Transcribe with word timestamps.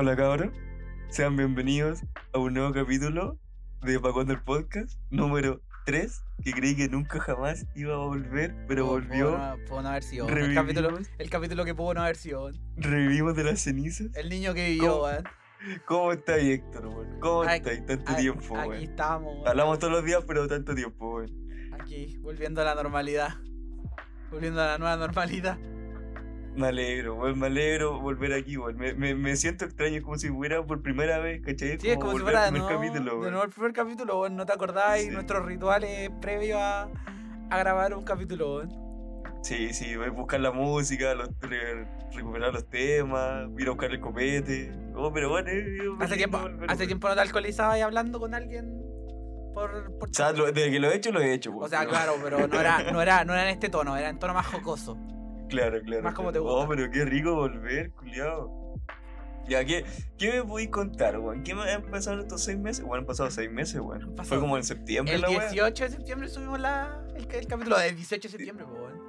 Hola 0.00 0.16
cabros, 0.16 0.48
sean 1.10 1.36
bienvenidos 1.36 2.04
a 2.32 2.38
un 2.38 2.54
nuevo 2.54 2.72
capítulo 2.72 3.38
de 3.82 4.00
Pacón 4.00 4.30
el 4.30 4.40
Podcast, 4.40 4.98
número 5.10 5.60
3, 5.84 6.24
que 6.42 6.52
creí 6.52 6.74
que 6.74 6.88
nunca 6.88 7.20
jamás 7.20 7.66
iba 7.74 7.92
a 7.92 7.98
volver, 7.98 8.54
pero 8.66 8.86
volvió. 8.86 9.32
Pudo 9.32 9.38
no, 9.38 9.64
pudo 9.68 9.82
no 9.82 9.88
haber 9.90 10.02
sido. 10.02 10.26
El 10.26 10.54
capítulo, 10.54 10.98
el 11.18 11.28
capítulo 11.28 11.66
que 11.66 11.74
pudo 11.74 11.92
no 11.92 12.00
haber 12.00 12.16
sido. 12.16 12.50
revivimos 12.78 13.36
de 13.36 13.44
las 13.44 13.60
cenizas. 13.60 14.06
El 14.14 14.30
niño 14.30 14.54
que 14.54 14.70
vivió, 14.70 15.02
weón. 15.02 15.24
¿Cómo 15.84 16.12
está 16.12 16.38
Héctor, 16.38 16.86
weón? 16.86 17.20
¿Cómo 17.20 17.44
estáis? 17.44 17.84
Tanto 17.84 18.16
tiempo, 18.16 18.56
Aquí 18.56 18.68
weón. 18.70 18.82
estamos, 18.82 19.34
weón. 19.34 19.48
Hablamos 19.48 19.78
todos 19.80 19.92
los 19.92 20.02
días, 20.02 20.24
pero 20.26 20.48
tanto 20.48 20.74
tiempo, 20.74 21.16
weón. 21.16 21.30
Aquí, 21.78 22.16
volviendo 22.22 22.62
a 22.62 22.64
la 22.64 22.74
normalidad. 22.74 23.34
Volviendo 24.30 24.62
a 24.62 24.66
la 24.66 24.78
nueva 24.78 24.96
normalidad. 24.96 25.58
Me 26.56 26.66
alegro, 26.66 27.16
me 27.36 27.46
alegro 27.46 28.00
volver 28.00 28.32
aquí, 28.34 28.56
weón. 28.56 28.76
Me, 28.76 28.92
me, 28.94 29.14
me 29.14 29.36
siento 29.36 29.64
extraño 29.64 30.02
como 30.02 30.18
si 30.18 30.28
fuera 30.28 30.64
por 30.66 30.82
primera 30.82 31.18
vez, 31.18 31.40
¿cachai? 31.44 31.78
Sí, 31.78 31.88
es 31.90 31.96
como 31.96 32.12
si 32.12 32.18
fuera 32.18 32.46
de 32.46 32.52
primer 32.52 32.68
capítulo, 32.74 33.12
de 33.12 33.18
weón. 33.18 33.30
nuevo 33.30 33.44
el 33.44 33.50
primer 33.50 33.72
capítulo. 33.72 34.28
¿No 34.28 34.44
te 34.46 34.52
acordáis 34.52 35.04
Sí. 35.04 35.10
nuestros 35.10 35.44
rituales 35.46 36.10
previos 36.20 36.58
a, 36.60 36.88
a 37.50 37.58
grabar 37.58 37.94
un 37.94 38.04
capítulo, 38.04 38.56
weón? 38.56 38.90
Sí, 39.42 39.72
sí, 39.72 39.96
voy 39.96 40.08
a 40.08 40.10
buscar 40.10 40.40
la 40.40 40.50
música, 40.50 41.14
los, 41.14 41.30
recuperar 42.14 42.52
los 42.52 42.68
temas, 42.68 43.48
ir 43.58 43.68
a 43.68 43.70
buscar 43.70 43.90
el 43.90 44.00
copete. 44.00 44.72
Oh, 44.94 45.10
pero 45.12 45.30
bueno, 45.30 45.48
eh, 45.48 45.78
eh, 45.78 45.88
Hace 46.00 46.16
tiempo, 46.16 46.38
volver, 46.40 46.70
hace 46.70 46.86
tiempo 46.86 47.08
no 47.08 47.14
te 47.14 47.20
alcoholizabas 47.22 47.78
y 47.78 47.80
hablando 47.80 48.18
con 48.20 48.34
alguien 48.34 48.82
por, 49.54 49.96
por 49.98 50.10
O 50.10 50.12
sea, 50.12 50.32
lo- 50.32 50.50
desde 50.52 50.70
que 50.72 50.78
lo 50.80 50.90
he 50.90 50.96
hecho, 50.96 51.10
lo 51.12 51.20
he 51.22 51.32
hecho, 51.32 51.52
O 51.52 51.54
weón, 51.54 51.70
sea, 51.70 51.86
claro, 51.86 52.14
pero 52.22 52.46
no 52.46 52.60
era, 52.60 52.92
no 52.92 53.00
era, 53.00 53.24
no 53.24 53.32
era 53.32 53.44
en 53.44 53.48
este 53.50 53.68
tono, 53.70 53.96
era 53.96 54.10
en 54.10 54.18
tono 54.18 54.34
más 54.34 54.46
jocoso. 54.46 54.98
Claro, 55.50 55.80
claro. 55.82 56.02
más 56.02 56.14
como 56.14 56.30
claro. 56.30 56.32
te 56.32 56.38
gusta. 56.50 56.64
Oh, 56.64 56.68
pero 56.68 56.90
qué 56.90 57.04
rico 57.04 57.34
volver, 57.34 57.90
culiado. 57.92 58.50
Ya, 59.48 59.64
¿qué, 59.64 59.84
¿qué 60.16 60.32
me 60.32 60.44
podéis 60.44 60.70
contar, 60.70 61.18
weón? 61.18 61.42
¿Qué 61.42 61.54
me 61.54 61.68
han 61.70 61.82
pasado 61.90 62.16
en 62.16 62.22
estos 62.22 62.42
seis 62.44 62.58
meses? 62.58 62.84
Bueno, 62.84 63.00
han 63.00 63.06
pasado 63.06 63.30
seis 63.30 63.50
meses, 63.50 63.80
weón. 63.80 64.14
Fue 64.24 64.38
como 64.38 64.56
en 64.56 64.62
septiembre 64.62 65.14
El 65.14 65.22
la 65.22 65.28
weá. 65.30 65.48
18 65.50 65.84
de 65.84 65.90
septiembre 65.90 66.28
subimos 66.28 66.60
la, 66.60 67.02
el, 67.16 67.28
el 67.30 67.46
capítulo 67.46 67.76
del 67.78 67.96
18 67.96 68.22
de 68.22 68.30
septiembre, 68.30 68.64
weón. 68.64 69.00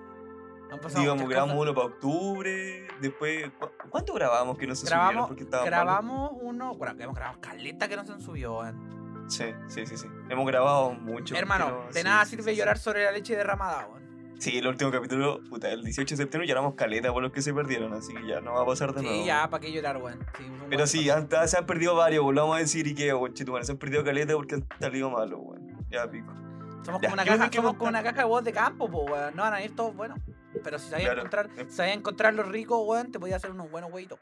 Han 0.72 0.80
pasado 0.80 1.02
Digamos, 1.02 1.28
grabamos 1.28 1.56
cosas. 1.58 1.70
uno 1.70 1.76
para 1.76 1.88
octubre, 1.94 2.88
después... 3.02 3.52
¿cu- 3.60 3.70
¿Cuánto 3.90 4.14
grabamos 4.14 4.58
que 4.58 4.66
no 4.68 4.74
se 4.74 4.88
Grabamos, 4.88 5.28
subieron 5.28 5.50
porque 5.52 5.66
grabamos 5.70 6.32
uno, 6.42 6.76
bueno, 6.76 6.96
hemos 6.98 7.14
grabado 7.16 7.42
caleta 7.42 7.90
que 7.90 7.98
no 7.98 8.06
se 8.06 8.14
han 8.14 8.22
subido, 8.22 8.58
weón. 8.60 9.26
Sí, 9.30 9.46
sí, 9.68 9.86
sí, 9.86 9.98
sí. 9.98 10.08
Hemos 10.30 10.48
grabado 10.48 10.92
mucho. 10.94 11.36
Hermano, 11.36 11.88
de 11.92 12.00
sí, 12.00 12.04
nada 12.06 12.24
sirve 12.26 12.52
sí, 12.54 12.58
llorar 12.58 12.78
sobre 12.80 13.04
la 13.04 13.12
leche 13.12 13.36
derramada, 13.36 13.86
weón. 13.88 14.01
Sí, 14.42 14.58
el 14.58 14.66
último 14.66 14.90
capítulo, 14.90 15.40
puta, 15.50 15.70
el 15.70 15.84
18 15.84 16.16
de 16.16 16.24
septiembre 16.24 16.48
lloramos 16.48 16.74
caleta 16.74 17.14
por 17.14 17.22
los 17.22 17.32
que 17.32 17.44
se 17.44 17.54
perdieron, 17.54 17.94
así 17.94 18.12
que 18.12 18.26
ya 18.28 18.42
no 18.42 18.54
va 18.54 18.64
a 18.64 18.66
pasar 18.66 18.92
de 18.92 19.04
nuevo. 19.04 19.16
Sí, 19.20 19.26
ya, 19.26 19.48
¿para 19.52 19.62
qué 19.62 19.72
llorar, 19.72 19.98
weón? 19.98 20.18
Sí, 20.36 20.44
Pero 20.68 20.88
sí, 20.88 21.08
han- 21.12 21.30
se 21.48 21.58
han 21.60 21.66
perdido 21.68 21.96
varios, 21.96 22.24
weón, 22.24 22.34
lo 22.36 22.42
vamos 22.42 22.56
a 22.56 22.60
decir 22.60 22.88
y 22.88 22.96
que, 22.96 23.14
weón, 23.14 23.36
chitumare, 23.36 23.66
se 23.66 23.74
han 23.74 23.78
perdido 23.78 24.04
caleta 24.04 24.34
porque 24.34 24.56
han 24.56 24.68
salido 24.80 25.12
malos, 25.12 25.40
weón. 25.44 25.78
Ya 25.92 26.10
pico. 26.10 26.34
Somos 26.84 27.00
ya, 27.02 27.10
como 27.10 27.14
una 27.14 27.24
¿qué 27.24 27.32
me 27.32 27.38
caja, 27.38 27.52
somos 27.54 27.74
como 27.76 27.90
una 27.90 28.02
caja 28.02 28.18
de 28.18 28.24
voz 28.24 28.44
de 28.44 28.52
campo, 28.52 28.90
pues, 28.90 29.12
weón. 29.12 29.36
No 29.36 29.44
van 29.44 29.54
a 29.54 29.64
ir 29.64 29.76
todos 29.76 29.96
buenos. 29.96 30.18
Pero 30.64 30.80
si 30.80 30.90
sabías 30.90 31.10
Claro. 31.14 31.20
encontrar, 31.22 31.50
Eh. 31.58 31.66
sabías 31.70 31.98
encontrar 31.98 32.34
los 32.34 32.48
ricos, 32.48 32.80
weón, 32.84 33.12
te 33.12 33.20
podías 33.20 33.36
hacer 33.38 33.52
unos 33.52 33.70
buenos 33.70 33.92
weitos. 33.94 34.18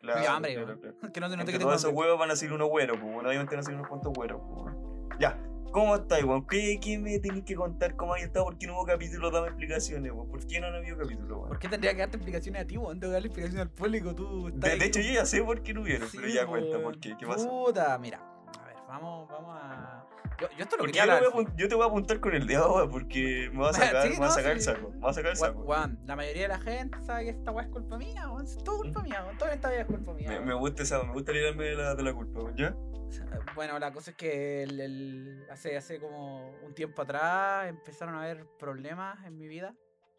Claro, 0.00 0.18
Cuida 0.18 0.34
hambre, 0.34 0.54
claro, 0.56 0.80
claro. 0.80 0.96
Que 1.14 1.20
no 1.20 1.30
que 1.30 1.44
tengo 1.52 1.58
todos 1.60 1.76
esos 1.80 1.92
huevos 1.92 2.18
van 2.18 2.30
a 2.32 2.34
salir 2.36 2.52
unos 2.54 2.68
güeros, 2.68 2.98
pues, 3.00 3.12
bueno, 3.12 3.28
obviamente 3.28 3.54
van 3.54 3.60
a 3.60 3.62
salir 3.62 3.78
unos 3.78 3.88
cuantos 3.88 4.12
güeros, 4.12 4.40
pues. 4.52 4.74
Ya, 5.20 5.38
¿cómo 5.74 5.96
estáis, 5.96 6.24
weón? 6.24 6.46
¿Qué, 6.46 6.78
¿Qué 6.80 6.98
me 6.98 7.18
tenéis 7.18 7.44
que 7.44 7.56
contar 7.56 7.96
cómo 7.96 8.14
hay 8.14 8.22
estado? 8.22 8.44
¿Por 8.44 8.56
qué 8.56 8.66
no 8.68 8.74
hubo 8.74 8.86
capítulos? 8.86 9.32
Dame 9.32 9.48
explicaciones, 9.48 10.12
weón. 10.12 10.28
¿Por 10.28 10.46
qué 10.46 10.60
no 10.60 10.68
han 10.68 10.74
habido 10.76 10.96
capítulos, 10.96 11.30
weón? 11.32 11.48
¿Por 11.48 11.58
qué 11.58 11.68
tendría 11.68 11.92
que 11.92 11.98
darte 11.98 12.16
explicaciones 12.16 12.62
a 12.62 12.64
ti, 12.64 12.78
weón? 12.78 13.00
Tengo 13.00 13.10
que 13.10 13.14
darle 13.14 13.26
explicaciones 13.26 13.62
al 13.66 13.70
público, 13.70 14.14
tú 14.14 14.50
De, 14.54 14.70
ahí 14.70 14.78
de 14.78 14.86
hecho, 14.86 15.00
yo 15.00 15.12
ya 15.12 15.26
sé 15.26 15.42
por 15.42 15.62
qué 15.62 15.74
no 15.74 15.82
hubieron, 15.82 16.08
Sí, 16.08 16.16
pero 16.18 16.32
ya 16.32 16.46
cuenta. 16.46 16.80
¿por 16.80 16.98
qué? 17.00 17.16
¿Qué 17.18 17.26
pasó? 17.26 17.48
Puta, 17.48 17.98
mira. 17.98 18.18
A 18.18 18.66
ver, 18.66 18.76
vamos, 18.86 19.28
vamos 19.28 19.56
a. 19.60 20.06
Yo, 20.40 20.48
yo 20.56 20.64
esto 20.64 20.76
lo 20.76 20.80
Porque 20.82 20.92
quería 20.98 21.04
yo, 21.06 21.12
te 21.12 21.18
voy 21.20 21.24
a 21.24 21.28
hablar. 21.28 21.46
apun- 21.52 21.56
yo 21.56 21.68
te 21.68 21.74
voy 21.74 21.84
a 21.84 21.86
apuntar 21.88 22.20
con 22.20 22.34
el 22.34 22.46
dedo, 22.46 22.74
weón, 22.74 22.90
porque 22.90 23.50
me 23.52 23.60
va 23.60 23.70
a 23.70 23.72
sacar, 23.72 24.02
Sí, 24.02 24.08
me 24.14 24.18
va 24.18 24.24
a 24.26 24.28
no, 24.28 24.34
sacar 24.34 24.52
el 24.52 24.60
saco. 24.60 24.90
Me 24.90 25.00
va 25.00 25.10
a 25.10 25.12
sacar 25.12 25.32
el 25.32 25.38
Weón, 25.38 25.54
saco. 25.54 25.62
weón, 25.64 25.98
la 26.06 26.16
mayoría 26.16 26.42
de 26.42 26.48
la 26.48 26.58
gente 26.60 26.98
sabe 27.02 27.24
que 27.24 27.30
esta 27.30 27.50
weá 27.52 27.64
es 27.64 27.70
culpa 27.70 27.98
mía, 27.98 28.28
weón. 28.30 28.44
Es 28.44 28.56
todo 28.64 28.78
culpa 28.78 29.02
mía, 29.02 29.22
weón. 29.24 29.38
Toda 29.38 29.52
esta 29.54 29.70
vida 29.70 29.80
es 29.82 29.86
culpa 29.86 30.12
mía. 30.12 30.40
Me, 30.40 30.54
gusta 30.54 30.82
esa, 30.82 31.02
me 31.04 31.12
gusta 31.12 31.32
librarme 31.32 31.64
de 31.64 31.74
la, 31.76 31.94
de 31.94 32.02
la 32.02 32.12
culpa, 32.12 32.40
weón, 32.40 32.56
¿ya? 32.56 32.74
Bueno, 33.54 33.78
la 33.78 33.92
cosa 33.92 34.10
es 34.10 34.16
que 34.16 34.64
el- 34.64 34.80
el- 34.80 35.46
hace, 35.50 35.76
hace 35.76 36.00
como 36.00 36.50
un 36.64 36.74
tiempo 36.74 37.02
atrás 37.02 37.68
empezaron 37.68 38.16
a 38.16 38.22
haber 38.24 38.44
problemas 38.58 39.24
en 39.24 39.38
mi 39.38 39.46
vida, 39.46 39.72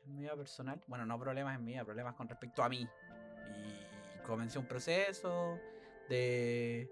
en 0.06 0.16
mi 0.16 0.22
vida 0.22 0.36
personal. 0.38 0.82
Bueno, 0.88 1.06
no 1.06 1.20
problemas 1.20 1.58
en 1.58 1.66
mi 1.66 1.74
vida, 1.74 1.84
problemas 1.84 2.16
con 2.16 2.30
respecto 2.30 2.64
a 2.64 2.70
mí. 2.70 2.88
Y 4.18 4.24
comencé 4.26 4.60
un 4.60 4.66
proceso 4.68 5.60
de 6.08 6.90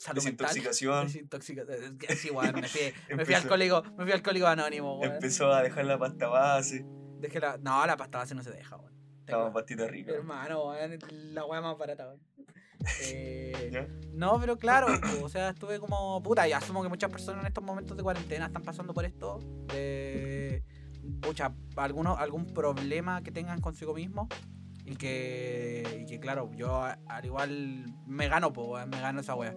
salud. 0.00 0.16
Desintoxicación. 0.16 1.06
Desintoxicación. 1.06 1.98
Sí, 2.16 2.30
weón, 2.30 2.54
me 2.54 2.68
fui, 2.68 2.80
me 2.82 2.92
fui 2.92 3.20
Empezó. 3.20 3.36
alcohólico, 3.36 3.82
me 3.96 4.04
fui 4.04 4.12
alcohólico 4.12 4.46
anónimo, 4.46 4.98
weón. 4.98 5.14
Empezó 5.14 5.52
a 5.52 5.62
dejar 5.62 5.84
la 5.84 5.98
pasta 5.98 6.26
base. 6.26 6.84
Dejé 7.18 7.38
la... 7.38 7.58
No, 7.58 7.86
la 7.86 7.96
pasta 7.96 8.18
base 8.18 8.34
no 8.34 8.42
se 8.42 8.50
deja, 8.50 8.76
weón. 8.76 8.94
No, 9.28 9.52
pastita 9.52 9.86
rica. 9.86 10.12
Hermano, 10.12 10.68
weón, 10.68 10.98
la 11.34 11.44
weá 11.44 11.60
más 11.60 11.78
barata, 11.78 12.06
weón. 12.08 12.20
Eh, 13.02 13.86
no, 14.14 14.40
pero 14.40 14.56
claro, 14.56 14.86
po, 15.02 15.26
o 15.26 15.28
sea, 15.28 15.50
estuve 15.50 15.78
como 15.78 16.22
puta 16.22 16.48
y 16.48 16.52
asumo 16.52 16.82
que 16.82 16.88
muchas 16.88 17.10
personas 17.10 17.42
en 17.42 17.48
estos 17.48 17.62
momentos 17.62 17.94
de 17.94 18.02
cuarentena 18.02 18.46
están 18.46 18.62
pasando 18.62 18.94
por 18.94 19.04
esto 19.04 19.38
de 19.66 20.64
pucha, 21.20 21.52
alguno, 21.76 22.16
algún 22.16 22.46
problema 22.54 23.22
que 23.22 23.32
tengan 23.32 23.60
consigo 23.60 23.92
mismo 23.92 24.28
y 24.86 24.96
que, 24.96 26.00
y 26.00 26.06
que 26.06 26.20
claro, 26.20 26.50
yo 26.54 26.82
al 26.82 27.24
igual 27.26 27.84
me 28.06 28.28
gano, 28.28 28.50
po, 28.50 28.64
weón, 28.64 28.88
me 28.88 28.98
gano 28.98 29.20
esa 29.20 29.34
wea. 29.34 29.54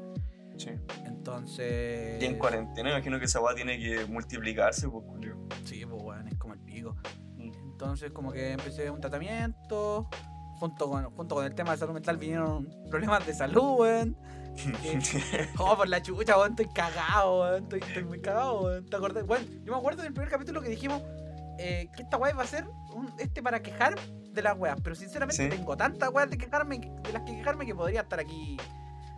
Sí. 0.58 0.69
Entonces, 1.06 2.22
Y 2.22 2.25
en 2.25 2.38
cuarentena, 2.38 2.91
imagino 2.91 3.18
que 3.19 3.25
esa 3.25 3.40
weá 3.41 3.56
tiene 3.56 3.80
que 3.80 4.06
multiplicarse, 4.06 4.88
pues, 4.90 5.03
Julio. 5.06 5.38
sí, 5.64 5.86
pues 5.86 6.02
weón, 6.03 6.28
es 6.28 6.38
como 6.38 6.53
el 6.53 6.59
pico. 6.59 6.96
Mm. 7.38 7.52
Entonces 7.72 8.12
como 8.12 8.31
que 8.31 8.52
empecé 8.52 8.90
un 8.90 9.00
tratamiento. 9.02 10.09
Junto 10.59 10.88
con, 10.90 11.03
junto 11.16 11.36
con 11.36 11.46
el 11.46 11.53
tema 11.56 11.72
de 11.72 11.78
salud 11.78 11.94
mental 11.94 12.16
vinieron 12.18 12.69
problemas 12.90 13.25
de 13.25 13.34
salud, 13.34 13.80
weón. 13.80 14.16
Oh, 15.58 15.75
por 15.75 15.88
la 15.90 16.02
chucha, 16.02 16.38
weón, 16.38 16.52
estoy 16.52 16.68
cagado, 16.74 17.42
weón. 17.42 17.63
Estoy, 17.63 17.80
estoy 17.80 18.03
muy 18.03 18.22
cagado, 18.22 18.62
weón. 18.62 18.86
¿Te 18.86 18.96
acordás? 18.96 19.24
Weón, 19.28 19.46
yo 19.66 19.74
me 19.74 19.78
acuerdo 19.80 20.03
del 20.03 20.13
primer 20.13 20.30
capítulo 20.30 20.62
que 20.62 20.69
dijimos 20.69 21.02
eh, 21.59 21.90
que 21.96 22.03
esta 22.03 22.18
weá 22.18 22.31
iba 22.31 22.44
a 22.44 22.47
ser 22.47 22.68
un, 22.94 23.12
este 23.19 23.42
para 23.44 23.62
quejar 23.62 23.96
de 24.31 24.42
las 24.42 24.58
weas. 24.58 24.80
Pero 24.81 24.96
sinceramente 24.96 25.44
Sí. 25.44 25.50
tengo 25.50 25.75
tantas 25.75 26.09
weas 26.13 26.30
de 26.30 26.38
quejarme, 26.38 26.80
de 26.80 27.13
las 27.13 27.24
que 27.24 27.36
quejarme 27.36 27.66
que 27.66 27.75
podría 27.75 28.02
estar 28.02 28.19
aquí. 28.19 28.58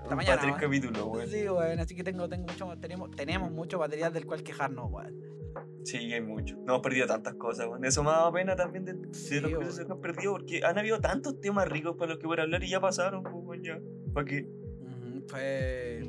Para 0.05 0.15
mañana, 0.15 0.37
tres 0.41 0.51
weón. 0.51 0.61
capítulos, 0.61 1.03
weón. 1.05 1.27
Sí, 1.29 1.47
weón. 1.49 1.79
Así 1.79 1.95
que 1.95 2.03
tengo, 2.03 2.29
tengo 2.29 2.45
mucho, 2.47 2.77
tenemos, 2.79 3.11
tenemos 3.11 3.51
mucho 3.51 3.79
material 3.79 4.13
del 4.13 4.25
cual 4.25 4.43
quejarnos, 4.43 4.91
weón. 4.91 5.15
Sí, 5.83 5.97
hay 6.13 6.21
mucho. 6.21 6.55
No 6.57 6.73
hemos 6.73 6.81
perdido 6.81 7.07
tantas 7.07 7.35
cosas, 7.35 7.67
weón. 7.67 7.85
Eso 7.85 8.03
me 8.03 8.09
ha 8.09 8.13
dado 8.13 8.33
pena 8.33 8.55
también 8.55 8.85
de, 8.85 8.93
de 8.93 9.13
Sí, 9.13 9.39
los 9.39 9.51
que 9.57 9.71
se 9.71 9.81
han 9.83 9.99
perdido, 10.01 10.33
porque 10.33 10.63
han 10.63 10.77
habido 10.77 10.99
tantos 10.99 11.39
temas 11.39 11.67
ricos 11.67 11.95
para 11.97 12.13
los 12.13 12.19
que 12.19 12.27
a 12.39 12.43
hablar 12.43 12.63
y 12.63 12.69
ya 12.69 12.79
pasaron, 12.79 13.23
pues, 13.23 13.35
weón, 13.35 13.63
ya. 13.63 13.79
¿Para 14.13 14.25
qué? 14.25 14.47
Fue, 15.27 16.01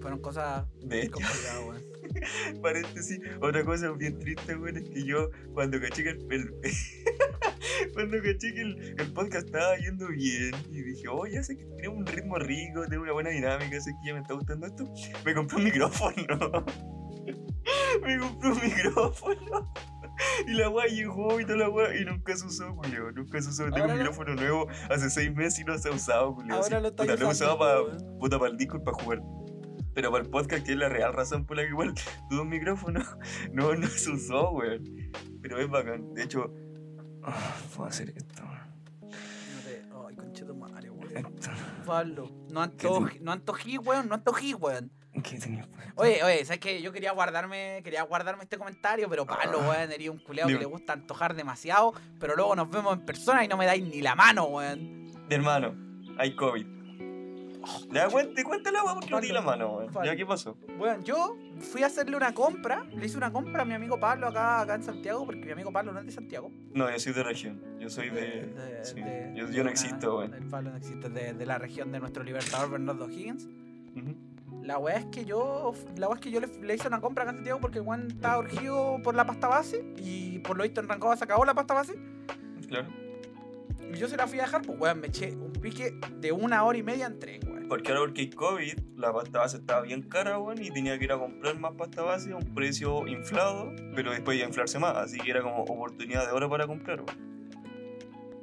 fueron 0.00 0.20
cosas 0.20 0.66
complicadas, 0.80 1.60
weón. 1.66 1.88
paréntesis, 2.62 3.20
otra 3.40 3.64
cosa 3.64 3.90
bien 3.92 4.18
triste, 4.18 4.56
weón, 4.56 4.76
es 4.78 4.88
que 4.88 5.04
yo, 5.04 5.30
cuando 5.52 5.80
caché 5.80 6.02
que 6.04 6.10
el, 6.10 6.26
el- 6.30 6.54
cuando 7.94 8.16
caché 8.22 8.54
que 8.54 8.60
el, 8.60 8.94
el 8.98 9.12
podcast 9.12 9.46
estaba 9.46 9.76
yendo 9.78 10.08
bien, 10.08 10.52
y 10.70 10.82
dije, 10.82 11.08
oh, 11.08 11.26
ya 11.26 11.42
sé 11.42 11.56
que 11.56 11.64
tenemos 11.76 11.98
un 11.98 12.06
ritmo 12.06 12.36
rico, 12.38 12.82
tenemos 12.84 13.04
una 13.04 13.12
buena 13.12 13.30
dinámica, 13.30 13.80
sé 13.80 13.92
que 13.92 14.08
ya 14.08 14.14
me 14.14 14.20
está 14.20 14.34
gustando 14.34 14.66
esto, 14.66 14.84
me 15.24 15.34
compré 15.34 15.56
un 15.58 15.64
micrófono. 15.64 16.16
me 18.02 18.18
compré 18.18 18.48
un 18.50 18.60
micrófono. 18.62 19.72
Y 20.48 20.54
la 20.54 20.68
weá 20.68 20.86
llegó 20.86 21.38
y 21.40 21.44
toda 21.44 21.58
la 21.58 21.68
weá 21.68 21.94
y 21.96 22.04
nunca 22.04 22.36
se 22.36 22.44
usó, 22.46 22.74
Julio. 22.74 23.12
Nunca 23.12 23.40
se 23.40 23.50
usó. 23.50 23.64
Tengo 23.64 23.76
Ahora 23.76 23.92
un 23.92 23.98
lo- 24.00 24.04
micrófono 24.04 24.34
nuevo 24.34 24.66
hace 24.90 25.10
seis 25.10 25.32
meses 25.32 25.60
y 25.60 25.64
no 25.64 25.78
se 25.78 25.88
ha 25.88 25.92
usado, 25.92 26.34
Julio. 26.34 26.54
Ahora 26.54 26.80
lo 26.80 26.88
estoy 26.88 27.06
puta, 27.06 27.20
lo 27.20 27.28
he 27.28 27.30
usando, 27.30 27.54
usado 27.54 27.58
para 27.58 27.82
weón. 27.82 28.18
puta 28.18 28.38
para 28.38 28.50
el 28.50 28.56
disco 28.56 28.78
y 28.78 28.80
para 28.80 28.96
jugar. 28.96 29.20
Pero 29.94 30.10
para 30.10 30.24
el 30.24 30.30
podcast, 30.30 30.64
que 30.64 30.72
es 30.72 30.78
la 30.78 30.88
real 30.88 31.12
razón 31.12 31.44
por 31.46 31.56
la 31.56 31.62
que 31.62 31.68
igual 31.68 31.92
tuve 32.30 32.40
un 32.40 32.48
micrófono, 32.48 33.00
no, 33.52 33.74
no 33.74 33.86
se 33.86 34.10
usó, 34.10 34.50
weón. 34.50 34.82
Pero 35.40 35.58
es 35.60 35.68
bacán. 35.68 36.12
De 36.14 36.24
hecho, 36.24 36.52
puedo 37.76 37.88
hacer 37.88 38.10
esto. 38.10 38.42
No 39.02 39.08
te- 39.08 39.82
Ay, 40.76 40.88
weón. 40.90 41.16
Esto. 41.16 41.50
Pablo, 41.86 42.30
no 42.50 42.60
antojí, 42.62 43.18
no 43.20 43.32
antojí, 43.32 43.78
weón, 43.78 44.08
no 44.08 44.14
antojí, 44.14 44.54
weón. 44.54 44.90
Oye, 45.96 46.22
oye, 46.22 46.44
¿sabes 46.44 46.60
qué? 46.60 46.80
Yo 46.80 46.92
quería 46.92 47.12
guardarme, 47.12 47.80
quería 47.82 48.02
guardarme 48.02 48.44
este 48.44 48.56
comentario, 48.56 49.08
pero 49.08 49.26
Pablo, 49.26 49.58
Ah. 49.62 49.68
weón, 49.70 49.90
eres 49.92 50.08
un 50.10 50.18
culeado 50.18 50.48
que 50.48 50.54
le 50.60 50.64
gusta 50.66 50.92
antojar 50.92 51.34
demasiado, 51.34 51.92
pero 52.20 52.36
luego 52.36 52.54
nos 52.54 52.70
vemos 52.70 52.92
en 52.98 53.04
persona 53.04 53.44
y 53.44 53.48
no 53.48 53.56
me 53.56 53.66
dais 53.66 53.82
ni 53.82 54.00
la 54.00 54.14
mano, 54.14 54.44
weón. 54.44 55.04
Mi 55.28 55.34
hermano, 55.34 55.74
hay 56.18 56.36
COVID. 56.36 56.66
Ya, 57.92 58.08
cuente, 58.08 58.44
cuéntala, 58.44 58.82
weón, 58.84 59.00
porque 59.00 59.26
di 59.26 59.32
la 59.32 59.40
mano, 59.40 59.76
weón. 59.76 60.04
Ya, 60.04 60.14
¿qué 60.16 60.24
pasó? 60.26 60.56
Bueno, 60.78 61.02
yo 61.04 61.36
fui 61.60 61.82
a 61.82 61.86
hacerle 61.86 62.16
una 62.16 62.32
compra, 62.34 62.84
le 62.84 63.06
hice 63.06 63.16
una 63.16 63.32
compra 63.32 63.62
a 63.62 63.64
mi 63.64 63.74
amigo 63.74 63.98
Pablo 63.98 64.28
acá, 64.28 64.60
acá 64.60 64.74
en 64.74 64.82
Santiago, 64.82 65.24
porque 65.26 65.44
mi 65.44 65.52
amigo 65.52 65.72
Pablo 65.72 65.92
no 65.92 66.00
es 66.00 66.06
de 66.06 66.12
Santiago. 66.12 66.50
No, 66.74 66.90
yo 66.90 66.98
soy 66.98 67.12
de 67.12 67.22
región. 67.22 67.62
Yo 67.80 67.88
soy 67.90 68.10
de. 68.10 68.20
de- 68.46 68.84
sí, 68.84 69.00
de- 69.00 69.32
yo, 69.34 69.48
yo 69.50 69.64
no 69.64 69.70
existo, 69.70 70.18
weón. 70.18 70.34
El 70.34 70.46
Pablo 70.46 70.70
no 70.70 70.76
existe, 70.76 71.08
de, 71.08 71.32
de 71.34 71.46
la 71.46 71.58
región 71.58 71.90
de 71.92 72.00
nuestro 72.00 72.22
libertador 72.22 72.70
Bernardo 72.70 73.08
Higgins. 73.10 73.46
Ujú. 73.96 74.16
La 74.62 74.78
weá 74.78 74.96
es 74.96 75.06
que 75.06 75.24
yo. 75.24 75.72
La 75.96 76.08
es 76.12 76.20
que 76.20 76.30
yo 76.30 76.40
le, 76.40 76.46
le 76.62 76.74
hice 76.74 76.88
una 76.88 77.00
compra 77.00 77.22
acá 77.24 77.30
en 77.30 77.36
Santiago 77.38 77.60
porque 77.60 77.80
weón 77.80 78.08
estaba 78.10 78.38
urgido 78.38 78.98
por 79.02 79.14
la 79.14 79.26
pasta 79.26 79.48
base. 79.48 79.84
Y 79.96 80.38
por 80.40 80.56
lo 80.56 80.62
visto 80.64 80.80
en 80.80 80.88
Rancagua 80.88 81.16
se 81.16 81.24
acabó 81.24 81.44
la 81.44 81.54
pasta 81.54 81.74
base. 81.74 81.94
Claro. 82.68 82.88
Y 83.92 83.96
yo 83.96 84.06
se 84.08 84.16
la 84.18 84.26
fui 84.26 84.38
a 84.38 84.42
dejar, 84.42 84.62
pues 84.62 84.78
weón, 84.78 85.00
me 85.00 85.06
eché 85.06 85.34
un 85.34 85.52
pique 85.52 85.98
de 86.20 86.32
una 86.32 86.62
hora 86.64 86.76
y 86.76 86.82
media 86.82 87.06
en 87.06 87.18
tren, 87.18 87.40
weón. 87.46 87.57
Porque 87.68 87.88
ahora 87.90 88.00
porque 88.00 88.22
hay 88.22 88.30
COVID, 88.30 88.78
la 88.96 89.12
pasta 89.12 89.40
base 89.40 89.56
estaba 89.58 89.82
bien 89.82 90.02
cara, 90.02 90.38
weón, 90.38 90.62
y 90.62 90.70
tenía 90.70 90.98
que 90.98 91.04
ir 91.04 91.12
a 91.12 91.18
comprar 91.18 91.58
más 91.58 91.72
pasta 91.72 92.02
base 92.02 92.32
a 92.32 92.36
un 92.36 92.54
precio 92.54 93.06
inflado, 93.06 93.72
pero 93.94 94.10
después 94.10 94.36
iba 94.38 94.46
a 94.46 94.48
inflarse 94.48 94.78
más, 94.78 94.96
así 94.96 95.18
que 95.18 95.30
era 95.30 95.42
como 95.42 95.62
oportunidad 95.64 96.24
de 96.26 96.32
oro 96.32 96.48
para 96.48 96.66
comprar, 96.66 97.00
weón. 97.02 97.28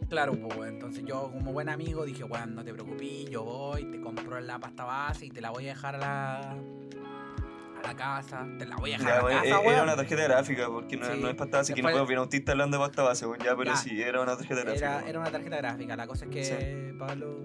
Claro, 0.09 0.33
pues 0.39 0.55
weón. 0.57 0.73
Entonces 0.75 1.03
yo, 1.05 1.31
como 1.31 1.51
buen 1.53 1.69
amigo, 1.69 2.05
dije, 2.05 2.23
weón, 2.23 2.53
no 2.55 2.63
te 2.63 2.71
preocupes, 2.73 3.25
yo 3.29 3.43
voy, 3.43 3.85
te 3.85 3.99
compro 3.99 4.39
la 4.39 4.59
pasta 4.59 4.83
base 4.83 5.25
y 5.25 5.29
te 5.31 5.41
la 5.41 5.49
voy 5.49 5.65
a 5.65 5.69
dejar 5.69 5.95
a 5.95 5.97
la. 5.97 6.39
a 6.51 7.87
la 7.87 7.95
casa. 7.95 8.47
Te 8.59 8.65
la 8.67 8.75
voy 8.77 8.93
a 8.93 8.97
dejar 8.97 9.07
Ya, 9.07 9.13
a 9.15 9.17
la 9.17 9.25
weón, 9.25 9.37
casa, 9.37 9.47
era 9.47 9.59
weón. 9.61 9.83
una 9.83 9.95
tarjeta 9.95 10.23
gráfica, 10.23 10.67
porque 10.67 10.97
no, 10.97 11.05
Sí. 11.11 11.19
no 11.19 11.29
es 11.29 11.35
pasta 11.35 11.57
base, 11.57 11.73
que 11.73 11.81
no 11.81 11.87
Después- 11.87 11.93
puedo 12.03 12.05
ver 12.07 12.17
a 12.17 12.21
un 12.21 12.23
autista 12.25 12.51
hablando 12.51 12.77
de 12.77 12.83
pasta 12.83 13.01
base, 13.03 13.25
weón, 13.25 13.39
ya, 13.39 13.55
pero 13.55 13.71
Ya. 13.71 13.77
sí, 13.77 13.99
era 14.01 14.21
una 14.21 14.37
tarjeta 14.37 14.61
gráfica. 14.61 14.97
Era, 14.99 15.09
era 15.09 15.19
una 15.19 15.31
tarjeta 15.31 15.57
gráfica. 15.57 15.95
La 15.95 16.05
cosa 16.07 16.25
es 16.25 16.31
que 16.31 16.95
Pablo. 16.99 17.39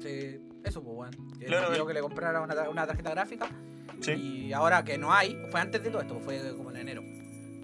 Se- 0.00 0.40
eso, 0.64 0.82
pues, 0.82 0.96
weón. 0.96 1.30
Claro, 1.38 1.74
eh. 1.74 1.86
que 1.86 1.94
le 1.94 2.00
comprara 2.00 2.40
una, 2.40 2.68
una 2.68 2.86
tarjeta 2.86 3.10
gráfica. 3.10 3.48
Sí. 4.00 4.12
Y 4.12 4.52
ahora 4.52 4.84
que 4.84 4.98
no 4.98 5.12
hay, 5.12 5.36
fue 5.50 5.60
antes 5.60 5.82
de 5.82 5.90
todo 5.90 6.02
esto, 6.02 6.20
fue 6.20 6.56
como 6.56 6.70
en 6.70 6.76
enero. 6.76 7.02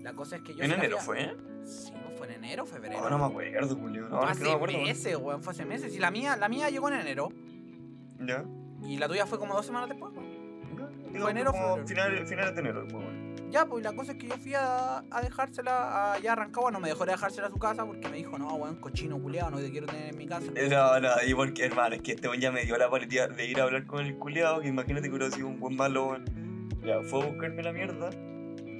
La 0.03 0.13
cosa 0.15 0.37
es 0.37 0.43
que 0.43 0.55
yo. 0.55 0.63
En 0.65 0.73
enero 0.73 0.99
fue. 0.99 1.35
Sí, 1.65 1.93
pues, 1.93 2.19
fue 2.19 2.27
en 2.29 2.35
enero, 2.45 2.67
febrero. 2.67 2.99
Oh, 3.03 3.09
no 3.11 3.19
me 3.19 3.25
acuerdo, 3.25 3.77
Julio. 3.77 4.03
No, 4.09 4.17
no 4.21 4.23
me 4.27 4.31
hace 4.31 4.51
acuerdo. 4.51 4.79
meses, 4.79 5.17
weón. 5.17 5.43
Fue 5.43 5.53
hace 5.53 5.65
meses. 5.65 5.95
Y 5.95 5.99
la 5.99 6.11
mía, 6.11 6.37
la 6.37 6.49
mía 6.49 6.69
llegó 6.71 6.89
en 6.89 7.01
enero. 7.01 7.29
Ya. 8.21 8.45
Y 8.83 8.99
la 8.99 9.09
tuya 9.09 9.27
fue 9.27 9.39
como 9.39 9.55
dos 9.55 9.65
semanas 9.67 9.89
después, 9.89 10.13
weón. 10.15 10.34
Digo, 11.15 11.29
enero, 11.29 11.53
como. 11.53 11.87
Finales, 11.87 12.29
finales 12.29 12.55
de 12.55 12.61
enero, 12.61 12.83
pues, 12.91 13.03
weón. 13.05 13.25
Ya, 13.51 13.67
pues 13.67 13.85
la 13.85 13.93
cosa 13.93 14.13
es 14.13 14.19
que 14.19 14.27
yo 14.27 14.35
fui 14.37 14.53
a, 14.55 14.99
a 15.11 15.23
dejársela 15.23 16.15
a 16.15 16.35
Rancagua. 16.35 16.73
No 16.73 16.81
me 16.81 16.89
dejó 16.89 17.05
de 17.07 17.13
dejársela 17.13 17.47
a 17.47 17.51
su 17.51 17.59
casa 17.59 17.87
porque 17.87 18.09
me 18.09 18.17
dijo, 18.17 18.37
no, 18.39 18.55
weón, 18.57 18.77
cochino 18.77 19.17
culiado, 19.19 19.53
no 19.53 19.59
te 19.59 19.71
quiero 19.71 19.87
tener 19.87 20.11
en 20.11 20.19
mi 20.19 20.27
casa. 20.27 20.47
Eh, 20.57 20.69
No, 20.69 20.99
no, 20.99 21.09
y 21.27 21.35
porque, 21.35 21.65
hermano, 21.65 21.95
es 21.95 22.03
que 22.03 22.13
este 22.13 22.27
weón 22.29 22.41
ya 22.41 22.51
me 22.51 22.65
dio 22.65 22.77
la 22.77 22.91
paletía 22.91 23.29
de 23.29 23.47
ir 23.47 23.61
a 23.61 23.65
hablar 23.65 23.87
con 23.87 24.05
el 24.05 24.17
culiado, 24.19 24.61
que 24.61 24.69
imagínate 24.69 25.09
que 25.09 25.15
hubiera 25.15 25.31
sido 25.31 25.47
un 25.47 25.61
buen 25.61 25.77
malo, 25.77 26.09
weón. 26.09 26.25
Ya, 26.85 27.01
fue 27.03 27.23
a 27.23 27.27
buscarme 27.27 27.63
la 27.63 27.73
mierda. 27.73 28.11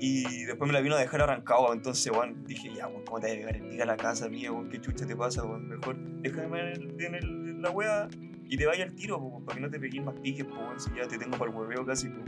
Y 0.01 0.45
después 0.45 0.67
me 0.67 0.73
la 0.75 0.81
vino 0.81 0.97
a 0.97 0.99
dejar 0.99 1.23
arrancado, 1.23 1.73
entonces, 1.73 2.11
weón, 2.13 2.45
dije, 2.45 2.75
ya, 2.75 2.89
weón, 2.89 3.05
¿cómo 3.05 3.21
te 3.21 3.29
va 3.29 3.33
a 3.33 3.37
llegar 3.37 3.57
el 3.57 3.69
pica 3.69 3.85
a 3.85 3.87
la 3.87 3.97
casa 3.97 4.29
mía, 4.29 4.51
weón? 4.51 4.69
¿Qué 4.69 4.81
chucha 4.81 5.07
te 5.07 5.15
pasa, 5.15 5.45
weón? 5.45 5.69
Mejor 5.69 5.97
déjame 6.21 6.61
en, 6.61 6.67
el- 6.83 7.01
en 7.05 7.15
el- 7.15 7.49
en 7.51 7.63
la 7.63 7.71
wea 7.71 8.09
y 8.49 8.57
te 8.57 8.67
vaya 8.67 8.85
al 8.85 8.95
tiro, 8.95 9.19
po, 9.19 9.45
para 9.45 9.57
que 9.57 9.63
no 9.63 9.71
te 9.71 9.79
pegues 9.81 10.03
más 10.05 10.15
piques, 10.21 10.45
pues, 10.45 10.59
weón, 10.59 10.81
si 10.81 10.91
ya 10.95 11.07
te 11.09 11.19
tengo 11.19 11.37
para 11.39 11.51
el 11.51 11.57
hueveo 11.57 11.85
casi, 11.87 12.09
pues. 12.09 12.25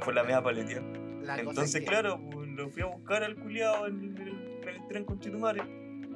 Fue 0.00 0.14
la 0.14 0.22
media 0.22 0.42
cosa 0.42 1.40
Entonces, 1.40 1.74
es 1.74 1.80
que- 1.80 1.86
claro, 1.86 2.20
pues, 2.30 2.48
lo 2.48 2.68
fui 2.70 2.82
a 2.82 2.86
buscar 2.86 3.22
al 3.22 3.36
culiado 3.36 3.86
en, 3.86 4.16
el- 4.16 4.62
en 4.62 4.68
el 4.68 4.88
tren 4.88 5.04
con 5.04 5.20
Chetumare. 5.20 5.62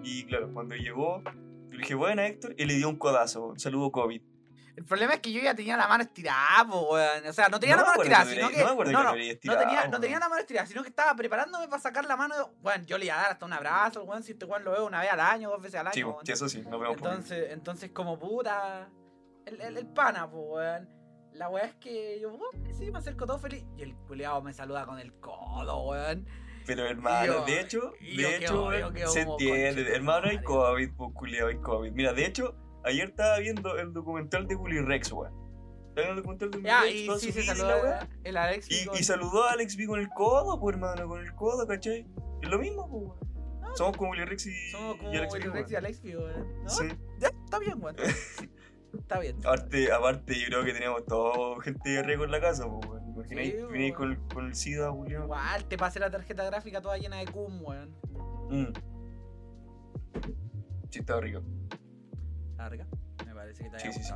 Y 0.02 0.24
claro, 0.24 0.52
cuando 0.52 0.74
llegó, 0.74 1.22
le 1.70 1.78
dije, 1.78 1.94
buena 1.94 2.26
Héctor, 2.26 2.54
y 2.56 2.64
le 2.64 2.74
dio 2.74 2.88
un 2.88 2.96
codazo, 2.96 3.46
un 3.48 3.58
saludo 3.60 3.90
COVID. 3.92 4.20
El 4.74 4.84
problema 4.86 5.12
es 5.12 5.20
que 5.20 5.30
yo 5.30 5.42
ya 5.42 5.54
tenía 5.54 5.76
la 5.76 5.86
mano 5.86 6.02
estirada, 6.02 6.66
po, 6.66 6.94
weón. 6.94 7.26
O 7.26 7.32
sea, 7.34 7.48
no 7.50 7.60
tenía 7.60 7.76
No 7.76 7.82
la 7.82 7.88
mano 7.88 8.02
estirada, 8.02 8.24
que 8.24 8.34
sino 8.34 8.48
que. 8.48 8.56
no 8.64 8.64
me 8.64 8.70
no, 8.70 8.84
que 8.84 8.92
no, 8.92 9.02
no 9.02 9.14
estirado, 9.16 9.58
tenía, 9.60 9.84
no 9.84 9.90
weón. 9.90 10.00
tenía 10.00 10.18
la 10.18 10.28
mano 10.30 10.40
estirada, 10.40 10.66
sino 10.66 10.82
que 10.82 10.88
estaba 10.88 11.14
preparándome 11.14 11.68
para 11.68 11.82
sacar 11.82 12.06
la 12.06 12.16
mano. 12.16 12.34
Bueno, 12.62 12.82
yo 12.86 12.96
le 12.96 13.04
iba 13.04 13.14
a 13.18 13.22
dar 13.22 13.32
hasta 13.32 13.44
un 13.44 13.52
abrazo, 13.52 14.02
weón. 14.04 14.22
Si 14.22 14.32
este 14.32 14.46
weón 14.46 14.64
lo 14.64 14.70
veo 14.72 14.86
una 14.86 15.00
vez 15.02 15.12
al 15.12 15.20
año, 15.20 15.50
dos 15.50 15.60
veces 15.60 15.78
al 15.78 15.88
año. 15.88 15.94
Sí, 15.94 16.02
weón. 16.02 16.24
sí, 16.24 16.32
eso 16.32 16.48
sí, 16.48 16.62
por 16.62 16.86
ahí. 16.86 16.92
Entonces, 16.94 17.52
entonces 17.52 17.90
como 17.90 18.18
puta. 18.18 18.88
El, 19.46 19.60
el, 19.60 19.76
el 19.78 19.86
pana, 19.88 20.30
pues, 20.30 20.42
weón. 20.48 20.88
La 21.34 21.48
weá 21.48 21.64
es 21.64 21.74
que 21.76 22.20
yo, 22.20 22.34
oh, 22.34 22.50
sí, 22.78 22.90
me 22.90 22.98
acerco 22.98 23.24
todo 23.26 23.38
feliz. 23.38 23.64
Y 23.76 23.82
el 23.82 23.96
culiado 23.96 24.42
me 24.42 24.52
saluda 24.52 24.84
con 24.86 24.98
el 24.98 25.12
codo, 25.14 25.88
weón. 25.88 26.26
Pero 26.66 26.86
hermano, 26.86 27.26
yo- 27.26 27.44
de 27.46 27.60
hecho, 27.60 27.92
de 28.00 28.36
hecho, 28.36 28.70
se 29.08 29.20
entiende. 29.22 29.94
Hermano, 29.94 30.28
hay. 30.28 30.42
COVID, 30.42 30.90
pues 30.96 31.10
culiado, 31.14 31.48
hay 31.48 31.56
COVID. 31.58 31.90
Mira, 31.92 32.12
de 32.12 32.26
hecho, 32.26 32.54
ayer 32.84 33.08
estaba 33.08 33.38
viendo 33.38 33.76
el 33.78 33.92
documental 33.92 34.46
de 34.46 34.54
Willy 34.54 34.80
Rex, 34.80 35.10
weón. 35.12 35.32
Estaba 35.88 36.06
viendo 36.06 36.10
el 36.12 36.16
documental 36.18 36.50
de 36.50 36.56
Willy 36.58 36.68
Ya, 36.68 36.80
Rex, 36.82 37.24
y 37.24 37.32
sí, 37.32 37.42
se 37.42 37.54
la 37.64 37.76
weá. 37.82 38.08
el 38.24 38.36
Alex. 38.36 38.70
Y, 38.70 38.86
con- 38.86 38.96
y 38.98 39.02
saludó 39.02 39.44
a 39.44 39.52
Alex 39.52 39.76
B 39.76 39.86
con 39.86 39.98
el 40.00 40.08
codo, 40.10 40.60
pues 40.60 40.74
hermano, 40.74 41.08
con 41.08 41.20
el 41.20 41.34
codo, 41.34 41.66
¿cachai? 41.66 42.06
Es 42.42 42.48
lo 42.48 42.58
mismo, 42.58 42.88
pues, 42.88 43.02
weón. 43.60 43.76
Somos 43.76 43.96
como 43.96 44.10
Willy 44.10 44.24
Rex 44.26 44.46
y, 44.46 44.70
Somos 44.70 44.96
como 44.98 45.12
y 45.12 45.16
Alex 45.16 45.32
Willy 45.34 45.48
B, 45.48 45.52
Rex 45.54 45.70
y. 45.72 45.76
Alex, 45.76 46.00
weón. 46.04 46.62
¿No? 46.62 46.68
Sí. 46.68 46.88
Ya, 47.18 47.28
está 47.44 47.58
bien, 47.58 47.82
weón. 47.82 47.96
Está 48.98 49.18
bien. 49.20 49.36
Aparte, 49.38 49.90
aparte, 49.92 50.34
yo 50.38 50.46
creo 50.48 50.64
que 50.64 50.72
teníamos 50.72 51.04
todo 51.06 51.56
gente 51.60 51.90
de 51.90 52.02
riesgo 52.02 52.24
en 52.24 52.30
la 52.30 52.40
casa, 52.40 52.66
pues, 52.68 52.86
weón. 52.88 53.10
Imagináis, 53.14 53.52
Sí, 53.52 53.62
weón. 53.62 53.92
con, 53.92 54.28
con 54.28 54.46
el 54.46 54.54
SIDA, 54.54 54.90
Julio. 54.90 55.24
Igual, 55.24 55.64
te 55.66 55.76
pasé 55.76 55.98
la 56.00 56.10
tarjeta 56.10 56.44
gráfica 56.44 56.80
toda 56.80 56.98
llena 56.98 57.16
de 57.18 57.26
cum, 57.26 57.62
weón. 57.64 57.90
Mm. 58.50 58.72
Sí, 60.90 60.98
estaba 60.98 61.20
rico. 61.20 61.42
Larga. 62.56 62.86
Me 63.26 63.34
parece 63.34 63.64
que 63.64 63.70
te 63.70 63.78
Sí, 63.80 63.88
haya 63.88 63.92
sí, 63.98 64.02
sí. 64.04 64.12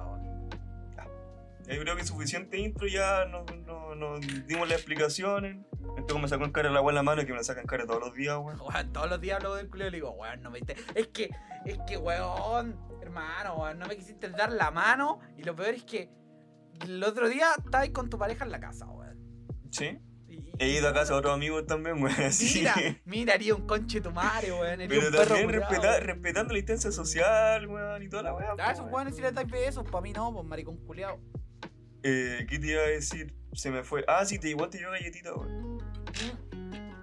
Weón. 1.66 1.76
Yo 1.78 1.82
creo 1.82 1.96
que 1.96 2.04
suficiente 2.04 2.58
intro, 2.58 2.86
ya 2.86 3.24
nos, 3.26 3.44
nos- 3.66 3.96
nos 3.96 4.46
dimos 4.46 4.68
las 4.68 4.78
explicaciones. 4.78 5.64
Esto 5.96 6.14
como 6.14 6.22
me 6.22 6.28
sacó 6.28 6.44
en 6.44 6.52
cara 6.52 6.70
la 6.70 6.78
agua 6.78 6.90
en 6.92 6.96
la 6.96 7.02
mano, 7.02 7.22
que 7.24 7.32
me 7.32 7.38
la 7.38 7.44
sacan 7.44 7.66
cara 7.66 7.86
todos 7.86 8.00
los 8.00 8.14
días, 8.14 8.36
weón. 8.38 8.60
Weón, 8.60 8.92
todos 8.92 9.08
los 9.08 9.20
días 9.20 9.36
hablo 9.36 9.54
del 9.54 9.68
culo 9.68 9.86
y 9.86 9.90
le 9.90 9.96
digo, 9.96 10.10
weón, 10.10 10.42
no 10.42 10.50
me 10.50 10.58
diste. 10.60 10.76
Es 10.94 11.08
que, 11.08 11.30
es 11.64 11.78
que, 11.86 11.96
weón, 11.96 12.78
hermano, 13.00 13.54
weón, 13.56 13.78
no 13.78 13.86
me 13.86 13.96
quisiste 13.96 14.28
dar 14.30 14.52
la 14.52 14.70
mano. 14.70 15.20
Y 15.36 15.42
lo 15.44 15.54
peor 15.56 15.70
es 15.74 15.84
que 15.84 16.10
el 16.84 17.02
otro 17.02 17.28
día 17.28 17.48
estabas 17.64 17.88
con 17.90 18.10
tu 18.10 18.18
pareja 18.18 18.44
en 18.44 18.50
la 18.50 18.60
casa, 18.60 18.86
weón. 18.86 19.16
Sí. 19.70 19.98
Y- 20.28 20.52
He 20.58 20.68
ido 20.70 20.88
a 20.88 20.92
casa 20.92 21.12
de 21.14 21.18
otros 21.20 21.34
amigos 21.34 21.66
también, 21.66 22.02
weón, 22.02 22.14
así. 22.20 22.58
Mira, 22.58 22.74
mira, 23.04 23.34
haría 23.34 23.54
un 23.54 23.66
conche 23.66 24.00
tu 24.02 24.10
madre, 24.10 24.52
weón. 24.52 24.80
haría 24.82 24.88
Pero 24.88 25.06
un 25.08 25.12
también 25.28 25.50
respeta- 25.52 25.80
weón. 25.92 26.04
respetando 26.04 26.52
la 26.52 26.58
instancia 26.58 26.92
social, 26.92 27.66
weón, 27.68 28.02
y 28.02 28.08
toda 28.10 28.24
la 28.24 28.34
weá. 28.34 28.52
A 28.52 28.56
pues, 28.56 28.66
esos 28.68 28.80
weón. 28.80 28.94
weones 28.94 29.16
si 29.16 29.22
les 29.22 29.32
dais 29.34 29.48
besos, 29.48 29.84
para 29.90 30.02
mí 30.02 30.12
no, 30.12 30.32
pues 30.34 30.44
maricón 30.44 30.76
culiao. 30.78 31.18
Eh, 32.02 32.46
¿Qué 32.48 32.58
te 32.58 32.66
iba 32.68 32.82
a 32.82 32.86
decir? 32.86 33.34
Se 33.52 33.70
me 33.70 33.82
fue. 33.82 34.04
Ah, 34.08 34.24
sí, 34.24 34.38
te 34.38 34.50
igual 34.50 34.70
te 34.70 34.78
dio 34.78 34.90
galletita, 34.90 35.34
weón. 35.34 35.76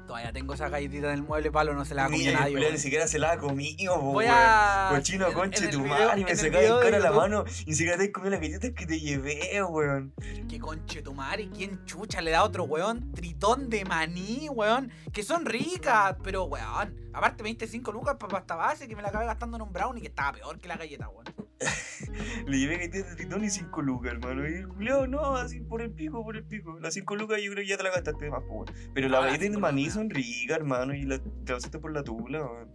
Todavía 0.05 0.33
tengo 0.33 0.53
esa 0.53 0.69
galletita 0.69 1.07
en 1.07 1.13
el 1.13 1.23
mueble 1.23 1.49
palo, 1.49 1.73
no 1.73 1.85
se 1.85 1.95
la 1.95 2.05
ha 2.05 2.09
comido 2.09 2.33
nadie. 2.33 2.71
ni 2.71 2.77
siquiera 2.77 3.07
se 3.07 3.17
la 3.17 3.31
ha 3.31 3.37
comido, 3.37 3.97
Voy 3.99 4.25
a. 4.27 4.89
Cochino 4.93 5.27
en- 5.27 5.33
conche 5.33 5.63
en 5.65 5.71
tu 5.71 5.81
video- 5.81 5.89
madre, 5.89 6.21
y 6.21 6.23
me 6.25 6.31
en 6.31 6.39
el 6.55 6.79
cara 6.81 6.99
la 6.99 7.11
mano. 7.11 7.45
Ni 7.65 7.73
siquiera 7.73 7.97
te 7.97 8.03
has 8.03 8.09
comido 8.09 8.31
las 8.31 8.41
galletas 8.41 8.71
que 8.75 8.85
te 8.85 8.99
llevé, 8.99 9.63
weón. 9.63 10.13
Que 10.47 10.59
conche 10.59 11.01
tu 11.01 11.13
madre, 11.15 11.49
¿quién 11.55 11.83
chucha 11.85 12.21
le 12.21 12.29
da 12.31 12.39
a 12.39 12.43
otro 12.43 12.65
weón? 12.65 13.11
Tritón 13.13 13.69
de 13.71 13.85
maní, 13.85 14.49
weón. 14.49 14.91
Que 15.11 15.23
son 15.23 15.45
ricas, 15.45 16.15
pero 16.21 16.43
weón. 16.43 16.95
Aparte 17.13 17.41
me 17.41 17.49
diste 17.49 17.65
5 17.65 17.91
lucas 17.91 18.15
para 18.19 18.31
pasta 18.33 18.55
base 18.55 18.87
que 18.87 18.95
me 18.95 19.01
la 19.01 19.07
acabé 19.07 19.25
gastando 19.25 19.55
en 19.57 19.63
un 19.63 19.73
brownie 19.73 20.01
que 20.01 20.09
estaba 20.09 20.33
peor 20.33 20.59
que 20.59 20.67
la 20.67 20.75
galleta, 20.77 21.09
weón. 21.09 21.25
Le 22.47 22.59
llevé 22.59 22.77
galletas 22.77 23.09
de 23.09 23.15
tritón 23.15 23.43
y 23.43 23.49
5 23.49 23.81
lucas, 23.81 24.13
hermano. 24.13 24.47
Y 24.47 24.53
el 24.53 24.67
culiao, 24.67 25.07
no, 25.07 25.35
así 25.35 25.59
por 25.61 25.81
el 25.81 25.91
pico, 25.91 26.23
por 26.23 26.35
el 26.35 26.43
pico. 26.43 26.77
Las 26.79 26.93
5 26.93 27.15
lucas 27.15 27.41
yo 27.41 27.51
creo 27.51 27.63
que 27.63 27.69
ya 27.69 27.77
te 27.77 27.83
la 27.83 27.91
gastaste 27.91 28.25
de 28.25 28.31
más, 28.31 28.43
po. 28.43 28.65
Pero 28.93 29.07
Ah, 29.07 29.11
las 29.11 29.25
galletas 29.25 29.51
de 29.51 29.57
maní 29.57 29.89
son 29.89 30.09
ricas, 30.09 30.57
hermano. 30.57 30.93
Y 30.93 31.03
la, 31.03 31.19
te 31.19 31.53
las 31.53 31.67
por 31.69 31.91
la 31.91 32.03
tula, 32.03 32.43
weón. 32.43 32.69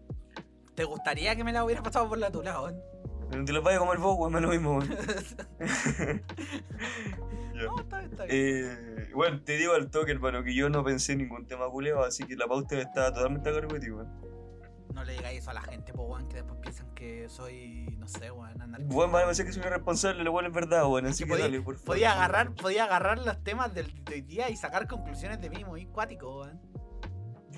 ¿Te 0.74 0.84
gustaría 0.84 1.34
que 1.36 1.44
me 1.44 1.52
la 1.52 1.64
hubiera 1.64 1.82
pasado 1.82 2.08
por 2.08 2.18
la 2.18 2.30
tula, 2.30 2.60
weón? 2.60 2.80
No 3.36 3.44
te 3.44 3.52
las 3.52 3.62
vayas 3.62 3.80
a 3.80 3.84
comer 3.84 3.98
vos, 3.98 4.16
weón, 4.18 4.42
lo 4.42 4.48
mismo, 4.48 4.78
weón. 4.78 4.88
No, 7.58 7.80
está 7.80 7.98
bien, 7.98 8.10
está 8.12 8.24
bien. 8.24 8.36
Eh, 8.38 9.10
bueno, 9.14 9.42
te 9.42 9.56
digo 9.56 9.72
al 9.72 9.90
toque, 9.90 10.12
hermano, 10.12 10.44
que 10.44 10.54
yo 10.54 10.68
no 10.68 10.84
pensé 10.84 11.12
en 11.12 11.18
ningún 11.18 11.46
tema 11.46 11.68
culeado, 11.68 12.04
así 12.04 12.24
que 12.24 12.36
la 12.36 12.46
pauta 12.46 12.78
está 12.80 13.12
totalmente 13.12 13.50
a 13.50 13.52
cargo 13.52 13.74
de 13.74 13.80
ti, 13.80 13.90
weón. 13.90 14.08
No 14.98 15.04
le 15.04 15.12
digáis 15.12 15.38
eso 15.38 15.50
a 15.50 15.54
la 15.54 15.62
gente, 15.62 15.92
po, 15.92 16.02
weón, 16.02 16.28
que 16.28 16.36
después 16.38 16.58
piensan 16.60 16.92
que 16.92 17.28
soy, 17.28 17.86
no 18.00 18.08
sé, 18.08 18.32
weón, 18.32 18.60
anarquista. 18.60 18.92
Bueno, 18.94 19.12
van 19.12 19.22
a 19.22 19.26
pensar 19.26 19.46
que 19.46 19.52
soy 19.52 19.62
irresponsable, 19.62 20.24
lo 20.24 20.32
bueno 20.32 20.48
es 20.48 20.54
verdad, 20.54 20.86
weón, 20.86 21.06
así 21.06 21.22
Que 21.22 21.28
que 21.28 21.34
podí- 21.36 21.42
dale, 21.42 21.60
por 21.62 21.74
favor. 21.76 21.86
Podía 21.86 22.12
agarrar, 22.14 22.52
podía 22.54 22.82
agarrar 22.84 23.18
los 23.20 23.44
temas 23.44 23.72
del, 23.72 24.04
de 24.04 24.14
hoy 24.14 24.20
día 24.22 24.50
y 24.50 24.56
sacar 24.56 24.88
conclusiones 24.88 25.40
de 25.40 25.50
mí 25.50 25.64
muy 25.64 25.86
cuático, 25.86 26.40
weón. 26.40 26.60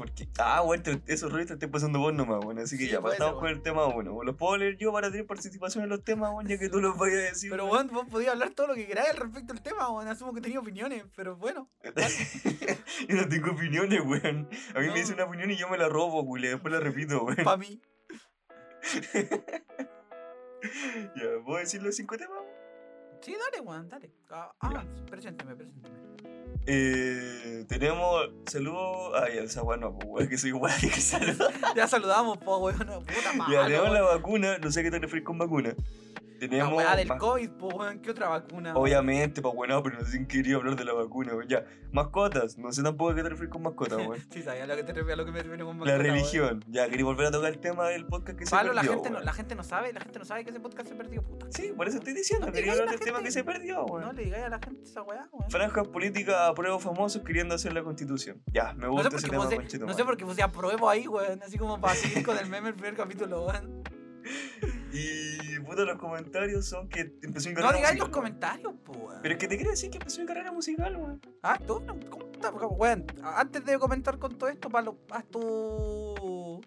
Porque, 0.00 0.26
ah, 0.38 0.62
bueno, 0.62 0.82
esos 1.06 1.30
rollos 1.30 1.48
te 1.48 1.52
estoy 1.52 1.68
pasando 1.68 1.98
vos 1.98 2.14
nomás, 2.14 2.42
weón, 2.42 2.58
así 2.58 2.78
que 2.78 2.84
Sí, 2.86 2.90
ya, 2.90 3.02
ser, 3.02 3.34
con 3.34 3.48
el 3.48 3.60
tema 3.60 3.84
uno. 3.86 4.22
Los 4.22 4.34
puedo 4.36 4.56
leer 4.56 4.78
yo 4.78 4.92
para 4.92 5.10
tener 5.10 5.26
participación 5.26 5.84
en 5.84 5.90
los 5.90 6.02
temas, 6.02 6.30
weón, 6.30 6.46
ya 6.46 6.58
que 6.58 6.70
tú 6.70 6.80
los 6.80 6.96
vayas 6.96 7.18
a 7.18 7.22
decir. 7.22 7.50
Pero 7.50 7.66
weón, 7.66 7.88
vos 7.88 8.06
podías 8.10 8.32
hablar 8.32 8.50
todo 8.50 8.68
lo 8.68 8.74
que 8.74 8.86
queráis 8.86 9.10
al 9.10 9.16
respecto 9.18 9.52
del 9.52 9.62
tema, 9.62 9.90
weón. 9.90 10.08
Asumo 10.08 10.32
que 10.32 10.40
tenía 10.40 10.58
opiniones, 10.58 11.04
pero 11.14 11.36
bueno. 11.36 11.68
yo 13.08 13.14
no 13.16 13.28
tengo 13.28 13.50
opiniones, 13.50 14.00
weón. 14.04 14.48
A 14.74 14.80
mí 14.80 14.86
No. 14.86 14.92
me 14.94 14.98
dicen 15.00 15.16
una 15.16 15.24
opinión 15.24 15.50
y 15.50 15.56
yo 15.56 15.68
me 15.68 15.76
la 15.76 15.88
robo, 15.90 16.22
weón, 16.22 16.44
y 16.44 16.48
después 16.48 16.72
la 16.72 16.80
repito, 16.80 17.22
weón. 17.24 17.36
Pa' 17.44 17.56
mí. 17.58 17.80
Ya, 21.16 21.42
¿puedo 21.44 21.58
decir 21.58 21.82
los 21.82 21.96
cinco 21.96 22.16
temas? 22.18 22.38
Sí, 23.22 23.34
dale, 23.34 23.60
weón, 23.66 23.88
dale. 23.88 24.10
Ah, 24.30 24.52
ah, 24.60 24.84
presénteme, 25.10 25.54
presénteme. 25.54 26.09
Eh, 26.66 27.64
tenemos 27.68 28.30
saludos. 28.46 29.12
Ay, 29.22 29.38
esa 29.38 29.62
weá 29.62 29.76
no, 29.76 29.98
pues 29.98 30.28
que 30.28 30.38
soy 30.38 30.50
igual 30.50 30.72
que. 30.80 30.90
Ya 31.74 31.86
saludamos, 31.88 32.38
po, 32.38 32.58
weón. 32.58 32.78
Puta 32.78 33.32
madre. 33.34 33.54
Ya, 33.54 33.64
tenemos 33.66 33.92
la 33.92 34.02
vacuna, 34.02 34.58
no 34.58 34.70
sé 34.70 34.80
a 34.80 34.82
qué 34.82 34.90
te 34.90 34.98
refieres 34.98 35.24
con 35.24 35.38
vacuna. 35.38 35.74
La 36.48 36.68
weá 36.68 36.96
del 36.96 37.08
COVID, 37.16 37.50
po, 37.50 37.68
weón. 37.68 37.98
¿Qué 38.00 38.10
otra 38.10 38.28
vacuna? 38.28 38.74
Obviamente, 38.74 39.42
pues 39.42 39.54
bueno, 39.54 39.82
pero 39.82 39.98
no 39.98 40.04
sé 40.04 40.12
si 40.18 40.26
quería 40.26 40.56
hablar 40.56 40.76
de 40.76 40.84
la 40.84 40.92
vacuna, 40.92 41.34
weón. 41.34 41.48
Ya, 41.48 41.64
mascotas, 41.92 42.56
no 42.58 42.72
sé 42.72 42.82
tampoco 42.82 43.10
a 43.10 43.14
qué 43.14 43.22
te 43.22 43.28
refieres 43.28 43.52
con 43.52 43.62
mascotas, 43.62 43.98
weón. 44.06 44.18
Sí, 44.30 44.42
sabía 44.42 44.66
lo 44.66 44.76
que 44.76 44.82
te 44.84 44.92
refieres, 44.92 45.12
a 45.14 45.16
lo 45.16 45.24
que 45.26 45.32
me 45.32 45.42
refiero 45.42 45.66
con 45.66 45.76
La 45.78 45.84
mascota, 45.84 46.02
weón. 46.02 46.14
religión, 46.16 46.64
ya, 46.68 46.88
quería 46.88 47.04
volver 47.04 47.26
a 47.26 47.30
tocar 47.30 47.50
el 47.52 47.58
tema 47.58 47.88
del 47.88 48.06
podcast 48.06 48.38
que 48.38 48.46
se 48.46 48.50
Pablo, 48.50 48.72
la 48.72 48.80
perdió, 48.82 48.94
gente, 48.94 49.10
no, 49.10 49.14
weón. 49.16 49.26
la 49.26 49.32
gente 49.32 49.54
no 49.54 49.62
sabe, 49.64 49.92
la 49.92 50.00
gente 50.00 50.18
no 50.18 50.24
sabe 50.24 50.44
que 50.44 50.50
ese 50.50 50.60
podcast 50.60 50.88
se 50.88 50.94
perdió, 50.94 51.22
puta. 51.22 51.46
Sí, 51.50 51.72
por 51.76 51.88
eso 51.88 51.98
estoy 51.98 52.14
diciendo, 52.14 52.46
No 52.46 52.52
quería 52.52 52.72
hablar 52.72 52.86
la 52.86 52.92
del 52.92 53.00
tema 53.00 53.22
que 53.22 53.30
se 53.30 53.44
perdió, 53.44 53.84
weón. 53.84 54.02
No 54.06 54.12
le 54.12 54.24
digáis 54.24 54.44
a 54.44 54.48
la 54.48 54.58
gente 54.58 54.82
esa 54.84 55.02
weá, 55.02 55.28
weón. 55.32 55.50
Franjas 55.50 55.88
políticas 55.88 56.36
a 56.36 56.54
prueba 56.54 56.78
famosos 56.78 57.22
queriendo 57.22 57.54
hacer 57.54 57.72
la 57.72 57.82
constitución. 57.82 58.42
Ya, 58.52 58.72
me 58.74 58.86
No 58.86 58.92
gusta 58.92 59.04
sé, 59.04 59.10
por 59.10 59.18
ese 59.18 59.28
tema, 59.30 59.44
conchito, 59.62 59.86
no 59.86 59.94
sé 59.94 60.04
por 60.04 60.16
qué 60.16 60.24
puse 60.24 60.42
apruebo 60.42 60.88
ahí, 60.88 61.06
weón. 61.06 61.42
Así 61.42 61.58
como 61.58 61.80
para 61.80 61.94
seguir 61.94 62.24
con 62.24 62.38
el 62.38 62.46
meme 62.46 62.68
el 62.68 62.74
primer 62.74 62.94
capítulo, 62.96 63.44
weón. 63.46 63.82
Y 64.92 65.58
puta, 65.60 65.82
los 65.84 65.98
comentarios 65.98 66.66
son 66.66 66.88
que 66.88 67.12
empezó 67.22 67.48
mi 67.48 67.54
No 67.54 67.62
carrera 67.62 67.78
digáis 67.78 67.98
los 67.98 68.08
comentarios, 68.08 68.74
po. 68.84 69.10
Pero 69.22 69.34
es 69.34 69.38
que 69.40 69.48
te 69.48 69.56
quiero 69.56 69.70
decir 69.70 69.90
que 69.90 69.98
empezó 69.98 70.20
mi 70.20 70.26
carrera 70.26 70.52
musical, 70.52 70.96
weón. 70.96 71.20
Ah, 71.42 71.58
tú, 71.64 71.80
no, 71.80 71.98
¿cómo 72.08 72.26
está? 72.32 72.50
Weón, 72.50 73.06
antes 73.22 73.64
de 73.64 73.78
comentar 73.78 74.18
con 74.18 74.36
todo 74.36 74.48
esto, 74.48 74.68
Pablo, 74.68 74.98
haz 75.10 75.24
tu. 75.26 76.60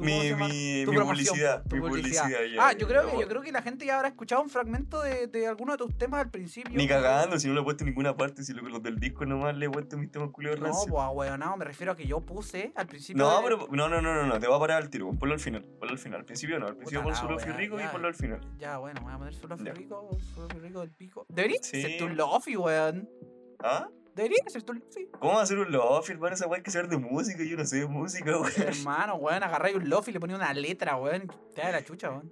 Tu 0.00 0.10
¿cómo 0.10 0.22
se 0.22 0.34
Mi, 0.36 0.42
mi, 0.80 0.84
Tu 0.84 0.92
mi 0.92 0.98
publicidad, 0.98 1.62
tu 1.68 1.76
mi 1.76 1.82
publicidad. 1.82 2.22
publicidad. 2.24 2.44
ya, 2.56 2.66
Ah, 2.68 2.72
yo 2.72 2.86
creo, 2.88 3.10
que, 3.10 3.20
yo 3.20 3.28
creo 3.28 3.42
que 3.42 3.52
la 3.52 3.62
gente 3.62 3.84
ya 3.86 3.96
habrá 3.96 4.08
escuchado 4.08 4.42
un 4.42 4.48
fragmento 4.50 5.00
de, 5.02 5.26
de 5.26 5.46
alguno 5.46 5.72
de 5.72 5.78
tus 5.78 5.96
temas 5.98 6.20
al 6.22 6.30
principio. 6.30 6.76
Ni 6.76 6.86
cagando, 6.88 7.38
si 7.38 7.48
no 7.48 7.54
lo 7.54 7.60
he 7.60 7.64
puesto 7.64 7.84
en 7.84 7.90
ninguna 7.90 8.16
parte, 8.16 8.42
si 8.42 8.52
lo- 8.52 8.62
los 8.68 8.82
del 8.82 8.98
disco 8.98 9.24
nomás 9.26 9.56
le 9.56 9.66
he 9.66 9.70
puesto 9.70 9.96
mis 9.96 10.10
temas 10.10 10.30
culiados 10.30 10.60
No, 10.60 10.70
pues 10.70 11.04
weón, 11.14 11.40
no, 11.40 11.56
me 11.56 11.64
refiero 11.64 11.92
a 11.92 11.96
que 11.96 12.06
yo 12.06 12.20
puse 12.20 12.72
al 12.76 12.86
principio. 12.86 13.22
No, 13.22 13.38
de- 13.38 13.42
pero 13.44 13.68
no, 13.70 13.88
no, 13.88 14.00
no, 14.00 14.14
no, 14.14 14.26
no, 14.26 14.38
te 14.38 14.46
voy 14.46 14.56
a 14.56 14.60
parar 14.60 14.82
al 14.82 14.90
tiro, 14.90 15.10
ponlo 15.18 15.34
al 15.34 15.40
final, 15.40 15.64
ponlo 15.78 15.92
al 15.92 15.98
final. 15.98 16.20
Al 16.20 16.24
principio 16.24 16.58
no, 16.58 16.66
al 16.66 16.76
principio 16.76 17.02
pon 17.02 17.14
solo 17.14 17.36
wea, 17.36 17.46
rico 17.56 17.80
y 17.80 17.84
ponlo 17.88 18.08
al 18.08 18.14
final. 18.14 18.40
Ya, 18.58 18.78
bueno, 18.78 19.00
voy 19.02 19.12
a 19.12 19.18
poner 19.18 19.34
solo 19.34 19.56
Ya. 19.56 19.72
rico, 19.72 20.08
solo 20.34 20.48
rico 20.60 20.80
del 20.80 20.90
pico. 20.90 21.26
Debería 21.28 21.58
Sí. 21.62 21.82
ser 21.82 21.98
tu 21.98 22.08
lofi, 22.08 22.56
weón. 22.56 23.08
¿Ah? 23.62 23.88
Debería 24.22 24.44
ser 24.48 24.62
tu 24.62 24.74
lofi. 24.74 25.08
¿Cómo 25.18 25.32
va 25.32 25.40
a 25.40 25.42
hacer 25.44 25.58
un 25.58 25.72
lofi, 25.72 26.12
hermano? 26.12 26.34
Esa 26.34 26.46
weá 26.46 26.62
que 26.62 26.70
saber 26.70 26.88
de 26.90 26.98
música, 26.98 27.42
yo 27.42 27.56
no 27.56 27.64
sé 27.64 27.78
de 27.78 27.86
música, 27.86 28.38
weón. 28.38 28.52
Hermano, 28.56 29.14
weón, 29.14 29.42
agarráis 29.42 29.76
un 29.76 29.88
lofi 29.88 30.10
y 30.10 30.14
le 30.14 30.20
ponía 30.20 30.36
una 30.36 30.52
letra, 30.52 30.96
weón. 30.96 31.26
Te 31.54 31.62
da 31.62 31.72
la 31.72 31.82
chucha, 31.82 32.10
weón. 32.10 32.30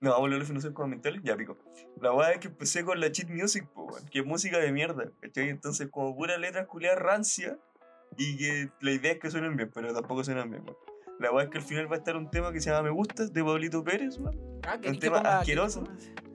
No, 0.00 0.10
vamos 0.10 0.32
a 0.32 0.52
no 0.52 0.60
sé 0.60 0.70
mentales, 0.86 1.20
ya 1.22 1.36
pico. 1.36 1.58
La 2.00 2.12
weá 2.12 2.32
es 2.32 2.38
que 2.38 2.48
empecé 2.48 2.82
con 2.82 2.98
la 2.98 3.12
cheat 3.12 3.28
music, 3.28 3.66
po, 3.74 3.84
weón, 3.84 4.06
que 4.06 4.20
es 4.20 4.24
música 4.24 4.58
de 4.58 4.72
mierda, 4.72 5.10
¿cachai? 5.20 5.50
Entonces, 5.50 5.88
como 5.90 6.16
pura 6.16 6.38
letra 6.38 6.66
culiada 6.66 6.96
rancia, 6.96 7.58
y 8.16 8.38
que 8.38 8.70
la 8.80 8.92
idea 8.92 9.12
es 9.12 9.18
que 9.18 9.30
suenen 9.30 9.56
bien, 9.56 9.70
pero 9.74 9.92
tampoco 9.92 10.24
suenan 10.24 10.50
bien, 10.50 10.62
weón. 10.62 10.76
La 11.20 11.30
weá 11.30 11.44
es 11.44 11.50
que 11.50 11.58
al 11.58 11.64
final 11.64 11.90
va 11.90 11.96
a 11.96 11.98
estar 11.98 12.16
un 12.16 12.30
tema 12.30 12.52
que 12.52 12.60
se 12.60 12.70
llama 12.70 12.84
Me 12.84 12.90
Gustas, 12.90 13.34
de 13.34 13.44
Pablito 13.44 13.84
Pérez, 13.84 14.18
weón. 14.18 14.38
Ah, 14.66 14.78
¿querés 14.80 14.94
que 14.98 15.00
tema 15.00 15.18
asqueroso. 15.18 15.84
¿querés 15.84 16.06
que 16.06 16.14
ponga- 16.14 16.33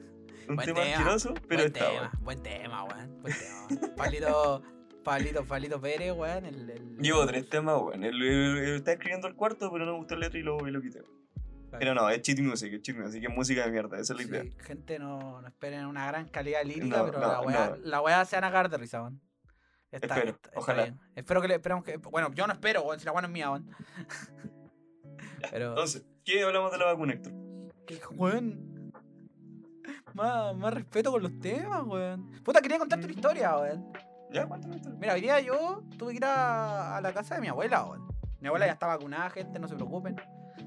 Un 0.49 0.55
Buen 0.55 0.65
tema 0.65 0.81
asqueroso, 0.81 1.33
pero 1.47 1.61
buen 1.61 1.67
está, 1.67 1.79
tema, 1.87 1.99
weón. 2.01 2.23
buen 2.23 2.43
tema, 2.43 2.83
weón. 2.85 3.21
Buen 3.21 3.33
tema. 3.35 3.93
Pablito, 3.95 4.63
Pablito, 5.03 5.45
Pablito 5.45 5.79
Pérez, 5.81 6.11
weón. 6.13 6.45
El, 6.45 6.69
el, 6.69 6.97
Llevo 6.97 7.25
tres 7.27 7.47
temas, 7.49 7.79
weón. 7.81 8.03
Está 8.03 8.93
escribiendo 8.93 9.27
el 9.27 9.35
cuarto, 9.35 9.71
pero 9.71 9.85
no 9.85 9.91
me 9.93 9.97
gustó 9.99 10.15
la 10.15 10.21
letra 10.21 10.39
y 10.39 10.43
lo, 10.43 10.67
y 10.67 10.71
lo 10.71 10.81
quité. 10.81 11.01
Pero 11.77 11.93
no, 11.93 12.09
es 12.09 12.23
cheat 12.23 12.39
music, 12.39 12.73
es 12.73 12.81
cheat 12.81 12.97
music, 12.97 13.23
es 13.23 13.29
música 13.29 13.63
de 13.63 13.71
mierda, 13.71 13.99
esa 13.99 14.13
es 14.13 14.19
la 14.19 14.25
idea. 14.25 14.41
Sí, 14.43 14.57
gente, 14.61 14.97
no, 14.97 15.39
no 15.39 15.47
esperen 15.47 15.85
una 15.85 16.07
gran 16.07 16.27
calidad 16.29 16.63
lírica, 16.63 16.97
No, 16.97 17.05
pero 17.05 17.19
no, 17.19 17.27
la 17.27 17.41
weá, 17.41 17.77
la 17.83 18.01
weá 18.01 18.25
se 18.25 18.35
van 18.37 18.45
a 18.45 18.47
cagar 18.47 18.69
de 18.71 18.77
risa, 18.79 19.01
weón. 19.03 19.21
Está, 19.91 20.07
Espero, 20.15 20.31
está- 20.31 20.49
está 20.49 20.59
ojalá. 20.59 20.83
bien. 20.83 20.99
Espero 21.15 21.41
que 21.41 21.47
le 21.47 21.55
esperamos 21.55 21.83
que. 21.85 21.97
Bueno, 21.97 22.33
yo 22.33 22.47
no 22.47 22.53
espero, 22.53 22.81
weón, 22.81 22.99
si 22.99 23.05
la 23.05 23.11
weá 23.11 23.21
no 23.21 23.27
es 23.27 23.33
mía, 23.33 23.51
weón. 23.51 23.69
Pero. 25.51 25.69
Entonces, 25.69 26.05
¿qué 26.25 26.41
hablamos 26.43 26.71
de 26.71 26.77
la 26.79 26.85
vacuna, 26.85 27.13
Héctor? 27.13 27.33
que, 27.85 27.99
weón. 28.15 28.68
Más, 30.13 30.55
más 30.55 30.73
respeto 30.73 31.11
con 31.11 31.23
los 31.23 31.39
temas, 31.39 31.83
weón. 31.83 32.31
Puta, 32.43 32.61
quería 32.61 32.79
contarte 32.79 33.05
una 33.05 33.13
historia, 33.13 33.57
weón. 33.57 33.91
Ya, 34.31 34.45
cuéntame 34.47 34.75
esto. 34.75 34.91
Mira, 34.99 35.13
hoy 35.13 35.21
día 35.21 35.39
yo 35.39 35.83
tuve 35.97 36.11
que 36.11 36.17
ir 36.17 36.25
a, 36.25 36.97
a 36.97 37.01
la 37.01 37.13
casa 37.13 37.35
de 37.35 37.41
mi 37.41 37.47
abuela, 37.47 37.85
weón. 37.85 38.07
Mi 38.39 38.47
abuela 38.47 38.65
ya 38.67 38.73
está 38.73 38.87
vacunada, 38.87 39.29
gente, 39.29 39.59
no 39.59 39.67
se 39.67 39.75
preocupen. 39.75 40.15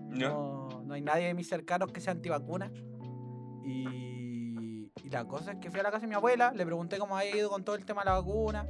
No, 0.08 0.68
no 0.84 0.94
hay 0.94 1.00
nadie 1.00 1.26
de 1.26 1.34
mis 1.34 1.48
cercanos 1.48 1.92
que 1.92 2.00
sea 2.00 2.12
antivacuna. 2.12 2.70
Y, 3.64 4.90
y 5.02 5.10
la 5.10 5.24
cosa 5.26 5.52
es 5.52 5.58
que 5.58 5.70
fui 5.70 5.80
a 5.80 5.84
la 5.84 5.90
casa 5.90 6.02
de 6.02 6.08
mi 6.08 6.14
abuela, 6.14 6.52
le 6.54 6.66
pregunté 6.66 6.98
cómo 6.98 7.16
había 7.16 7.36
ido 7.36 7.50
con 7.50 7.64
todo 7.64 7.76
el 7.76 7.84
tema 7.84 8.02
de 8.02 8.10
la 8.10 8.18
vacuna. 8.18 8.66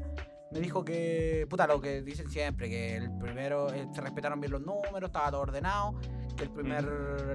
Me 0.53 0.61
dijo 0.61 0.85
que, 0.85 1.47
puta, 1.49 1.67
lo 1.67 1.81
que 1.81 2.03
dicen 2.03 2.29
siempre, 2.29 2.69
que 2.69 2.97
el 2.97 3.11
primero 3.19 3.73
eh, 3.73 3.89
se 3.93 4.03
respetaron 4.03 4.39
bien 4.39 4.53
los 4.53 4.61
números, 4.61 5.05
estaba 5.05 5.31
todo 5.31 5.41
ordenado, 5.41 5.95
que 6.37 6.45
el 6.45 6.51
primer, 6.51 6.85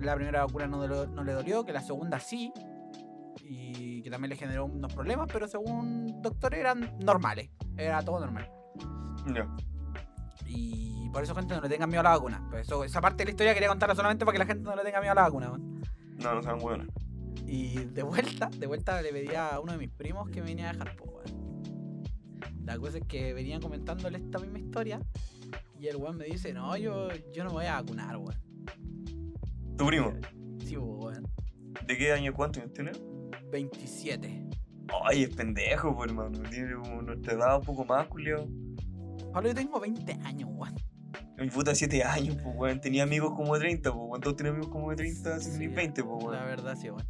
la 0.03 0.15
primera 0.15 0.45
vacuna 0.45 0.67
no, 0.67 0.85
no 0.87 1.23
le 1.23 1.33
dolió, 1.33 1.65
que 1.65 1.73
la 1.73 1.81
segunda 1.81 2.19
sí, 2.19 2.53
y 3.49 4.01
que 4.01 4.09
también 4.09 4.29
le 4.29 4.35
generó 4.35 4.65
unos 4.65 4.93
problemas, 4.93 5.27
pero 5.31 5.47
según 5.47 6.21
doctores 6.21 6.59
eran 6.59 6.97
normales, 6.99 7.49
era 7.77 8.01
todo 8.01 8.19
normal. 8.19 8.49
Ya. 9.33 9.47
Y 10.45 11.09
por 11.09 11.23
eso, 11.23 11.35
gente, 11.35 11.55
no 11.55 11.61
le 11.61 11.69
tengan 11.69 11.89
miedo 11.89 12.01
a 12.01 12.03
la 12.03 12.09
vacuna. 12.11 12.45
Pues 12.49 12.67
eso, 12.67 12.83
esa 12.83 13.01
parte 13.01 13.17
de 13.17 13.25
la 13.25 13.31
historia 13.31 13.53
quería 13.53 13.69
contarla 13.69 13.95
solamente 13.95 14.25
para 14.25 14.33
que 14.33 14.39
la 14.39 14.45
gente 14.45 14.63
no 14.63 14.75
le 14.75 14.83
tenga 14.83 14.99
miedo 14.99 15.11
a 15.11 15.15
la 15.15 15.21
vacuna. 15.23 15.49
weón. 15.49 15.81
No, 16.17 16.35
no 16.35 16.43
sean 16.43 16.59
buenos. 16.59 16.87
Y 17.45 17.75
de 17.85 18.03
vuelta, 18.03 18.49
de 18.49 18.67
vuelta 18.67 19.01
le 19.01 19.11
pedí 19.11 19.33
a 19.35 19.59
uno 19.59 19.71
de 19.71 19.77
mis 19.77 19.89
primos 19.89 20.29
que 20.29 20.41
me 20.41 20.47
viniera 20.47 20.71
a 20.71 20.73
dejar, 20.73 20.95
po. 20.95 21.21
La 22.65 22.77
cosa 22.77 22.97
es 22.97 23.05
que 23.05 23.33
venían 23.33 23.61
comentándole 23.61 24.17
esta 24.17 24.39
misma 24.39 24.59
historia. 24.59 24.99
Y 25.79 25.87
el 25.87 25.95
weón 25.95 26.17
me 26.17 26.25
dice, 26.25 26.53
no, 26.53 26.75
yo, 26.75 27.07
yo 27.33 27.43
no 27.43 27.51
me 27.51 27.55
voy 27.55 27.65
a 27.65 27.81
vacunar, 27.81 28.17
weón. 28.17 28.35
¿Tu 29.77 29.85
primo? 29.85 30.13
Sí, 30.65 30.75
weón. 30.75 31.25
¿De 31.85 31.97
qué 31.97 32.11
año 32.11 32.33
cuánto 32.33 32.59
años 32.59 32.73
tiene? 32.73 32.91
27. 33.51 34.49
Ay, 35.05 35.23
es 35.23 35.35
pendejo, 35.35 35.95
pues, 35.95 36.09
hermano. 36.09 36.39
Tiene 36.49 36.75
como 36.75 37.01
nuestra 37.01 37.33
edad 37.33 37.57
un 37.59 37.65
poco 37.65 37.85
más, 37.85 38.07
culiao. 38.07 38.47
Pablo, 39.33 39.49
yo 39.49 39.55
tengo 39.55 39.79
20 39.79 40.13
años, 40.25 40.49
weón. 40.53 40.75
Mi 41.37 41.49
puta 41.49 41.75
7 41.75 42.03
años, 42.03 42.37
pues, 42.41 42.55
weón. 42.55 42.79
Tenía 42.81 43.03
amigos 43.03 43.33
como 43.35 43.53
de 43.55 43.59
30, 43.61 43.91
pues, 43.91 44.03
weón. 44.07 44.21
Todos 44.21 44.35
tienen 44.37 44.53
amigos 44.55 44.71
como 44.71 44.89
de 44.91 44.95
30, 44.97 45.39
si 45.39 45.45
Sí, 45.45 45.51
tenéis 45.51 45.75
20, 45.75 46.03
pues, 46.03 46.23
La 46.23 46.29
weón. 46.29 46.45
verdad, 46.45 46.75
sí, 46.75 46.89
weón. 46.89 47.05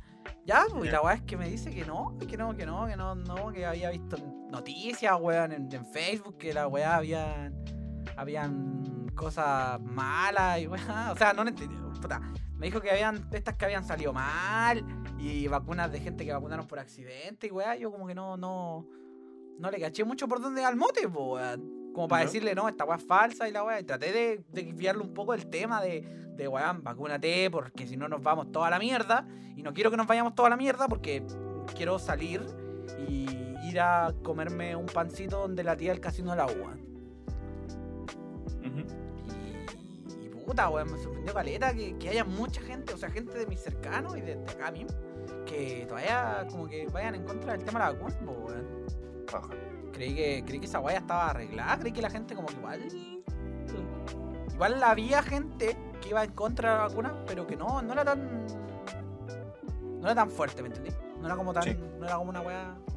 Ya, 0.45 0.63
pues 0.71 0.83
y 0.83 0.85
Ya. 0.87 0.91
la 0.93 1.01
weá 1.01 1.13
es 1.15 1.21
que 1.23 1.35
me 1.37 1.49
dice 1.49 1.69
que 1.71 1.83
no, 1.85 2.17
que 2.25 2.37
no, 2.37 2.55
que 2.55 2.65
no, 2.65 2.87
que 2.87 2.95
no, 2.95 3.15
no, 3.15 3.51
que 3.51 3.65
había 3.65 3.89
visto 3.91 4.15
noticias, 4.49 5.13
weón, 5.19 5.51
en, 5.51 5.71
en 5.73 5.85
Facebook, 5.85 6.37
que 6.37 6.53
la 6.53 6.67
weá 6.67 6.95
habían, 6.95 7.53
habían 8.15 9.07
cosas 9.13 9.79
malas 9.81 10.59
y 10.61 10.67
weá, 10.67 11.11
o 11.11 11.17
sea, 11.17 11.33
no 11.33 11.43
lo 11.43 11.49
entendí, 11.49 11.75
puta. 12.01 12.19
Me 12.55 12.67
dijo 12.67 12.79
que 12.81 12.89
habían 12.89 13.27
estas 13.33 13.55
que 13.55 13.65
habían 13.65 13.83
salido 13.85 14.13
mal 14.13 14.83
y 15.19 15.47
vacunas 15.47 15.91
de 15.91 15.99
gente 15.99 16.25
que 16.25 16.31
vacunaron 16.31 16.67
por 16.67 16.79
accidente 16.79 17.47
y 17.47 17.51
weá, 17.51 17.75
yo 17.75 17.91
como 17.91 18.07
que 18.07 18.15
no, 18.15 18.37
no, 18.37 18.87
no 19.59 19.71
le 19.71 19.79
caché 19.79 20.03
mucho 20.03 20.27
por 20.27 20.41
dónde 20.41 20.63
al 20.63 20.75
mote, 20.75 21.07
po. 21.07 21.37
Como 21.93 22.07
para 22.07 22.23
decirle, 22.23 22.53
no, 22.53 22.69
esta 22.69 22.85
weá 22.85 22.97
es 22.97 23.03
falsa 23.03 23.49
y 23.49 23.51
la 23.51 23.63
weá. 23.63 23.79
Y 23.79 23.83
traté 23.83 24.11
de, 24.11 24.43
de 24.49 24.63
desviarle 24.63 25.01
un 25.01 25.13
poco 25.13 25.33
el 25.33 25.47
tema 25.47 25.81
de, 25.81 26.01
de 26.35 26.47
weón, 26.47 26.83
vacúnate, 26.83 27.49
porque 27.49 27.87
si 27.87 27.97
no 27.97 28.07
nos 28.07 28.21
vamos 28.21 28.51
toda 28.51 28.69
la 28.69 28.77
mierda. 28.77 29.27
Y 29.55 29.63
no 29.63 29.73
quiero 29.73 29.89
que 29.89 29.97
nos 29.97 30.05
vayamos 30.05 30.35
toda 30.35 30.49
la 30.49 30.57
mierda 30.57 30.87
porque 30.87 31.25
quiero 31.75 31.97
salir 31.97 32.45
y 33.07 33.25
ir 33.67 33.79
a 33.79 34.13
comerme 34.23 34.75
un 34.75 34.85
pancito 34.85 35.39
donde 35.39 35.63
la 35.63 35.75
tía 35.75 35.91
del 35.91 35.99
casino 35.99 36.31
de 36.31 36.37
la 36.37 36.45
UA. 36.45 36.77
Ujú. 38.59 38.85
Y, 40.21 40.25
y 40.25 40.29
puta, 40.29 40.69
weón, 40.69 40.91
me 40.91 40.99
sorprendió 40.99 41.33
caleta 41.33 41.73
que, 41.73 41.97
que 41.97 42.09
haya 42.09 42.23
mucha 42.23 42.61
gente, 42.61 42.93
o 42.93 42.97
sea, 42.97 43.09
gente 43.09 43.39
de 43.39 43.47
mis 43.47 43.59
cercanos 43.59 44.15
y 44.15 44.21
de, 44.21 44.35
de 44.35 44.51
acá 44.51 44.69
mismo, 44.71 44.95
que 45.47 45.85
todavía 45.87 46.45
como 46.51 46.67
que 46.67 46.87
vayan 46.87 47.15
en 47.15 47.23
contra 47.23 47.53
del 47.53 47.63
tema 47.63 47.79
de 47.79 47.85
la 47.85 47.91
vacuna, 47.93 48.15
po, 48.25 48.31
weón. 48.31 48.85
Creí 49.93 50.13
que, 50.13 50.43
creí 50.45 50.59
que 50.59 50.65
esa 50.67 50.79
weá 50.79 50.97
estaba 50.97 51.31
arreglada, 51.31 51.79
creí 51.79 51.91
que 51.91 52.01
la 52.01 52.09
gente 52.09 52.35
como 52.35 52.47
que 52.47 52.55
igual. 52.55 52.87
Igual 54.53 54.83
había 54.83 55.23
gente 55.23 55.77
que 56.01 56.09
iba 56.09 56.23
en 56.23 56.31
contra 56.31 56.71
de 56.71 56.77
la 56.77 56.83
vacuna, 56.87 57.23
pero 57.25 57.47
que 57.47 57.55
no, 57.55 57.81
no 57.81 57.93
era 57.93 58.05
tan. 58.05 58.45
No 59.99 60.05
era 60.05 60.15
tan 60.15 60.29
fuerte, 60.29 60.61
¿me 60.61 60.67
entendí? 60.67 60.91
No 61.19 61.27
era 61.27 61.35
como 61.35 61.53
tan. 61.53 61.63
Sí. 61.63 61.77
No 61.99 62.05
era 62.05 62.17
como 62.17 62.29
una 62.29 62.41
weá. 62.41 62.75
Entonces. 62.75 62.96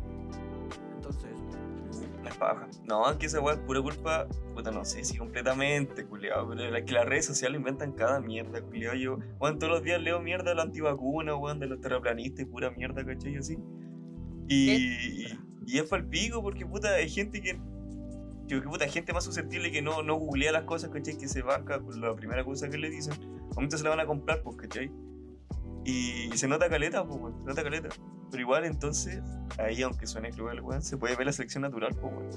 Es 2.27 2.37
paja. 2.37 2.69
No, 2.87 3.11
es 3.11 3.17
que 3.17 3.27
esa 3.27 3.41
weá 3.41 3.55
es 3.55 3.61
pura 3.61 3.81
culpa, 3.81 4.29
puta, 4.55 4.71
no 4.71 4.85
sé 4.85 5.05
si 5.05 5.17
completamente, 5.17 6.05
culiao, 6.05 6.49
pero 6.49 6.77
es 6.77 6.85
que 6.85 6.93
las 6.93 7.07
redes 7.07 7.27
sociales 7.27 7.59
inventan 7.59 7.93
cada 7.93 8.21
mierda, 8.21 8.61
culiao. 8.61 8.95
Yo, 8.95 9.19
weón, 9.39 9.59
todos 9.59 9.73
los 9.73 9.83
días 9.83 10.00
leo 10.03 10.21
mierda 10.21 10.50
de 10.50 10.57
la 10.57 10.62
antivacuna, 10.62 11.35
weón, 11.35 11.61
de 11.61 11.67
los 11.67 11.81
terraplanistas 11.81 12.41
y 12.41 12.45
pura 12.45 12.71
mierda, 12.71 13.05
¿cachai? 13.05 13.37
Así. 13.37 13.59
Y, 14.49 14.71
y, 14.71 15.39
y 15.67 15.79
es 15.79 15.89
palpico 15.89 16.43
porque, 16.43 16.67
puta, 16.67 16.95
hay 16.95 17.09
gente 17.09 17.41
que. 17.41 17.59
Que, 18.49 18.61
que, 18.61 18.69
puta, 18.69 18.85
hay 18.85 18.91
gente 18.91 19.12
más 19.12 19.25
susceptible 19.25 19.71
que 19.71 19.81
no, 19.81 20.03
no 20.03 20.17
googlea 20.17 20.50
las 20.53 20.65
cosas, 20.65 20.91
¿cachai? 20.91 21.17
Que 21.17 21.29
se 21.29 21.43
banca 21.43 21.81
por 21.81 21.97
la 21.97 22.15
primera 22.17 22.45
cosa 22.45 22.69
que 22.69 22.77
le 22.77 22.91
dicen. 22.91 23.15
Momentos 23.55 23.81
se 23.81 23.85
la 23.85 23.91
van 23.91 24.00
a 24.00 24.07
comprar, 24.07 24.43
pues, 24.43 24.57
¿cachai? 24.57 24.91
Y, 25.85 26.31
se 26.37 26.49
nota 26.49 26.69
caleta, 26.69 27.07
pues, 27.07 27.19
weón, 27.21 27.39
se 27.39 27.45
nota 27.45 27.62
caleta. 27.62 27.89
Pero 28.31 28.43
igual, 28.43 28.65
entonces, 28.65 29.21
ahí, 29.59 29.83
aunque 29.83 30.07
suene 30.07 30.31
cruel, 30.31 30.61
weón, 30.61 30.83
se 30.83 30.97
puede 30.97 31.17
ver 31.17 31.27
la 31.27 31.33
selección 31.33 31.63
natural, 31.63 31.95
pues, 31.95 32.13
weón. 32.13 32.29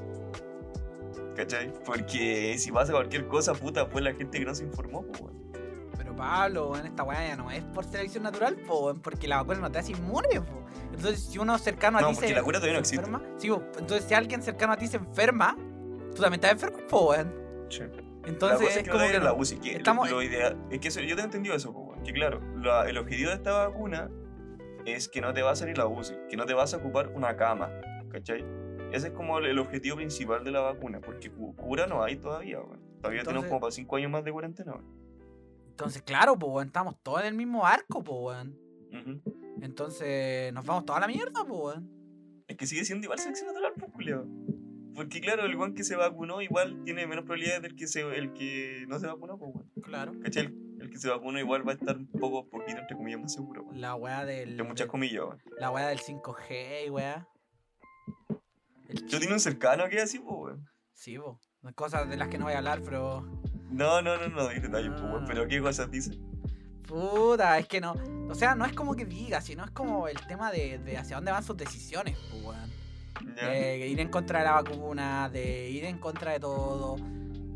¿Cachai? 1.35 1.73
Porque 1.85 2.55
si 2.59 2.71
pasa 2.71 2.91
cualquier 2.93 3.27
cosa, 3.27 3.53
puta, 3.53 3.85
fue 3.87 4.01
la 4.01 4.13
gente 4.13 4.39
que 4.39 4.45
no 4.45 4.53
se 4.55 4.63
informó, 4.63 5.03
pues, 5.03 5.21
weón. 5.21 5.43
Pero 5.97 6.15
Pablo, 6.15 6.69
weón, 6.71 6.85
esta 6.85 7.03
weá 7.03 7.27
ya 7.27 7.35
no 7.35 7.49
es 7.51 7.63
por 7.63 7.85
selección 7.85 8.23
natural, 8.23 8.55
po, 8.67 8.85
weón, 8.85 8.99
porque 9.01 9.27
la 9.27 9.37
vacuna 9.37 9.59
no 9.59 9.71
te 9.71 9.79
hace 9.79 9.91
inmune, 9.91 10.41
po. 10.41 10.63
Entonces, 10.93 11.23
si 11.25 11.39
uno 11.39 11.57
cercano 11.57 11.97
a 11.97 12.01
No, 12.01 12.09
ti 12.09 12.15
se, 12.15 12.33
la 12.33 12.43
cura 12.43 12.59
todavía 12.59 12.79
no 12.79 12.85
se 12.85 12.95
existe. 12.95 13.11
enferma, 13.15 13.37
sí, 13.39 13.49
po, 13.49 13.63
entonces 13.79 14.05
si 14.07 14.13
alguien 14.13 14.41
cercano 14.43 14.73
a 14.73 14.77
ti 14.77 14.87
se 14.87 14.97
enferma, 14.97 15.55
tú 16.15 16.21
también 16.21 16.35
estás 16.35 16.51
enfermo, 16.53 16.77
po, 16.87 17.09
weón. 17.09 17.33
Sí. 17.69 17.81
Entonces, 18.25 18.59
la 18.59 18.65
cosa 18.65 18.79
es 18.79 18.83
que 18.85 18.89
como 18.91 19.05
que 19.07 19.19
la 19.19 19.33
UCI, 19.33 19.57
que 19.59 19.75
estamos- 19.75 20.09
lo 20.09 20.21
ideal, 20.21 20.57
es 20.69 20.79
que 20.79 20.87
eso, 20.89 21.01
yo 21.01 21.15
te 21.15 21.21
he 21.21 21.25
entendido 21.25 21.55
eso, 21.55 21.71
weón, 21.71 22.03
que 22.03 22.13
claro, 22.13 22.39
la- 22.61 22.87
el 22.87 22.97
objetivo 22.97 23.29
de 23.31 23.35
esta 23.37 23.51
vacuna 23.67 24.09
es 24.85 25.07
que 25.09 25.21
no 25.21 25.33
te 25.33 25.41
va 25.41 25.51
a 25.51 25.55
salir 25.55 25.77
la 25.77 25.87
UCI, 25.87 26.15
que 26.29 26.37
no 26.37 26.45
te 26.45 26.53
vas 26.53 26.73
a 26.73 26.77
ocupar 26.77 27.09
una 27.09 27.35
cama, 27.35 27.69
¿cachai? 28.09 28.45
Ese 28.91 29.07
es 29.07 29.13
como 29.13 29.39
el, 29.39 29.57
objetivo 29.57 29.95
principal 29.95 30.43
de 30.43 30.51
la 30.51 30.61
vacuna, 30.61 30.99
porque 31.01 31.31
cu- 31.31 31.55
cura 31.55 31.87
no 31.87 32.03
hay 32.03 32.17
todavía, 32.17 32.59
weón. 32.59 32.79
Todavía 33.01 33.21
tenemos 33.23 33.45
Entonces- 33.45 33.49
como 33.49 33.59
para 33.61 33.71
5 33.71 33.95
años 33.95 34.11
más 34.11 34.23
de 34.23 34.31
cuarentena, 34.31 34.73
weón. 34.73 34.85
Entonces, 35.69 36.01
claro, 36.03 36.37
po, 36.37 36.47
weón, 36.47 36.67
estamos 36.67 36.95
todos 37.01 37.21
en 37.21 37.27
el 37.27 37.33
mismo 37.33 37.65
arco, 37.65 38.03
po, 38.03 38.27
weón. 38.27 38.55
Ujú. 38.91 39.21
Entonces, 39.61 40.53
nos 40.53 40.65
vamos 40.65 40.85
toda 40.85 40.99
la 40.99 41.07
mierda, 41.07 41.43
po, 41.45 41.65
weón. 41.67 41.89
Es 42.47 42.57
que 42.57 42.67
sigue 42.67 42.85
siendo 42.85 43.05
igual 43.05 43.17
selección 43.19 43.47
natural, 43.47 43.73
pues. 43.79 43.91
Porque 44.93 45.21
claro, 45.21 45.45
el 45.45 45.55
weón 45.55 45.73
que 45.73 45.83
se 45.83 45.95
vacunó 45.95 46.41
igual 46.41 46.83
tiene 46.83 47.07
menos 47.07 47.23
probabilidades 47.25 47.63
del 47.63 47.75
que 47.75 47.87
se, 47.87 48.01
el 48.15 48.33
que 48.33 48.85
no 48.87 48.99
se 48.99 49.07
vacunó, 49.07 49.39
pues, 49.39 49.55
weón. 49.55 49.71
Claro. 49.81 50.11
¿Cachai? 50.21 50.53
El, 50.83 50.89
que 50.89 50.97
se 50.97 51.09
vacunó 51.09 51.39
igual 51.39 51.67
va 51.67 51.71
a 51.71 51.75
estar 51.75 51.95
un 51.95 52.07
poco, 52.07 52.49
poquito, 52.49 52.79
entre 52.79 52.95
comillas, 52.95 53.21
más 53.21 53.33
seguro. 53.33 53.65
La 53.73 53.95
weá 53.95 54.25
del. 54.25 54.57
De 54.57 54.63
muchas 54.63 54.87
comillas. 54.87 55.25
La 55.57 55.71
weá 55.71 55.87
del 55.87 55.99
5G, 55.99 56.91
weá. 56.91 57.27
El 58.89 59.07
Yo 59.07 59.19
tenía 59.19 59.33
un 59.33 59.39
cercano 59.39 59.87
que 59.87 59.97
es 59.97 60.03
así, 60.03 60.19
pues, 60.19 60.35
weón. 60.37 60.69
Sí, 60.93 61.17
po. 61.17 61.39
Cosas 61.75 62.09
de 62.09 62.17
las 62.17 62.27
que 62.27 62.37
no 62.37 62.45
voy 62.45 62.53
a 62.53 62.57
hablar, 62.57 62.81
pero. 62.83 63.21
No, 63.69 64.01
no, 64.01 64.17
no, 64.17 64.27
no, 64.27 64.47
hay 64.47 64.59
detalles, 64.59 64.91
pues, 64.91 65.03
weón. 65.03 65.25
Pero 65.25 65.47
¿qué 65.47 65.61
cosas 65.61 65.89
dice? 65.89 66.19
Puta, 66.87 67.57
es 67.57 67.67
que 67.67 67.79
no. 67.79 67.95
O 68.29 68.35
sea, 68.35 68.55
no 68.55 68.65
es 68.65 68.73
como 68.73 68.95
que 68.95 69.05
diga, 69.05 69.41
sino 69.41 69.63
es 69.63 69.71
como 69.71 70.07
el 70.07 70.19
tema 70.27 70.51
de, 70.51 70.79
de 70.79 70.97
hacia 70.97 71.15
dónde 71.15 71.31
van 71.31 71.43
sus 71.43 71.55
decisiones, 71.55 72.17
pues, 72.29 72.43
weón. 72.43 72.73
De 73.35 73.87
ir 73.87 73.99
en 73.99 74.09
contra 74.09 74.39
de 74.39 74.45
la 74.45 74.61
vacuna, 74.61 75.29
de 75.29 75.69
ir 75.69 75.85
en 75.85 75.97
contra 75.97 76.33
de 76.33 76.39
todo, 76.39 76.97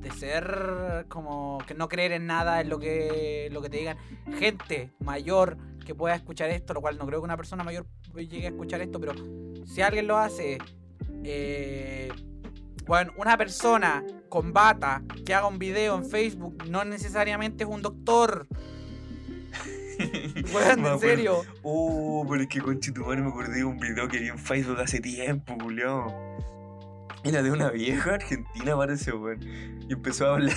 de 0.07 0.13
ser 0.15 1.05
como 1.09 1.59
que 1.67 1.73
no 1.73 1.87
creer 1.87 2.11
en 2.11 2.25
nada 2.25 2.61
en 2.61 2.69
lo 2.69 2.79
que, 2.79 3.49
lo 3.51 3.61
que 3.61 3.69
te 3.69 3.77
digan. 3.77 3.97
Gente 4.39 4.91
mayor 4.99 5.57
que 5.85 5.95
pueda 5.95 6.15
escuchar 6.15 6.49
esto, 6.49 6.73
lo 6.73 6.81
cual 6.81 6.97
no 6.97 7.05
creo 7.05 7.19
que 7.19 7.25
una 7.25 7.37
persona 7.37 7.63
mayor 7.63 7.85
llegue 8.15 8.47
a 8.47 8.49
escuchar 8.49 8.81
esto, 8.81 8.99
pero 8.99 9.13
si 9.65 9.81
alguien 9.81 10.07
lo 10.07 10.17
hace, 10.17 10.57
eh, 11.23 12.09
bueno, 12.85 13.13
una 13.17 13.37
persona 13.37 14.03
con 14.29 14.53
bata 14.53 15.03
que 15.25 15.33
haga 15.33 15.47
un 15.47 15.59
video 15.59 15.95
en 15.97 16.05
Facebook 16.05 16.65
no 16.69 16.83
necesariamente 16.85 17.63
es 17.63 17.69
un 17.69 17.81
doctor. 17.81 18.47
En 19.99 20.99
serio. 20.99 21.41
Uh, 21.63 22.23
pero 22.29 22.43
es 22.43 22.47
que 22.47 22.61
con 22.61 22.79
Chitumare 22.79 23.19
me 23.19 23.29
acordé 23.29 23.55
de 23.55 23.63
un 23.63 23.79
video 23.79 24.07
que 24.07 24.19
vi 24.19 24.27
en 24.27 24.37
Facebook 24.37 24.79
hace 24.79 24.99
tiempo, 24.99 25.57
culiao. 25.57 26.05
Era 27.27 27.41
de 27.43 27.51
una 27.51 27.69
vieja 27.69 28.15
argentina, 28.15 28.75
parece, 28.75 29.12
weón. 29.12 29.39
Y 29.89 29.93
empezó 29.93 30.27
a 30.27 30.34
hablar. 30.36 30.55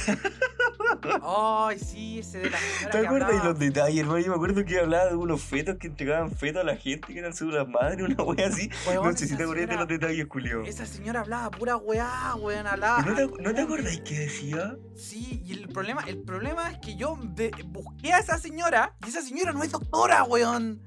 Ay, 1.23 1.79
sí, 1.79 2.19
ese 2.19 2.39
de 2.39 2.51
la 2.51 2.59
¿Te 2.91 2.99
acuerdas 2.99 3.31
de 3.43 3.49
los 3.49 3.59
detalles, 3.59 4.01
hermano? 4.01 4.19
Yo 4.19 4.29
me 4.29 4.35
acuerdo 4.35 4.65
que 4.65 4.79
hablaba 4.79 5.07
de 5.07 5.15
unos 5.17 5.41
fetos 5.43 5.77
que 5.77 5.87
entregaban 5.87 6.31
fetos 6.31 6.63
a 6.63 6.65
la 6.65 6.77
gente, 6.77 7.13
que 7.13 7.19
eran 7.19 7.33
las 7.41 7.69
madres, 7.69 8.03
una 8.09 8.23
wea 8.23 8.49
así. 8.49 8.71
Weón, 8.87 9.05
No 9.07 9.17
sé 9.17 9.27
si 9.29 9.37
te 9.37 9.43
acordás 9.45 9.69
de 9.69 9.77
los 9.77 9.89
detalles, 9.89 10.27
culiao. 10.27 10.63
Esa 10.65 10.87
señora 10.87 11.21
hablaba 11.21 11.51
pura 11.51 11.77
weá, 11.77 12.35
weón, 12.37 12.67
hablaba. 12.67 13.03
¿No 13.03 13.15
te, 13.15 13.43
¿No 13.43 13.55
te 13.55 13.61
acordáis 13.63 14.01
qué 14.01 14.19
decía? 14.21 14.77
Sí, 14.97 15.43
y 15.47 15.53
el 15.53 15.69
problema, 15.69 16.03
el 16.07 16.19
problema 16.23 16.71
es 16.71 16.79
que 16.79 16.97
yo 16.97 17.19
de- 17.35 17.51
busqué 17.67 18.13
a 18.13 18.19
esa 18.19 18.37
señora 18.39 18.95
y 19.07 19.09
esa 19.09 19.23
señora 19.23 19.53
no 19.53 19.63
es 19.63 19.71
doctora, 19.73 20.25
weón. 20.25 20.83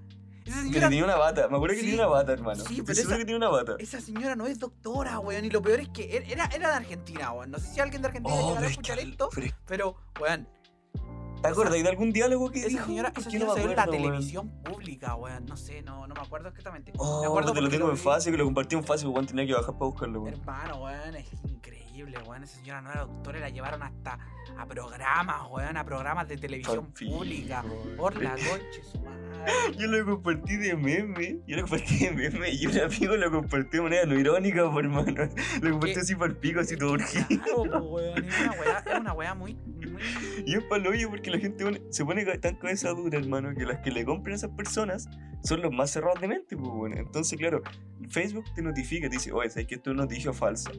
Esa 0.45 0.57
Que 0.57 0.63
señora, 0.63 0.89
tenía 0.89 1.03
una 1.05 1.15
bata. 1.15 1.47
Me 1.47 1.55
acuerdo 1.55 1.75
que 1.75 1.81
Sí, 1.81 1.85
tenía 1.91 2.01
una 2.05 2.13
bata, 2.13 2.33
hermano. 2.33 2.63
sí, 2.65 2.81
pero 2.85 2.99
esa- 2.99 3.17
que 3.17 3.25
tenía 3.25 3.37
una 3.37 3.49
bata. 3.49 3.75
esa 3.79 4.01
señora 4.01 4.35
no 4.35 4.45
es 4.47 4.59
doctora, 4.59 5.19
weón. 5.19 5.45
Y 5.45 5.49
lo 5.49 5.61
peor 5.61 5.79
es 5.79 5.89
que 5.89 6.03
er- 6.21 6.31
era, 6.31 6.45
era 6.53 6.69
de 6.69 6.75
Argentina, 6.75 7.31
weón. 7.31 7.51
No 7.51 7.59
sé 7.59 7.73
si 7.73 7.79
alguien 7.79 8.01
de 8.01 8.07
Argentina 8.09 8.35
Oh, 8.35 8.47
llegará 8.49 8.61
a 8.61 8.65
es 8.65 8.71
escuchar 8.71 8.97
que- 8.97 9.03
esto, 9.03 9.29
pero- 9.33 9.55
pero, 9.65 9.95
weón, 10.19 10.47
¿Te 11.41 11.49
acordáis 11.49 11.83
de 11.83 11.89
algún 11.89 12.13
diálogo 12.13 12.49
que 12.51 12.59
esa 12.59 12.69
dijo? 12.69 12.85
señora, 12.85 13.11
esa 13.17 13.29
señora 13.29 13.45
no 13.47 13.53
se 13.53 13.59
me 13.59 13.65
ve 13.65 13.71
en 13.71 13.75
la 13.77 13.85
televisión 13.85 14.49
pública, 14.63 15.15
weón. 15.15 15.45
No 15.45 15.57
sé, 15.57 15.81
no, 15.81 16.07
no 16.07 16.15
me 16.15 16.21
acuerdo 16.21 16.47
exactamente. 16.47 16.93
me 16.93 16.97
Oh, 16.99 17.25
acuerdo 17.25 17.51
te 17.51 17.59
lo 17.59 17.67
tengo 17.69 17.89
en 17.89 17.97
fácil, 17.97 18.31
que 18.31 18.37
lo 18.37 18.45
compartí 18.45 18.75
en 18.77 18.83
fácil, 18.85 19.09
weón, 19.09 19.25
tenía 19.25 19.45
que 19.45 19.53
bajar 19.53 19.73
para 19.73 19.85
buscarlo, 19.85 20.21
weón. 20.21 20.35
Hermano, 20.39 20.77
weón, 20.83 21.15
es 21.15 21.25
increíble, 21.43 22.17
weón. 22.25 22.43
Esa 22.45 22.55
señora 22.55 22.81
no 22.81 22.91
era 22.91 23.01
doctora 23.01 23.39
y 23.39 23.41
la 23.41 23.49
llevaron 23.49 23.83
hasta 23.83 24.19
a 24.57 24.65
programas, 24.67 25.41
weón, 25.49 25.77
a 25.77 25.83
programas 25.85 26.27
de 26.27 26.37
televisión 26.37 26.91
pública. 26.93 27.63
Por 27.97 28.21
la 28.21 28.31
concha, 28.35 28.83
su 28.91 28.99
madre. 29.01 29.23
Yo 29.77 29.87
lo 29.87 30.05
compartí 30.05 30.55
de 30.55 30.75
meme, 30.75 31.39
yo 31.45 31.57
lo 31.57 31.63
compartí 31.63 31.97
de 32.05 32.11
meme 32.11 32.49
y 32.51 32.65
un 32.65 32.79
amigo 32.79 33.15
lo 33.17 33.29
compartió 33.31 33.81
de 33.81 33.89
manera 33.89 34.05
no 34.05 34.17
irónica, 34.17 34.71
por 34.71 34.85
hermano. 34.85 35.29
Lo 35.61 35.71
compartí 35.71 35.95
¿Qué? 35.95 35.99
así 35.99 36.15
por 36.15 36.29
el 36.29 36.37
pico, 36.37 36.59
así 36.61 36.77
todo 36.77 36.93
urgido. 36.93 37.25
Claro, 37.65 37.83
weón. 37.83 38.23
Es 38.25 38.39
una 38.39 38.51
weá, 38.53 38.83
es 38.85 38.99
una 38.99 39.13
weá 39.13 39.33
muy, 39.33 39.55
muy. 39.55 40.01
Y 40.45 40.55
es 40.55 40.63
palo 40.63 40.91
hoyo 40.91 41.09
porque 41.09 41.29
la 41.29 41.39
gente 41.39 41.65
pone- 41.65 41.81
se 41.89 42.05
pone 42.05 42.23
tan 42.37 42.55
cabeza 42.55 42.89
dura, 42.91 43.17
hermano, 43.19 43.53
que 43.53 43.65
las 43.65 43.79
que 43.79 43.91
le 43.91 44.05
compran 44.05 44.33
a 44.33 44.35
esas 44.37 44.51
personas 44.51 45.09
son 45.43 45.61
los 45.61 45.73
más 45.73 45.91
cerrados 45.91 46.21
de 46.21 46.27
mente, 46.29 46.55
pues, 46.55 46.69
bueno. 46.71 46.95
Entonces, 46.97 47.37
claro, 47.37 47.61
Facebook 48.09 48.45
te 48.55 48.61
notifica, 48.61 49.09
te 49.09 49.15
dice, 49.17 49.33
oye, 49.33 49.49
sabes 49.49 49.67
que 49.67 49.75
esto 49.75 49.91
es 49.91 49.97
noticia 49.97 50.31
falsa. 50.31 50.71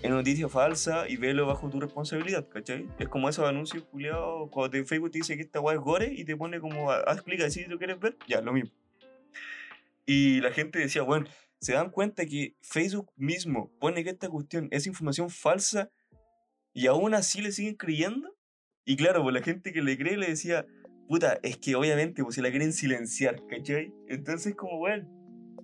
Es 0.00 0.10
noticia 0.10 0.48
falsa 0.48 1.08
y 1.08 1.16
velo 1.16 1.44
bajo 1.48 1.68
tu 1.68 1.80
responsabilidad, 1.80 2.46
¿cachai? 2.48 2.86
Es 2.98 3.08
como 3.08 3.28
esos 3.28 3.44
anuncios 3.48 3.84
culiados, 3.84 4.50
cuando 4.50 4.70
te- 4.70 4.84
Facebook 4.84 5.10
te 5.12 5.18
dice 5.18 5.36
que 5.36 5.42
esta 5.42 5.60
weá 5.60 5.76
es 5.76 5.80
gore 5.80 6.12
y 6.12 6.24
te 6.24 6.36
pone 6.36 6.58
como, 6.60 6.90
"Ah, 6.90 7.00
haz 7.06 7.22
clic 7.22 7.40
así 7.42 7.62
si 7.62 7.70
lo 7.70 7.78
quieres 7.78 8.00
ver, 8.00 8.16
ya, 8.26 8.40
lo 8.40 8.52
mismo. 8.52 8.70
Y 10.04 10.40
la 10.40 10.50
gente 10.50 10.78
decía, 10.78 11.02
bueno, 11.02 11.26
se 11.60 11.74
dan 11.74 11.90
cuenta 11.90 12.24
que 12.26 12.56
Facebook 12.60 13.10
mismo 13.16 13.70
pone 13.78 14.02
que 14.02 14.10
esta 14.10 14.28
cuestión 14.28 14.68
es 14.70 14.86
información 14.86 15.30
falsa 15.30 15.90
y 16.72 16.86
aún 16.86 17.14
así 17.14 17.40
le 17.40 17.52
siguen 17.52 17.74
creyendo. 17.76 18.34
Y 18.84 18.96
claro, 18.96 19.22
pues 19.22 19.34
la 19.34 19.42
gente 19.42 19.72
que 19.72 19.82
le 19.82 19.96
cree 19.98 20.16
le 20.16 20.26
decía, 20.28 20.66
puta, 21.08 21.38
es 21.42 21.58
que 21.58 21.74
obviamente, 21.76 22.22
pues 22.22 22.34
se 22.36 22.42
la 22.42 22.50
quieren 22.50 22.72
silenciar, 22.72 23.44
¿cachai? 23.46 23.92
Entonces, 24.08 24.54
como, 24.56 24.78
weón, 24.80 25.08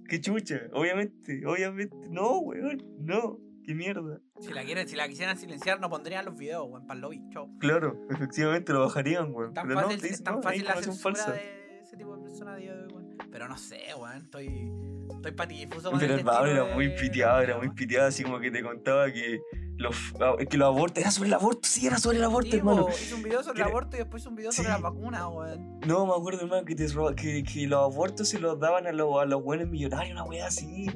qué 0.09 0.21
chucha, 0.21 0.69
obviamente, 0.73 1.45
obviamente, 1.47 1.97
no, 2.11 2.39
weón, 2.39 2.83
no, 3.01 3.39
qué 3.65 3.75
mierda. 3.75 4.21
Si 4.41 4.53
la, 4.53 4.63
quieren, 4.65 4.87
si 4.89 4.97
la 4.97 5.09
quisieran 5.09 5.37
silenciar, 5.37 5.81
no 5.81 5.89
pondrían 5.91 6.25
los 6.25 6.37
videos, 6.37 6.67
weón, 6.69 6.87
para 6.87 6.97
el 6.97 7.01
lobby. 7.03 7.23
Chau. 7.31 7.59
Claro, 7.59 7.99
efectivamente 8.11 8.73
lo 8.73 8.81
bajarían, 8.81 9.33
weón. 9.35 9.55
Tan 9.55 9.67
Pero 9.69 9.81
fácil, 9.81 9.97
no, 9.97 10.01
te 10.01 10.07
es 10.07 10.11
dicen, 10.13 10.25
tan 10.25 10.35
no, 10.37 10.43
fácil 10.43 10.65
la 10.65 10.75
censura 10.83 11.15
falsa. 11.17 11.33
de 11.33 11.81
ese 11.83 11.97
tipo 11.97 12.17
de 12.17 12.23
personas 12.23 12.59
día 12.59 12.75
de 12.75 12.83
hoy, 12.85 12.93
weón. 12.93 13.17
Pero 13.31 13.49
no 13.49 13.57
sé, 13.59 13.81
weón, 13.99 14.17
estoy. 14.19 14.73
Estoy 15.17 15.33
patidifuso 15.33 15.91
con 15.91 16.01
Pero 16.01 16.15
el 16.15 16.25
Pablo 16.25 16.51
era 16.51 16.75
muy 16.75 16.89
piteado, 16.97 17.41
era 17.43 17.59
muy 17.59 17.71
piteado, 17.71 18.09
así 18.09 18.23
como 18.23 18.41
que 18.41 18.51
te 18.51 18.63
contaba 18.63 19.11
que 19.13 19.41
los, 19.77 19.95
ah, 20.21 20.35
que 20.49 20.57
los 20.57 20.67
abortos, 20.67 21.03
era 21.03 21.11
sobre 21.11 21.29
el 21.29 21.35
aborto, 21.35 21.61
sí, 21.69 21.87
era 21.87 21.99
sobre 21.99 22.19
el 22.19 22.25
aborto, 22.25 22.51
Sí, 22.51 22.57
hermano. 22.57 22.87
hizo 22.91 23.17
un 23.17 23.23
video 23.23 23.43
sobre 23.43 23.63
el 23.63 23.69
aborto 23.69 23.97
y 23.97 23.99
después 24.01 24.23
hizo 24.23 24.31
un 24.31 24.37
video 24.37 24.53
sobre 24.53 24.71
las 24.71 24.81
vacunas, 24.81 25.27
weón. 25.31 25.81
No, 25.87 26.07
me 26.07 26.13
acuerdo, 26.13 26.43
hermano, 26.43 26.65
que, 26.65 26.75
te 26.75 26.87
que, 27.17 27.43
que 27.43 27.67
los 27.67 27.81
abortos 27.81 28.29
se 28.29 28.39
los 28.39 28.59
daban 28.59 28.87
a, 28.87 28.93
los 28.93 29.21
a 29.21 29.27
los 29.27 29.43
buenos 29.43 29.69
millonarios, 29.69 30.13
una 30.13 30.25
wea 30.25 30.47
así. 30.47 30.87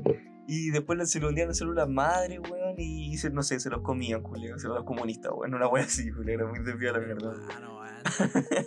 Y 0.50 0.70
después 0.70 1.14
hundían 1.22 1.48
las 1.48 1.58
células 1.58 1.88
madre, 1.88 2.38
weón, 2.40 2.74
y 2.78 3.16
se, 3.18 3.28
no 3.30 3.42
sé, 3.42 3.60
se 3.60 3.68
los 3.68 3.82
comían, 3.82 4.22
culero, 4.22 4.58
se 4.58 4.66
los 4.66 4.82
comunistas, 4.84 5.30
weón, 5.34 5.54
una 5.54 5.68
wea 5.68 5.84
así, 5.84 6.10
culero, 6.10 6.44
era 6.44 6.48
muy 6.50 6.64
desviada 6.64 6.98
la 6.98 7.04
mierda. 7.06 7.32
Hermano, 7.34 7.80
weón. 7.80 8.02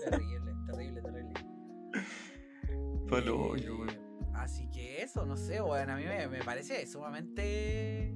terrible, 0.09 0.53
terrible, 0.67 1.01
terrible. 1.01 1.33
Fue 3.07 3.21
lo 3.23 3.55
Eh, 3.55 3.71
weón. 3.71 3.89
Así 4.35 4.69
que 4.69 5.01
eso, 5.01 5.25
no 5.25 5.35
sé, 5.35 5.61
weón. 5.61 5.89
A 5.89 5.95
mí 5.97 6.03
me, 6.05 6.27
me 6.27 6.43
parece 6.43 6.85
sumamente 6.87 8.15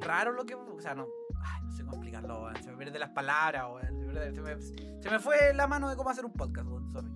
raro 0.00 0.32
lo 0.32 0.44
que. 0.44 0.54
O 0.54 0.80
sea, 0.80 0.94
no. 0.94 1.06
Ay, 1.44 1.62
no 1.64 1.72
sé 1.72 1.82
cómo 1.84 1.94
explicarlo, 1.94 2.42
weón. 2.42 2.62
Se 2.62 2.70
me 2.70 2.76
pierde 2.76 2.98
las 2.98 3.10
palabras, 3.10 3.66
weón. 3.72 4.00
Se 4.00 4.06
me, 4.06 4.34
se 4.34 4.42
me- 4.42 5.00
se 5.02 5.10
me 5.10 5.18
fue 5.18 5.54
la 5.54 5.66
mano 5.66 5.88
de 5.88 5.96
cómo 5.96 6.10
hacer 6.10 6.24
un 6.24 6.32
podcast, 6.32 6.66
weón. 6.68 6.92
Sorry. 6.92 7.08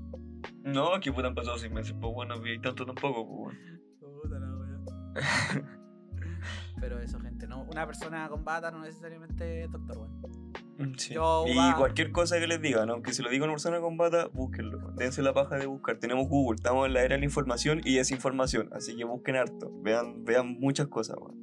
No, 0.62 0.98
que 1.00 1.12
putan 1.12 1.34
pasado 1.34 1.58
seis 1.58 1.72
meses, 1.72 1.94
pues 2.00 2.12
bueno, 2.14 2.40
vi 2.40 2.58
tanto 2.60 2.86
tampoco, 2.86 3.26
pues 3.26 3.38
bueno. 3.56 3.74
Pero 6.80 6.98
eso, 7.00 7.18
gente, 7.20 7.46
no. 7.46 7.62
Una 7.62 7.86
persona 7.86 8.28
con 8.28 8.44
bata 8.44 8.70
no 8.70 8.80
necesariamente 8.82 9.64
es 9.64 9.70
doctor, 9.70 9.98
weón. 9.98 10.98
Sí. 10.98 11.14
Yo 11.14 11.44
y 11.46 11.56
va- 11.56 11.76
cualquier 11.76 12.10
cosa 12.10 12.38
que 12.38 12.46
les 12.48 12.60
digan, 12.60 12.90
aunque 12.90 13.12
se 13.14 13.22
lo 13.22 13.30
diga 13.30 13.44
una 13.44 13.54
persona 13.54 13.80
con 13.80 13.96
bata, 13.96 14.26
búsquenlo. 14.32 14.90
Dense 14.96 15.22
la 15.22 15.32
paja 15.32 15.56
de 15.56 15.66
buscar. 15.66 15.98
Tenemos 15.98 16.28
Google, 16.28 16.56
estamos 16.56 16.86
en 16.86 16.94
la 16.94 17.02
era 17.04 17.14
de 17.14 17.20
la 17.20 17.24
información 17.24 17.80
y 17.84 17.94
desinformación. 17.96 18.68
Así 18.72 18.96
que 18.96 19.04
busquen 19.04 19.36
harto. 19.36 19.70
Vean, 19.82 20.24
vean 20.24 20.58
muchas 20.58 20.88
cosas, 20.88 21.16
weón. 21.18 21.42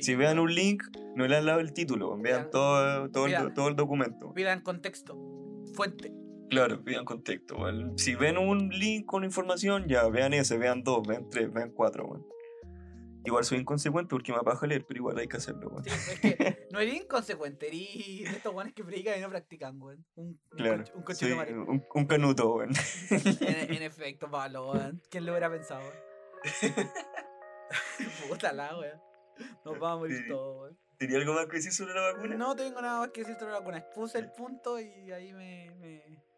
Si 0.00 0.14
vean 0.14 0.38
un 0.38 0.52
link, 0.54 0.82
no 1.14 1.26
le 1.26 1.36
han 1.36 1.44
dado 1.46 1.60
el 1.60 1.72
título, 1.72 2.10
vean 2.16 2.22
Vean- 2.22 2.50
todo, 2.50 3.10
todo, 3.10 3.26
el, 3.26 3.32
vean. 3.32 3.54
todo 3.54 3.68
el 3.68 3.76
documento. 3.76 4.32
Pidan 4.32 4.60
contexto. 4.62 5.14
Fuente. 5.74 6.12
Claro, 6.48 6.80
vean 6.82 7.04
contexto, 7.04 7.56
weón. 7.58 7.96
Si 7.98 8.14
ven 8.14 8.38
un 8.38 8.70
link 8.70 9.04
con 9.06 9.24
información, 9.24 9.86
ya 9.88 10.08
vean 10.08 10.32
ese, 10.32 10.56
vean 10.58 10.82
dos, 10.82 11.06
vean 11.06 11.28
tres, 11.30 11.52
vean 11.52 11.70
cuatro, 11.70 12.06
weón. 12.06 12.26
Igual 13.24 13.44
soy 13.44 13.58
inconsecuente 13.58 14.10
porque 14.10 14.32
me 14.32 14.38
apaga 14.38 14.66
leer, 14.66 14.86
pero 14.86 14.98
igual 14.98 15.18
hay 15.18 15.28
que 15.28 15.36
hacerlo, 15.36 15.68
weón. 15.68 15.84
Sí, 15.84 15.90
es 15.90 16.20
que 16.20 16.68
no 16.70 16.80
eres 16.80 16.94
inconsecuente, 16.94 17.68
eres 17.68 18.30
de 18.30 18.36
estos 18.36 18.52
guanes 18.52 18.72
que 18.74 18.84
predican 18.84 19.18
y 19.18 19.22
no 19.22 19.28
practican, 19.28 19.80
weón. 19.80 20.04
Un, 20.14 20.40
Claro, 20.50 20.84
un 20.94 21.02
coche 21.02 21.26
soy 21.26 21.46
de 21.46 21.54
un, 21.54 21.84
un 21.94 22.06
canuto, 22.06 22.54
weón. 22.54 22.70
En, 23.10 23.20
en 23.76 23.82
efecto, 23.82 24.30
Pablo, 24.30 24.72
weón. 24.72 25.02
¿Quién 25.10 25.26
lo 25.26 25.32
hubiera 25.32 25.50
pensado? 25.50 25.82
Puta 28.28 28.52
la, 28.52 28.78
weón. 28.78 29.00
Nos 29.64 29.78
vamos 29.78 29.96
a 29.96 29.96
morir 29.96 30.28
todos, 30.28 30.62
weón. 30.62 30.78
¿Tenía 31.00 31.16
algo 31.16 31.32
más 31.32 31.46
que 31.46 31.56
decir 31.56 31.72
sobre 31.72 31.94
la 31.94 32.12
vacuna? 32.12 32.36
No 32.36 32.54
tengo 32.54 32.82
nada 32.82 32.98
más 33.00 33.08
que 33.08 33.22
decir 33.22 33.36
sobre 33.38 33.52
la 33.52 33.60
vacuna. 33.60 33.78
Expuse 33.78 34.18
el 34.18 34.30
punto 34.32 34.78
y 34.78 35.10
ahí 35.12 35.32
me. 35.32 35.70
me. 35.80 36.29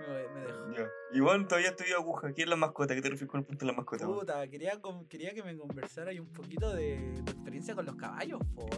Me, 0.00 0.28
me 0.28 0.46
dejo. 0.46 0.72
Ya. 0.72 0.90
Igual 1.12 1.46
todavía 1.46 1.70
estoy 1.70 1.92
aguja. 1.92 2.32
¿Quién 2.32 2.46
es 2.46 2.50
la 2.50 2.56
mascota? 2.56 2.94
¿Qué 2.94 3.02
te 3.02 3.10
refieres 3.10 3.30
con 3.30 3.40
el 3.40 3.46
punto 3.46 3.64
de 3.64 3.72
la 3.72 3.76
mascota? 3.76 4.06
Puta, 4.06 4.48
quería, 4.48 4.80
quería 5.08 5.34
que 5.34 5.42
me 5.42 5.56
conversara 5.56 6.10
ahí 6.10 6.18
un 6.18 6.32
poquito 6.32 6.72
de 6.74 7.22
tu 7.24 7.32
experiencia 7.32 7.74
con 7.74 7.86
los 7.86 7.96
caballos, 7.96 8.40
po. 8.54 8.68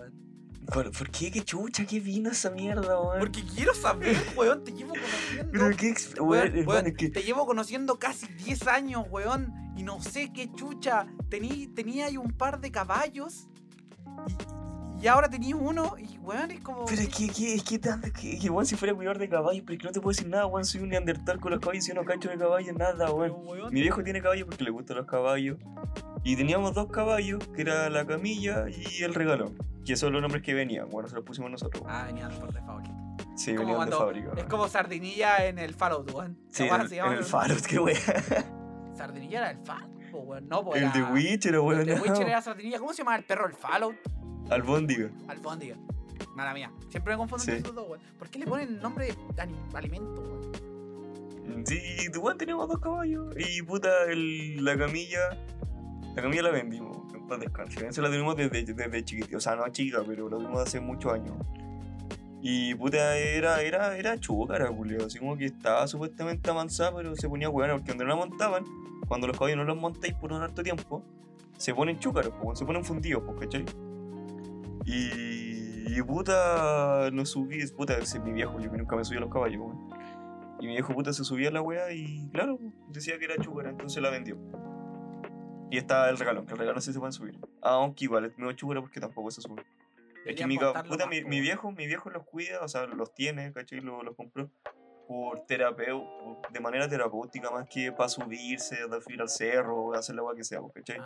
¿Por, 0.73 0.91
por 0.91 1.11
qué? 1.11 1.31
¿Qué 1.31 1.43
chucha? 1.43 1.87
¿Qué 1.87 2.01
vino 2.01 2.31
esa 2.31 2.51
mierda, 2.51 3.01
weón? 3.01 3.21
Porque 3.21 3.43
quiero 3.45 3.73
saber, 3.73 4.17
weón. 4.37 4.65
Te 4.65 4.73
llevo 4.73 4.95
conociendo. 4.95 5.53
Pero 5.53 5.77
qué. 5.77 5.95
Weón, 6.21 6.67
weón, 6.67 6.87
es 6.87 6.97
que. 6.97 7.09
Te 7.11 7.23
llevo 7.23 7.47
conociendo 7.47 7.99
casi 7.99 8.27
10 8.27 8.67
años, 8.67 9.05
weón. 9.11 9.53
Y 9.77 9.83
no 9.83 10.01
sé 10.01 10.33
qué 10.33 10.51
chucha. 10.53 11.07
Tení, 11.29 11.69
tenía 11.69 12.07
ahí 12.07 12.17
un 12.17 12.33
par 12.33 12.61
de 12.61 12.71
caballos. 12.73 13.49
Y, 14.29 14.56
y 15.01 15.07
ahora 15.09 15.29
tenía 15.29 15.55
uno. 15.57 15.95
Y 15.99 16.19
weón, 16.19 16.51
es 16.51 16.61
como. 16.61 16.85
Pero 16.87 17.01
es 17.03 17.09
que, 17.09 17.29
que- 17.29 17.55
es 17.55 17.63
que, 17.63 17.79
que, 17.81 18.39
que, 18.39 18.51
weón, 18.51 18.67
si 18.67 18.77
fuera 18.77 18.95
cuidador 18.95 19.19
de 19.19 19.29
caballos, 19.29 19.63
pero 19.67 19.75
es 19.75 19.79
que 19.81 19.87
no 19.87 19.93
te 19.93 20.01
puedo 20.01 20.15
decir 20.15 20.29
nada, 20.29 20.47
weón. 20.47 20.65
Soy 20.65 20.81
un 20.83 20.89
neandertal 20.91 21.39
con 21.41 21.51
los 21.53 21.61
caballos 21.61 21.89
y 21.89 21.93
no 21.95 22.05
cacho 22.05 22.29
de 22.29 22.39
caballos, 22.39 22.75
nada, 22.77 23.11
weón. 23.13 23.33
weón, 23.47 23.73
Mi 23.73 23.81
viejo 23.83 24.03
tiene 24.03 24.21
caballos 24.23 24.47
porque 24.47 24.65
le 24.65 24.71
gustan 24.71 24.97
los 24.97 25.07
caballos. 25.07 25.59
Y 26.25 26.35
teníamos 26.37 26.75
dos 26.75 26.89
caballos, 26.91 27.47
que 27.55 27.63
era 27.63 27.89
la 27.91 28.07
camilla 28.07 28.65
y 28.69 29.03
el 29.03 29.15
regalón. 29.15 29.57
Que 29.85 29.95
son 29.97 30.13
los 30.13 30.21
nombres 30.21 30.43
que 30.43 30.53
venían, 30.55 30.89
bueno, 30.91 31.09
se 31.09 31.15
los 31.15 31.25
pusimos 31.25 31.51
nosotros. 31.51 31.83
weón. 31.85 31.95
Ah, 31.97 32.05
venían 32.07 32.33
por 32.33 32.53
de 32.53 32.61
fábrica. 32.63 32.93
Sí, 33.37 33.51
Es 33.53 33.57
como 33.59 33.73
venían 33.73 33.91
de 33.91 33.97
fábrica. 33.97 34.29
Es 34.31 34.35
weón. 34.37 34.49
como 34.49 34.69
sardinilla 34.69 35.47
en 35.47 35.59
el 35.61 35.75
Fallout, 35.75 36.11
weón. 36.13 36.39
Sí, 36.51 36.65
en 36.65 36.81
el, 36.81 36.93
en 36.93 37.13
el 37.13 37.25
Fallout, 37.25 37.61
qué 37.67 37.79
weón. 37.79 37.97
Sardinilla 38.97 39.39
era 39.39 39.51
el 39.51 39.59
Fallout, 39.59 39.91
weón. 40.13 40.49
No, 40.49 40.65
po, 40.65 40.75
El 40.75 40.85
era- 40.85 40.93
de 40.93 41.03
Witcher, 41.05 41.59
weón. 41.61 41.81
El 41.81 41.87
de. 41.87 41.95
Witcher 42.01 42.27
era 42.29 42.41
sardinilla. 42.43 42.79
¿Cómo 42.79 42.93
se 42.93 42.99
llama 42.99 43.15
el 43.17 43.25
perro? 43.25 43.47
¿El 43.47 43.55
Fallout? 43.55 43.95
Albóndiga. 44.51 45.11
Albóndiga. 45.29 45.77
Mala 46.35 46.55
mía. 46.55 46.71
Siempre 46.91 47.15
me 47.15 47.19
confundo 47.19 47.45
Sí. 47.45 47.51
entre 47.51 47.63
esos 47.65 47.75
dos, 47.75 47.89
weón. 47.89 48.01
¿Por 48.19 48.29
qué 48.31 48.39
le 48.39 48.47
ponen 48.47 48.79
nombre 48.81 49.07
de 49.07 49.43
alimento, 49.75 50.21
weón? 50.23 51.67
Sí, 51.67 51.81
weón, 52.21 52.39
teníamos 52.39 52.69
dos 52.69 52.79
caballos. 52.79 53.35
Y 53.39 53.63
puta, 53.63 53.89
el- 54.09 54.65
la 54.65 54.77
camilla. 54.77 55.21
La 56.15 56.23
camilla 56.23 56.43
la 56.43 56.51
vendimos. 56.51 56.97
En 57.15 57.27
paz 57.27 57.41
descanse. 57.41 57.87
Esa 57.87 58.03
la 58.03 58.09
tuvimos 58.09 58.37
desde, 58.37 58.63
desde 58.65 59.05
chiquitito. 59.05 59.37
O 59.39 59.41
sea, 59.41 59.57
no 59.57 59.69
chica, 59.69 60.03
pero 60.07 60.29
la 60.29 60.37
tuvimos 60.37 60.61
hace 60.63 60.81
muchos 60.81 61.13
años. 61.13 61.35
Y 62.43 62.75
puta, 62.75 63.17
era, 63.19 63.61
era, 63.63 63.97
era. 63.97 64.13
Así 64.13 65.19
como 65.19 65.37
que 65.37 65.47
estaba 65.47 65.87
supuestamente 65.89 66.49
amansada, 66.51 66.95
pero 66.95 67.17
se 67.17 67.29
ponía 67.29 67.49
hueona. 67.51 67.75
Porque 67.75 67.89
donde 67.91 68.05
no 68.05 68.11
la 68.11 68.17
montaban, 68.17 68.65
cuando 69.09 69.27
los 69.27 69.37
caballos 69.37 69.57
no 69.59 69.65
los 69.65 69.77
montáis 69.77 70.15
por 70.15 70.33
un 70.33 70.43
harto 70.43 70.63
tiempo, 70.63 71.03
se 71.57 71.75
ponen 71.75 71.99
chúcaros, 71.99 72.33
pues, 72.43 72.59
se 72.59 72.65
ponen 72.65 72.85
fundidos, 72.85 73.23
pues, 73.27 73.41
¿cachai? 73.41 73.65
Y, 74.87 75.99
y 75.99 76.03
puta, 76.03 77.11
no 77.13 77.27
subí, 77.27 77.67
puta, 77.73 77.95
ese 77.99 78.19
es 78.19 78.25
mi 78.25 78.33
viejo, 78.33 78.59
yo 78.61 78.71
que 78.71 78.79
nunca 78.79 78.97
me 78.97 79.05
subí 79.05 79.17
a 79.17 79.21
los 79.21 79.31
caballos, 79.33 79.61
weón. 79.61 79.91
Y 80.61 80.67
mi 80.67 80.73
viejo 80.73 80.95
puta 80.95 81.13
se 81.13 81.25
subía 81.25 81.49
a 81.49 81.53
la 81.53 81.61
wea 81.61 81.93
y 81.93 82.29
claro, 82.31 82.59
decía 82.89 83.19
que 83.19 83.27
era 83.27 83.37
chúcara, 83.37 83.71
entonces 83.71 84.03
la 84.03 84.11
vendió. 84.11 84.39
Y 85.71 85.77
estaba 85.79 86.09
el 86.09 86.17
regalón, 86.17 86.47
que 86.47 86.53
el 86.53 86.59
regalón 86.59 86.81
sí 86.81 86.93
se 86.93 86.99
pueden 86.99 87.13
subir. 87.13 87.39
Aunque 87.61 88.05
igual 88.05 88.25
es 88.25 88.39
medio 88.39 88.53
chúcara 88.53 88.81
porque 88.81 89.01
tampoco 89.01 89.31
se 89.31 89.43
sube. 89.43 89.65
Es 90.25 90.35
que 90.37 90.47
mi, 90.47 90.57
puta, 90.59 91.07
mi, 91.07 91.23
mi 91.25 91.41
viejo, 91.41 91.71
mi 91.73 91.87
viejo 91.87 92.09
los 92.11 92.25
cuida, 92.25 92.61
o 92.63 92.69
sea, 92.69 92.87
los 92.87 93.13
tiene, 93.15 93.53
¿cachai? 93.53 93.81
Los, 93.81 94.03
los 94.05 94.15
compró 94.17 94.49
por 95.07 95.47
terapeuta, 95.47 96.49
de 96.53 96.59
manera 96.61 96.89
terapéutica 96.89 97.51
más 97.51 97.69
que 97.69 97.93
para 97.93 98.09
subirse, 98.09 98.77
dar 98.89 99.03
subir 99.03 99.21
al 99.21 99.29
cerro 99.29 99.77
o 99.77 99.95
hacer 99.95 100.15
la 100.17 100.23
agua 100.23 100.35
que 100.35 100.43
sea, 100.43 100.61
¿cachai? 100.75 100.99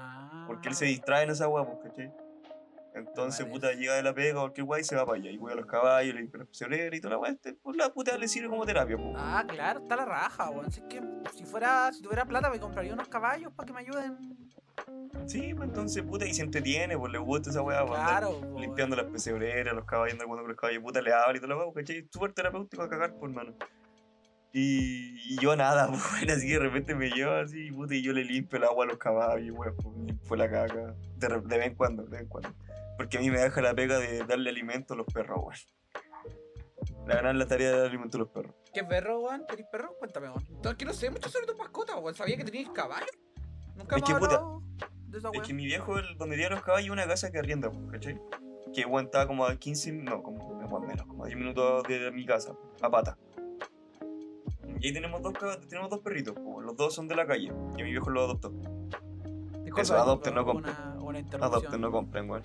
Porque 0.47 0.69
él 0.69 0.75
se 0.75 0.87
Ah. 0.87 0.88
distrae 0.88 1.25
en 1.25 1.31
esa 1.31 1.45
agua, 1.45 1.66
¿cachai? 1.83 2.11
Entonces, 2.94 3.40
Vale. 3.46 3.53
puta, 3.53 3.72
llega 3.72 3.94
de 3.94 4.03
la 4.03 4.12
pega 4.12 4.38
o 4.38 4.42
cualquier 4.42 4.64
guay 4.64 4.85
se 4.85 4.96
va 4.96 5.07
para 5.07 5.18
allá. 5.18 5.31
Y 5.31 5.38
cuida 5.38 5.53
a 5.55 5.57
los 5.57 5.66
caballos, 5.66 6.14
le 6.14 6.20
limpia 6.22 6.40
la 6.40 6.44
pesebrera 6.46 6.96
y 6.96 7.00
toda 7.00 7.12
la 7.12 7.16
guay. 7.18 7.33
este, 7.33 7.55
Pues 7.55 7.76
la 7.76 7.88
puta 7.92 8.16
le 8.18 8.26
sirve 8.29 8.48
como 8.48 8.66
terapia, 8.66 8.96
pues. 8.96 9.14
Ah, 9.16 9.44
claro, 9.46 9.81
está 9.81 9.96
la 9.96 10.05
raja, 10.05 10.50
weón. 10.50 10.70
Si 10.72 10.81
es 10.81 10.87
que 10.87 11.03
si 11.35 11.44
fuera, 11.44 11.92
si 11.92 12.03
tuviera 12.03 12.24
plata 12.24 12.50
me 12.50 12.59
compraría 12.59 12.92
unos 12.92 13.09
caballos 13.09 13.53
para 13.55 13.66
que 13.66 13.72
me 13.72 13.81
ayuden. 13.81 14.50
Sí, 15.26 15.53
pues 15.55 15.68
entonces, 15.68 16.03
puta, 16.03 16.26
y 16.26 16.35
se 16.35 16.42
entretiene, 16.42 16.96
pues 16.98 17.12
le 17.12 17.18
gusta 17.18 17.50
esa 17.50 17.62
weá, 17.62 17.85
pues, 17.87 17.98
andar 18.00 18.20
Claro, 18.22 18.40
po, 18.40 18.61
limpiando 18.61 18.96
las 18.96 19.07
pesebreras, 19.07 19.74
los 19.74 19.85
caballos, 19.85 20.14
andar 20.14 20.26
jugando 20.26 20.42
con 20.44 20.50
los 20.53 20.61
caballos, 20.61 20.83
puta, 20.83 21.00
le 21.03 21.12
habla 21.12 21.37
y 21.37 21.40
toda 21.40 21.55
la 21.55 21.62
weá, 21.64 21.72
¿cachai? 21.74 22.09
Súper 22.11 22.33
terapéutico 22.33 22.83
a 22.83 22.88
cagar, 22.88 23.14
pues, 23.14 23.31
hermano. 23.31 23.55
Y, 24.53 25.35
y 25.35 25.38
yo 25.40 25.55
nada, 25.55 25.88
pues, 26.24 26.37
así 26.37 26.48
de 26.48 26.59
repente 26.59 26.94
me 26.94 27.11
lleva 27.11 27.40
así, 27.42 27.70
puta, 27.70 27.94
y 27.94 28.03
yo 28.03 28.12
le 28.12 28.24
limpio 28.24 28.59
el 28.59 28.64
agua 28.64 28.85
a 28.85 28.88
los 28.88 28.98
caballos, 28.98 29.55
weón, 29.57 29.76
pues, 29.76 29.96
limpio 30.07 30.37
la 30.37 30.50
caca, 30.50 30.94
de 31.16 31.59
vez 31.59 31.66
en 31.66 31.74
cuando, 31.74 32.03
de 32.05 32.11
vez 32.11 32.20
en 32.22 32.29
cuando. 32.29 32.48
Porque 33.01 33.17
a 33.17 33.21
mí 33.23 33.31
me 33.31 33.39
deja 33.39 33.63
la 33.63 33.73
pega 33.75 33.99
de 33.99 34.19
darle 34.27 34.51
alimento 34.51 34.93
a 34.93 34.97
los 34.99 35.07
perros, 35.07 35.39
weón. 35.43 35.57
La 37.07 37.17
gran 37.17 37.39
la 37.39 37.47
tarea 37.47 37.71
de 37.71 37.77
dar 37.79 37.87
alimento 37.87 38.19
a 38.19 38.21
los 38.21 38.29
perros. 38.29 38.55
¿Qué 38.75 38.85
perro, 38.85 39.21
weón? 39.21 39.47
¿Tenés 39.47 39.65
perro? 39.73 39.97
Cuéntame, 39.99 40.29
weón. 40.29 40.77
Que 40.77 40.85
no 40.85 40.93
sé 40.93 41.09
mucho 41.09 41.31
sobre 41.31 41.47
tu 41.47 41.57
mascota, 41.57 41.97
weón. 41.97 42.15
Sabía 42.15 42.37
que 42.37 42.45
tenías 42.45 42.69
caballos. 42.75 43.09
Nunca 43.75 43.97
Es 43.97 44.03
que, 44.03 44.15
puta, 44.15 44.43
de 45.09 45.17
esa 45.17 45.29
Es 45.29 45.33
weón. 45.33 45.47
que 45.47 45.55
mi 45.55 45.65
viejo, 45.65 45.99
el- 45.99 46.15
donde 46.19 46.37
tiene 46.37 46.51
los 46.51 46.63
caballos, 46.63 46.91
una 46.91 47.07
casa 47.07 47.31
que 47.33 47.39
arrienda, 47.39 47.71
pues, 47.71 47.91
¿cachai? 47.91 48.21
Que 48.75 48.85
weón 48.85 49.07
estaba 49.07 49.27
como 49.27 49.47
a 49.47 49.57
15, 49.57 49.93
no, 49.93 50.23
como 50.23 50.61
más 50.61 50.81
menos, 50.87 51.07
como 51.07 51.25
a 51.25 51.27
10 51.27 51.39
minutos 51.39 51.83
de 51.85 52.11
mi 52.11 52.27
casa, 52.27 52.53
a 52.83 52.91
pata. 52.91 53.17
Y 54.79 54.89
ahí 54.89 54.93
tenemos 54.93 55.23
dos, 55.23 55.33
tenemos 55.71 55.89
dos 55.89 56.01
perritos, 56.01 56.35
los 56.37 56.77
dos 56.77 56.95
son 56.95 57.09
de 57.09 57.17
la 57.17 57.27
calle, 57.27 57.51
y 57.79 57.83
mi 57.83 57.93
viejo 57.93 58.11
los 58.11 58.25
adoptó. 58.25 58.51
Disculpa, 58.51 59.81
eso, 59.81 59.97
adopten, 59.97 60.35
no 60.35 60.45
disculpa, 60.45 60.95
Una, 60.99 60.99
una. 61.03 61.47
Adopten, 61.47 61.81
no 61.81 61.91
compren, 61.91 62.29
weón. 62.29 62.43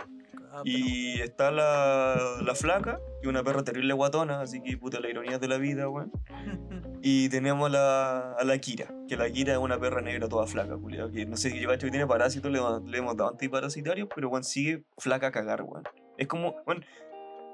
Adopten, 0.56 0.74
Y 0.74 1.22
está 1.22 1.52
la, 1.52 2.16
la 2.42 2.56
flaca, 2.56 3.00
y 3.22 3.28
una 3.28 3.44
perra 3.44 3.64
terrible 3.64 3.94
guatona, 3.94 4.42
así 4.42 4.62
que 4.62 4.78
puta 4.78 5.00
la 5.00 5.10
ironía 5.10 5.38
de 5.38 5.48
la 5.48 5.58
vida, 5.58 5.90
weón. 5.90 6.12
Y 7.08 7.30
tenemos 7.30 7.68
a 7.68 7.70
la, 7.70 8.32
a 8.32 8.44
la 8.44 8.58
Kira, 8.58 8.88
que 9.08 9.16
la 9.16 9.30
Kira 9.30 9.54
es 9.54 9.60
una 9.60 9.80
perra 9.80 10.02
negra 10.02 10.28
toda 10.28 10.48
flaca, 10.48 10.76
culiao, 10.76 11.12
que 11.12 11.28
no 11.28 11.38
sé 11.38 11.52
si 11.52 11.60
yo 11.60 11.70
cacho 11.70 11.86
que 11.86 11.92
tiene 11.92 12.08
parásitos, 12.08 12.52
le, 12.52 12.60
le 12.90 12.98
hemos 12.98 13.16
dado 13.16 13.30
antiparasitarios, 13.30 14.10
pero 14.16 14.30
weón 14.30 14.44
sigue 14.44 14.86
flaca 14.98 15.28
a 15.28 15.32
cagar, 15.32 15.62
weón. 15.62 15.84
Es 16.18 16.28
como, 16.28 16.56
weón, 16.66 16.84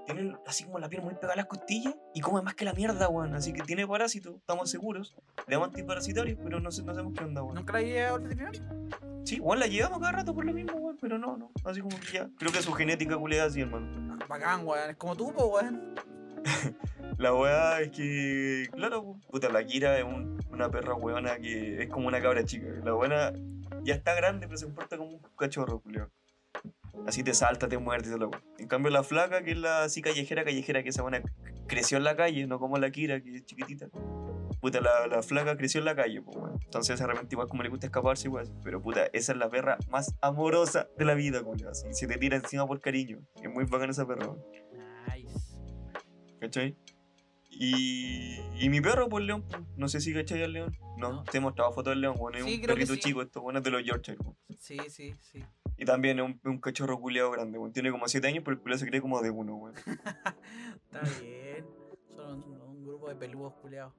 tiene 0.06 0.38
así 0.46 0.64
como 0.64 0.80
la 0.80 0.88
piel 0.88 1.02
muy 1.02 1.16
pegada 1.16 1.34
a 1.34 1.36
las 1.36 1.48
costillas 1.48 1.96
y 2.14 2.22
come 2.22 2.42
más 2.42 2.56
que 2.56 2.66
la 2.66 2.74
mierda, 2.74 3.10
weón. 3.10 3.36
Así 3.36 3.52
que 3.52 3.64
tiene 3.64 3.86
parásitos, 3.86 4.36
estamos 4.38 4.70
seguros. 4.70 5.16
Le 5.48 5.56
damos 5.56 5.70
antiparasitarios, 5.70 6.40
pero 6.42 6.60
no, 6.60 6.72
sé, 6.72 6.84
no 6.84 6.94
sabemos 6.94 7.14
qué 7.18 7.26
onda, 7.26 7.44
weón. 7.44 7.56
¿Nunca 7.56 7.80
la 7.80 8.14
al 8.14 8.22
veterinario? 8.22 8.62
Sí, 9.24 9.40
weón, 9.40 9.60
la 9.60 9.68
llevamos 9.68 10.00
cada 10.00 10.12
rato 10.14 10.34
por 10.34 10.46
lo 10.46 10.54
mismo, 10.54 10.74
weón, 10.78 10.98
pero 11.00 11.18
no, 11.18 11.38
no. 11.38 11.52
Así 11.64 11.80
como 11.82 11.98
que 12.00 12.14
ya. 12.14 12.30
Creo 12.38 12.52
que 12.52 12.62
su 12.62 12.74
genética 12.74 13.18
culiada 13.18 13.48
así, 13.48 13.62
hermano. 13.62 14.18
Bacán, 14.28 14.66
weón. 14.66 14.90
Es 14.90 14.96
como 14.98 15.16
tú, 15.16 15.32
po, 15.34 15.46
weón. 15.48 15.96
La 17.18 17.34
weá 17.36 17.82
es 17.82 17.92
que, 17.92 18.68
claro, 18.72 19.04
pu- 19.04 19.22
puta, 19.28 19.50
la 19.50 19.64
Kira 19.64 19.98
es 20.00 20.04
un- 20.04 20.40
una 20.50 20.70
perra 20.72 20.96
weona 20.96 21.38
que 21.38 21.84
es 21.84 21.90
como 21.90 22.08
una 22.08 22.20
cabra 22.20 22.44
chica. 22.46 22.66
La 22.84 22.94
buena 22.94 23.32
ya 23.84 23.94
está 23.94 24.16
grande, 24.16 24.48
pero 24.48 24.58
se 24.58 24.66
comporta 24.66 24.98
como 24.98 25.12
un 25.12 25.20
cachorro, 25.38 25.80
culiao. 25.82 26.10
Así 27.06 27.22
te 27.24 27.34
salta, 27.36 27.68
te 27.68 27.78
muerde 27.78 28.08
y 28.08 28.12
todo 28.12 28.26
lo. 28.26 28.32
En 28.58 28.68
cambio, 28.68 28.92
la 28.92 29.04
flaca, 29.04 29.44
que 29.44 29.52
es 29.52 29.58
la 29.58 29.84
así 29.84 30.02
callejera, 30.02 30.44
callejera, 30.44 30.82
que 30.84 30.90
esa 30.90 31.04
buena 31.04 31.22
creció 31.68 31.98
en 31.98 32.06
la 32.06 32.16
calle, 32.16 32.48
no 32.48 32.60
como 32.60 32.78
la 32.80 32.90
Kira, 32.92 33.22
que 33.22 33.36
es 33.38 33.46
chiquitita. 33.46 33.88
Puta, 34.60 34.82
la, 34.82 35.08
la 35.08 35.22
flaca 35.24 35.56
creció 35.58 35.80
en 35.80 35.86
la 35.86 35.96
calle, 35.96 36.22
pues, 36.22 36.36
weón. 36.38 36.60
Entonces, 36.64 37.00
de 37.00 37.08
repente, 37.08 37.34
igual 37.36 37.48
como 37.48 37.64
le 37.64 37.70
gusta 37.70 37.88
escaparse, 37.88 38.28
igual. 38.28 38.48
Pero, 38.64 38.82
puta, 38.82 39.06
esa 39.14 39.32
es 39.32 39.38
la 39.38 39.50
perra 39.50 39.78
más 39.90 40.16
amorosa 40.22 40.88
de 40.98 41.06
la 41.06 41.14
vida, 41.16 41.42
culiao. 41.44 41.72
Así, 41.72 41.88
se 41.94 42.08
te 42.08 42.18
tira 42.18 42.36
encima 42.38 42.68
por 42.68 42.80
cariño. 42.82 43.20
Es 43.42 43.50
muy 43.50 43.66
bacana 43.66 43.92
esa 43.92 44.06
perra, 44.06 44.28
weón. 44.28 44.44
Nice. 45.08 45.56
¿Cachai? 46.40 46.76
Y, 47.54 48.40
y 48.60 48.70
mi 48.70 48.82
perro, 48.82 49.10
pues 49.10 49.26
León, 49.26 49.44
no 49.78 49.88
sé 49.88 50.00
si 50.02 50.14
cachai 50.14 50.42
al 50.44 50.54
León. 50.54 50.76
No, 50.98 51.12
No. 51.14 51.24
te 51.24 51.38
he 51.38 51.42
mostrado 51.42 51.72
fotos 51.74 51.92
del 51.92 52.02
León, 52.02 52.16
bueno, 52.18 52.38
es 52.38 52.46
Sí, 52.46 52.56
un 52.56 52.62
perrito 52.66 52.94
sí. 52.94 53.00
chico, 53.00 53.22
esto, 53.22 53.42
bueno, 53.42 53.60
es 53.60 53.64
de 53.66 53.72
los 53.72 53.84
Yorkshire. 53.84 54.18
pues. 54.18 54.36
Sí, 54.60 54.78
sí, 54.90 55.14
sí. 55.22 55.44
Y 55.78 55.86
también 55.86 56.20
es 56.20 56.26
un, 56.26 56.40
un 56.46 56.60
cachorro 56.60 57.00
culiado 57.00 57.30
grande, 57.32 57.58
bueno. 57.58 57.74
tiene 57.74 57.92
como 57.92 58.08
7 58.08 58.26
años, 58.28 58.44
pero 58.46 58.56
el 58.56 58.62
culiado 58.62 58.80
se 58.80 58.88
cree 58.88 59.02
como 59.02 59.22
de 59.22 59.32
uno, 59.32 59.56
weón. 59.56 59.76
Está 59.86 61.02
bien. 61.22 61.66
Son 62.16 62.44
un, 62.44 62.62
un 62.62 62.84
grupo 62.86 63.10
de 63.10 63.16
peludos 63.16 63.54
culiados. 63.62 63.94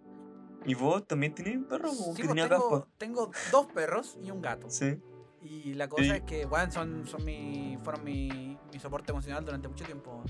¿Y 0.64 0.74
vos 0.74 1.06
también 1.06 1.34
tenés 1.34 1.56
un 1.56 1.64
perro, 1.64 1.88
Sí, 1.90 1.98
que 2.16 2.24
pues, 2.24 2.28
tenía 2.28 2.48
tengo, 2.48 2.70
caspa? 2.70 2.88
tengo 2.98 3.30
dos 3.50 3.66
perros 3.66 4.18
y 4.22 4.30
un 4.30 4.40
gato. 4.40 4.70
Sí. 4.70 5.00
Y 5.40 5.74
la 5.74 5.88
cosa 5.88 6.04
Y- 6.04 6.10
es 6.10 6.22
que, 6.22 6.46
weón, 6.46 6.70
son, 6.70 7.06
son 7.06 7.24
mi, 7.24 7.76
fueron 7.82 8.04
mi, 8.04 8.56
mi 8.72 8.78
soporte 8.78 9.10
emocional 9.10 9.44
durante 9.44 9.66
mucho 9.68 9.84
tiempo. 9.84 10.22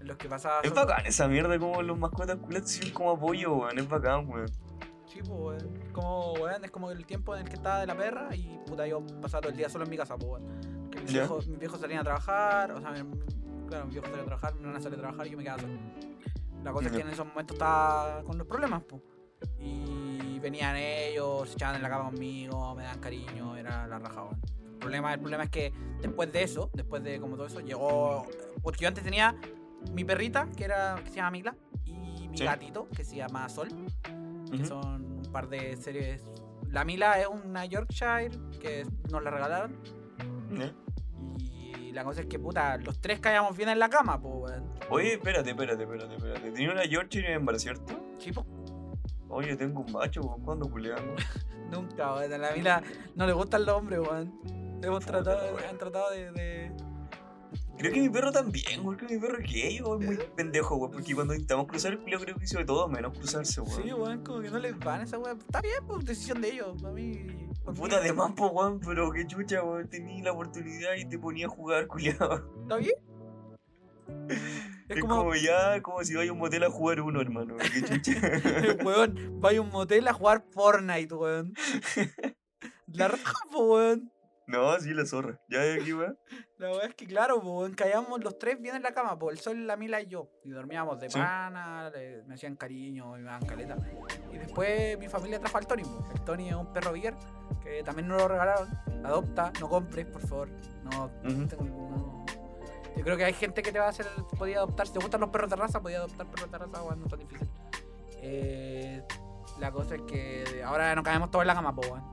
En 0.00 0.06
los 0.08 0.16
que 0.16 0.28
pasaba. 0.28 0.60
Es 0.62 0.72
bacán 0.74 1.04
esa 1.06 1.28
mierda 1.28 1.58
como 1.58 1.82
los 1.82 1.98
mascotas 1.98 2.36
culetas 2.36 2.70
sirven 2.70 2.92
como 2.94 3.10
apoyo, 3.12 3.54
weón. 3.54 3.78
Es 3.78 3.88
bacán, 3.88 4.28
weón. 4.28 4.48
Sí, 5.06 5.20
pues, 5.20 5.30
weón. 5.62 5.80
Como, 5.92 6.32
weón, 6.34 6.64
es 6.64 6.70
como 6.70 6.90
el 6.90 7.04
tiempo 7.06 7.34
en 7.36 7.42
el 7.42 7.48
que 7.48 7.56
estaba 7.56 7.80
de 7.80 7.86
la 7.86 7.96
perra 7.96 8.34
y 8.34 8.58
puta, 8.66 8.86
yo 8.86 9.04
pasaba 9.20 9.42
todo 9.42 9.50
el 9.52 9.56
día 9.58 9.68
solo 9.68 9.84
en 9.84 9.90
mi 9.90 9.96
casa, 9.98 10.16
pues, 10.16 10.30
weón. 10.42 10.90
Que 10.90 11.00
mis, 11.00 11.12
viejos, 11.12 11.46
mis 11.48 11.58
viejos 11.58 11.80
salían 11.80 12.00
a 12.00 12.04
trabajar, 12.04 12.72
o 12.72 12.80
sea, 12.80 12.90
mi- 12.92 13.18
claro, 13.68 13.84
mis 13.86 13.94
viejos 13.94 14.08
salían 14.10 14.20
a 14.20 14.26
trabajar, 14.26 14.54
mi 14.54 14.60
hermana 14.60 14.80
salía 14.80 14.98
a 14.98 15.00
trabajar 15.00 15.26
y 15.26 15.30
yo 15.30 15.36
me 15.36 15.42
quedaba 15.44 15.60
solo. 15.60 15.72
La 16.62 16.72
cosa 16.72 16.86
es 16.86 16.92
que 16.94 17.00
en 17.02 17.08
esos 17.08 17.26
momentos 17.26 17.54
estaba 17.56 18.22
con 18.24 18.38
los 18.38 18.46
problemas, 18.46 18.82
pues. 18.84 19.02
Y 19.60 20.38
venían 20.40 20.76
ellos, 20.76 21.48
se 21.48 21.54
echaban 21.54 21.76
en 21.76 21.82
la 21.82 21.88
cama 21.88 22.10
conmigo, 22.10 22.74
me 22.74 22.82
dan 22.84 22.98
cariño, 23.00 23.56
era 23.56 23.86
la 23.86 23.98
raja. 23.98 24.26
El 24.64 24.78
problema, 24.78 25.14
el 25.14 25.20
problema 25.20 25.44
es 25.44 25.50
que 25.50 25.72
después 26.00 26.30
de 26.32 26.42
eso, 26.42 26.70
después 26.74 27.02
de 27.02 27.18
como 27.20 27.36
todo 27.36 27.46
eso, 27.46 27.60
llegó. 27.60 28.26
Porque 28.62 28.82
yo 28.82 28.88
antes 28.88 29.02
tenía 29.04 29.34
mi 29.92 30.04
perrita, 30.04 30.46
que 30.56 30.64
era 30.64 30.96
que 31.02 31.08
se 31.10 31.16
llama 31.16 31.30
Mila, 31.30 31.56
y 31.84 32.28
mi 32.28 32.36
Sí. 32.38 32.44
gatito, 32.44 32.88
que 32.94 33.04
se 33.04 33.16
llama 33.16 33.48
Sol 33.48 33.68
que 34.50 34.56
Ujú. 34.56 34.66
son 34.66 35.02
un 35.24 35.32
par 35.32 35.48
de 35.48 35.76
series. 35.76 36.22
La 36.70 36.84
Mila 36.84 37.18
es 37.20 37.26
una 37.26 37.64
Yorkshire 37.64 38.30
que 38.60 38.84
nos 39.10 39.22
la 39.22 39.30
regalaron. 39.30 39.76
¿Eh? 40.58 40.72
Y 41.38 41.92
la 41.92 42.04
cosa 42.04 42.20
es 42.22 42.26
que, 42.26 42.38
puta, 42.38 42.76
los 42.78 43.00
tres 43.00 43.20
caíamos 43.20 43.56
bien 43.56 43.68
en 43.70 43.78
la 43.78 43.88
cama, 43.88 44.20
pues. 44.20 44.52
Oye, 44.90 45.14
espérate, 45.14 45.50
espérate, 45.50 45.82
espérate, 45.84 46.14
espérate. 46.16 46.50
Tenía 46.52 46.72
una 46.72 46.84
Yorkshire 46.84 47.28
en 47.28 47.34
hembra, 47.34 47.58
¿cierto? 47.58 47.98
Sí, 48.18 48.32
po. 48.32 48.44
Oye, 49.34 49.56
tengo 49.56 49.80
un 49.80 49.92
macho, 49.92 50.20
weón. 50.22 50.40
¿Cuándo 50.42 50.70
culeamos? 50.70 51.20
Nunca, 51.72 52.14
weón. 52.14 52.32
A 52.32 52.38
la 52.38 52.52
Mila 52.52 52.82
no 53.16 53.26
le 53.26 53.32
gustan 53.32 53.64
los 53.66 53.74
hombres, 53.76 53.98
weón. 54.00 54.32
Hemos 54.82 55.04
tratado, 55.04 55.56
han 55.68 55.76
tratado 55.78 56.10
de. 56.10 56.30
de- 56.32 56.72
Creo 57.76 57.92
que 57.92 58.00
mi 58.00 58.08
perro 58.08 58.30
también, 58.30 58.80
weón. 58.84 58.96
Creo 58.96 59.08
que 59.08 59.14
mi 59.16 59.20
perro 59.20 59.38
es 59.38 59.52
gay, 59.52 59.80
weón. 59.80 60.04
Muy 60.04 60.16
pendejo, 60.36 60.76
weón. 60.76 60.92
Porque 60.92 61.14
cuando 61.14 61.34
intentamos 61.34 61.66
cruzar 61.66 61.92
el 61.92 61.98
culo, 62.00 62.20
creo 62.20 62.36
que 62.36 62.44
hizo 62.44 62.58
de 62.58 62.64
todo 62.64 62.86
menos 62.88 63.16
cruzarse, 63.18 63.60
weón. 63.60 63.82
Sí, 63.82 63.92
weón, 63.92 64.22
como 64.24 64.40
que 64.40 64.50
no 64.50 64.58
les 64.58 64.78
van 64.78 65.00
esa 65.00 65.18
weón. 65.18 65.38
Está 65.38 65.60
bien, 65.60 65.84
pues, 65.86 66.04
decisión 66.04 66.40
de 66.40 66.50
ellos. 66.52 66.84
A 66.84 66.90
mí. 66.90 67.26
Puta 67.76 68.00
de 68.00 68.12
más, 68.12 68.30
po, 68.32 68.48
weón. 68.48 68.78
Pero 68.80 69.10
qué 69.10 69.26
chucha, 69.26 69.64
weón. 69.64 69.88
Tenía 69.88 70.22
la 70.24 70.32
oportunidad 70.32 70.94
y 70.94 71.06
te 71.06 71.18
ponía 71.18 71.46
a 71.46 71.48
jugar, 71.48 71.86
culiado. 71.88 72.48
¿Está 72.62 72.76
bien? 72.76 72.94
Es, 74.88 74.96
Es 74.96 75.00
como... 75.02 75.16
como, 75.16 75.34
ya, 75.34 75.80
como 75.82 76.04
si 76.04 76.14
vaya 76.14 76.30
a 76.30 76.32
un 76.32 76.38
motel 76.38 76.64
a 76.64 76.70
jugar 76.70 77.00
uno, 77.00 77.20
hermano. 77.20 77.56
Weón, 78.84 79.40
vaya 79.40 79.58
a 79.58 79.62
un 79.62 79.70
motel 79.70 80.06
a 80.08 80.12
jugar 80.12 80.44
Fortnite, 80.52 81.14
weón. 81.14 81.54
La 82.86 83.08
raja, 83.08 83.32
weón. 83.56 84.12
no, 84.46 84.78
sí, 84.78 84.92
la 84.94 85.04
zorra. 85.06 85.40
Ya, 85.48 85.60
aquí, 85.74 85.92
weón. 85.92 86.16
La 86.58 86.68
verdad 86.68 86.84
es 86.86 86.94
que, 86.94 87.06
claro, 87.06 87.40
pues, 87.40 87.74
caíamos 87.74 88.22
los 88.22 88.38
tres 88.38 88.60
bien 88.60 88.76
en 88.76 88.82
la 88.82 88.92
cama, 88.92 89.18
el 89.30 89.38
sol, 89.38 89.66
la 89.66 89.76
mila 89.76 90.00
y 90.00 90.06
yo. 90.06 90.30
Y 90.44 90.50
dormíamos 90.50 91.00
de 91.00 91.10
Sí. 91.10 91.18
pana, 91.18 91.90
le- 91.90 92.22
me 92.24 92.34
hacían 92.34 92.54
cariño, 92.56 93.10
me 93.12 93.22
daban 93.22 93.44
caleta. 93.46 93.76
Y 94.32 94.38
después 94.38 94.96
mi 94.98 95.08
familia 95.08 95.40
trajo 95.40 95.58
al 95.58 95.66
Tony, 95.66 95.82
pues. 95.82 96.14
El 96.14 96.24
Tony 96.24 96.48
es 96.50 96.54
un 96.54 96.72
perro 96.72 96.92
Beagle, 96.92 97.16
que 97.62 97.82
también 97.82 98.06
nos 98.06 98.20
lo 98.22 98.28
regalaron. 98.28 98.68
Adopta, 99.04 99.52
no 99.60 99.68
compres, 99.68 100.06
por 100.06 100.20
favor. 100.26 100.48
No, 100.84 101.06
Ujú. 101.24 101.46
tengo- 101.48 101.64
no. 101.64 102.24
Yo 102.96 103.02
creo 103.02 103.16
que 103.16 103.24
hay 103.24 103.32
gente 103.32 103.62
que 103.62 103.72
te 103.72 103.78
va 103.78 103.86
a 103.86 103.88
hacer, 103.90 104.06
podía 104.38 104.58
adoptar. 104.58 104.86
Si 104.86 104.92
te 104.92 104.98
gustan 105.00 105.20
los 105.20 105.30
perros 105.30 105.50
de 105.50 105.56
raza, 105.56 105.80
podía 105.80 105.98
adoptar 105.98 106.26
perros 106.26 106.50
de 106.50 106.58
raza, 106.58 106.82
weón, 106.82 106.98
no 107.00 107.04
es 107.06 107.10
tan 107.10 107.18
difícil. 107.20 107.48
Eh, 108.22 109.02
la 109.58 109.70
cosa 109.72 109.96
es 109.96 110.02
que 110.02 110.62
ahora 110.64 110.94
nos 110.94 111.04
caemos 111.04 111.30
todos 111.30 111.42
en 111.42 111.48
la 111.48 111.54
cama, 111.54 111.74
pues, 111.74 111.90
weón. 111.90 112.04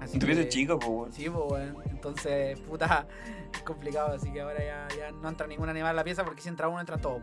Así 0.00 0.18
Tu 0.18 0.26
pieza 0.26 0.40
que- 0.42 0.48
es 0.48 0.54
chica, 0.54 0.78
po, 0.78 0.86
weón. 0.88 1.12
Sí, 1.12 1.28
pues, 1.28 1.44
weón. 1.50 1.76
Entonces, 1.90 2.58
puta, 2.60 3.06
es 3.52 3.62
complicado. 3.62 4.14
Así 4.14 4.32
que 4.32 4.40
ahora 4.40 4.58
ya, 4.64 4.88
ya 4.96 5.12
no 5.12 5.28
entra 5.28 5.46
ningún 5.46 5.68
animal 5.68 5.90
en 5.90 5.96
la 5.96 6.04
pieza 6.04 6.24
porque 6.24 6.40
si 6.40 6.48
entra 6.48 6.68
uno, 6.68 6.80
entra 6.80 6.96
todo. 6.98 7.20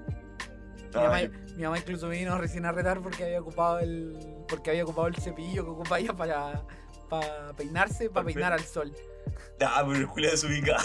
Mi 0.93 1.03
mamá, 1.03 1.17
mi 1.57 1.63
mamá 1.63 1.77
incluso 1.77 2.07
vino 2.09 2.37
recién 2.37 2.65
a 2.65 2.71
retar 2.71 3.01
porque 3.01 3.23
había 3.25 3.41
ocupado 3.41 3.79
el 3.79 4.17
porque 4.47 4.69
había 4.71 4.83
ocupado 4.83 5.07
el 5.07 5.15
cepillo 5.17 5.63
que 5.65 5.69
ocupa 5.71 5.99
ella 5.99 6.13
para, 6.13 6.63
para 7.09 7.53
peinarse, 7.53 8.09
para 8.09 8.25
Pa' 8.25 8.33
peinar 8.33 8.53
al 8.53 8.63
sol. 8.63 8.93
Ah, 9.61 9.83
pero 9.85 9.97
el 9.99 10.07
culiado 10.07 10.33
desubicado. 10.35 10.83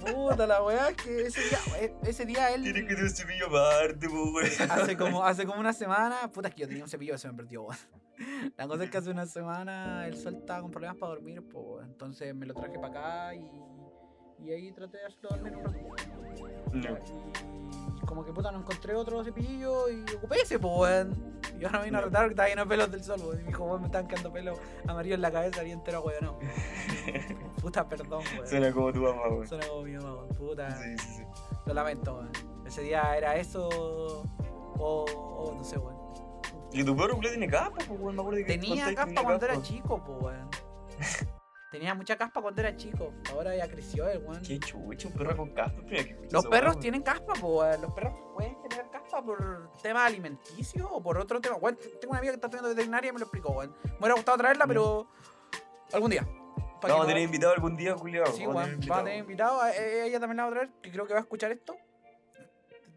Puta 0.00 0.46
la 0.46 0.62
weá, 0.62 0.92
que 0.94 1.22
ese 1.26 1.40
día, 1.40 1.58
e- 1.80 1.94
ese 2.04 2.24
día 2.26 2.54
él 2.54 2.62
Tiene 2.62 2.82
que 2.82 2.88
tener 2.94 3.04
un 3.04 3.10
cepillo 3.10 3.46
aparte, 3.46 4.06
weón. 4.08 4.46
hace 4.70 4.96
como, 4.96 5.24
hace 5.24 5.44
como 5.46 5.60
una 5.60 5.72
semana, 5.72 6.30
puta 6.32 6.48
es 6.48 6.54
que 6.54 6.62
yo 6.62 6.68
tenía 6.68 6.84
un 6.84 6.90
cepillo 6.90 7.12
que 7.14 7.18
se 7.18 7.28
me 7.28 7.34
perdió, 7.34 7.62
weón. 7.64 7.78
La 8.56 8.66
cosa 8.66 8.84
es 8.84 8.90
que 8.90 8.98
hace 8.98 9.10
una 9.10 9.26
semana 9.26 10.06
el 10.06 10.16
sol 10.16 10.34
estaba 10.36 10.60
con 10.62 10.70
problemas 10.70 10.96
para 10.96 11.12
dormir, 11.12 11.42
pues, 11.48 11.84
entonces 11.86 12.34
me 12.34 12.46
lo 12.46 12.54
traje 12.54 12.78
para 12.78 12.88
acá 12.88 13.34
y, 13.34 13.48
y 14.44 14.50
ahí 14.52 14.72
traté 14.72 14.98
de 14.98 15.06
hacerlo 15.06 15.30
dormir 15.30 15.56
un. 15.56 16.80
No. 16.80 17.57
Como 18.06 18.24
que 18.24 18.32
puta 18.32 18.50
no 18.50 18.58
encontré 18.58 18.94
otro 18.94 19.22
cepillo 19.24 19.88
y 19.90 20.02
ocupé 20.16 20.42
ese, 20.42 20.58
pues 20.58 20.74
weón. 20.78 21.40
Y 21.58 21.64
ahora 21.64 21.80
me 21.80 21.84
vino 21.86 21.98
a 21.98 22.00
retar 22.02 22.22
porque 22.22 22.32
estaba 22.32 22.48
lleno 22.48 22.62
de 22.62 22.68
pelos 22.68 22.90
del 22.90 23.04
sol, 23.04 23.20
weón. 23.20 23.40
Y 23.40 23.42
me 23.42 23.48
dijo, 23.48 23.64
weón, 23.64 23.80
me 23.80 23.86
están 23.86 24.06
quedando 24.06 24.32
pelos 24.32 24.58
amarillos 24.86 25.16
en 25.16 25.22
la 25.22 25.32
cabeza 25.32 25.64
y 25.64 25.70
entero, 25.72 26.02
weón, 26.02 26.24
no. 26.24 26.38
Puta, 27.62 27.88
perdón, 27.88 28.22
weón. 28.34 28.46
Suena 28.46 28.72
como 28.72 28.92
tu 28.92 29.00
mamá, 29.00 29.28
weón. 29.28 29.46
Suena 29.46 29.66
como 29.66 29.82
mi 29.82 29.92
mamá, 29.92 30.14
weón. 30.14 30.28
Puta. 30.28 30.70
Sí, 30.76 30.98
sí, 30.98 31.14
sí. 31.16 31.22
Lo 31.66 31.74
lamento, 31.74 32.14
weón. 32.14 32.30
Ese 32.66 32.82
día 32.82 33.16
era 33.16 33.36
eso 33.36 33.68
o, 33.68 35.04
o 35.04 35.54
no 35.56 35.64
sé, 35.64 35.78
weón. 35.78 35.96
Y 36.72 36.84
tu 36.84 36.94
perro 36.96 37.16
culiado 37.16 37.36
tiene 37.36 37.50
capa, 37.50 37.78
po, 37.86 37.94
weón. 37.94 38.16
Me 38.16 38.22
acuerdo 38.22 38.38
que 38.38 38.44
Tenía 38.44 38.88
que 38.88 38.96
tenía 38.96 39.22
cuando 39.22 39.44
era 39.44 39.62
chico, 39.62 40.02
pues, 40.04 40.22
weón. 40.22 40.48
Tenía 41.70 41.94
mucha 41.94 42.16
caspa 42.16 42.40
cuando 42.40 42.60
era 42.62 42.74
chico. 42.76 43.12
Ahora 43.30 43.54
ya 43.54 43.68
creció 43.68 44.08
el 44.08 44.18
weón. 44.24 44.42
Qué 44.42 44.58
chucho, 44.58 45.08
un 45.08 45.14
perro 45.14 45.36
con 45.36 45.50
caspa. 45.52 45.80
Espera, 45.82 46.04
¿qué 46.04 46.14
fue 46.14 46.28
Los 46.30 46.46
perros 46.46 46.78
tienen 46.80 47.02
caspa, 47.02 47.34
pues, 47.34 47.42
weón. 47.42 47.82
Los 47.82 47.92
perros 47.92 48.14
pueden 48.34 48.56
tener 48.68 48.88
caspa 48.90 49.22
por 49.22 49.70
tema 49.82 50.06
alimenticio 50.06 50.88
o 50.90 51.02
por 51.02 51.18
otro 51.18 51.40
tema. 51.40 51.56
Weón, 51.56 51.76
tengo 52.00 52.10
una 52.12 52.18
amiga 52.20 52.32
que 52.32 52.36
está 52.36 52.46
estudiando 52.46 52.70
veterinaria 52.70 53.10
y 53.10 53.12
me 53.12 53.18
lo 53.18 53.24
explicó, 53.26 53.50
weón. 53.52 53.76
Me 53.84 53.98
hubiera 53.98 54.14
gustado 54.14 54.38
traerla, 54.38 54.66
pero 54.66 55.08
algún 55.92 56.10
día. 56.10 56.26
Vamos 56.80 57.04
a 57.04 57.06
tener 57.08 57.22
invitado 57.22 57.52
algún 57.52 57.76
día, 57.76 57.94
culiado. 57.96 58.32
Sí, 58.32 58.46
weón, 58.46 58.80
va 58.90 59.00
a 59.00 59.04
tener 59.04 59.18
invitado. 59.18 59.60
a- 59.60 59.72
eh, 59.72 60.06
Ella 60.06 60.20
también 60.20 60.36
la 60.38 60.44
va 60.44 60.48
a 60.48 60.52
traer, 60.52 60.70
que 60.80 60.90
creo 60.90 61.06
que 61.06 61.12
va 61.12 61.18
a 61.18 61.22
escuchar 61.22 61.52
esto. 61.52 61.76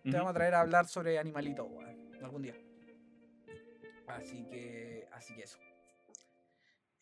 Te 0.04 0.12
vamos 0.12 0.30
a 0.30 0.34
traer 0.34 0.54
a 0.56 0.62
hablar 0.62 0.88
sobre 0.88 1.20
animalitos, 1.20 1.68
weón. 1.70 2.10
Algún 2.24 2.42
día. 2.44 2.56
Así 4.08 4.46
que. 4.50 5.08
Así 5.12 5.36
que 5.36 5.44
eso. 5.44 5.58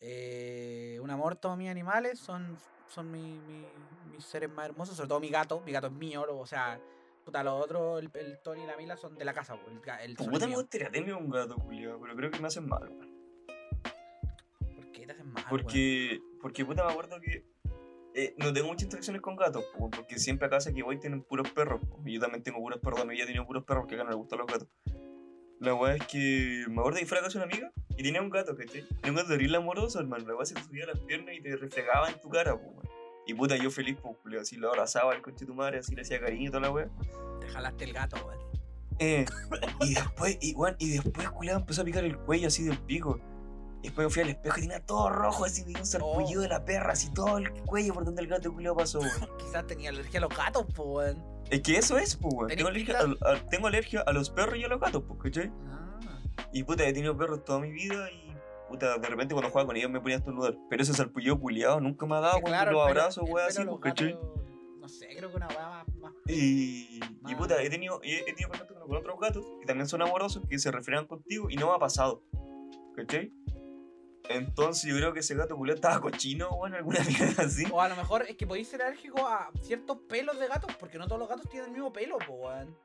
Eh, 0.00 0.98
un 1.02 1.10
amor, 1.10 1.36
todos 1.36 1.56
mis 1.58 1.68
animales 1.68 2.18
son, 2.18 2.56
son 2.88 3.10
mi- 3.10 3.38
mi- 3.40 3.66
mis 4.12 4.24
seres 4.24 4.50
más 4.50 4.66
hermosos, 4.66 4.96
sobre 4.96 5.08
todo 5.08 5.20
mi 5.20 5.28
gato. 5.28 5.60
Mi 5.64 5.72
gato 5.72 5.88
es 5.88 5.92
mío, 5.92 6.24
lo- 6.26 6.38
o 6.38 6.46
sea, 6.46 6.80
puta, 7.24 7.42
los 7.44 7.62
otros, 7.62 8.02
el, 8.02 8.10
el 8.14 8.38
Tony 8.42 8.62
y 8.62 8.66
la 8.66 8.76
Mila 8.76 8.96
son 8.96 9.16
de 9.16 9.24
la 9.24 9.32
casa, 9.34 9.54
weón, 9.54 9.80
el, 10.02 10.10
el 10.12 10.16
me 10.30 10.46
mío. 10.46 10.56
gustaría 10.56 10.90
tener 10.90 11.14
un 11.14 11.28
gato, 11.30 11.56
culiado, 11.56 12.00
pero 12.00 12.16
creo 12.16 12.30
que 12.30 12.40
me 12.40 12.46
hacen 12.48 12.66
mal, 12.66 12.88
weón. 12.88 13.10
¿Por 14.76 14.92
qué 14.92 15.06
te 15.06 15.12
hacen 15.12 15.26
mal, 15.32 15.44
weón? 15.44 15.48
Porque, 15.50 16.20
porque 16.40 16.64
puta, 16.64 16.84
me 16.86 16.92
acuerdo 16.92 17.20
que 17.20 17.44
eh, 18.14 18.34
no 18.38 18.52
tengo 18.52 18.66
muchas 18.68 18.84
interacciones 18.84 19.22
con 19.22 19.36
gatos, 19.36 19.64
po, 19.76 19.88
porque 19.90 20.18
siempre 20.18 20.46
a 20.46 20.50
casa 20.50 20.72
que 20.72 20.82
voy 20.82 20.98
tienen 20.98 21.22
puros 21.22 21.48
perros. 21.52 21.80
Y 22.04 22.14
yo 22.14 22.20
también 22.20 22.42
tengo 22.42 22.58
puros 22.58 22.80
perros, 22.80 23.04
mi 23.06 23.14
vida 23.14 23.26
tiene 23.26 23.44
puros 23.44 23.64
perros 23.64 23.82
porque 23.82 23.94
acá 23.94 24.04
no 24.04 24.10
le 24.10 24.16
gustan 24.16 24.38
los 24.38 24.46
gatos. 24.48 24.68
La 25.60 25.74
weá 25.74 25.94
es 25.94 26.06
que 26.06 26.64
me 26.68 26.80
acuerdo 26.80 26.98
que 26.98 27.06
fue 27.06 27.18
a 27.18 27.20
casa 27.20 27.38
de 27.38 27.44
una 27.44 27.52
amiga 27.52 27.70
y 27.90 28.02
tenía 28.02 28.22
un 28.22 28.30
gato, 28.30 28.56
¿cachai? 28.56 28.82
Tenía 28.88 29.10
un 29.10 29.16
gato 29.16 29.28
terrible 29.28 29.58
amoroso, 29.58 30.00
hermano. 30.00 30.26
La 30.26 30.34
weá 30.34 30.46
se 30.46 30.54
subía 30.54 30.84
a 30.84 30.86
las 30.86 31.00
piernas 31.00 31.34
y 31.34 31.42
te 31.42 31.54
refregaba 31.54 32.08
en 32.08 32.18
tu 32.18 32.30
cara, 32.30 32.54
weón. 32.54 32.80
Y 33.26 33.34
puta, 33.34 33.56
yo 33.56 33.70
feliz, 33.70 33.98
pues, 34.02 34.40
así 34.40 34.56
lo 34.56 34.70
abrazaba 34.70 35.12
al 35.12 35.20
coche 35.20 35.40
de 35.40 35.46
tu 35.46 35.54
madre, 35.54 35.78
así 35.80 35.94
le 35.94 36.00
hacía 36.00 36.18
cariño 36.18 36.48
y 36.48 36.50
toda 36.50 36.60
la 36.60 36.70
weá. 36.70 36.88
Te 37.40 37.48
jalaste 37.48 37.84
el 37.84 37.92
gato, 37.92 38.16
weón. 38.24 38.40
Eh, 39.00 39.26
y 39.82 39.94
después, 39.94 40.38
y, 40.40 40.54
weón, 40.54 40.76
y 40.78 40.92
después, 40.92 41.28
culiao, 41.28 41.58
empezó 41.58 41.82
a 41.82 41.84
picar 41.84 42.04
el 42.04 42.16
cuello 42.16 42.48
así 42.48 42.64
del 42.64 42.78
pico. 42.78 43.20
Y 43.82 43.84
después 43.84 44.06
me 44.06 44.10
fui 44.12 44.22
al 44.22 44.28
espejo 44.30 44.58
y 44.58 44.60
tenía 44.62 44.84
todo 44.84 45.08
rojo, 45.08 45.44
así, 45.46 45.64
un 45.66 45.86
sarpullido 45.86 46.42
de 46.42 46.48
la 46.48 46.64
perra, 46.64 46.92
así 46.92 47.10
todo 47.12 47.38
el 47.38 47.50
cuello 47.62 47.94
por 47.94 48.04
donde 48.04 48.20
el 48.22 48.28
gato 48.28 48.52
culiao 48.52 48.76
pasó, 48.76 48.98
weón. 49.00 49.38
Quizás 49.38 49.66
tenía 49.66 49.88
alergia 49.90 50.18
a 50.18 50.22
los 50.22 50.36
gatos, 50.36 50.66
pues, 50.74 50.88
weón. 51.14 51.24
Es 51.50 51.62
que 51.62 51.76
eso 51.78 51.96
es, 51.98 52.16
pues, 52.16 52.34
weón. 52.34 52.48
¿Tenés 52.48 52.58
Tengo 52.58 52.68
alergia, 52.68 52.98
a, 52.98 53.32
a- 53.32 53.46
tengo 53.48 53.66
alergia 53.66 54.00
a 54.02 54.12
los 54.12 54.28
perros 54.30 54.56
y 54.58 54.64
a 54.64 54.68
los 54.68 54.80
gatos, 54.80 55.02
pues, 55.08 55.20
¿cachai? 55.22 55.50
Ah. 55.66 55.98
Y 56.52 56.62
puta, 56.64 56.86
he 56.86 56.92
tenido 56.92 57.16
perros 57.16 57.44
toda 57.44 57.58
mi 57.60 57.70
vida 57.70 58.10
y 58.10 58.34
puta, 58.68 58.98
de 58.98 59.08
repente 59.08 59.34
cuando 59.34 59.50
jugaba 59.50 59.66
con 59.66 59.76
ellos 59.76 59.90
me 59.90 60.00
ponía 60.00 60.16
a 60.16 60.18
estornudar. 60.18 60.56
Pero 60.68 60.82
ese 60.82 60.92
sarpullido 60.92 61.40
culiado 61.40 61.80
nunca 61.80 62.04
me 62.06 62.16
ha 62.16 62.20
dado 62.20 62.40
cuando 62.40 62.50
claro, 62.50 62.72
los 62.72 62.86
abrazo, 62.86 63.22
weón, 63.24 63.48
así, 63.48 63.64
pues, 63.64 63.80
¿cachai? 63.80 64.18
No 64.78 64.88
sé, 64.88 65.08
creo 65.16 65.30
que 65.30 65.36
una 65.36 65.48
weá 65.48 65.68
más. 65.68 65.86
más 66.00 66.12
Y, 66.26 67.00
y 67.28 67.34
puta, 67.34 67.62
he 67.62 67.68
tenido, 67.70 68.00
he, 68.02 68.18
he 68.20 68.24
tenido 68.24 68.48
contacto 68.50 68.74
con, 68.74 68.96
otros 68.96 69.18
gatos 69.20 69.44
que 69.60 69.66
también 69.66 69.86
son 69.88 70.02
amorosos, 70.02 70.42
que 70.48 70.58
se 70.58 70.70
refieran 70.70 71.06
contigo 71.06 71.48
y 71.50 71.56
no 71.56 71.68
me 71.68 71.74
ha 71.74 71.78
pasado. 71.78 72.22
¿Cachai? 72.96 73.32
Entonces 74.30 74.88
yo 74.88 74.96
creo 74.96 75.12
que 75.12 75.20
ese 75.20 75.34
gato 75.34 75.56
culiado 75.56 75.74
estaba 75.74 76.00
cochino, 76.00 76.48
weón, 76.50 76.74
alguna 76.74 77.00
mierda 77.08 77.42
así. 77.42 77.64
O 77.72 77.80
a 77.80 77.88
lo 77.88 77.96
mejor 77.96 78.22
es 78.28 78.36
que 78.36 78.46
podéis 78.46 78.68
ser 78.68 78.80
alérgico 78.80 79.26
a 79.26 79.50
ciertos 79.60 79.98
pelos 80.08 80.38
de 80.38 80.46
gatos, 80.46 80.72
porque 80.76 80.98
no 80.98 81.06
todos 81.06 81.18
los 81.18 81.28
gatos 81.28 81.50
tienen 81.50 81.70
el 81.70 81.72
mismo 81.72 81.92
pelo, 81.92 82.16
po, 82.18 82.34
weón. 82.34 82.76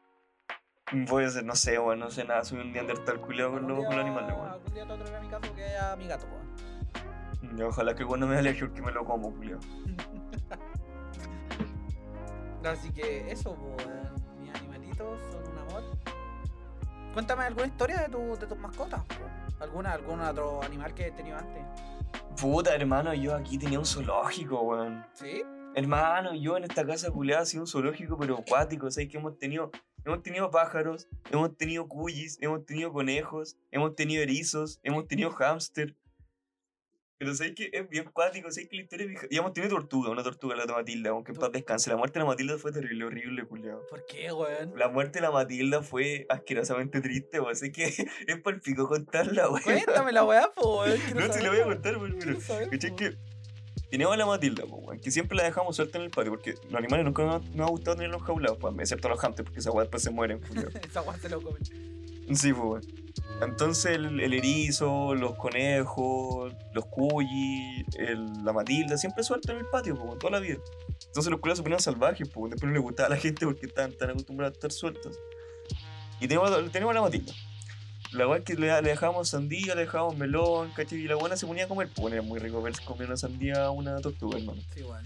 Puede 1.07 1.29
ser, 1.29 1.45
no 1.45 1.55
sé, 1.55 1.77
weón, 1.77 1.99
no 1.99 2.09
sé 2.09 2.25
nada, 2.25 2.43
soy 2.43 2.61
un 2.61 2.71
neandertal 2.71 3.21
culiado 3.21 3.51
con 3.51 3.67
los, 3.67 3.85
con 3.85 3.95
los 3.95 4.05
animales, 4.05 4.35
weón. 4.35 4.49
Algún 4.49 4.73
día 4.73 4.87
te 4.87 4.93
voy 4.93 5.01
a 5.01 5.03
traer 5.03 5.17
a 5.17 5.21
mi 5.21 5.29
casa 5.29 5.47
porque 5.47 5.63
haya 5.63 5.95
mi 5.95 6.07
gato, 6.07 6.25
weón. 6.25 7.61
Ojalá 7.61 7.93
que 7.93 8.03
bueno 8.03 8.25
me 8.25 8.37
aleje 8.37 8.65
porque 8.65 8.81
me 8.81 8.91
lo 8.91 9.05
como, 9.05 9.31
culiado. 9.31 9.59
Así 12.63 12.91
que 12.91 13.31
eso, 13.31 13.51
weón. 13.51 14.15
Mi 14.41 14.49
perritos 14.67 15.21
son 15.31 15.47
un 15.51 15.59
amor. 15.59 15.94
Cuéntame 17.15 17.45
alguna 17.45 17.67
historia 17.67 17.99
de, 17.99 18.09
tu, 18.09 18.35
de 18.37 18.45
tus 18.45 18.57
mascotas. 18.57 19.01
po. 19.05 19.63
¿Alguna, 19.63 19.93
¿Algún 19.93 20.19
otro 20.19 20.61
animal 20.61 20.93
que 20.93 21.07
he 21.07 21.11
tenido 21.11 21.37
antes? 21.37 21.63
Puta, 22.35 22.75
hermano, 22.75 23.13
yo 23.13 23.33
aquí 23.33 23.57
tenía 23.57 23.79
un 23.79 23.85
zoológico, 23.85 24.59
weón. 24.59 25.05
¿Sí? 25.13 25.41
Hermano, 25.75 26.35
yo 26.35 26.57
en 26.57 26.65
esta 26.65 26.85
casa 26.85 27.09
culiada 27.09 27.43
ha 27.43 27.45
sido 27.45 27.63
un 27.63 27.67
zoológico, 27.67 28.17
pero 28.17 28.39
acuático. 28.39 28.91
¿Sabes 28.91 29.07
que 29.07 29.17
hemos 29.17 29.39
tenido? 29.39 29.71
Hemos 30.03 30.23
tenido 30.23 30.51
pájaros, 30.51 31.07
hemos 31.31 31.55
tenido 31.55 31.87
cuyis, 31.87 32.37
hemos 32.41 32.65
tenido 32.65 32.91
conejos, 32.91 33.55
hemos 33.71 33.95
tenido 33.95 34.21
erizos, 34.21 34.81
hemos 34.83 35.07
tenido 35.07 35.31
hámster. 35.31 35.95
Pero 37.17 37.33
¿sabes 37.33 37.53
que 37.55 37.69
Es 37.71 37.89
bien 37.89 38.07
acuático, 38.07 38.51
¿sabes 38.51 38.67
que 38.67 38.75
la 38.75 38.81
historia 38.83 39.07
es 39.07 39.27
hemos 39.29 39.53
tenido 39.53 39.75
tortuga, 39.75 40.09
una 40.09 40.21
tortuga, 40.23 40.55
la 40.55 40.65
de 40.65 40.73
Matilda, 40.73 41.11
aunque 41.11 41.31
en 41.31 41.37
paz 41.37 41.51
descanse. 41.51 41.89
La 41.89 41.95
muerte 41.97 42.19
de 42.19 42.25
la 42.25 42.29
Matilda 42.31 42.57
fue 42.57 42.71
terrible, 42.73 43.05
horrible, 43.05 43.45
culiado. 43.45 43.85
¿Por 43.89 44.05
qué, 44.05 44.31
weón? 44.33 44.73
La 44.77 44.89
muerte 44.89 45.19
de 45.19 45.21
la 45.21 45.31
Matilda 45.31 45.81
fue 45.81 46.25
asquerosamente 46.29 46.99
triste, 47.01 47.39
weón. 47.39 47.53
Así 47.53 47.71
que 47.71 47.85
es 48.27 48.41
por 48.43 48.59
pico 48.61 48.87
contarla, 48.87 49.49
weón. 49.49 49.63
Cuéntame 49.63 50.11
la 50.11 50.23
weá, 50.25 50.51
po, 50.53 50.81
weón. 50.81 50.99
quiero 51.05 51.27
No, 51.27 51.33
si 51.33 51.41
la 51.41 51.49
voy 51.49 51.59
a 51.59 51.63
po. 51.63 51.69
contar, 51.69 51.97
weón, 51.97 52.17
pero... 52.19 52.37
¿Cachai? 52.37 52.89
po. 52.89 52.95
Que 52.97 53.17
teníamos 53.89 54.13
a 54.15 54.17
la 54.17 54.25
Matilda, 54.25 54.65
po, 54.65 54.75
weón, 54.77 54.99
que 54.99 55.09
siempre 55.09 55.37
la 55.37 55.43
dejamos 55.43 55.75
suelta 55.77 55.97
en 55.97 56.03
el 56.03 56.09
patio, 56.09 56.31
porque 56.31 56.55
los 56.69 56.75
animales 56.75 57.05
nunca 57.05 57.23
nos, 57.23 57.49
nos 57.51 57.67
ha 57.67 57.69
gustado 57.71 57.95
tenerlos 57.95 58.23
jaulados, 58.23 58.57
excepto 58.79 59.07
los 59.07 59.19
hamsters, 59.19 59.45
porque 59.45 59.59
esa 59.61 59.71
weá 59.71 59.83
después 59.83 60.03
se 60.03 60.11
mueren, 60.11 60.39
culiao. 60.41 60.67
Esa 60.89 61.01
weá 61.01 61.17
se 61.17 61.29
lo 61.29 61.41
comen. 61.41 61.63
Sí, 61.63 62.51
pues, 62.51 62.57
weón. 62.57 63.04
Entonces 63.41 63.95
el, 63.95 64.19
el 64.19 64.33
erizo, 64.33 65.13
los 65.15 65.35
conejos, 65.35 66.53
los 66.73 66.85
cuyis, 66.85 67.85
el- 67.97 68.43
la 68.43 68.53
Matilda, 68.53 68.97
siempre 68.97 69.23
suelta 69.23 69.51
en 69.51 69.59
el 69.59 69.65
patio, 69.67 69.95
weón, 69.95 70.19
toda 70.19 70.31
la 70.31 70.39
vida. 70.39 70.57
Entonces 71.07 71.31
los 71.31 71.39
culiados 71.39 71.57
se 71.59 71.63
ponían 71.63 71.79
salvajes, 71.81 72.29
weón, 72.35 72.51
después 72.51 72.67
no 72.67 72.73
les 72.73 72.81
gustaba 72.83 73.07
a 73.07 73.09
la 73.11 73.17
gente 73.17 73.45
porque 73.45 73.65
estaban 73.65 73.93
tan 73.97 74.09
acostumbrados 74.11 74.53
a 74.53 74.55
estar 74.55 74.71
sueltos. 74.71 75.17
Y 76.19 76.27
tenemos, 76.27 76.49
tenemos 76.71 76.93
la 76.93 77.01
Matilda. 77.01 77.33
La 78.11 78.27
weá 78.27 78.37
es 78.37 78.45
que 78.45 78.53
le, 78.55 78.67
le 78.81 78.89
dejábamos 78.89 79.27
sandía, 79.29 79.75
le 79.75 79.81
dejábamos 79.81 80.15
melón, 80.17 80.71
¿cachai? 80.71 80.99
Y 80.99 81.07
la 81.07 81.15
buena 81.15 81.35
se 81.35 81.45
ponía 81.45 81.65
a 81.65 81.67
comer, 81.67 81.89
pues 81.93 82.13
era 82.13 82.21
muy 82.21 82.39
rico 82.39 82.61
ver 82.61 82.73
comer 82.85 83.07
una 83.07 83.17
sandía 83.17 83.65
a 83.65 83.71
una 83.71 83.99
tortuga, 83.99 84.37
hermano. 84.37 84.61
Sí, 84.73 84.81
weón. 84.83 85.05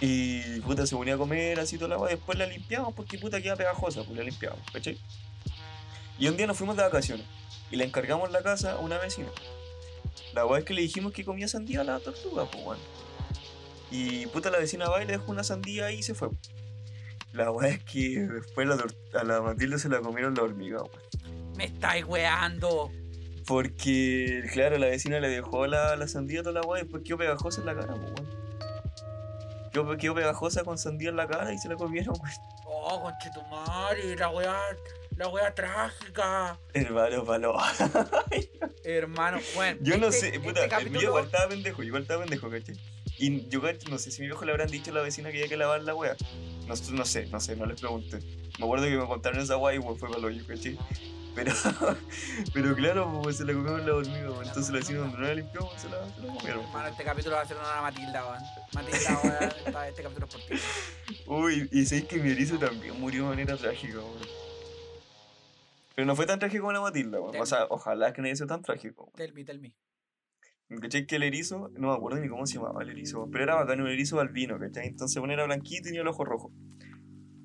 Y 0.00 0.60
puta 0.60 0.86
se 0.86 0.96
ponía 0.96 1.14
a 1.14 1.18
comer 1.18 1.60
así 1.60 1.76
toda 1.76 1.90
la 1.90 1.98
weá, 1.98 2.10
después 2.10 2.36
la 2.38 2.46
limpiamos 2.46 2.94
porque 2.94 3.18
puta 3.18 3.40
queda 3.40 3.56
pegajosa, 3.56 4.02
pues 4.04 4.16
la 4.18 4.24
limpiamos, 4.24 4.58
¿cachai? 4.72 4.98
Y 6.18 6.28
un 6.28 6.36
día 6.36 6.46
nos 6.46 6.56
fuimos 6.56 6.76
de 6.76 6.82
vacaciones 6.82 7.26
y 7.70 7.76
le 7.76 7.84
encargamos 7.84 8.30
la 8.30 8.42
casa 8.42 8.72
a 8.72 8.78
una 8.78 8.98
vecina. 8.98 9.28
La 10.32 10.46
weá 10.46 10.60
es 10.60 10.64
que 10.64 10.74
le 10.74 10.82
dijimos 10.82 11.12
que 11.12 11.24
comía 11.24 11.48
sandía 11.48 11.80
a 11.80 11.84
la 11.84 12.00
tortuga, 12.00 12.44
pues 12.50 12.64
bueno. 12.64 12.82
Y 13.90 14.26
puta 14.26 14.50
la 14.50 14.58
vecina 14.58 14.88
va 14.88 15.02
y 15.02 15.06
le 15.06 15.12
dejó 15.12 15.30
una 15.32 15.44
sandía 15.44 15.86
ahí 15.86 15.98
y 15.98 16.02
se 16.02 16.14
fue. 16.14 16.28
La 17.32 17.50
weá 17.50 17.70
es 17.70 17.84
que 17.84 18.20
después 18.20 18.66
la 18.66 18.76
a 19.18 19.24
la 19.24 19.40
Matilda 19.40 19.78
se 19.78 19.88
la 19.88 20.00
comieron 20.00 20.34
la 20.34 20.42
hormiga, 20.42 20.82
weón. 20.82 21.54
Me 21.56 21.64
estáis 21.66 22.04
weando. 22.04 22.90
Porque, 23.46 24.42
claro, 24.52 24.78
la 24.78 24.86
vecina 24.86 25.20
le 25.20 25.28
dejó 25.28 25.66
la, 25.66 25.96
la 25.96 26.08
sandía 26.08 26.40
a 26.40 26.42
toda 26.44 26.60
la 26.60 26.66
weá 26.66 26.80
y 26.80 26.84
después 26.84 27.02
quedó 27.04 27.18
pegajosa 27.18 27.60
en 27.60 27.66
la 27.66 27.74
cara, 27.74 27.94
pues, 27.94 28.12
weón. 28.12 29.70
Quedó, 29.72 29.96
quedó 29.96 30.14
pegajosa 30.14 30.64
con 30.64 30.78
sandía 30.78 31.10
en 31.10 31.16
la 31.16 31.26
cara 31.26 31.52
y 31.52 31.58
se 31.58 31.68
la 31.68 31.76
comieron, 31.76 32.14
weón. 32.20 32.36
Oh, 32.66 33.02
conchetumare, 33.02 34.16
la 34.16 34.30
weá, 34.30 34.60
la 35.16 35.28
weá 35.28 35.54
trágica. 35.54 36.58
Hermano, 36.72 37.24
palo. 37.24 37.56
Hermano, 38.84 39.38
bueno. 39.54 39.78
Yo 39.82 39.98
no 39.98 40.08
este- 40.08 40.20
sé, 40.20 40.26
este 40.28 40.40
puta, 40.40 40.68
capítulo- 40.68 41.00
yo 41.00 41.08
igual 41.08 41.24
estaba 41.24 41.48
pendejo, 41.48 41.82
igual 41.82 42.02
estaba 42.02 42.20
pendejo, 42.22 42.50
¿cachai? 42.50 42.76
Y 43.16 43.48
yo 43.48 43.60
no 43.90 43.98
sé 43.98 44.10
si 44.10 44.22
mi 44.22 44.26
viejo 44.26 44.44
le 44.44 44.50
habrán 44.52 44.68
dicho 44.70 44.90
a 44.90 44.94
la 44.94 45.02
vecina 45.02 45.30
que 45.30 45.36
había 45.38 45.48
que 45.48 45.56
lavar 45.56 45.82
la 45.82 45.94
wea. 45.94 46.16
No, 46.66 46.74
no 46.92 47.04
sé, 47.04 47.26
no 47.26 47.38
sé, 47.40 47.54
no 47.56 47.66
les 47.66 47.80
pregunté. 47.80 48.18
Me 48.58 48.64
acuerdo 48.64 48.86
que 48.86 48.96
me 48.96 49.06
contaron 49.06 49.38
esa 49.40 49.56
wea 49.56 49.76
y 49.76 49.80
fue 49.82 49.96
para 49.98 50.18
lo 50.18 50.30
yo, 50.30 50.44
¿cachai? 50.46 50.76
Pero, 51.34 51.52
pero 52.54 52.74
claro, 52.76 53.20
pues 53.22 53.36
se 53.38 53.44
la 53.44 53.52
comieron 53.52 53.84
la 53.86 53.94
hormiga, 53.94 54.30
weón. 54.30 54.46
entonces 54.46 54.72
la 54.72 54.98
donde 54.98 55.18
no 55.18 55.24
la 55.26 55.34
limpió, 55.34 55.68
se 55.76 55.88
la, 55.88 56.04
se 56.14 56.20
la 56.22 56.34
comieron. 56.34 56.64
Hermano, 56.64 56.88
este 56.88 57.04
capítulo 57.04 57.36
va 57.36 57.42
a 57.42 57.46
ser 57.46 57.56
una 57.56 57.82
Matilda, 57.82 58.24
weón. 58.26 58.42
Matilda, 58.72 59.20
weón. 59.22 59.52
esta- 59.66 59.88
Este 59.88 60.02
capítulo 60.02 60.26
es 60.26 60.32
por 60.34 60.42
ti. 60.42 60.54
Uy, 61.26 61.68
y 61.72 61.86
sabéis 61.86 62.06
que 62.06 62.16
mi 62.18 62.30
erizo 62.30 62.56
también 62.58 62.98
murió 63.00 63.22
de 63.24 63.28
manera 63.30 63.56
trágica, 63.56 63.98
weón. 63.98 64.43
Pero 65.94 66.06
no 66.06 66.16
fue 66.16 66.26
tan 66.26 66.38
trágico 66.38 66.62
como 66.62 66.72
la 66.72 66.80
Matilda, 66.80 67.20
weón. 67.20 67.36
O 67.40 67.46
sea, 67.46 67.66
ojalá 67.70 68.12
que 68.12 68.20
no 68.20 68.26
haya 68.26 68.36
sido 68.36 68.48
tan 68.48 68.62
trágico. 68.62 69.12
Tell 69.14 69.32
me, 69.32 69.44
tell 69.44 69.60
me. 69.60 69.76
¿Cachai? 70.80 71.06
Que 71.06 71.16
el 71.16 71.22
erizo, 71.22 71.70
no 71.74 71.88
me 71.88 71.94
acuerdo 71.94 72.18
ni 72.20 72.28
cómo 72.28 72.46
se 72.46 72.54
llamaba 72.54 72.82
el 72.82 72.90
erizo, 72.90 73.28
pero 73.30 73.44
era 73.44 73.54
bacán, 73.54 73.80
un 73.80 73.88
erizo 73.88 74.18
albino, 74.18 74.58
¿cachai? 74.58 74.88
Entonces, 74.88 75.18
bueno, 75.18 75.34
era 75.34 75.44
blanquito 75.44 75.82
y 75.82 75.84
tenía 75.84 76.00
el 76.00 76.08
ojo 76.08 76.24
rojo. 76.24 76.52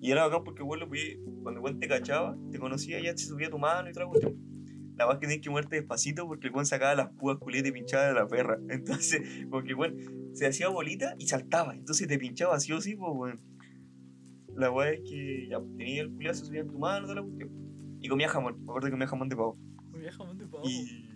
Y 0.02 0.12
era 0.12 0.26
bacán 0.26 0.44
porque, 0.44 0.64
bueno, 0.64 0.88
cuando 1.44 1.68
el 1.68 1.80
te 1.80 1.88
cachaba, 1.88 2.38
te 2.52 2.58
conocía, 2.58 3.00
ya 3.02 3.14
te 3.14 3.22
subía 3.22 3.50
tu 3.50 3.60
mano 3.60 3.88
y 3.88 3.92
otra 3.92 4.08
cuestión. 4.08 4.36
La 4.96 5.06
más 5.06 5.16
que 5.16 5.28
tenías 5.28 5.42
que 5.42 5.50
moverte 5.50 5.78
despacito 5.78 6.28
porque 6.28 6.48
el 6.48 6.66
sacaba 6.66 6.94
las 6.96 7.10
púas 7.14 7.38
culias 7.38 7.66
y 7.66 7.72
pinchaba 7.72 8.08
de 8.08 8.14
la 8.14 8.28
perra. 8.28 8.58
Entonces, 8.70 9.22
porque 9.50 9.74
weón 9.74 9.96
se 10.34 10.48
hacía 10.48 10.70
bolita 10.70 11.16
y 11.18 11.28
saltaba. 11.28 11.74
Entonces 11.74 12.08
te 12.08 12.18
pinchaba 12.18 12.56
así 12.56 12.72
o 12.74 12.82
sí, 12.82 12.96
pues, 12.96 13.12
weón. 13.14 13.40
La 14.56 14.72
weá 14.72 14.92
es 14.92 15.02
que 15.10 15.48
ya 15.50 15.60
tenía 15.78 16.02
el 16.02 16.12
culiado, 16.12 16.36
se 16.36 16.46
subía 16.46 16.62
en 16.62 16.68
tu 16.68 16.80
mano, 16.80 17.04
toda 17.04 17.16
la 17.16 17.24
cuestión. 17.24 17.69
Y 18.02 18.08
comía 18.08 18.30
jamón, 18.30 18.58
me 18.58 18.64
acuerdo 18.64 18.88
que 18.88 18.92
comía 18.92 19.08
jamón 19.08 19.30
de 19.30 19.36
pavo. 19.36 19.58
Bien, 19.94 20.12
jamón 20.12 20.38
de 20.38 20.48
pavo. 20.48 20.64
Y, 20.66 21.10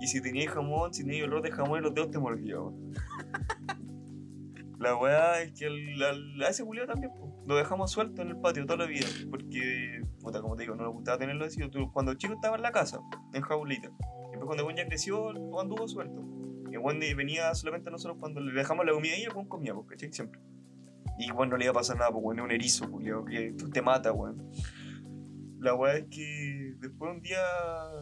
y 0.00 0.06
si 0.08 0.20
tenías 0.20 0.52
jamón, 0.52 0.92
si 0.92 1.04
tenías 1.04 1.26
olor 1.26 1.42
de 1.42 1.50
jamón 1.52 1.78
en 1.78 1.84
los 1.84 1.94
dedos 1.94 2.10
te 2.10 2.18
mordía, 2.18 2.60
weón. 2.60 2.92
La 4.78 4.96
weá 4.96 5.40
es 5.40 5.52
que 5.52 5.66
el- 5.66 6.02
al- 6.02 6.42
a 6.42 6.48
ese 6.48 6.64
culiao 6.64 6.86
también, 6.86 7.10
po, 7.12 7.42
lo 7.46 7.56
dejamos 7.56 7.90
suelto 7.90 8.20
en 8.22 8.28
el 8.28 8.36
patio 8.36 8.66
toda 8.66 8.78
la 8.80 8.86
vida. 8.86 9.06
Porque, 9.30 10.02
puta, 10.20 10.42
como 10.42 10.56
te 10.56 10.64
digo, 10.64 10.74
no 10.74 10.82
le 10.82 10.90
gustaba 10.90 11.16
tenerlo 11.16 11.44
así. 11.44 11.60
Cuando 11.92 12.12
el 12.12 12.18
chico 12.18 12.34
estaba 12.34 12.56
en 12.56 12.62
la 12.62 12.72
casa, 12.72 13.00
en 13.32 13.40
jaulita. 13.42 13.88
Y 13.88 14.30
después 14.32 14.44
cuando 14.46 14.68
el 14.68 14.76
ya 14.76 14.86
creció, 14.86 15.28
anduvo 15.60 15.88
suelto. 15.88 16.22
Y 16.70 16.74
el 16.74 16.82
venía 17.16 17.54
solamente 17.54 17.88
a 17.88 17.92
nosotros 17.92 18.18
cuando 18.18 18.40
le 18.40 18.52
dejamos 18.52 18.84
la 18.84 18.92
comida 18.92 19.14
ahí, 19.14 19.22
el 19.22 19.30
weón 19.32 19.46
comía, 19.48 19.74
¿cachai? 19.88 20.12
Siempre. 20.12 20.40
Y 21.18 21.30
bueno, 21.30 21.52
no 21.52 21.56
le 21.56 21.64
iba 21.66 21.70
a 21.70 21.74
pasar 21.74 21.96
nada, 21.96 22.10
weón, 22.10 22.38
es 22.40 22.44
un 22.44 22.50
erizo, 22.50 22.90
culiao, 22.90 23.24
que 23.24 23.52
tú 23.52 23.70
te 23.70 23.80
mata, 23.80 24.12
weón. 24.12 24.50
La 25.64 25.74
weá 25.74 25.96
es 25.96 26.04
que 26.10 26.74
después 26.78 27.10
un 27.14 27.20
día 27.22 27.38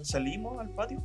salimos 0.02 0.58
al 0.60 0.70
patio 0.74 1.00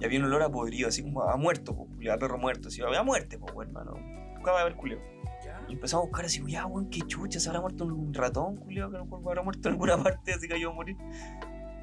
y 0.00 0.04
había 0.04 0.18
un 0.18 0.24
olor 0.26 0.42
a 0.42 0.50
podrido, 0.50 0.88
así 0.88 1.02
como 1.02 1.22
a 1.22 1.36
muerto, 1.36 1.74
culiao, 1.76 2.16
a 2.16 2.18
perro 2.18 2.38
muerto, 2.38 2.68
así, 2.68 2.82
había 2.82 3.02
muerte, 3.02 3.38
pues, 3.38 3.54
hermano. 3.68 3.94
Buscaba 4.34 4.62
a 4.62 4.64
ver, 4.64 4.74
culiao. 4.74 5.00
¿Ya? 5.44 5.60
Y 5.68 5.74
empezamos 5.74 6.04
a 6.04 6.08
buscar 6.08 6.24
así, 6.24 6.42
ya, 6.48 6.66
weón, 6.66 6.90
qué 6.90 7.00
chucha, 7.06 7.38
se 7.38 7.48
habrá 7.48 7.60
muerto 7.60 7.84
un 7.84 8.12
ratón, 8.12 8.56
culiao, 8.56 8.90
que 8.90 8.98
no 8.98 9.16
habrá 9.28 9.42
muerto 9.42 9.68
en 9.68 9.74
alguna 9.74 9.96
parte, 10.02 10.32
así 10.32 10.48
que 10.48 10.58
yo 10.60 10.70
a 10.70 10.74
morir. 10.74 10.96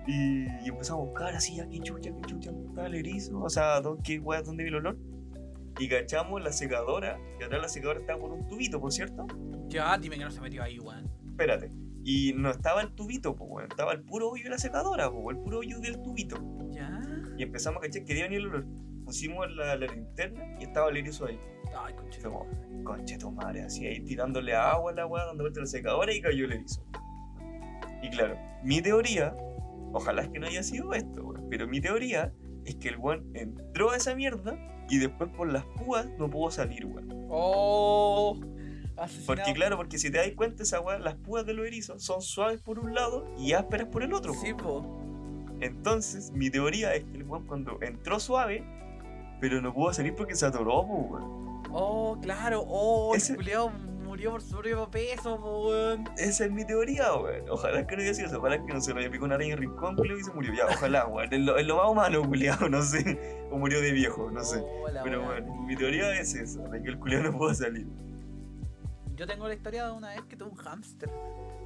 Y, 0.06 0.45
y 0.65 0.69
empezamos 0.69 0.89
a 1.04 1.10
buscar 1.10 1.34
así, 1.36 1.56
ya, 1.56 1.67
qué 1.69 1.80
chucha, 1.80 2.10
qué 2.13 2.21
chucha, 2.28 2.52
¿dónde 2.52 2.67
estaba 2.69 2.88
el 2.88 2.95
erizo? 2.95 3.39
O 3.39 3.50
sea, 3.50 3.80
¿dó- 3.82 3.97
¿qué 4.04 4.19
weá, 4.19 4.41
dónde 4.41 4.63
vi 4.63 4.69
el 4.69 4.76
olor? 4.76 4.97
Y 5.80 5.88
cachamos 5.88 6.41
la 6.41 6.52
secadora, 6.52 7.19
y 7.39 7.43
atrás 7.43 7.62
la 7.62 7.69
secadora 7.69 8.00
estaba 8.00 8.19
por 8.19 8.32
un 8.32 8.47
tubito, 8.47 8.82
por 8.82 8.91
cierto. 8.91 9.28
Ya, 9.67 9.97
dime 9.97 10.17
que 10.17 10.23
no 10.23 10.32
se 10.32 10.41
metió 10.41 10.63
ahí, 10.63 10.80
weón. 10.80 11.10
Espérate. 11.26 11.71
Y 12.10 12.32
no 12.32 12.52
estaba 12.52 12.82
el 12.84 12.96
tubito, 12.96 13.36
pues, 13.36 13.50
weón, 13.52 13.70
estaba 13.70 13.91
el 13.91 14.02
puro 14.02 14.30
hoyo 14.30 14.46
de 14.46 14.52
la 14.52 14.58
secadora, 14.58 15.12
pues, 15.12 15.36
el 15.36 15.43
puro 15.43 15.60
hoyo 15.60 15.78
del 15.82 16.02
tubito. 16.02 16.38
Ya. 16.72 17.02
Y 17.38 17.43
empezamos 17.43 17.80
a 17.80 17.82
cachar 17.82 18.06
que 18.06 18.13
venir 18.13 18.39
el 18.39 18.48
olor. 18.48 18.65
Pusimos 19.04 19.54
la, 19.54 19.76
la 19.76 19.88
linterna 19.88 20.56
y 20.58 20.63
estaba 20.63 20.89
el 20.89 20.96
erizo 20.96 21.26
ahí. 21.26 21.38
Ay, 21.78 21.93
conche. 21.96 22.22
Como, 22.22 22.48
conche 22.86 23.17
tu 23.17 23.30
madre, 23.30 23.63
así 23.63 23.86
ahí 23.86 24.00
tirándole 24.00 24.56
agua 24.56 24.93
a 24.93 24.96
la 24.96 25.06
weá, 25.06 25.26
dando 25.26 25.43
vuelta 25.43 25.60
a 25.60 25.63
la 25.63 25.67
secadora 25.67 26.13
y 26.13 26.22
cayó 26.22 26.46
el 26.46 26.54
erizo. 26.54 26.82
Y 28.02 28.10
claro, 28.10 28.38
mi 28.63 28.82
teoría, 28.82 29.36
ojalá 29.91 30.22
es 30.22 30.30
que 30.30 30.39
no 30.39 30.48
haya 30.48 30.63
sido 30.63 30.93
esto, 30.93 31.26
weón, 31.26 31.50
pero 31.50 31.67
mi 31.67 31.82
teoría 31.82 32.34
es 32.63 32.76
que 32.76 32.88
el 32.88 33.00
weón 33.00 33.30
entró 33.34 33.91
a 33.91 33.98
esa 33.98 34.15
mierda 34.15 34.58
y 34.89 34.98
después 35.00 35.30
por 35.32 35.52
las 35.52 35.65
púas 35.65 36.08
no 36.17 36.30
pudo 36.30 36.52
salir, 36.52 36.86
weón. 36.86 37.28
Oh. 37.30 38.39
Asesinado. 38.97 39.25
Porque 39.27 39.53
claro, 39.53 39.77
porque 39.77 39.97
si 39.97 40.10
te 40.12 40.17
das 40.17 40.31
cuenta, 40.36 40.63
esa 40.63 40.79
weá, 40.81 40.97
las 40.99 41.15
púas 41.15 41.45
de 41.45 41.53
los 41.53 41.65
erizos 41.67 42.01
son 42.03 42.21
suaves 42.21 42.60
por 42.62 42.79
un 42.79 42.93
lado 42.95 43.25
y 43.38 43.53
ásperas 43.53 43.88
por 43.88 44.03
el 44.03 44.13
otro. 44.13 44.33
Sí, 44.33 44.53
po. 44.53 44.86
Entonces, 45.60 46.31
mi 46.31 46.49
teoría 46.49 46.93
es 46.95 47.03
que 47.05 47.17
el 47.17 47.23
weón 47.23 47.45
cuando 47.47 47.77
entró 47.81 48.19
suave, 48.19 48.63
pero 49.41 49.62
no 49.62 49.73
pudo 49.73 49.93
salir 49.93 50.13
porque 50.15 50.36
se 50.36 50.45
atoró, 50.45 50.86
po, 50.86 50.93
weón. 51.12 51.62
Oh, 51.71 52.17
claro. 52.21 52.63
Oh, 52.67 53.13
Ese- 53.15 53.33
el 53.33 53.38
culiao 53.38 53.69
murió 54.03 54.31
por 54.31 54.41
su 54.41 54.51
propio 54.51 54.89
peso, 54.89 55.38
po, 55.39 55.67
weón. 55.69 56.05
Esa 56.17 56.45
es 56.45 56.51
mi 56.51 56.63
teoría, 56.65 57.13
weón. 57.15 57.49
Ojalá 57.49 57.86
que 57.88 57.95
no 57.95 58.03
haya 58.03 58.13
sido 58.13 58.28
eso. 58.28 58.38
Ojalá 58.39 58.63
que 58.65 58.72
no 58.74 58.82
se 58.82 58.93
lo 58.93 58.99
haya 58.99 59.09
picado 59.09 59.26
una 59.26 59.36
araña 59.36 59.53
en 59.53 59.63
el 59.63 59.69
rincón, 59.69 59.95
culiao, 59.95 60.17
y 60.19 60.24
se 60.24 60.32
murió. 60.32 60.53
Ya, 60.53 60.65
ojalá, 60.65 61.05
weón. 61.07 61.34
Es 61.34 61.39
lo, 61.39 61.57
es 61.57 61.65
lo 61.65 61.78
más 61.78 61.89
humano, 61.89 62.22
culiao, 62.24 62.69
no 62.69 62.82
sé. 62.84 63.45
O 63.51 63.57
murió 63.57 63.82
de 63.82 63.91
viejo, 63.91 64.30
no 64.32 64.43
sé. 64.43 64.59
Oh, 64.59 64.86
Pero 65.03 65.24
bueno, 65.24 65.55
mi 65.65 65.76
teoría 65.76 66.19
es 66.19 66.36
esa, 66.36 66.61
de 66.69 66.82
que 66.84 66.89
el 66.89 66.99
culiao 66.99 67.24
no 67.24 67.38
pudo 67.38 67.53
salir. 67.53 67.88
Yo 69.18 69.26
tengo 69.28 69.47
la 69.47 69.55
historia 69.55 69.86
de 69.88 69.91
una 69.91 70.09
vez 70.09 70.22
que 70.30 70.36
tuve 70.38 70.49
un 70.51 70.55
hámster. 70.57 71.09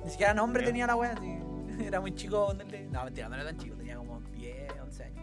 Ni 0.04 0.10
siquiera 0.10 0.34
nombre 0.34 0.64
tenía 0.64 0.88
la 0.88 0.96
weá, 0.96 1.16
sí. 1.18 1.38
Era 1.86 2.00
muy 2.02 2.16
chico. 2.16 2.54
No, 2.54 3.04
mentira, 3.06 3.30
no 3.30 3.36
era 3.36 3.44
tan 3.46 3.58
chico, 3.58 3.76
tenía 3.76 3.98
como 3.98 4.20
10, 4.22 4.74
11 4.82 5.04
años. 5.04 5.22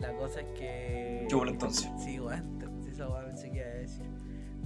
La 0.00 0.12
cosa 0.14 0.40
es 0.40 0.46
que. 0.58 1.26
Qué 1.28 1.34
bueno 1.34 1.52
entonces. 1.52 1.90
Sí, 1.98 2.18
weón, 2.20 2.58
te- 2.58 2.90
esa 2.90 3.08
weá 3.08 3.24
pensé 3.24 3.50
que 3.50 3.56
iba 3.58 3.66
a 3.66 3.70
decir. 3.70 4.06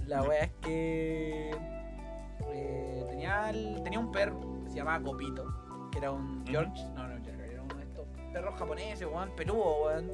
La 0.07 0.22
weá 0.22 0.45
es 0.45 0.53
que. 0.61 1.51
eh, 2.53 3.05
tenía, 3.09 3.51
el- 3.51 3.82
tenía 3.82 3.99
un 4.01 4.11
perro. 4.11 4.41
se 4.68 4.76
llamaba 4.76 5.03
Copito, 5.05 5.88
que 5.93 5.99
era 5.99 6.11
un. 6.11 6.45
George, 6.47 6.82
no, 6.95 7.07
no, 7.07 7.22
George, 7.24 7.53
era 7.53 7.62
uno 7.62 7.74
de 7.76 7.82
estos 7.84 8.07
perros 8.32 8.55
japoneses, 8.59 9.07
weón, 9.07 9.30
peludo, 9.36 9.84
weón. 9.84 10.11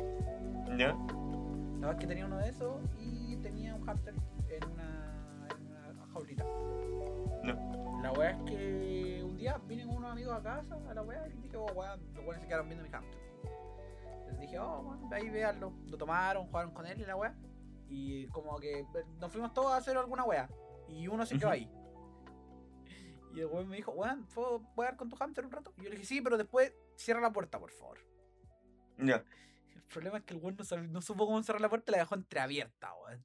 ¿Ya? 0.78 0.88
La 0.88 1.88
verdad 1.88 1.92
es 1.92 1.96
que 2.00 2.06
tenía 2.06 2.26
uno 2.26 2.38
de 2.38 2.48
esos 2.50 2.80
y 3.00 3.36
tenía 3.36 3.74
un 3.74 3.84
hamster 3.86 4.14
jaulita. 6.16 6.44
No. 7.42 8.00
La 8.02 8.12
weá 8.12 8.30
es 8.30 8.42
que 8.44 9.22
un 9.22 9.36
día 9.36 9.58
vine 9.66 9.84
con 9.84 9.96
unos 9.96 10.12
amigos 10.12 10.34
a 10.34 10.42
casa, 10.42 10.76
a 10.88 10.94
la 10.94 11.02
weá, 11.02 11.26
y 11.28 11.42
dije, 11.42 11.56
oh 11.56 11.66
weón, 11.74 12.00
los 12.14 12.24
weones 12.24 12.40
se 12.40 12.46
quedaron 12.46 12.68
viendo 12.68 12.84
mi 12.84 12.90
hamster. 12.90 13.20
Les 14.26 14.40
dije, 14.40 14.58
oh 14.58 14.80
weón, 14.80 15.12
ahí 15.12 15.28
véanlo. 15.28 15.72
Lo 15.86 15.98
tomaron, 15.98 16.46
jugaron 16.46 16.72
con 16.72 16.86
él 16.86 17.00
y 17.00 17.04
la 17.04 17.16
weá. 17.16 17.34
Y 17.88 18.26
como 18.28 18.58
que 18.58 18.80
eh, 18.80 18.86
nos 19.20 19.30
fuimos 19.30 19.52
todos 19.52 19.72
a 19.72 19.76
hacer 19.76 19.96
alguna 19.96 20.24
weá. 20.24 20.48
Y 20.88 21.08
uno 21.08 21.26
se 21.26 21.38
quedó 21.38 21.50
ahí. 21.50 21.70
Y 23.34 23.40
el 23.40 23.46
weón 23.48 23.68
me 23.68 23.76
dijo, 23.76 23.92
weón, 23.92 24.26
¿puedo 24.34 24.60
jugar 24.60 24.96
con 24.96 25.10
tu 25.10 25.16
hamster 25.16 25.44
un 25.44 25.52
rato? 25.52 25.70
Y 25.76 25.82
yo 25.82 25.90
le 25.90 25.96
dije, 25.96 26.06
sí, 26.06 26.22
pero 26.22 26.38
después 26.38 26.72
cierra 26.94 27.20
la 27.20 27.30
puerta, 27.30 27.58
por 27.58 27.70
favor. 27.70 27.98
Ya. 28.96 29.22
El 29.74 29.82
problema 29.82 30.16
es 30.16 30.24
que 30.24 30.32
el 30.32 30.40
weón 30.40 30.56
no, 30.56 30.82
no 30.84 31.02
supo 31.02 31.26
cómo 31.26 31.42
cerrar 31.42 31.60
la 31.60 31.68
puerta 31.68 31.90
y 31.90 31.92
la 31.92 31.98
dejó 31.98 32.14
entreabierta, 32.14 32.94
weón. 32.94 33.22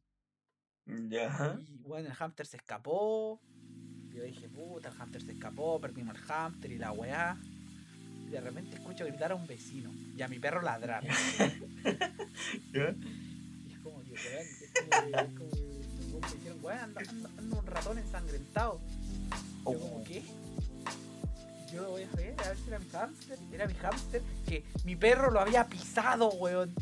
Ya. 0.86 1.60
Y 1.68 1.78
bueno, 1.88 2.08
el 2.10 2.14
hámster 2.14 2.46
se 2.46 2.58
escapó. 2.58 3.40
Yo 4.14 4.24
dije, 4.24 4.50
puta, 4.50 4.90
el 4.90 4.96
hámster 4.96 5.22
se 5.22 5.32
escapó, 5.32 5.80
perdimos 5.80 6.16
el 6.16 6.22
hámster 6.22 6.72
y 6.72 6.78
la 6.78 6.92
weá. 6.92 7.38
Y 8.26 8.30
de 8.30 8.42
repente 8.42 8.76
escucho 8.76 9.06
gritar 9.06 9.32
a 9.32 9.36
un 9.36 9.48
vecino 9.48 9.92
y 10.18 10.22
a 10.22 10.28
mi 10.28 10.40
perro 10.40 10.62
ladrar. 10.62 11.04
¿Ya? 12.74 12.96
Y 13.68 13.74
es 13.74 13.80
como 13.80 14.02
que, 14.04 14.12
weón, 14.12 14.48
es 14.48 14.72
como 14.74 14.90
que, 14.90 15.12
es 15.12 15.38
como 15.38 15.52
que, 15.52 16.12
como 16.12 16.22
que 16.22 16.36
dijeron, 16.36 16.60
weón, 16.62 16.80
anda, 16.80 17.02
anda- 17.08 17.30
anda 17.38 17.60
un 17.60 17.66
ratón 17.66 17.98
ensangrentado. 17.98 18.80
Oh. 19.64 19.74
yo 19.74 19.80
como, 19.80 20.04
¿qué? 20.04 20.24
Yo 21.74 21.90
voy 21.90 22.04
a 22.04 22.12
ver, 22.18 22.36
a 22.44 22.50
ver 22.50 22.58
si 22.58 22.68
era 22.68 22.80
mi 22.80 22.90
hámster. 22.90 23.40
Era 23.54 23.68
mi 23.68 23.74
hámster 23.76 24.22
que 24.46 24.66
mi 24.84 24.96
perro 24.98 25.32
lo 25.32 25.40
había 25.40 25.68
pisado, 25.68 26.30
weón. 26.34 26.74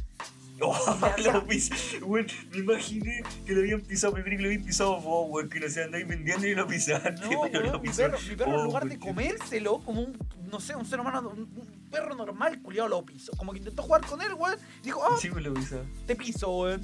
Oh, 0.62 1.00
lo 1.24 1.46
pis... 1.48 1.70
Weón, 2.02 2.28
me 2.52 2.58
imaginé 2.58 3.24
que 3.46 3.54
lo 3.54 3.62
habían 3.62 3.82
pisado, 3.82 4.14
creí 4.14 4.36
que 4.36 4.42
lo 4.44 4.50
habían 4.50 4.64
pisado 4.64 5.00
vos, 5.00 5.28
weón, 5.30 5.50
que 5.50 5.60
no 5.60 5.70
se 5.70 5.84
andáis 5.84 6.08
vendiendo 6.08 6.46
y 6.48 6.54
lo 6.56 6.68
pisaste, 6.68 7.12
No, 7.30 7.44
pero 7.52 7.72
lo 7.72 7.80
mi 7.80 7.90
perro, 7.90 8.18
mi 8.28 8.36
perro 8.36 8.52
en 8.54 8.60
Oh, 8.60 8.64
lugar 8.66 8.86
de 8.88 9.00
comérselo 9.00 9.80
como 9.80 10.02
un, 10.02 10.18
no 10.52 10.60
sé, 10.60 10.76
un 10.76 10.86
ser 10.86 11.00
humano, 11.00 11.30
un, 11.30 11.40
un 11.42 11.90
perro 11.90 12.14
normal, 12.16 12.62
culiado 12.62 12.90
lo 12.90 13.06
pisó. 13.06 13.32
Como 13.38 13.52
que 13.54 13.60
intentó 13.60 13.84
jugar 13.84 14.06
con 14.06 14.22
él, 14.22 14.34
weón. 14.34 14.58
Dijo, 14.84 15.02
ah, 15.04 15.16
Sí, 15.20 15.30
lo 15.30 15.54
pisó. 15.54 15.82
te 16.06 16.16
piso, 16.16 16.52
weón. 16.58 16.84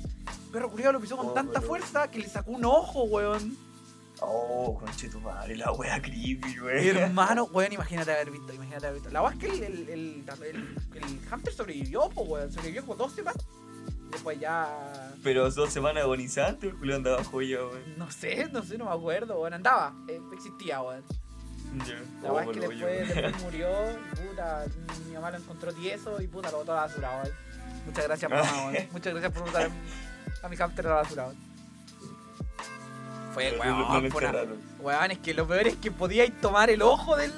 Perro 0.51 0.69
culiado 0.71 0.93
lo 0.93 0.99
pisó 1.01 1.17
con 1.17 1.27
Oh, 1.27 1.33
tanta 1.33 1.59
fuerza 1.61 2.09
que 2.09 2.19
le 2.19 2.29
sacó 2.29 2.51
un 2.51 2.63
ojo, 2.65 3.03
weón. 3.03 3.57
Oh, 4.21 4.77
conche 4.79 5.09
tu 5.09 5.19
madre, 5.19 5.57
la 5.57 5.73
wea 5.73 6.01
creepy, 6.01 6.59
weón. 6.61 6.97
Hermano, 6.97 7.43
weón, 7.51 7.73
imagínate 7.73 8.11
haber 8.13 8.31
visto, 8.31 8.53
imagínate 8.53 8.87
haber 8.87 9.01
visto. 9.01 9.11
La 9.13 9.21
verdad 9.21 9.37
es 9.43 9.49
que 9.49 9.55
el, 9.57 9.63
el, 9.63 9.89
el, 9.89 10.23
el, 10.43 11.03
el 11.03 11.19
hamster 11.29 11.53
sobrevivió, 11.53 12.09
po, 12.09 12.21
weón. 12.23 12.49
Sobrevivió 12.51 12.81
como 12.83 12.95
dos 12.95 13.11
semanas. 13.13 13.43
Después 14.15 14.39
ya. 14.39 15.11
Pero 15.23 15.49
dos 15.51 15.71
semanas 15.71 16.03
agonizantes, 16.03 16.71
el 16.71 16.77
culo 16.77 16.95
andaba 16.95 17.23
joya, 17.23 17.59
weón. 17.65 17.97
No 17.97 18.09
sé, 18.11 18.49
no 18.51 18.63
sé, 18.63 18.77
no 18.77 18.85
me 18.85 18.91
acuerdo, 18.91 19.39
weón. 19.39 19.53
Andaba, 19.53 19.93
eh, 20.07 20.19
existía, 20.33 20.81
weón. 20.81 21.03
Ya. 21.85 21.95
La 22.23 22.31
Oh, 22.31 22.35
verdad 22.35 22.51
es 22.53 22.59
que 22.59 22.67
después, 22.67 23.15
después 23.15 23.41
murió 23.43 23.69
y 23.91 24.15
puta, 24.29 24.65
mi 25.07 25.13
mamá 25.13 25.31
lo 25.31 25.37
encontró 25.37 25.73
tieso 25.73 26.21
y 26.21 26.27
puta 26.27 26.49
lo 26.51 26.57
botó 26.59 26.71
a 26.73 26.75
la 26.75 26.81
basura, 26.83 27.11
weón. 27.21 27.35
Muchas 27.85 28.03
gracias, 28.05 28.31
mamá, 28.31 28.65
weón. 28.67 28.87
Muchas 28.91 29.13
gracias 29.13 29.31
por 29.33 29.43
botar 29.45 29.69
a 30.43 30.49
mi 30.49 30.55
hamster 30.55 30.85
a 30.87 30.89
la 30.89 30.95
basura, 30.95 31.23
weón. 31.25 31.37
Fue, 33.33 33.51
No- 33.57 33.65
no- 33.65 33.79
no 33.79 33.89
weón, 33.99 34.11
fue 34.11 34.27
una-. 34.29 34.43
Weón, 34.79 35.11
es 35.11 35.19
que 35.19 35.33
lo 35.33 35.47
peor 35.47 35.67
es 35.67 35.75
que 35.75 35.91
podíais 35.91 36.39
tomar 36.39 36.69
el 36.69 36.81
ojo 36.81 37.17
de 37.17 37.29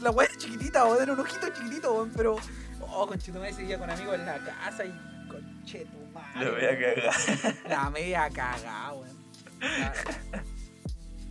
la 0.00 0.10
weá 0.10 0.28
chiquitita, 0.36 0.84
weón, 0.86 1.02
era 1.02 1.12
un 1.12 1.20
ojito 1.20 1.48
chiquitito, 1.50 1.92
weón, 1.94 2.10
pero. 2.16 2.36
Oh, 2.80 3.06
conchetumare 3.06 3.52
seguía 3.52 3.78
con 3.78 3.90
amigos 3.90 4.14
en 4.14 4.26
la 4.26 4.38
casa 4.38 4.84
y 4.84 4.90
conchetumare. 5.28 6.05
Lo 6.40 6.52
voy 6.52 6.64
a 6.64 6.78
cagar. 6.78 7.56
La 7.68 7.90
media 7.90 8.28
cagada, 8.30 8.92
weón. 8.92 9.16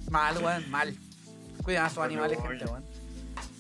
Mal, 0.10 0.38
weón, 0.38 0.70
mal. 0.72 0.96
Cuidan 1.64 1.86
a 1.86 1.90
sus 1.90 2.00
animales, 2.00 2.38
gente, 2.42 2.66
weón. 2.66 2.84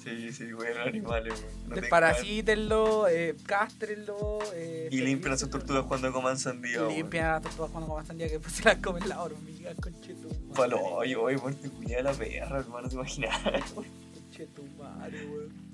Sí, 0.03 0.31
sí, 0.31 0.53
weón, 0.53 0.77
animales, 0.87 1.33
weón. 1.41 1.69
No 1.69 1.75
Desparasítenlo, 1.75 3.07
eh, 3.07 3.35
castrenlo. 3.45 4.39
Eh, 4.53 4.89
Y 4.91 5.01
limpian 5.01 5.33
a 5.33 5.37
sus 5.37 5.49
tortugas 5.49 5.85
cuando 5.85 6.11
coman 6.13 6.37
sandía, 6.37 6.81
weón. 6.81 6.93
limpian 6.93 7.25
a 7.25 7.31
las 7.33 7.41
tortugas 7.43 7.71
cuando 7.71 7.87
coman 7.89 8.05
sandía 8.05 8.27
que 8.27 8.33
después 8.33 8.53
se 8.53 8.63
las 8.63 8.77
comen 8.77 9.09
las 9.09 9.17
hormigas, 9.17 9.75
conchetumare. 9.81 10.53
Palo, 10.55 10.79
oye, 10.79 11.15
oye, 11.15 11.37
muerte 11.37 11.69
culiada 11.69 12.03
la 12.03 12.13
perra, 12.13 12.59
hermano, 12.59 12.87
te 12.87 12.95
imaginas. 12.95 13.41
Conchetumare, 13.73 15.25
weón. 15.25 15.64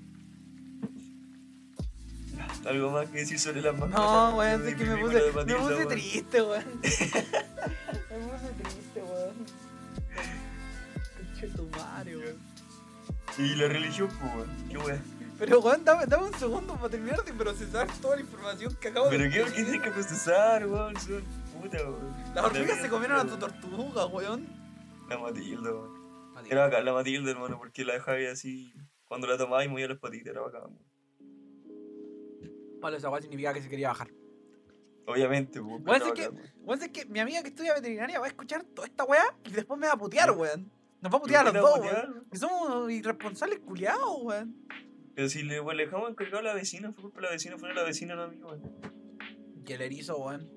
Algo 2.65 2.91
más 2.91 3.09
que 3.09 3.19
decir 3.19 3.39
sobre 3.39 3.61
las 3.61 3.73
mascotas. 3.73 3.99
No, 3.99 4.37
weón, 4.37 4.67
es 4.67 4.75
que 4.75 4.85
me 4.85 4.97
puse, 4.97 5.31
me 5.45 5.55
puse 5.55 5.85
triste, 5.87 6.41
weón. 6.41 6.65
me 6.81 6.89
puse 6.89 8.53
triste, 8.63 9.01
weón. 9.01 9.45
Tu 11.55 11.69
madre, 11.75 12.17
weón. 12.17 12.37
Y 13.37 13.55
la 13.55 13.67
religión, 13.67 14.09
pues, 14.19 14.35
weón. 14.35 14.49
Qué 14.69 14.77
weón. 14.77 15.01
Pero, 15.39 15.59
weón, 15.59 15.83
dame, 15.83 16.05
dame 16.05 16.25
un 16.25 16.33
segundo 16.35 16.75
para 16.75 16.89
terminar 16.89 17.23
de 17.23 17.33
procesar 17.33 17.87
toda 17.99 18.17
la 18.17 18.21
información 18.21 18.75
que 18.79 18.89
acabo 18.89 19.09
Pero 19.09 19.23
de 19.23 19.29
qué, 19.31 19.43
qué 19.43 19.63
tienes 19.63 19.81
que 19.81 19.89
procesar, 19.89 20.67
weón. 20.67 20.95
Son 20.99 21.23
puta, 21.59 21.77
weón. 21.77 22.15
Las 22.35 22.45
hormigas 22.45 22.77
La 22.77 22.83
se 22.83 22.89
comieron 22.89 23.19
a 23.19 23.25
tu 23.25 23.37
tortuga, 23.37 24.05
weón. 24.05 24.47
La 25.09 25.17
Matilda, 25.17 25.71
weón. 25.71 26.01
Era 26.47 26.65
bacán 26.65 26.85
la 26.85 26.93
Matilda, 26.93 27.31
hermano, 27.31 27.57
porque 27.57 27.83
la 27.83 27.93
dejaba 27.93 28.17
así. 28.31 28.73
Cuando 29.05 29.25
la 29.25 29.37
tomaba 29.37 29.65
y 29.65 29.67
movía 29.67 29.87
las 29.87 29.97
patitas, 29.97 30.31
era 30.33 30.41
bacán, 30.41 30.61
weón. 30.65 30.90
Esa 32.97 33.09
weá 33.09 33.21
significa 33.21 33.53
que 33.53 33.61
se 33.61 33.69
quería 33.69 33.89
bajar. 33.89 34.09
Obviamente. 35.05 35.59
Weón, 35.59 35.83
era 35.87 35.97
es 35.97 36.11
que- 36.91 37.01
es 37.01 37.09
mi 37.09 37.19
amiga 37.19 37.41
que 37.41 37.49
estudia 37.49 37.73
veterinaria 37.73 38.19
va 38.19 38.25
a 38.25 38.29
escuchar 38.29 38.63
toda 38.63 38.87
esta 38.87 39.03
weá 39.03 39.23
y 39.45 39.51
después 39.51 39.79
me 39.79 39.87
va 39.87 39.93
a 39.93 39.97
putear, 39.97 40.31
weón. 40.31 40.71
Nos 41.01 41.11
va 41.11 41.17
a 41.17 41.21
putear 41.21 41.47
a 41.47 41.51
los 41.51 41.61
¿Por 41.61 41.81
qué 41.81 41.89
dos, 41.89 41.95
weón. 42.09 42.25
somos 42.33 42.91
irresponsables 42.91 43.59
culiados, 43.59 44.21
weón. 44.21 44.55
Pero 45.15 45.27
si 45.29 45.43
le, 45.43 45.61
le 45.61 45.83
dejamos 45.85 46.09
encargado 46.11 46.39
a 46.39 46.43
la 46.43 46.53
vecina, 46.53 46.91
fue 46.91 47.01
culpa 47.03 47.19
de 47.21 47.25
la 47.27 47.31
vecina, 47.31 47.57
fue 47.57 47.73
la 47.73 47.83
vecina, 47.83 48.15
no 48.15 48.23
a 48.23 48.27
mí, 48.27 48.37
weón. 48.41 48.61
Y 49.67 49.73
el 49.73 49.81
erizo, 49.81 50.17
weón. 50.17 50.49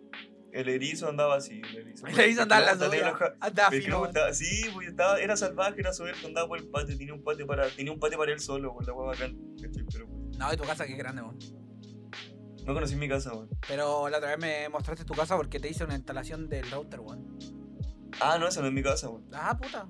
El 0.52 0.68
erizo 0.68 1.08
andaba 1.08 1.34
así, 1.36 1.60
el 1.60 1.76
erizo. 1.78 2.06
El 2.06 2.20
erizo 2.20 2.42
andaba 2.42 2.60
en 2.72 2.78
la 2.78 2.86
suya. 2.86 3.36
Andaba 3.40 3.70
fino, 3.72 4.06
sí, 4.32 4.66
pues 4.72 4.88
estaba, 4.88 5.18
era 5.18 5.36
salvaje, 5.36 5.80
era 5.80 5.92
soberbio, 5.92 6.28
andaba 6.28 6.46
por 6.46 6.58
el 6.58 6.68
patio, 6.68 6.96
tenía 6.96 7.12
un 7.12 7.24
patio 7.24 7.44
para, 7.46 7.68
tenía 7.70 7.92
un 7.92 7.98
patio 7.98 8.18
para 8.18 8.30
él 8.32 8.38
solo, 8.38 8.70
weón, 8.72 8.86
la 8.86 8.92
weá 8.92 9.06
bacán. 9.08 9.36
No, 10.38 10.52
y 10.52 10.56
tu 10.56 10.62
casa 10.62 10.86
que 10.86 10.92
es 10.92 10.98
grande, 10.98 11.22
weón. 11.22 11.38
No 12.64 12.74
conocí 12.74 12.96
mi 12.96 13.08
casa, 13.08 13.32
weón. 13.32 13.48
Pero 13.68 14.08
la 14.08 14.18
otra 14.18 14.30
vez 14.30 14.38
me 14.38 14.68
mostraste 14.68 15.04
tu 15.04 15.14
casa 15.14 15.36
porque 15.36 15.60
te 15.60 15.68
hice 15.68 15.84
una 15.84 15.94
instalación 15.94 16.48
del 16.48 16.70
router, 16.70 17.00
weón. 17.00 17.38
Ah, 18.20 18.38
no, 18.38 18.46
esa 18.48 18.60
no 18.60 18.68
es 18.68 18.72
mi 18.72 18.82
casa, 18.82 19.08
weón. 19.08 19.24
Ah, 19.32 19.56
puta. 19.56 19.88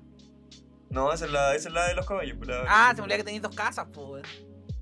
No, 0.89 1.11
esa 1.11 1.25
es 1.25 1.31
la, 1.31 1.55
esa 1.55 1.69
es 1.69 1.73
la 1.73 1.87
de 1.87 1.95
los 1.95 2.05
caballos. 2.07 2.37
pues, 2.37 2.49
la- 2.49 2.65
Ah, 2.67 2.89
se 2.91 2.97
me 2.97 3.03
olvidaba 3.03 3.17
que 3.19 3.23
tenías 3.25 3.43
dos 3.43 3.55
casas, 3.55 3.87
pues, 3.93 4.07
weón. 4.07 4.23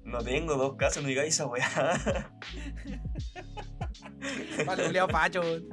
No 0.05 0.21
tengo 0.23 0.55
dos 0.55 0.75
casas, 0.75 1.01
no 1.03 1.09
digáis 1.09 1.33
esa 1.33 1.45
weá. 1.47 1.69
Vale, 4.65 4.85
Julián 4.87 5.07
Pacho, 5.07 5.41
weón. 5.41 5.67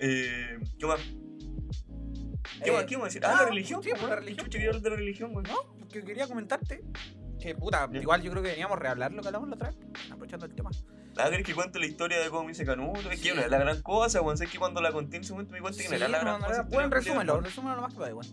eh, 0.00 0.58
¿Qué 0.78 0.86
más? 0.86 1.00
¿Qué 2.62 2.70
Eh, 2.70 2.72
más? 2.72 2.84
¿Qué 2.84 2.96
más 2.96 3.04
decir? 3.06 3.24
Ah, 3.24 3.36
ah, 3.38 3.42
la 3.42 3.48
religión. 3.48 3.82
sí, 3.82 3.90
pues, 3.90 4.00
pues, 4.00 4.10
la 4.10 4.16
religión, 4.16 4.46
Chucha, 4.46 4.50
quería 4.58 4.68
hablar 4.68 4.82
de 4.82 4.90
la 4.90 4.96
religión, 4.96 5.30
weón. 5.32 5.44
No, 5.44 5.76
porque 5.78 6.04
quería 6.04 6.26
comentarte 6.26 6.82
que, 7.46 7.54
puta, 7.54 7.88
Ya. 7.92 8.00
igual 8.00 8.22
yo 8.22 8.30
creo 8.30 8.42
que 8.42 8.50
veníamos 8.50 8.76
a 8.76 8.80
rehablar 8.80 9.12
lo 9.12 9.22
que 9.22 9.28
hablamos 9.28 9.48
la 9.48 9.54
otra 9.56 9.68
vez, 9.70 9.78
aprovechando 10.10 10.46
el 10.46 10.54
tema. 10.54 10.70
Ah, 11.18 11.30
¿querés 11.30 11.46
que 11.46 11.54
cuente 11.54 11.78
la 11.78 11.86
historia 11.86 12.18
de 12.20 12.28
cómo 12.28 12.44
me 12.44 12.52
hice 12.52 12.66
canuto? 12.66 13.10
Es 13.10 13.20
Sí. 13.20 13.28
que 13.28 13.34
no 13.34 13.40
es 13.40 13.50
la 13.50 13.58
gran 13.58 13.80
cosa, 13.82 14.20
weón. 14.20 14.38
Que 14.38 14.58
cuando 14.58 14.82
la 14.82 14.92
conté 14.92 15.16
en 15.16 15.22
ese 15.22 15.32
momento 15.32 15.52
me 15.52 15.58
di 15.58 15.62
cuenta 15.62 15.82
que 15.82 15.88
no 15.88 15.96
era 15.96 16.08
la 16.08 16.18
gran 16.20 16.42
cosa. 16.42 16.62
Bueno, 16.70 16.90
resúmelo, 16.90 17.40
resúmelo 17.40 17.76
lo 17.76 17.82
más 17.82 17.92
que 17.92 17.98
pueda, 17.98 18.14
weón. 18.14 18.26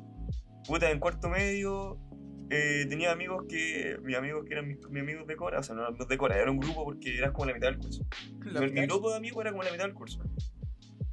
Puta, 0.68 0.92
en 0.92 1.00
cuarto 1.00 1.30
medio 1.30 1.98
eh, 2.50 2.86
tenía 2.90 3.12
amigos 3.12 3.46
que. 3.48 3.98
Mis 4.04 4.18
amigos 4.18 4.46
que 4.46 4.54
eran 4.54 4.68
mis, 4.68 4.78
mis 4.90 5.02
amigos 5.02 5.28
de 5.28 5.36
Cora, 5.36 5.60
o 5.60 5.64
sea, 5.64 5.76
no 5.76 5.82
eran 5.88 5.98
de 5.98 6.18
Cora, 6.18 6.38
era 6.38 6.52
un 6.52 6.60
grupo 6.60 6.84
porque 6.84 7.18
eras 7.18 7.32
como 7.32 7.46
la 7.46 7.54
mitad 7.54 7.68
del 7.70 7.78
curso. 7.80 8.06
Mi, 8.44 8.86
grupo 8.86 9.12
de 9.12 9.18
amigos 9.18 9.42
era 9.42 9.52
como 9.52 9.64
la 9.64 9.72
mitad 9.72 9.86
del 9.86 9.94
curso. 9.94 10.20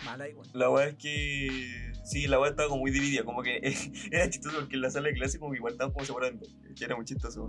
Mala 0.05 0.25
weón. 0.25 0.49
La 0.55 0.71
weá 0.71 0.89
es 0.89 0.97
que. 0.97 1.93
Sí, 2.05 2.27
la 2.27 2.41
weá 2.41 2.51
estaba 2.51 2.69
como 2.69 2.81
muy 2.81 2.91
dividida, 2.91 3.23
como 3.25 3.43
que 3.43 3.61
era 4.11 4.29
chistoso 4.29 4.59
porque 4.61 4.75
en 4.75 4.83
la 4.83 4.91
sala 4.91 5.09
de 5.09 5.15
clase 5.15 5.39
como 5.39 5.53
que 5.53 5.59
igual 5.59 5.75
estaban 5.75 5.93
como 5.93 6.05
separando, 6.05 6.47
que 6.77 6.85
era 6.85 6.97
muy 6.97 7.05
chistoso. 7.05 7.47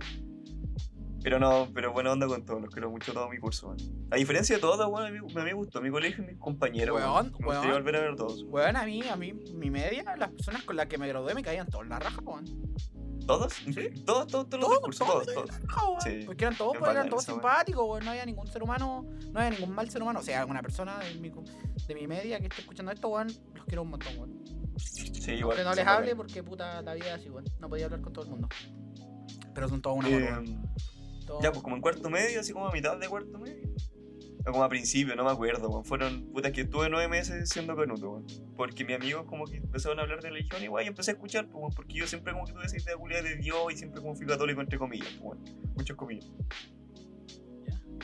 Pero 1.22 1.38
no, 1.38 1.68
pero 1.72 1.92
buena 1.92 2.12
onda 2.12 2.26
con 2.26 2.44
todos, 2.44 2.60
los 2.62 2.70
quiero 2.72 2.90
mucho 2.90 3.12
todo 3.12 3.28
mi 3.28 3.38
curso, 3.38 3.68
weón. 3.68 3.78
A 4.10 4.16
diferencia 4.16 4.56
de 4.56 4.60
todos, 4.60 4.78
weón, 4.88 5.06
a 5.06 5.10
mí, 5.10 5.18
a 5.18 5.22
mí 5.22 5.44
me 5.44 5.52
gustó 5.54 5.80
mi 5.80 5.90
colegio 5.90 6.24
y 6.24 6.26
mis 6.28 6.38
compañeros, 6.38 6.96
Weón, 6.96 7.32
weón. 7.44 7.66
Me 7.66 7.72
volver 7.72 7.96
a 7.96 8.00
ver 8.00 8.10
a 8.10 8.16
todos. 8.16 8.42
Weón, 8.44 8.76
a 8.76 8.84
mí, 8.84 9.02
a 9.08 9.16
mí, 9.16 9.32
mi 9.54 9.70
media, 9.70 10.16
las 10.16 10.30
personas 10.30 10.62
con 10.64 10.76
las 10.76 10.86
que 10.86 10.98
me 10.98 11.06
gradué 11.06 11.34
me 11.34 11.42
caían 11.42 11.68
todos 11.68 11.84
en 11.84 11.90
la 11.90 11.98
raja, 12.00 12.20
weón. 12.22 12.44
¿Todos? 13.26 13.52
Sí. 13.52 13.72
Todos, 14.04 14.26
todos, 14.26 14.48
todos 14.48 14.60
los 14.60 14.60
Todos, 14.60 14.70
del 14.72 14.80
curso, 14.82 15.04
todos 15.04 15.26
todos, 15.26 15.46
todos. 15.46 15.62
raja, 15.62 15.86
weón. 15.88 16.00
Sí. 16.00 16.22
Porque 16.26 16.44
eran 16.44 16.56
todos, 16.56 16.74
Es 16.74 16.80
pues, 16.80 16.90
eran 16.90 17.08
todos 17.08 17.24
simpáticos, 17.24 17.84
weón. 17.88 18.04
No 18.04 18.10
había 18.10 18.26
ningún 18.26 18.46
ser 18.48 18.62
humano, 18.64 19.06
no 19.32 19.38
había 19.40 19.50
ningún 19.56 19.74
mal 19.74 19.88
ser 19.88 20.02
humano. 20.02 20.18
O 20.18 20.22
sea, 20.22 20.40
alguna 20.40 20.60
persona 20.60 20.98
de 20.98 21.14
mi, 21.20 21.30
de 21.30 21.94
mi 21.94 22.06
media 22.08 22.40
que 22.40 22.46
esté 22.46 22.62
escuchando 22.62 22.90
esto, 22.90 23.06
weón, 23.08 23.28
los 23.54 23.64
quiero 23.66 23.82
un 23.82 23.90
montón, 23.90 24.12
weón. 24.18 24.42
Sí, 24.76 25.32
igual. 25.34 25.56
Aunque 25.56 25.64
no 25.70 25.74
les 25.76 25.86
hable 25.86 26.16
porque 26.16 26.42
puta 26.42 26.82
la 26.82 26.94
vida 26.94 27.14
es 27.14 27.20
así, 27.20 27.30
weón. 27.30 27.44
No 27.60 27.68
podía 27.68 27.84
hablar 27.84 28.00
con 28.00 28.12
todo 28.12 28.24
el 28.24 28.30
mundo. 28.32 28.48
Pero 29.54 29.68
son 29.68 29.82
todos 29.82 29.98
una 29.98 30.08
Eh, 30.08 30.58
ya, 31.40 31.50
pues 31.50 31.62
como 31.62 31.76
en 31.76 31.82
cuarto 31.82 32.10
medio, 32.10 32.40
así 32.40 32.52
como 32.52 32.66
a 32.66 32.72
mitad 32.72 32.98
de 32.98 33.08
cuarto 33.08 33.38
medio. 33.38 33.68
O 34.44 34.50
como 34.50 34.64
a 34.64 34.68
principio, 34.68 35.14
no 35.14 35.24
me 35.24 35.30
acuerdo, 35.30 35.68
weón. 35.68 35.84
Fueron, 35.84 36.26
puta, 36.32 36.50
que 36.50 36.62
estuve 36.62 36.90
nueve 36.90 37.08
meses 37.08 37.48
siendo 37.48 37.76
canuto, 37.76 38.10
weón. 38.10 38.26
Porque 38.56 38.84
mi 38.84 38.92
amigo 38.92 39.24
como 39.26 39.44
que 39.46 39.58
empezaron 39.58 40.00
a 40.00 40.02
hablar 40.02 40.20
de 40.20 40.30
religión 40.30 40.62
y, 40.62 40.68
weón, 40.68 40.84
y 40.84 40.88
empecé 40.88 41.12
a 41.12 41.14
escuchar, 41.14 41.46
pues, 41.46 41.56
weón, 41.56 41.72
porque 41.74 41.94
yo 41.94 42.06
siempre 42.06 42.32
como 42.32 42.44
que 42.46 42.52
tuve 42.52 42.64
esa 42.64 42.76
idea 42.76 42.96
culiada 42.96 43.22
de 43.22 43.36
Dios 43.36 43.72
y 43.72 43.76
siempre 43.76 44.00
como 44.00 44.16
fui 44.16 44.26
católico, 44.26 44.60
entre 44.60 44.78
comillas, 44.78 45.08
pues, 45.20 45.38
weón. 45.38 45.72
Muchas 45.76 45.96
comillas. 45.96 46.30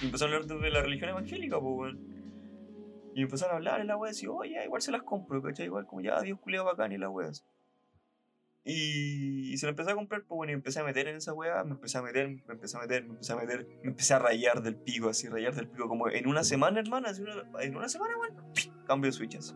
Y 0.00 0.06
empezaron 0.06 0.34
a 0.34 0.36
hablar 0.36 0.60
de 0.60 0.70
la 0.70 0.80
religión 0.82 1.10
evangélica, 1.10 1.58
pues, 1.58 1.74
weón. 1.76 2.18
Y 3.14 3.22
empezaron 3.22 3.54
a 3.54 3.56
hablar 3.56 3.80
y 3.80 3.84
la 3.84 3.96
wea 3.96 4.12
decía, 4.12 4.30
oye, 4.30 4.64
igual 4.64 4.80
se 4.80 4.92
las 4.92 5.02
compro, 5.02 5.42
¿cachai? 5.42 5.66
Igual 5.66 5.86
como 5.86 6.02
ya, 6.02 6.20
Dios 6.20 6.38
culiado 6.38 6.66
bacán 6.66 6.92
y 6.92 6.98
la 6.98 7.10
wea. 7.10 7.32
y 8.64 9.27
se 9.58 9.66
lo 9.66 9.70
empecé 9.70 9.90
a 9.90 9.94
comprar, 9.94 10.22
pues 10.22 10.36
bueno, 10.36 10.52
y 10.52 10.54
empecé 10.54 10.80
a 10.80 10.84
meter 10.84 11.08
en 11.08 11.16
esa 11.16 11.32
wea, 11.34 11.62
me 11.64 11.72
empecé 11.72 11.98
a 11.98 12.02
meter, 12.02 12.28
me 12.28 12.54
empecé 12.54 12.76
a 12.76 12.80
meter, 12.80 13.04
me 13.04 13.10
empecé 13.10 13.32
a 13.32 13.36
meter, 13.36 13.66
me 13.82 13.88
empecé 13.90 14.14
a 14.14 14.18
rayar 14.18 14.62
del 14.62 14.76
pico, 14.76 15.08
así, 15.08 15.28
rayar 15.28 15.54
del 15.54 15.68
pico, 15.68 15.88
como 15.88 16.08
en 16.08 16.26
una 16.26 16.44
semana, 16.44 16.80
hermano, 16.80 17.08
así, 17.08 17.22
una- 17.22 17.44
en 17.62 17.76
una 17.76 17.88
semana, 17.88 18.16
weón, 18.18 18.34
cambio 18.86 19.08
de 19.10 19.12
switches. 19.12 19.54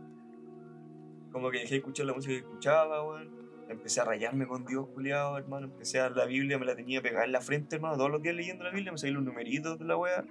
Como 1.32 1.50
que 1.50 1.58
dejé 1.60 1.70
de 1.70 1.76
escuchar 1.78 2.06
la 2.06 2.12
música 2.14 2.32
que 2.34 2.40
escuchaba, 2.40 3.02
weón. 3.08 3.40
Empecé 3.68 4.02
a 4.02 4.04
rayarme 4.04 4.46
con 4.46 4.66
Dios, 4.66 4.86
culiado, 4.92 5.38
hermano. 5.38 5.64
Empecé 5.66 5.98
a 6.00 6.10
la 6.10 6.26
Biblia, 6.26 6.58
me 6.58 6.66
la 6.66 6.74
tenía 6.76 7.00
pegada 7.00 7.24
en 7.24 7.32
la 7.32 7.40
frente, 7.40 7.76
hermano. 7.76 7.96
Todos 7.96 8.10
los 8.10 8.20
días 8.20 8.34
leyendo 8.34 8.64
la 8.64 8.70
Biblia, 8.70 8.92
me 8.92 8.98
salían 8.98 9.14
los 9.16 9.24
numeritos 9.24 9.78
de 9.78 9.84
la 9.86 9.96
wea. 9.96 10.24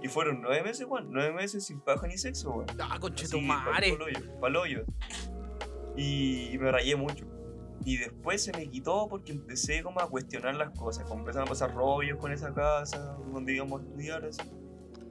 Y 0.00 0.06
fueron 0.06 0.40
nueve 0.40 0.62
meses, 0.62 0.86
weón. 0.86 1.08
Nueve 1.10 1.32
meses 1.32 1.64
sin 1.64 1.80
paja 1.80 2.06
ni 2.06 2.16
sexo, 2.16 2.50
weón. 2.52 2.66
Ah, 2.78 2.96
conche 3.00 3.26
tu 3.28 3.38
Así, 3.38 3.44
madre. 3.46 3.90
pa'l 3.92 4.02
hoyo, 4.02 4.40
pa'l 4.40 4.54
hoyo. 4.56 4.84
Y, 5.96 6.50
y 6.52 6.58
me 6.58 6.70
rayé 6.70 6.94
mucho. 6.94 7.26
Y 7.84 7.96
después 7.96 8.42
se 8.42 8.52
me 8.52 8.68
quitó 8.68 9.08
porque 9.08 9.32
empecé 9.32 9.82
como 9.82 10.00
a 10.00 10.08
cuestionar 10.08 10.54
las 10.56 10.70
cosas. 10.78 11.04
Como 11.04 11.20
empezaron 11.20 11.48
a 11.48 11.50
pasar 11.50 11.74
rollos 11.74 12.18
con 12.18 12.32
esa 12.32 12.52
casa, 12.52 13.16
donde 13.32 13.54
íbamos 13.54 13.80
a 13.80 13.84
estudiar, 13.84 14.24
así. 14.24 14.42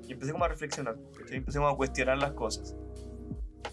Y 0.07 0.13
empecé 0.13 0.31
como 0.31 0.45
a 0.45 0.47
reflexionar. 0.47 0.97
Empecé 1.29 1.57
como 1.57 1.69
a 1.69 1.75
cuestionar 1.75 2.17
las 2.17 2.31
cosas. 2.33 2.75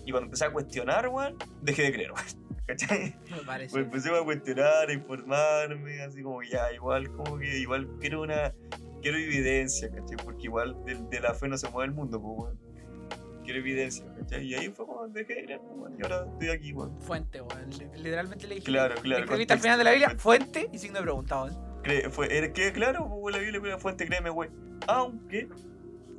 Y 0.04 0.10
cuando 0.10 0.26
empecé 0.26 0.44
a 0.44 0.52
cuestionar, 0.52 1.08
weón, 1.08 1.36
dejé 1.62 1.82
de 1.82 1.92
creer, 1.92 2.12
weón. 2.12 2.26
¿Cachai? 2.66 3.14
Me 3.30 3.44
parece. 3.44 3.72
Pues 3.72 3.84
empecé 3.84 4.10
a 4.10 4.24
cuestionar, 4.24 4.88
a 4.88 4.92
informarme, 4.92 6.00
así 6.02 6.22
como 6.22 6.42
ya, 6.42 6.72
igual, 6.72 7.10
como 7.12 7.38
que 7.38 7.58
igual 7.58 7.88
quiero 8.00 8.22
una. 8.22 8.54
Quiero 9.02 9.18
evidencia, 9.18 9.90
¿cachai? 9.90 10.16
Porque 10.24 10.44
igual 10.44 10.82
de, 10.86 10.94
de 10.94 11.20
la 11.20 11.34
fe 11.34 11.46
no 11.46 11.58
se 11.58 11.68
mueve 11.68 11.90
el 11.90 11.94
mundo, 11.94 12.20
pues, 12.22 12.34
weón. 12.38 12.63
Quiero 13.44 13.58
evidencia, 13.60 14.04
¿cachai? 14.18 14.46
Y 14.46 14.54
ahí 14.54 14.68
fue 14.70 14.86
como 14.86 15.06
dejé 15.08 15.46
de 15.46 15.56
weón. 15.58 15.96
Y 15.98 16.02
ahora 16.02 16.26
estoy 16.32 16.48
aquí, 16.48 16.72
weón. 16.72 17.00
Fuente, 17.02 17.40
weón. 17.40 17.70
Li- 17.70 17.90
Literalmente 18.02 18.46
le 18.46 18.54
dije. 18.56 18.66
Claro, 18.66 18.94
claro. 18.96 19.24
Escribiste 19.24 19.52
al 19.52 19.60
final 19.60 19.78
de 19.78 19.84
la 19.84 19.90
Biblia, 19.90 20.10
fuente 20.18 20.68
y 20.72 20.78
signo 20.78 20.96
de 20.98 21.02
pregunta, 21.02 21.42
weón. 21.42 21.64
Fue, 22.10 22.52
que, 22.54 22.72
claro, 22.72 23.08
pues, 23.20 23.34
la 23.36 23.40
Biblia 23.42 23.60
fue 23.60 23.68
la 23.68 23.78
fuente, 23.78 24.06
créeme, 24.06 24.30
güey. 24.30 24.48
Aunque 24.88 25.48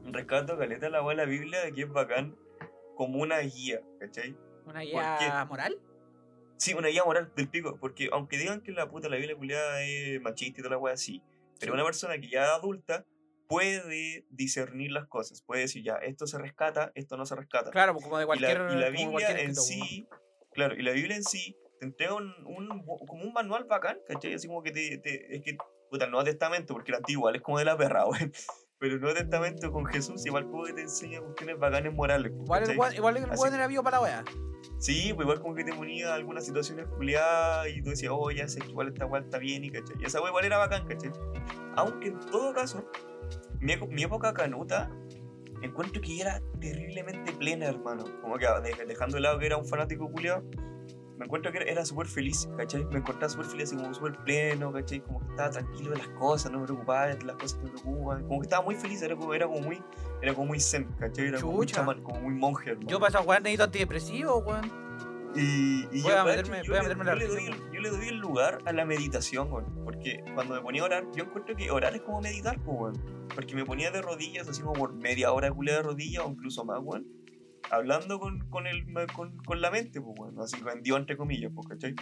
rescato 0.05 0.57
caleta 0.57 0.89
la 0.89 1.01
la 1.13 1.25
Biblia 1.25 1.61
de 1.61 1.73
que 1.73 1.81
es 1.81 1.89
bacán 1.91 2.35
como 2.95 3.19
una 3.19 3.39
guía, 3.39 3.81
¿cachai? 3.99 4.35
Una 4.65 4.81
qué? 4.81 4.87
guía 4.87 5.45
moral. 5.49 5.77
Sí, 6.57 6.73
una 6.73 6.87
guía 6.87 7.03
moral 7.03 7.31
del 7.35 7.49
pico, 7.49 7.77
porque 7.79 8.09
aunque 8.11 8.37
digan 8.37 8.61
que 8.61 8.71
la 8.71 8.87
puta 8.89 9.09
la 9.09 9.17
Biblia 9.17 9.35
culiada 9.35 9.81
es 9.83 10.21
machista 10.21 10.59
y 10.59 10.63
toda 10.63 10.75
la 10.75 10.77
weá, 10.77 10.95
sí. 10.95 11.21
Pero 11.59 11.73
una 11.73 11.83
persona 11.83 12.17
que 12.17 12.29
ya 12.29 12.43
es 12.43 12.49
adulta 12.51 13.05
puede 13.47 14.25
discernir 14.29 14.91
las 14.91 15.07
cosas, 15.07 15.41
puede 15.41 15.61
decir 15.61 15.83
ya, 15.83 15.95
esto 15.95 16.27
se 16.27 16.37
rescata, 16.37 16.91
esto 16.95 17.17
no 17.17 17.25
se 17.25 17.35
rescata. 17.35 17.71
Claro, 17.71 17.93
pues 17.93 18.03
como 18.05 18.17
de 18.17 18.23
y 18.23 18.27
cualquier. 18.27 18.59
la, 18.61 18.73
y 18.73 18.77
la 18.79 18.89
Biblia 18.89 19.29
en 19.31 19.37
escrito, 19.51 19.61
sí, 19.61 20.07
claro, 20.53 20.75
y 20.75 20.81
la 20.83 20.91
Biblia 20.91 21.15
en 21.15 21.23
sí 21.23 21.55
te 21.79 21.85
entrega 21.85 22.13
un, 22.15 22.33
un- 22.45 22.85
como 23.07 23.23
un 23.23 23.33
manual 23.33 23.65
bacán, 23.65 23.97
¿cachai? 24.07 24.33
Así 24.33 24.47
como 24.47 24.63
que 24.63 24.71
te, 24.71 24.97
te- 24.97 25.35
es 25.35 25.41
que, 25.43 25.57
puta, 25.89 26.05
el 26.05 26.11
Nuevo 26.11 26.23
Testamento, 26.25 26.73
porque 26.73 26.91
el 26.91 26.97
Antiguo 26.97 27.21
igual 27.23 27.35
es 27.35 27.41
como 27.41 27.59
de 27.59 27.65
la 27.65 27.77
perra, 27.77 28.03
güey. 28.05 28.31
Pero 28.77 28.95
el 28.95 29.01
Nuevo 29.01 29.15
Testamento 29.17 29.71
con 29.71 29.85
Jesús 29.85 30.25
igual 30.25 30.45
como 30.49 30.65
que 30.65 30.73
te 30.73 30.81
enseña 30.81 31.21
cuestiones 31.21 31.57
bacanes 31.57 31.93
morales. 31.93 32.31
Igual 32.33 32.61
¿cachai? 32.61 32.77
weón- 32.77 32.93
igual 32.95 33.17
el 33.17 33.25
weón 33.37 33.53
era 33.53 33.67
vivo 33.67 33.83
para 33.83 33.97
la 33.97 34.03
wea. 34.03 34.23
Sí, 34.79 35.13
pues 35.13 35.25
igual 35.25 35.39
como 35.41 35.55
que 35.55 35.63
te 35.63 35.73
ponía 35.73 36.13
algunas 36.13 36.45
situaciones 36.45 36.85
culiadas 36.87 37.67
y 37.69 37.81
tú 37.81 37.91
decías, 37.91 38.11
oh, 38.13 38.29
ya 38.31 38.47
sé 38.47 38.59
que 38.59 38.67
igual 38.69 38.89
esta 38.89 39.05
weá 39.05 39.21
está 39.21 39.37
bien 39.37 39.63
y 39.63 39.71
¿cachai? 39.71 39.95
Y 39.99 40.05
esa 40.05 40.19
weá 40.19 40.29
igual 40.29 40.43
era 40.45 40.57
bacán, 40.57 40.85
¿cachai? 40.87 41.11
Aunque 41.77 42.09
en 42.09 42.19
todo 42.19 42.53
caso, 42.53 42.89
mi, 43.59 43.75
mi 43.89 44.03
época 44.03 44.33
canuta, 44.33 44.89
encuentro 45.61 46.01
que 46.01 46.21
era 46.21 46.41
terriblemente 46.59 47.31
plena, 47.33 47.65
hermano. 47.67 48.03
Como 48.21 48.37
que 48.37 48.45
ah, 48.47 48.59
de- 48.59 48.73
dejando 48.85 49.15
de 49.15 49.21
lado 49.21 49.39
que 49.39 49.45
era 49.45 49.57
un 49.57 49.65
fanático 49.65 50.09
culiado, 50.11 50.43
me 51.17 51.25
encuentro 51.25 51.49
que 51.51 51.59
era, 51.59 51.85
súper 51.85 52.07
feliz, 52.07 52.49
¿cachai? 52.57 52.83
Me 52.85 52.97
encontraba 52.97 53.29
súper 53.29 53.45
feliz, 53.45 53.69
así 53.69 53.77
como 53.77 53.93
súper 53.93 54.17
pleno, 54.25 54.73
¿cachai? 54.73 54.99
Como 54.99 55.19
que 55.21 55.29
estaba 55.29 55.49
tranquilo 55.49 55.91
de 55.91 55.97
las 55.99 56.09
cosas, 56.09 56.51
no 56.51 56.59
me 56.59 56.65
preocupaba 56.65 57.07
de 57.07 57.23
las 57.23 57.35
cosas 57.37 57.57
que 57.57 57.63
me 57.63 57.71
preocupan. 57.71 58.27
Como 58.27 58.41
que 58.41 58.45
estaba 58.45 58.63
muy 58.65 58.75
feliz, 58.75 59.01
era 59.01 59.15
como, 59.15 59.33
era 59.33 59.47
como 59.47 59.61
muy, 59.61 59.81
era 60.21 60.33
como 60.33 60.47
muy 60.47 60.59
zen, 60.59 60.83
¿cachai? 60.99 61.27
Era 61.27 61.39
como 61.39 61.53
muy 61.53 61.65
chamán, 61.67 62.03
como 62.03 62.19
muy 62.19 62.33
monje, 62.33 62.71
hermano. 62.71 62.89
Yo 62.89 62.99
para 62.99 63.09
esa 63.11 63.21
weá 63.21 63.39
necesito 63.39 63.63
antidepresivo, 63.63 64.37
weón. 64.39 64.84
Y, 65.35 65.81
y 65.91 66.01
Voy 66.01 66.11
yo, 66.11 66.19
a 66.19 66.25
meterme- 66.25 66.63
yo 66.63 66.71
voy 66.71 66.79
a 66.79 66.83
le- 66.83 66.95
meterme 66.95 67.03
yo 67.03 67.09
la 67.11 67.15
le, 67.15 67.27
doy 67.27 67.45
yo 67.73 67.79
le 67.81 67.89
doy 67.89 68.07
el 68.07 68.17
lugar 68.17 68.59
a 68.65 68.71
la 68.71 68.85
meditación, 68.85 69.51
weón. 69.51 69.83
Porque 69.83 70.23
cuando 70.33 70.55
me 70.55 70.61
ponía 70.61 70.81
a 70.81 70.85
orar, 70.85 71.05
yo 71.13 71.23
encuentro 71.25 71.55
que 71.55 71.69
orar 71.71 71.93
es 71.95 72.01
como 72.01 72.21
meditar, 72.21 72.57
weón. 72.65 72.93
Porque 73.33 73.53
me 73.55 73.65
ponía 73.65 73.91
de 73.91 74.01
rodillas, 74.01 74.47
así 74.47 74.61
como 74.61 74.73
por 74.73 74.93
media 74.93 75.31
hora 75.33 75.51
culé 75.51 75.73
de 75.73 75.81
rodillas 75.83 76.23
o 76.25 76.29
incluso 76.29 76.63
más, 76.63 76.79
weón. 76.81 77.05
Hablando 77.69 78.19
con, 78.19 78.47
con, 78.49 78.67
el, 78.67 78.85
con, 79.13 79.35
con 79.43 79.59
la 79.61 79.71
mente, 79.71 79.99
pues, 79.99 80.17
weón. 80.19 80.39
Así 80.39 80.59
con 80.61 80.81
Dios, 80.81 80.99
entre 80.99 81.17
comillas, 81.17 81.51
pues, 81.53 81.67
¿cachai? 81.67 81.95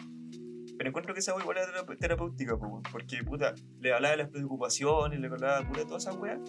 Pero 0.77 0.89
encuentro 0.89 1.13
que 1.13 1.19
esa 1.21 1.33
weá 1.33 1.43
igual 1.43 1.57
era 1.57 1.67
terap- 1.71 1.97
terapéutica, 1.99 2.57
pues, 2.57 2.69
weón. 2.71 2.83
Porque, 2.91 3.23
puta, 3.23 3.53
le 3.79 3.93
hablaba 3.93 4.11
de 4.11 4.17
las 4.23 4.29
preocupaciones, 4.29 5.19
le 5.19 5.27
hablaba 5.27 5.61
de 5.61 5.85
todas 5.85 6.03
esas 6.05 6.15
weas. 6.17 6.39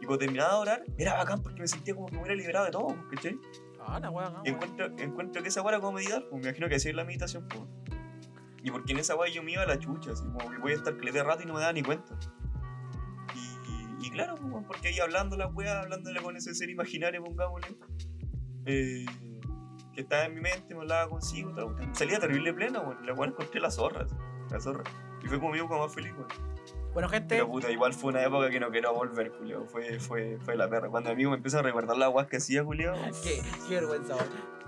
Y 0.00 0.04
cuando 0.06 0.18
terminaba 0.18 0.54
de 0.54 0.58
orar, 0.60 0.84
era 0.98 1.14
bacán 1.14 1.40
porque 1.42 1.60
me 1.60 1.68
sentía 1.68 1.94
como 1.94 2.06
que 2.06 2.14
me 2.14 2.22
hubiera 2.22 2.34
liberado 2.34 2.64
de 2.64 2.72
todo, 2.72 2.96
¿cachai? 3.14 3.38
Ah, 3.86 4.10
weá, 4.10 4.30
no, 4.30 4.42
Y 4.44 4.50
encuentro, 4.50 4.86
encuentro 4.98 5.42
que 5.42 5.48
esa 5.48 5.62
weá 5.62 5.74
era 5.74 5.80
como 5.80 5.92
meditar, 5.94 6.22
pues 6.28 6.42
me 6.42 6.48
imagino 6.48 6.68
que 6.68 6.76
así 6.76 6.88
es 6.88 6.94
la 6.94 7.04
meditación, 7.04 7.46
pues. 7.48 7.62
Y 8.62 8.70
porque 8.70 8.92
en 8.92 8.98
esa 8.98 9.16
weá 9.16 9.30
yo 9.30 9.42
me 9.42 9.52
iba 9.52 9.62
a 9.62 9.66
la 9.66 9.78
chucha, 9.78 10.12
así 10.12 10.24
como 10.24 10.50
que 10.50 10.58
voy 10.58 10.72
a 10.72 10.74
estar 10.76 10.96
que 10.96 11.04
le 11.04 11.12
dé 11.12 11.22
rato 11.22 11.42
y 11.42 11.46
no 11.46 11.54
me 11.54 11.60
da 11.60 11.72
ni 11.72 11.82
cuenta. 11.82 12.18
Y, 13.34 14.06
y 14.06 14.10
claro, 14.10 14.36
pues, 14.36 14.64
porque 14.66 14.88
ahí 14.88 15.00
hablando 15.00 15.36
la 15.36 15.48
weá, 15.48 15.80
hablándole 15.80 16.20
con 16.22 16.36
ese 16.36 16.54
ser 16.54 16.70
imaginario, 16.70 17.22
pongámosle, 17.24 17.76
eh, 18.66 19.04
que 19.92 20.00
estaba 20.00 20.24
en 20.24 20.34
mi 20.34 20.40
mente, 20.40 20.74
me 20.74 20.82
hablaba 20.82 21.08
consigo, 21.08 21.50
y 21.50 21.54
todo, 21.54 21.76
salía 21.92 22.20
terrible 22.20 22.54
plena, 22.54 22.80
weón. 22.80 23.04
La 23.04 23.14
weá 23.14 23.30
encontré 23.30 23.60
la 23.60 23.70
zorra, 23.70 24.04
así, 24.04 24.14
la 24.50 24.60
zorra. 24.60 24.84
Y 25.22 25.26
fue 25.26 25.38
como 25.38 25.52
mi 25.52 25.58
época 25.58 25.76
más 25.76 25.92
feliz, 25.92 26.12
weón. 26.12 26.51
Bueno, 26.92 27.08
gente, 27.08 27.36
Pero 27.36 27.48
puta, 27.48 27.70
igual 27.70 27.94
fue 27.94 28.10
una 28.10 28.22
época 28.22 28.50
que 28.50 28.60
no 28.60 28.70
quiero 28.70 28.92
volver, 28.92 29.30
Julio. 29.30 29.64
Fue, 29.66 29.98
fue, 29.98 30.38
fue 30.40 30.56
la 30.56 30.68
perra. 30.68 30.90
Cuando 30.90 31.08
mi 31.10 31.14
amigo 31.14 31.30
me 31.30 31.36
empieza 31.36 31.60
a 31.60 31.62
recordar 31.62 31.96
las 31.96 32.10
weas 32.10 32.28
que 32.28 32.36
hacía, 32.36 32.62
Julio. 32.62 32.92
qué, 33.22 33.42
qué 33.66 33.74
vergüenza. 33.76 34.16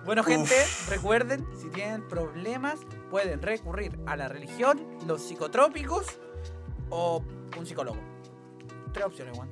Bueno, 0.05 0.23
gente, 0.23 0.55
recuerden, 0.89 1.47
si 1.57 1.69
tienen 1.71 2.07
problemas, 2.09 2.81
pueden 3.11 3.41
recurrir 3.41 3.99
a 4.07 4.17
la 4.17 4.29
religión, 4.29 4.81
los 5.07 5.23
psicotrópicos 5.23 6.19
o 6.91 7.23
un 7.59 7.67
psicólogo. 7.67 7.99
Tres 8.93 9.07
opciones, 9.07 9.37
weón. 9.39 9.51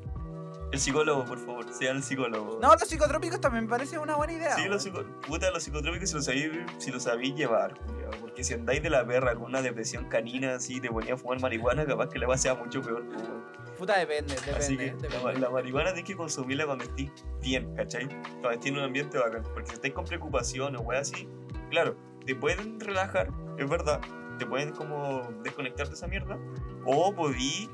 El 0.72 0.80
psicólogo, 0.80 1.24
por 1.26 1.38
favor, 1.38 1.72
sea 1.72 1.92
el 1.92 2.02
psicólogo. 2.02 2.58
No, 2.60 2.72
los 2.72 2.88
psicotrópicos 2.88 3.40
también 3.40 3.64
me 3.64 3.70
parece 3.70 3.98
una 3.98 4.16
buena 4.16 4.32
idea. 4.32 4.56
Sí, 4.56 4.64
los, 4.68 4.82
psico- 4.84 5.04
puta, 5.26 5.50
los 5.50 5.62
psicotrópicos 5.62 6.08
si 6.08 6.14
los 6.16 6.24
sabéis 6.24 6.50
si 6.78 6.90
los 6.90 7.02
sabéis 7.02 7.34
llevar, 7.34 7.78
culiao, 7.86 8.10
porque 8.20 8.42
si 8.42 8.54
andáis 8.54 8.82
de 8.82 8.88
la 8.90 9.06
perra 9.06 9.34
con 9.34 9.44
una 9.44 9.60
depresión 9.62 10.08
canina 10.08 10.54
así, 10.54 10.80
te 10.80 10.88
ponía 10.88 11.14
a 11.14 11.16
fumar 11.18 11.40
marihuana, 11.40 11.84
capaz 11.84 12.08
que 12.08 12.18
la 12.18 12.26
va 12.26 12.38
sea 12.38 12.54
mucho 12.54 12.80
peor. 12.80 13.02
weón. 13.02 13.52
Puta, 13.78 13.98
depende, 13.98 14.34
depende. 14.34 14.58
Así 14.58 14.76
que 14.78 14.84
depende. 14.92 15.18
la, 15.24 15.32
la 15.34 15.50
marihuana 15.50 15.92
tienes 15.92 16.08
que 16.10 16.16
consumirla 16.16 16.64
cuando 16.66 16.84
estés 16.84 17.10
bien, 17.42 17.74
¿cachai? 17.76 18.06
Cuando 18.08 18.50
estés 18.52 18.66
en 18.72 18.78
un 18.78 18.84
ambiente 18.84 19.18
bacán. 19.18 19.42
Porque 19.52 19.68
si 19.70 19.74
estáis 19.74 19.92
con 19.92 20.04
preocupación 20.06 20.76
o 20.76 20.80
wey 20.80 20.98
así, 20.98 21.28
claro, 21.70 21.96
te 22.24 22.34
pueden 22.34 22.80
relajar, 22.80 23.28
es 23.58 23.68
verdad, 23.68 24.00
te 24.38 24.46
pueden 24.46 24.70
como 24.72 25.22
desconectar 25.42 25.88
de 25.88 25.94
esa 25.94 26.06
mierda, 26.06 26.38
o 26.86 27.12
podí 27.14 27.68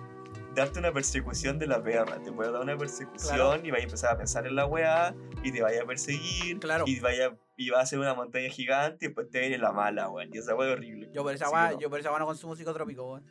darte 0.59 0.79
una 0.79 0.93
persecución 0.93 1.59
de 1.59 1.67
la 1.67 1.83
perra, 1.83 2.21
te 2.23 2.31
puede 2.33 2.53
dar 2.53 2.61
una 2.63 2.77
persecución 2.77 3.37
Claro. 3.37 3.61
y 3.67 3.71
vaya 3.71 3.83
a 3.83 3.85
empezar 3.85 4.15
a 4.15 4.19
pensar 4.19 4.47
en 4.47 4.55
la 4.57 4.67
weá 4.67 5.15
y 5.43 5.53
te 5.53 5.63
vaya 5.63 5.83
a 5.83 5.87
perseguir 5.87 6.59
Claro. 6.61 6.85
y 6.87 7.01
vaya 7.01 7.37
y 7.57 7.71
va 7.71 7.81
a 7.81 7.87
ser 7.87 7.99
una 7.99 8.15
montaña 8.15 8.49
gigante 8.51 9.07
y 9.07 9.09
después 9.09 9.29
te 9.31 9.41
viene 9.41 9.59
la 9.59 9.73
mala, 9.73 10.09
weón, 10.11 10.31
y 10.33 10.39
esa 10.39 10.55
weá 10.55 10.69
es 10.69 10.77
horrible. 10.77 11.11
Yo 11.13 11.23
por 11.25 11.35
esa 11.35 11.51
weá, 11.51 11.73
no. 11.73 11.81
yo 11.81 11.91
por 11.91 11.99
esa 11.99 12.17
no 12.17 12.25
consumo 12.27 12.55
psicotrópico, 12.55 13.05
weón. 13.13 13.25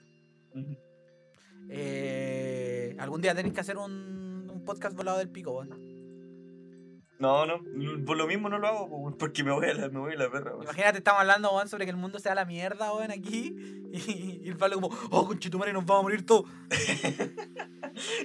Eh, 1.70 2.96
algún 3.00 3.22
día 3.22 3.36
tenéis 3.36 3.54
que 3.54 3.62
hacer 3.62 3.78
un, 3.78 4.50
un 4.52 4.66
podcast 4.66 4.96
volado 4.96 5.18
del 5.20 5.30
pico, 5.30 5.52
weón. 5.60 5.87
No, 7.20 7.48
no, 7.48 7.62
por 8.06 8.16
lo 8.16 8.28
mismo 8.28 8.48
no 8.48 8.60
lo 8.60 8.68
hago, 8.68 9.18
porque 9.18 9.44
me 9.44 9.52
voy 9.52 9.66
a 9.66 9.74
la, 9.74 9.90
me 9.90 10.00
voy 10.00 10.14
a 10.14 10.18
la 10.18 10.30
perra. 10.30 10.54
Imagínate, 10.62 11.00
estamos 11.00 11.22
hablando, 11.22 11.52
weón, 11.52 11.68
sobre 11.68 11.86
que 11.86 11.92
el 11.92 11.98
mundo 11.98 12.20
sea 12.20 12.36
la 12.36 12.46
mierda, 12.46 12.94
weón, 12.94 13.12
aquí. 13.12 13.56
Y, 13.92 14.42
y 14.44 14.50
el 14.50 14.58
Pablo 14.58 14.82
como, 14.82 14.96
oh, 15.10 15.26
conchetumare, 15.28 15.74
nos 15.74 15.86
vamos 15.86 16.02
a 16.02 16.04
morir 16.04 16.26
todos. 16.26 16.46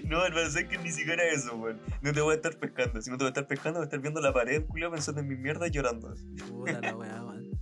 No, 0.05 0.22
hermano, 0.24 0.51
sé 0.51 0.68
que 0.68 0.76
ni 0.78 0.90
siquiera 0.90 1.24
eso, 1.24 1.57
weón. 1.57 1.80
No 2.03 2.12
te 2.12 2.20
voy 2.20 2.32
a 2.32 2.36
estar 2.36 2.55
pescando. 2.59 3.01
Si 3.01 3.11
no 3.11 3.16
te 3.16 3.24
voy 3.24 3.28
a 3.28 3.30
estar 3.30 3.47
pescando, 3.47 3.78
voy 3.78 3.84
a 3.84 3.86
estar 3.86 4.01
viendo 4.01 4.20
la 4.20 4.32
pared, 4.32 4.66
culiao, 4.66 4.90
pensando 4.90 5.22
en 5.22 5.28
mis 5.28 5.38
mierdas 5.38 5.70
y 5.70 5.72
llorando. 5.72 6.14
Puta 6.49 6.80
la 6.80 6.95
weá, 6.95 7.24
weón. 7.24 7.59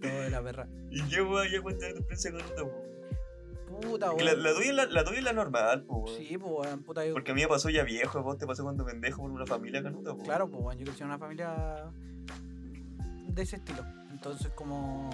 Todo 0.00 0.20
de 0.20 0.30
la 0.30 0.42
perra. 0.42 0.68
Y 0.90 1.06
yo, 1.08 1.28
weón, 1.28 1.48
ya 1.50 1.60
cuenta 1.60 1.86
de 1.86 1.94
tu 1.94 1.98
experiencia 1.98 2.30
con 2.30 2.68
weón. 2.68 2.90
Puta, 3.80 4.10
Que 4.16 4.24
La, 4.24 4.32
weón. 4.32 4.42
la 4.42 4.54
tuya 4.54 4.72
la, 4.72 4.86
la 4.86 5.04
tuya 5.04 5.18
es 5.18 5.24
la 5.24 5.32
normal, 5.32 5.84
po, 5.84 5.96
weón. 5.98 6.16
Sí, 6.16 6.36
weón, 6.36 6.82
puta, 6.82 7.04
yo. 7.04 7.12
Porque 7.14 7.32
a 7.32 7.34
mí 7.34 7.42
me 7.42 7.48
pasó 7.48 7.70
ya 7.70 7.82
viejo, 7.82 8.22
vos 8.22 8.38
te 8.38 8.46
pasó 8.46 8.62
cuando 8.62 8.84
pendejo 8.84 9.22
por 9.22 9.30
una 9.30 9.46
familia 9.46 9.82
canuta, 9.82 10.14
po. 10.14 10.22
Claro, 10.22 10.46
weón, 10.46 10.78
yo 10.78 10.84
crecí 10.84 11.02
en 11.02 11.08
una 11.08 11.18
familia 11.18 11.90
de 13.28 13.42
ese 13.42 13.56
estilo. 13.56 13.84
Entonces, 14.10 14.50
como. 14.54 15.10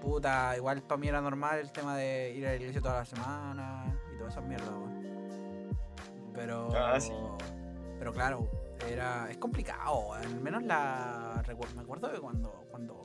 Puta, 0.00 0.56
igual 0.56 0.82
para 0.82 0.98
mí 0.98 1.06
era 1.06 1.20
normal 1.20 1.60
el 1.60 1.70
tema 1.70 1.96
de 1.96 2.34
ir 2.34 2.44
a 2.44 2.50
la 2.50 2.56
iglesia 2.56 2.80
toda 2.80 2.98
la 2.98 3.04
semana 3.04 3.84
y 4.12 4.18
todas 4.18 4.32
esas 4.32 4.44
mierdas, 4.44 4.70
weón. 4.70 5.02
Pero. 6.34 6.68
Ah, 6.74 6.98
sí. 7.00 7.12
Pero 7.98 8.12
claro, 8.12 8.48
era. 8.90 9.30
Es 9.30 9.38
complicado, 9.38 10.08
weón. 10.08 10.24
Al 10.24 10.40
menos 10.40 10.62
la. 10.64 11.42
Me 11.76 11.82
acuerdo 11.82 12.08
de 12.08 12.18
cuando. 12.18 12.50
Cuando, 12.70 13.00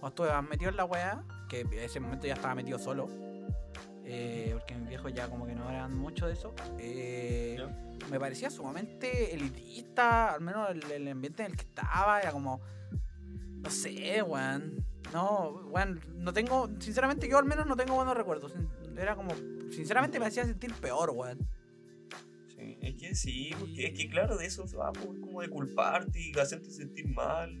cuando 0.00 0.08
estuve 0.08 0.42
metido 0.42 0.70
en 0.70 0.76
la 0.76 0.84
weá, 0.86 1.22
que 1.48 1.60
en 1.60 1.72
ese 1.74 2.00
momento 2.00 2.26
ya 2.26 2.34
estaba 2.34 2.54
metido 2.54 2.78
solo. 2.78 3.06
Eh, 4.12 4.50
porque 4.54 4.74
mis 4.74 4.88
viejos 4.88 5.14
ya 5.14 5.28
como 5.28 5.46
que 5.46 5.54
no 5.54 5.70
eran 5.70 5.96
mucho 5.96 6.26
de 6.26 6.32
eso. 6.32 6.52
eh, 6.78 7.58
me 8.10 8.18
parecía 8.18 8.50
sumamente 8.50 9.32
elitista, 9.34 10.34
al 10.34 10.40
menos 10.40 10.68
el, 10.70 10.82
el 10.90 11.08
ambiente 11.08 11.44
en 11.44 11.52
el 11.52 11.56
que 11.56 11.62
estaba, 11.62 12.20
era 12.20 12.32
como, 12.32 12.60
no 13.62 13.70
sé, 13.70 14.22
weón. 14.22 14.84
No, 15.12 15.50
weón, 15.70 16.00
no 16.16 16.32
tengo, 16.32 16.68
sinceramente 16.80 17.28
yo 17.28 17.38
al 17.38 17.44
menos 17.44 17.66
no 17.66 17.76
tengo 17.76 17.94
buenos 17.94 18.16
recuerdos. 18.16 18.52
Era 18.96 19.14
como, 19.14 19.30
sinceramente 19.70 20.18
me 20.18 20.26
hacía 20.26 20.44
sentir 20.44 20.74
peor, 20.74 21.10
weón. 21.10 21.38
Sí, 22.48 22.78
es 22.80 22.94
que 22.96 23.14
sí, 23.14 23.50
porque 23.58 23.86
es 23.86 23.98
que 23.98 24.08
claro, 24.08 24.36
de 24.36 24.46
eso 24.46 24.66
se 24.66 24.76
va, 24.76 24.92
po, 24.92 25.14
es 25.14 25.20
como 25.20 25.40
de 25.40 25.48
culparte 25.48 26.20
y 26.20 26.38
hacerte 26.38 26.70
sentir 26.70 27.06
mal. 27.08 27.56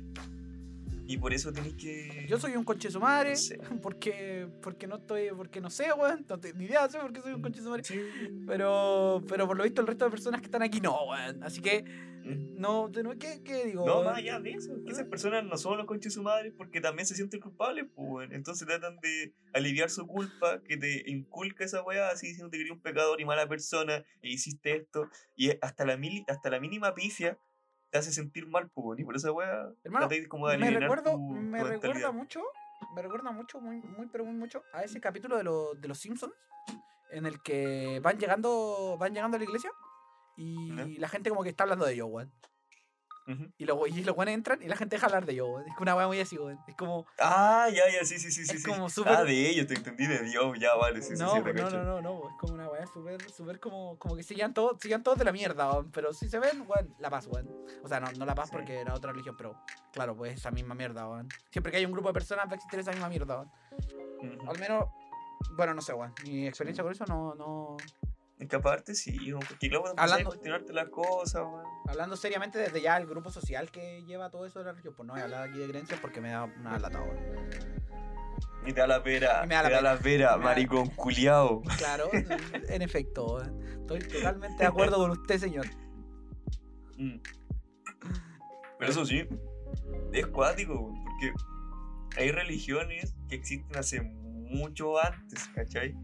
Y 1.10 1.18
por 1.18 1.32
eso 1.34 1.52
tenés 1.52 1.74
que. 1.74 2.24
Yo 2.28 2.38
soy 2.38 2.54
un 2.56 2.62
conche 2.64 2.90
su 2.90 3.00
madre, 3.00 3.34
porque, 3.82 4.46
porque 4.62 4.86
no 4.86 4.96
estoy, 4.96 5.30
porque 5.36 5.60
no 5.60 5.68
sé, 5.70 5.92
weón, 5.92 6.24
no 6.28 6.38
tengo 6.38 6.56
ni 6.58 6.66
idea, 6.66 6.88
sé 6.88 6.98
por 6.98 7.12
qué 7.12 7.20
soy 7.20 7.32
un 7.32 7.42
conche 7.42 7.60
su 7.60 7.68
madre. 7.68 7.82
Sí. 7.84 8.00
Pero, 8.46 9.22
pero 9.28 9.46
por 9.46 9.56
lo 9.56 9.64
visto 9.64 9.80
el 9.80 9.86
resto 9.86 10.04
de 10.04 10.10
personas 10.10 10.40
que 10.40 10.46
están 10.46 10.62
aquí 10.62 10.80
no, 10.80 10.96
weón. 11.06 11.42
Así 11.42 11.60
que, 11.60 11.84
Mm. 12.20 12.60
no, 12.60 12.90
¿qué, 13.18 13.40
qué 13.42 13.64
digo? 13.64 13.86
No, 13.86 14.02
más 14.04 14.18
allá 14.18 14.38
de 14.40 14.50
eso, 14.50 14.74
esas 14.86 15.06
personas 15.08 15.42
no 15.42 15.56
son 15.56 15.78
los 15.78 15.86
conches 15.86 16.12
su 16.12 16.22
madre 16.22 16.52
porque 16.52 16.78
también 16.82 17.06
se 17.06 17.14
sienten 17.14 17.40
culpables, 17.40 17.86
pues. 17.94 18.30
Entonces 18.30 18.68
tratan 18.68 18.98
de 19.00 19.32
aliviar 19.54 19.88
su 19.88 20.06
culpa, 20.06 20.60
que 20.62 20.76
te 20.76 21.02
inculca 21.10 21.64
esa 21.64 21.82
weá, 21.82 22.10
así 22.10 22.26
diciendo 22.26 22.50
que 22.50 22.58
eres 22.60 22.70
un 22.72 22.80
pecador 22.82 23.22
y 23.22 23.24
mala 23.24 23.48
persona, 23.48 24.04
e 24.20 24.28
hiciste 24.28 24.76
esto, 24.76 25.08
y 25.34 25.50
hasta 25.62 25.86
la, 25.86 25.96
mili- 25.96 26.24
hasta 26.28 26.50
la 26.50 26.60
mínima 26.60 26.92
pifia 26.94 27.38
te 27.90 27.98
hace 27.98 28.12
sentir 28.12 28.46
mal, 28.46 28.68
pues. 28.70 29.00
Y 29.00 29.04
por 29.04 29.16
esa 29.16 29.32
weá, 29.32 29.68
Hermano, 29.84 30.06
tratáis 30.08 30.28
como 30.28 30.48
de 30.48 30.58
me 30.58 30.70
recuerdo, 30.70 31.12
tu, 31.12 31.18
me 31.20 31.58
tu 31.58 31.64
recuerda 31.66 32.12
mucho, 32.12 32.40
me 32.94 33.02
recuerda 33.02 33.30
mucho, 33.32 33.60
muy, 33.60 33.80
muy, 33.82 34.06
pero 34.06 34.24
muy 34.24 34.34
mucho 34.34 34.62
a 34.72 34.82
ese 34.84 35.00
capítulo 35.00 35.36
de, 35.36 35.44
lo- 35.44 35.74
de 35.74 35.88
los 35.88 35.98
Simpsons 35.98 36.32
en 37.10 37.26
el 37.26 37.42
que 37.42 38.00
van 38.02 38.18
llegando, 38.18 38.96
van 38.98 39.12
llegando 39.14 39.36
a 39.36 39.38
la 39.38 39.44
iglesia 39.44 39.70
y 40.36 40.96
la 40.98 41.08
gente 41.08 41.28
como 41.30 41.42
que 41.42 41.50
está 41.50 41.64
hablando 41.64 41.84
de 41.84 41.94
ellos, 41.94 42.08
weón. 42.10 42.32
Y 43.58 43.64
los 43.64 43.78
y 43.88 44.02
los 44.02 44.16
weones 44.16 44.34
entran 44.34 44.60
y 44.62 44.66
la 44.66 44.74
gente 44.76 44.96
deja 44.96 45.06
hablar 45.06 45.24
de 45.24 45.40
weón. 45.40 45.62
Es 45.68 45.74
una 45.78 45.94
weá 45.94 46.06
muy 46.08 46.18
así, 46.20 46.36
weón. 46.36 46.58
Es 46.66 46.74
como, 46.74 47.06
Ah, 47.18 47.68
ya, 47.72 47.84
ya, 47.88 48.04
sí, 48.04 48.18
sí, 48.18 48.30
sí, 48.32 48.44
sí. 48.44 48.56
es 48.56 48.62
sí. 48.62 48.68
como 48.68 48.90
súper. 48.90 49.12
Ah, 49.12 49.24
de 49.24 49.48
ellos, 49.48 49.66
te 49.68 49.74
entendí 49.74 50.06
de 50.06 50.18
Dios, 50.24 50.58
ya, 50.58 50.74
vale, 50.74 51.00
sí, 51.00 51.14
sí, 51.16 51.22
no, 51.22 51.34
sí, 51.34 51.40
pues 51.42 51.54
no, 51.54 51.70
no, 51.70 51.82
no, 51.84 52.00
no, 52.00 52.28
es 52.28 52.34
como 52.40 52.54
una 52.54 52.68
weá 52.68 52.86
súper, 52.88 53.30
súper 53.30 53.60
como, 53.60 53.96
como 53.98 54.16
que 54.16 54.22
sigan 54.24 54.52
todos, 54.52 54.78
sigan 54.80 55.02
todos 55.04 55.18
de 55.18 55.24
la 55.24 55.32
mierda, 55.32 55.70
weón. 55.70 55.90
Pero 55.92 56.12
si 56.12 56.28
se 56.28 56.38
ven, 56.40 56.64
weón, 56.66 56.94
la 56.98 57.08
paz, 57.10 57.26
weón. 57.28 57.48
O 57.84 57.88
sea, 57.88 58.00
no, 58.00 58.10
no 58.18 58.26
la 58.26 58.34
paz 58.34 58.48
Sí. 58.48 58.56
porque 58.56 58.80
era 58.80 58.94
otra 58.94 59.12
religión, 59.12 59.36
pero 59.36 59.54
claro, 59.92 60.16
pues 60.16 60.34
esa 60.36 60.50
misma 60.50 60.74
mierda, 60.74 61.08
weón. 61.08 61.28
Siempre 61.50 61.70
que 61.70 61.78
hay 61.78 61.84
un 61.86 61.92
grupo 61.92 62.08
de 62.08 62.14
personas 62.14 62.46
va 62.48 62.52
a 62.52 62.54
existir 62.56 62.80
esa 62.80 62.90
misma 62.90 63.08
mierda, 63.08 63.36
weón. 63.36 63.50
Ujú. 64.38 64.50
Al 64.50 64.58
menos, 64.58 64.86
bueno, 65.56 65.72
no 65.74 65.82
sé, 65.82 65.92
weón. 65.94 66.12
Mi 66.24 66.46
experiencia 66.48 66.82
con 66.82 66.92
eso 66.92 67.04
no, 67.06 67.34
no. 67.36 67.76
Es 68.40 68.48
que 68.48 68.56
aparte, 68.56 68.94
sí, 68.94 69.32
porque 69.32 69.68
luego 69.68 69.88
a 69.88 69.90
Hablando- 69.98 70.30
cuestionarte 70.30 70.72
las 70.72 70.88
cosas, 70.88 71.42
weón. 71.42 71.64
Hablando 71.88 72.16
seriamente 72.16 72.58
desde 72.58 72.80
ya 72.80 72.96
el 72.96 73.06
grupo 73.06 73.30
social 73.30 73.70
que 73.70 74.02
lleva 74.06 74.30
todo 74.30 74.46
eso 74.46 74.58
de 74.60 74.64
la 74.64 74.70
religión, 74.72 74.94
pues 74.96 75.06
no 75.06 75.12
voy 75.12 75.20
a 75.20 75.24
hablar 75.24 75.48
aquí 75.50 75.58
de 75.58 75.68
creencias 75.68 76.00
porque 76.00 76.20
me 76.22 76.30
da 76.30 76.44
una 76.44 76.78
lata, 76.78 77.02
weón. 77.02 77.50
Y 78.66 78.72
te 78.72 78.80
da 78.80 78.86
la 78.86 79.02
pera, 79.02 79.42
Y 79.44 79.46
me 79.48 79.54
da 79.54 79.62
la 79.62 79.68
te 79.68 79.74
da 79.74 79.80
pera. 79.80 79.94
la 79.94 80.00
pera, 80.00 80.26
Me 80.36 80.38
da- 80.38 80.50
maricón 80.50 80.86
culiao. 80.88 81.62
Claro, 81.78 82.08
en 82.12 82.82
efecto. 82.82 83.42
Estoy 83.42 83.98
totalmente 84.00 84.62
de 84.62 84.66
acuerdo 84.68 84.96
con 84.96 85.10
usted, 85.10 85.38
señor. 85.38 85.66
Mm. 86.96 87.20
Pero 88.78 88.90
eso 88.90 89.04
sí, 89.04 89.26
es 90.12 90.26
cuático, 90.28 90.94
porque 91.04 91.32
hay 92.16 92.30
religiones 92.32 93.14
que 93.28 93.34
existen 93.36 93.76
hace 93.78 94.00
mucho 94.00 94.98
antes, 94.98 95.46
¿cachai? 95.54 95.94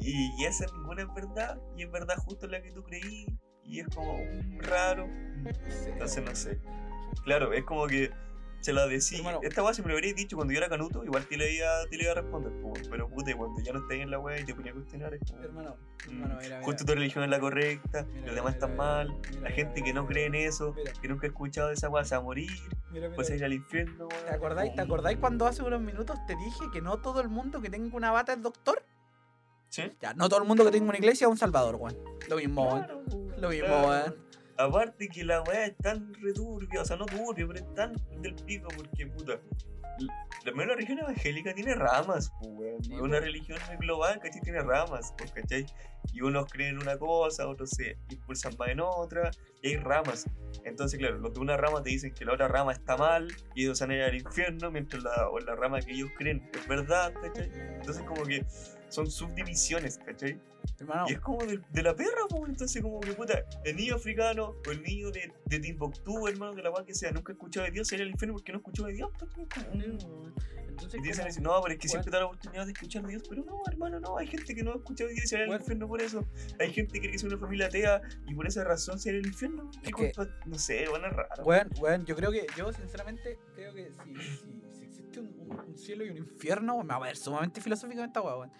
Y, 0.00 0.32
y 0.38 0.44
esa 0.44 0.66
ninguna 0.72 1.02
es 1.02 1.14
verdad, 1.14 1.60
y 1.76 1.82
es 1.82 1.90
verdad 1.90 2.16
justo 2.18 2.46
la 2.46 2.62
que 2.62 2.72
tú 2.72 2.82
creí, 2.82 3.26
y 3.64 3.80
es 3.80 3.88
como 3.94 4.18
mm, 4.18 4.58
raro. 4.60 5.08
Entonces 5.86 6.24
no 6.24 6.34
sé. 6.34 6.60
Claro, 7.24 7.52
es 7.52 7.64
como 7.64 7.86
que 7.86 8.10
se 8.60 8.72
la 8.72 8.86
decía. 8.86 9.18
Hermano. 9.18 9.40
Esta 9.42 9.62
weá 9.62 9.72
si 9.72 9.82
me 9.82 9.88
lo 9.88 9.94
hubierais 9.94 10.14
dicho 10.14 10.36
cuando 10.36 10.52
yo 10.52 10.58
era 10.58 10.68
canuto, 10.68 11.04
igual 11.04 11.24
te 11.24 11.36
le 11.36 11.52
iba, 11.52 11.86
te 11.88 11.96
le 11.96 12.02
iba 12.04 12.12
a 12.12 12.14
responder, 12.16 12.52
po, 12.60 12.72
pero 12.90 13.08
puta, 13.08 13.34
cuando 13.36 13.60
ya 13.62 13.72
no 13.72 13.80
estáis 13.80 14.02
en 14.02 14.10
la 14.10 14.18
weá 14.18 14.38
y 14.38 14.44
te 14.44 14.54
ponía 14.54 14.72
a 14.72 14.74
cuestionar, 14.74 15.14
es 15.14 15.20
como. 15.30 15.42
Hermano, 15.42 15.76
mm, 15.76 16.10
hermano, 16.10 16.36
mira, 16.40 16.56
mira. 16.56 16.62
justo 16.62 16.84
tu 16.84 16.94
religión 16.94 17.24
es 17.24 17.30
la 17.30 17.40
correcta, 17.40 18.06
Mira, 18.12 18.26
los 18.26 18.34
demás 18.34 18.54
están 18.54 18.76
mal, 18.76 19.16
la 19.40 19.50
gente 19.50 19.82
que 19.82 19.92
no 19.92 20.06
cree 20.06 20.26
en 20.26 20.34
eso, 20.34 20.74
que 21.00 21.08
nunca 21.08 21.26
ha 21.26 21.30
escuchado 21.30 21.68
de 21.68 21.74
esa 21.74 21.88
weá 21.88 22.04
se 22.04 22.14
va 22.14 22.20
a 22.20 22.24
morir, 22.24 22.50
pues 23.14 23.30
a 23.30 23.34
ir 23.34 23.44
al 23.44 23.52
infierno. 23.52 24.08
¿Te 24.08 24.34
acordáis, 24.34 24.74
¿Te 24.74 24.82
acordáis 24.82 25.18
cuando 25.18 25.46
hace 25.46 25.62
unos 25.62 25.80
minutos 25.80 26.18
te 26.26 26.36
dije 26.36 26.64
que 26.72 26.80
no 26.80 26.98
todo 26.98 27.20
el 27.20 27.28
mundo 27.28 27.60
que 27.60 27.70
tenga 27.70 27.96
una 27.96 28.10
bata 28.10 28.34
es 28.34 28.42
doctor? 28.42 28.82
¿Sí? 29.70 29.82
Ya, 30.00 30.12
no 30.14 30.28
todo 30.28 30.42
el 30.42 30.48
mundo 30.48 30.64
que 30.64 30.72
tenga 30.72 30.88
una 30.88 30.98
iglesia 30.98 31.26
es 31.26 31.30
un 31.30 31.38
salvador, 31.38 31.76
weón. 31.76 31.96
Lo 32.28 32.36
mismo, 32.36 32.66
weón. 32.66 32.84
Claro, 32.84 33.04
Lo 33.38 33.48
mismo, 33.48 33.66
claro. 33.66 33.88
weón. 33.88 34.16
Aparte 34.58 35.08
que 35.08 35.24
la 35.24 35.40
weá 35.42 35.66
es 35.66 35.76
tan 35.78 36.12
returbia, 36.14 36.82
o 36.82 36.84
sea, 36.84 36.96
no 36.96 37.06
turbia, 37.06 37.46
pero 37.46 37.58
es 37.60 37.74
tan 37.74 37.94
del 38.20 38.34
pico 38.34 38.68
porque, 38.76 39.06
puta, 39.06 39.40
la, 40.44 40.52
la 40.52 40.74
religión 40.74 40.98
evangélica 40.98 41.54
tiene 41.54 41.74
ramas, 41.76 42.32
weón. 42.42 42.82
Sí, 42.82 42.92
una 42.94 43.20
religión 43.20 43.58
muy 43.68 43.76
global, 43.76 44.18
¿cachai? 44.20 44.40
Tiene 44.40 44.60
ramas, 44.60 45.14
¿cachai? 45.34 45.64
Y 46.12 46.20
unos 46.22 46.50
creen 46.50 46.76
en 46.76 46.82
una 46.82 46.98
cosa, 46.98 47.46
otros 47.46 47.70
se 47.70 47.96
impulsan 48.10 48.56
más 48.58 48.70
en 48.70 48.80
otra, 48.80 49.30
y 49.62 49.68
hay 49.68 49.76
ramas. 49.76 50.26
Entonces, 50.64 50.98
claro, 50.98 51.18
los 51.18 51.32
de 51.32 51.40
una 51.40 51.56
rama 51.56 51.80
te 51.82 51.90
dicen 51.90 52.12
que 52.12 52.24
la 52.24 52.32
otra 52.32 52.48
rama 52.48 52.72
está 52.72 52.96
mal, 52.96 53.28
y 53.54 53.62
ellos 53.64 53.78
van 53.80 53.92
a 53.92 53.94
ir 53.94 54.02
al 54.02 54.14
infierno, 54.16 54.70
mientras 54.70 55.02
la, 55.04 55.28
o 55.28 55.38
la 55.38 55.54
rama 55.54 55.80
que 55.80 55.92
ellos 55.92 56.10
creen 56.18 56.50
es 56.52 56.66
verdad, 56.66 57.14
¿cachai? 57.22 57.50
Entonces, 57.54 58.02
como 58.02 58.24
que 58.24 58.44
son 58.90 59.10
subdivisiones, 59.10 59.98
¿cachai? 59.98 60.38
Hermano, 60.78 61.06
Y 61.08 61.12
es 61.12 61.20
como 61.20 61.44
de, 61.46 61.58
de 61.72 61.82
la 61.82 61.94
perra, 61.94 62.26
pues, 62.28 62.42
entonces 62.50 62.82
como 62.82 63.00
que 63.00 63.12
puta, 63.12 63.44
el 63.64 63.76
niño 63.76 63.94
africano 63.94 64.56
o 64.66 64.70
el 64.70 64.82
niño 64.82 65.10
de, 65.10 65.32
de 65.46 65.58
Timbuktu, 65.60 66.28
hermano, 66.28 66.54
de 66.54 66.62
la 66.62 66.70
cual 66.70 66.84
que 66.84 66.94
sea, 66.94 67.10
nunca 67.12 67.32
ha 67.32 67.34
escuchado 67.34 67.64
de 67.66 67.72
Dios, 67.72 67.88
sería 67.88 68.04
el 68.04 68.10
infierno 68.10 68.34
porque 68.34 68.52
no 68.52 68.58
escuchó 68.58 68.84
de 68.84 68.92
Dios. 68.92 69.10
pues, 69.18 69.30
como- 69.32 70.30
entonces, 70.68 71.00
Y 71.00 71.02
dicen 71.06 71.26
como- 71.34 71.40
no, 71.56 71.62
pero 71.62 71.74
es 71.74 71.78
que 71.80 71.86
Weón. 71.88 71.90
siempre 71.90 72.04
te 72.04 72.10
da 72.10 72.20
la 72.20 72.26
oportunidad 72.26 72.66
de 72.66 72.72
escuchar 72.72 73.02
de 73.02 73.08
Dios, 73.10 73.22
pero 73.28 73.44
no, 73.44 73.62
hermano, 73.68 74.00
no, 74.00 74.16
hay 74.16 74.26
gente 74.26 74.54
que 74.54 74.62
no 74.62 74.72
ha 74.72 74.76
escuchado 74.76 75.08
de 75.08 75.14
Dios 75.14 75.24
y 75.26 75.28
sería 75.28 75.44
el 75.46 75.52
infierno 75.52 75.88
por 75.88 76.00
eso. 76.00 76.26
Hay 76.58 76.72
gente 76.72 76.92
que 76.94 77.00
quiere 77.00 77.12
que 77.12 77.18
sea 77.18 77.28
una 77.28 77.38
familia 77.38 77.66
atea 77.66 78.00
y 78.26 78.34
por 78.34 78.46
esa 78.46 78.64
razón 78.64 78.98
sería 78.98 79.20
el 79.20 79.26
infierno. 79.26 79.70
¿Qué 79.82 79.90
Es 79.90 79.94
que-? 79.94 80.12
No 80.46 80.58
sé, 80.58 80.88
bueno, 80.88 81.06
es 81.08 81.12
raro. 81.12 81.44
Weón, 81.44 81.70
weón, 81.80 82.04
yo 82.06 82.16
creo 82.16 82.30
que, 82.30 82.46
yo 82.56 82.72
sinceramente 82.72 83.38
creo 83.54 83.74
que 83.74 83.90
si, 83.92 84.14
si, 84.14 84.78
si 84.78 84.84
existe 84.84 85.20
un, 85.20 85.26
un- 85.66 85.76
cielo 85.76 86.04
y 86.04 86.10
un 86.10 86.16
infierno, 86.18 86.78
me 86.82 86.88
va 86.88 86.96
a 86.96 87.00
ver 87.00 87.16
sumamente 87.16 87.60
filosófico 87.60 88.02
esta 88.02 88.20
weón. 88.22 88.50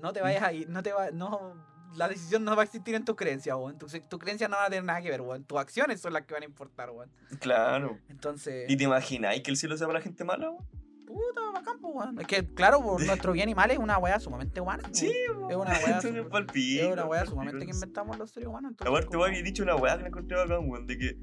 No 0.00 0.12
te 0.12 0.20
vayas 0.20 0.42
a 0.42 0.52
ir, 0.52 0.68
no 0.68 0.82
te 0.82 0.92
va, 0.92 1.10
no, 1.10 1.54
la 1.96 2.08
decisión 2.08 2.44
no 2.44 2.54
va 2.56 2.62
a 2.62 2.64
existir 2.64 2.94
en 2.94 3.04
tus 3.04 3.16
creencias, 3.16 3.56
weón. 3.56 3.78
Tus 3.78 3.92
tu 4.08 4.18
creencias 4.18 4.48
no 4.50 4.56
van 4.56 4.66
a 4.66 4.70
tener 4.70 4.84
nada 4.84 5.02
que 5.02 5.10
ver, 5.10 5.20
weón. 5.20 5.44
Tus 5.44 5.58
acciones 5.58 6.00
son 6.00 6.12
las 6.12 6.24
que 6.26 6.34
van 6.34 6.42
a 6.42 6.46
importar, 6.46 6.90
weón. 6.90 7.10
Claro. 7.40 7.98
Entonces, 8.08 8.70
¿Y 8.70 8.76
te 8.76 8.84
imagináis 8.84 9.42
que 9.42 9.50
el 9.50 9.56
cielo 9.56 9.76
sea 9.76 9.86
para 9.86 9.98
la 9.98 10.02
gente 10.02 10.24
mala? 10.24 10.50
weón? 10.50 10.64
puta, 11.10 11.40
bacán, 11.52 11.78
weón. 11.82 12.20
Es 12.20 12.26
que, 12.26 12.46
claro, 12.54 12.80
por 12.82 13.00
nuestro 13.04 13.32
bien 13.32 13.48
y 13.48 13.54
mal 13.54 13.70
es 13.70 13.78
una 13.78 13.98
weá 13.98 14.20
sumamente 14.20 14.60
humana. 14.60 14.88
Sí, 14.92 15.12
Es 15.48 15.56
una 15.56 15.72
weá 15.72 15.98
Es 15.98 16.92
una 16.92 17.04
weá 17.06 17.26
sumamente 17.26 17.66
que 17.66 17.72
inventamos 17.72 18.18
los 18.18 18.30
seres 18.30 18.48
humanos. 18.48 18.70
entonces, 18.72 18.90
Aparte, 18.90 19.16
vos 19.16 19.26
habías 19.26 19.44
dicho 19.44 19.62
una 19.62 19.76
weá 19.76 19.96
que 19.96 20.02
la 20.02 20.08
encontré 20.08 20.36
bacán, 20.36 20.68
weón, 20.68 20.86
de 20.86 20.98
que 20.98 21.16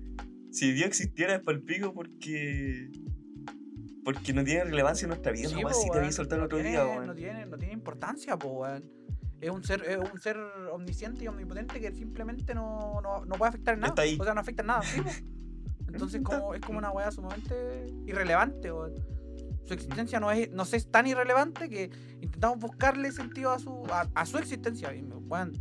si 0.52 0.72
Dios 0.72 0.88
existiera 0.88 1.36
es 1.36 1.42
para 1.42 1.58
el 1.58 1.64
pico 1.64 1.94
porque. 1.94 2.90
Porque 4.08 4.32
no 4.32 4.42
tiene 4.46 4.64
relevancia 4.64 5.04
en 5.04 5.10
nuestra 5.10 5.34
vida. 5.34 5.50
Sí, 5.50 5.56
no 5.56 5.62
po, 5.64 5.68
más 5.68 5.82
si 5.82 5.90
te 5.90 5.98
había 5.98 6.12
soltado 6.14 6.36
el 6.38 6.40
no 6.40 6.46
otro 6.46 6.58
tiene- 6.60 6.70
día, 6.72 7.06
No 7.06 7.14
tiene, 7.14 7.46
no 7.46 7.58
tiene 7.58 7.74
importancia, 7.74 8.38
pues, 8.38 8.54
weón. 8.56 8.92
Es 9.42 9.50
un 9.52 9.66
ser, 9.66 9.84
es 9.84 9.98
un 9.98 10.22
ser 10.22 10.38
omnisciente 10.72 11.26
y 11.26 11.28
omnipotente 11.28 11.82
que 11.82 11.92
simplemente 11.92 12.56
no, 12.56 13.02
no, 13.02 13.26
no 13.26 13.36
puede 13.36 13.50
afectar 13.50 13.74
en 13.74 13.82
nada. 13.82 13.90
Está 13.92 14.04
ahí. 14.04 14.18
O 14.18 14.24
sea, 14.24 14.34
no 14.34 14.40
afecta 14.40 14.62
en 14.62 14.68
nada, 14.68 14.82
sí, 14.84 15.02
po. 15.02 15.10
Entonces 15.92 16.22
como, 16.24 16.54
es 16.54 16.62
como 16.62 16.80
una 16.80 16.90
weá 16.92 17.12
sumamente 17.12 17.88
irrelevante, 18.06 18.72
weón. 18.72 18.94
Su 19.66 19.74
existencia 19.74 20.22
no 20.22 20.32
es, 20.32 20.50
no 20.52 20.64
sé, 20.64 20.78
es 20.78 20.90
tan 20.90 21.06
irrelevante 21.06 21.68
que 21.68 21.90
intentamos 22.22 22.60
buscarle 22.60 23.12
sentido 23.12 23.52
a 23.52 23.60
su, 23.60 23.86
a, 23.92 24.08
a 24.16 24.26
su 24.26 24.38
existencia. 24.38 24.96
Y, 24.96 25.04
weón, 25.04 25.52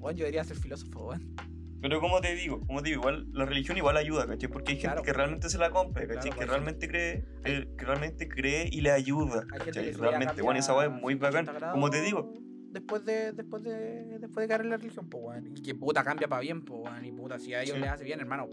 yo 0.00 0.10
debería 0.12 0.44
ser 0.44 0.58
filósofo, 0.58 1.06
weón. 1.08 1.34
Pero 1.82 2.00
como 2.00 2.20
te 2.20 2.34
digo, 2.34 2.60
como 2.66 2.80
te 2.82 2.90
digo, 2.90 3.00
igual 3.00 3.26
la 3.32 3.44
religión 3.44 3.76
igual 3.76 3.96
ayuda, 3.96 4.26
¿cachai? 4.26 4.48
Porque 4.48 4.72
hay 4.72 4.78
gente 4.78 4.86
Claro. 4.94 5.02
que 5.02 5.12
realmente 5.12 5.50
se 5.50 5.58
la 5.58 5.70
compra, 5.70 6.02
¿cachai? 6.06 6.14
Claro, 6.22 6.30
que 6.30 6.36
pues, 6.36 6.48
realmente 6.48 6.88
cree, 6.88 7.24
eh, 7.44 7.68
que 7.76 7.84
realmente 7.84 8.28
cree 8.28 8.68
y 8.70 8.80
le 8.80 8.92
ayuda, 8.92 9.44
¿cachai? 9.48 9.92
Realmente, 9.92 10.40
bueno, 10.42 10.60
esa 10.60 10.74
weá 10.74 10.86
es 10.86 10.92
muy 10.92 11.14
bacán. 11.16 11.44
180 11.44 11.72
Como 11.72 11.90
te 11.90 12.00
digo, 12.00 12.32
Después 12.72 13.04
de, 13.04 13.32
después 13.32 13.62
de, 13.64 14.18
después 14.18 14.44
de 14.44 14.48
caer 14.48 14.62
en 14.62 14.70
la 14.70 14.78
religión, 14.78 15.06
pues, 15.10 15.22
weón. 15.22 15.46
Y 15.54 15.60
que 15.60 15.74
puta 15.74 16.02
cambia 16.02 16.26
para 16.26 16.40
bien, 16.40 16.64
pues, 16.64 16.80
weón. 16.82 17.04
Y 17.04 17.12
puta, 17.12 17.38
si 17.38 17.52
a 17.52 17.60
ellos 17.62 17.74
Sí. 17.74 17.80
les 17.82 17.90
hace 17.90 18.04
bien, 18.04 18.18
hermano, 18.20 18.48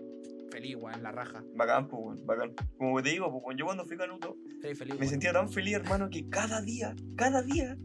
feliz, 0.52 0.76
weón, 0.76 1.02
la 1.02 1.12
raja. 1.14 1.42
bacán, 1.56 1.88
pues, 1.88 2.02
weón, 2.04 2.26
bacán. 2.26 2.52
Como 2.78 3.02
te 3.02 3.12
digo, 3.12 3.32
pues, 3.42 3.56
yo 3.58 3.64
cuando 3.66 3.86
fui 3.86 3.96
canuto 3.96 4.36
Feliz, 4.62 4.78
feliz. 4.78 4.94
me 4.96 5.00
weón. 5.02 5.10
sentía 5.10 5.32
tan 5.32 5.50
feliz, 5.50 5.76
hermano, 5.76 6.10
que 6.10 6.28
cada 6.30 6.62
día, 6.62 6.94
cada 7.16 7.42
día 7.44 7.78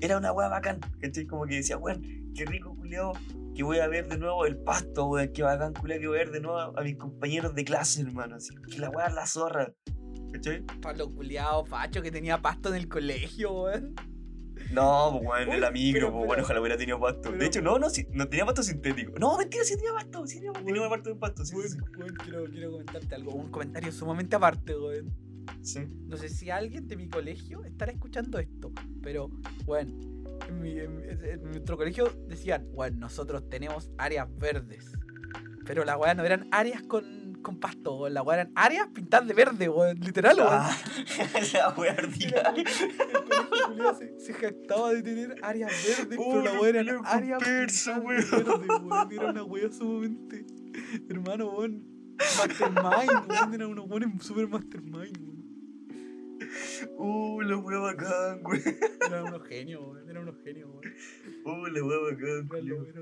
era 0.00 0.18
una 0.18 0.32
weá 0.32 0.48
bacán, 0.48 0.80
¿cachai? 1.00 1.24
Como 1.26 1.44
que 1.46 1.54
decía, 1.56 1.76
weón, 1.76 2.02
qué 2.34 2.44
rico, 2.46 2.74
culiao, 2.74 3.12
que 3.56 3.62
voy 3.62 3.78
a 3.78 3.88
ver 3.88 4.06
de 4.08 4.18
nuevo 4.18 4.44
el 4.46 4.56
pasto, 4.58 5.06
weón, 5.08 5.30
qué 5.32 5.42
bacán, 5.42 5.72
culiao, 5.74 5.98
que 6.00 6.06
voy 6.08 6.16
a 6.18 6.20
ver 6.20 6.30
de 6.30 6.40
nuevo 6.40 6.58
a, 6.58 6.72
a 6.76 6.82
mis 6.82 6.96
compañeros 6.96 7.54
de 7.54 7.64
clase, 7.64 8.02
hermano, 8.02 8.36
así, 8.36 8.54
que 8.70 8.78
la 8.78 8.90
weá 8.90 9.06
es 9.06 9.14
la 9.14 9.26
zorra, 9.26 9.72
¿cachai? 10.32 10.62
Pablo 10.82 11.10
culiao, 11.12 11.64
facho, 11.64 12.02
que 12.02 12.10
tenía 12.10 12.40
pasto 12.42 12.68
en 12.68 12.74
el 12.76 12.88
colegio, 12.88 13.62
weón. 13.62 13.94
No, 14.72 15.10
pues 15.12 15.28
weón, 15.28 15.52
en 15.52 15.60
la 15.60 15.70
micro, 15.70 16.12
pues 16.12 16.26
bueno, 16.26 16.42
ojalá 16.42 16.60
hubiera 16.60 16.76
tenido 16.76 16.98
pasto. 16.98 17.20
pero- 17.24 17.38
de 17.38 17.46
hecho, 17.46 17.62
no, 17.62 17.78
no, 17.78 17.88
sí, 17.90 18.06
no 18.12 18.28
tenía 18.28 18.44
pasto 18.44 18.62
sintético. 18.62 19.12
No, 19.18 19.36
mentira, 19.38 19.64
sí 19.64 19.76
tenía 19.76 19.92
pasto, 19.92 20.26
sí 20.26 20.36
tenía, 20.40 20.52
tenía 20.52 20.80
una 20.80 20.90
parte 20.90 21.10
de 21.10 21.16
pasto, 21.16 21.44
sí, 21.44 21.54
sí, 21.68 21.78
Weón, 21.78 21.98
weón, 21.98 22.14
quiero, 22.16 22.44
quiero 22.50 22.70
comentarte 22.72 23.14
algo. 23.14 23.32
Un 23.32 23.50
comentario 23.50 23.92
sumamente 23.92 24.34
aparte, 24.36 24.74
weón. 24.76 25.10
sí. 25.62 25.80
Sí. 25.80 25.80
No 26.06 26.16
sé 26.16 26.28
si 26.28 26.50
alguien 26.50 26.88
de 26.88 26.96
mi 26.96 27.08
colegio 27.08 27.64
estará 27.64 27.92
escuchando 27.92 28.38
esto, 28.38 28.72
pero, 29.02 29.30
bueno, 29.64 29.92
en, 30.48 30.60
mi- 30.60 30.78
en- 30.78 31.24
en 31.24 31.42
nuestro 31.44 31.76
colegio 31.76 32.12
decían, 32.28 32.66
bueno, 32.72 32.98
nosotros 32.98 33.48
tenemos 33.48 33.90
áreas 33.98 34.28
verdes. 34.38 34.92
Pero 35.64 35.84
la 35.84 35.96
weá 35.96 36.14
no 36.14 36.24
eran 36.24 36.46
áreas 36.52 36.82
con, 36.82 37.38
con 37.42 37.58
pasto, 37.58 37.96
weón. 37.96 38.14
La 38.14 38.22
weá 38.22 38.40
eran 38.42 38.52
áreas 38.54 38.86
pintadas 38.94 39.26
de 39.26 39.34
verde, 39.34 39.68
weón. 39.68 39.98
Literal, 39.98 40.36
weón. 40.36 40.48
Ah, 40.52 40.76
la 41.52 41.68
wea 41.70 41.96
se, 43.98 44.18
se 44.20 44.32
jactaba 44.34 44.92
de 44.92 45.02
tener 45.02 45.34
áreas 45.42 45.72
verdes, 45.86 46.18
Oh, 46.20 46.30
pero 46.30 46.42
la 46.44 46.60
weá 46.60 46.68
eran 46.70 46.88
áreas 47.04 47.42
pintadas 47.42 47.84
de 48.00 48.06
verde, 48.06 48.44
weón. 48.80 49.12
Era 49.12 49.30
una 49.30 49.42
weá 49.44 49.72
sumamente. 49.72 50.46
Hermano, 51.08 51.50
weón. 51.50 51.84
Mastermind, 52.38 53.28
weón. 53.28 53.54
Eran 53.54 53.68
unos 53.70 53.88
weones 53.90 54.22
super 54.24 54.46
mastermind, 54.48 55.16
weón. 55.20 55.36
Uh, 56.98 57.40
la 57.42 57.56
wea 57.56 57.78
bacán, 57.78 58.40
weón. 58.44 58.62
Eran 59.06 59.22
unos 59.24 59.42
genios, 59.48 59.82
weón. 59.84 60.05
Eran 60.16 60.28
unos 60.28 60.42
genios, 60.42 60.70
weón. 60.70 60.82
Uh, 61.44 61.66
la 61.66 61.80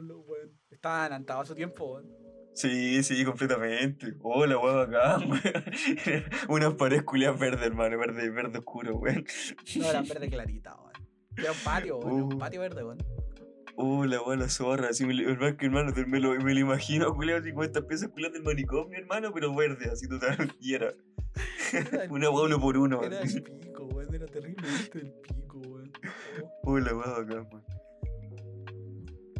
los, 0.00 0.26
weón. 0.26 0.50
Estaban 0.68 1.00
adelantados 1.02 1.44
a 1.44 1.46
su 1.46 1.54
tiempo, 1.54 1.92
weón. 1.92 2.10
Sí, 2.54 3.02
sí, 3.04 3.24
completamente. 3.24 4.14
Oh, 4.20 4.44
la 4.46 4.58
wea 4.58 4.74
bacán, 4.86 5.30
weón. 5.30 6.24
Unas 6.48 6.74
paredes 6.74 7.04
culiadas 7.04 7.38
verdes, 7.38 7.64
hermano, 7.66 7.96
verde, 7.98 8.30
verde 8.30 8.58
oscuro, 8.58 8.96
weón. 8.96 9.24
No, 9.76 9.90
eran 9.90 10.08
verde 10.08 10.28
clarita, 10.28 10.74
weón. 10.74 10.92
Era 11.36 11.52
un 11.52 11.58
patio, 11.62 11.98
weón. 11.98 12.22
un 12.22 12.32
Uh. 12.34 12.38
patio 12.38 12.60
verde, 12.60 12.82
weón. 12.84 12.98
Uh, 13.76 14.04
la 14.06 14.20
wea 14.20 14.36
la 14.36 14.48
zorra, 14.48 14.88
así 14.88 15.06
me, 15.06 15.14
hermano, 15.22 15.56
que 15.56 15.66
hermano, 15.66 15.92
me 16.08 16.18
lo, 16.18 16.34
me 16.34 16.54
lo 16.54 16.60
imagino, 16.60 17.14
culiao, 17.14 17.38
así 17.38 17.52
con 17.52 17.64
estas 17.64 17.84
piezas 17.84 18.08
culiadas 18.08 18.34
del 18.34 18.42
manicomio, 18.42 18.98
hermano, 18.98 19.32
pero 19.32 19.54
verde, 19.54 19.88
así 19.92 20.08
total, 20.08 20.52
y 20.60 20.74
era 20.74 20.94
una 22.10 22.30
wea 22.30 22.44
uno 22.46 22.60
por 22.60 22.76
uno. 22.76 23.02
Era 23.04 23.20
el 23.20 23.42
pico, 23.42 23.84
weón. 23.84 24.12
Era 24.14 24.26
terriblemente 24.26 24.98
el 24.98 25.12
pico, 25.12 25.58
weón. 25.58 25.73
Uh, 26.62 26.78
la 26.78 26.92
bacán, 26.92 27.48
weón. 27.50 27.64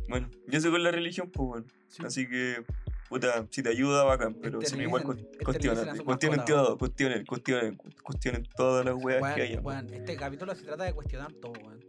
Bueno, 0.08 0.30
yo 0.48 0.60
soy 0.60 0.70
con 0.70 0.82
la 0.82 0.90
religión, 0.90 1.30
pues, 1.30 1.48
weón. 1.50 1.66
sí. 1.88 2.02
Así 2.04 2.28
que, 2.28 2.62
puta, 3.08 3.46
si 3.50 3.62
te 3.62 3.70
ayuda, 3.70 4.04
bacán, 4.04 4.34
pero 4.34 4.60
si 4.62 4.76
no, 4.76 4.82
igual 4.82 5.02
Esterilizen- 5.02 5.06
cu- 5.38 5.44
cuestionan, 5.44 5.54
esterilizen 5.54 5.88
a 5.88 5.96
su 5.96 6.04
cuestionen 6.04 6.44
todo, 6.44 6.78
cuestionen, 6.78 7.26
cuestionen, 7.26 7.78
cuestionen 8.02 8.48
todas 8.56 8.84
las 8.84 8.94
weas 9.02 9.34
que 9.34 9.42
haya. 9.42 9.60
Weón, 9.60 9.86
weón, 9.86 9.94
este 9.94 10.16
capítulo 10.16 10.54
se 10.54 10.64
trata 10.64 10.84
de 10.84 10.92
cuestionar 10.92 11.32
todo, 11.32 11.52
weón. 11.64 11.80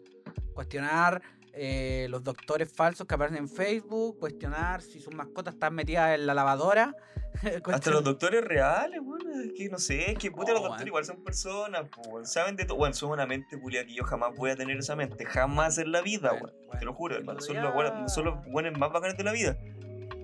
Cuestionar 0.53 1.21
eh, 1.55 2.07
los 2.09 2.23
doctores 2.23 2.71
falsos 2.71 3.07
que 3.07 3.15
aparecen 3.15 3.39
en 3.39 3.49
Facebook, 3.49 4.19
cuestionar 4.19 4.81
si 4.81 4.99
sus 4.99 5.13
mascotas 5.13 5.53
están 5.53 5.73
metidas 5.73 6.17
en 6.17 6.25
la 6.25 6.33
lavadora. 6.33 6.93
Hasta 7.71 7.91
los 7.91 8.03
doctores 8.03 8.43
reales, 8.43 8.99
weón, 9.03 9.21
es 9.43 9.53
que 9.53 9.69
no 9.69 9.77
sé, 9.77 10.11
es 10.11 10.17
que 10.17 10.31
puta, 10.31 10.51
los 10.53 10.61
Oh, 10.61 10.63
doctores 10.63 10.79
weón. 10.79 10.87
igual 10.87 11.05
son 11.05 11.23
personas, 11.23 11.85
weón, 12.07 12.25
saben 12.25 12.55
de 12.55 12.65
todo, 12.65 12.77
weón, 12.77 12.93
son 12.93 13.11
una 13.11 13.25
mente 13.25 13.59
culia 13.59 13.85
que 13.85 13.93
yo 13.93 14.03
jamás 14.03 14.35
voy 14.35 14.51
a 14.51 14.55
tener 14.55 14.77
esa 14.77 14.95
mente, 14.95 15.25
jamás 15.25 15.77
en 15.77 15.91
la 15.91 16.01
vida, 16.01 16.33
weón, 16.33 16.53
te 16.79 16.85
lo 16.85 16.93
juro, 16.93 17.15
hermano, 17.15 17.41
son 17.41 17.61
los, 17.61 17.73
buenos, 17.73 18.13
son 18.13 18.25
los 18.25 18.45
buenos 18.47 18.77
más 18.79 18.91
bacanes 18.91 19.17
de 19.17 19.23
la 19.23 19.31
vida. 19.31 19.57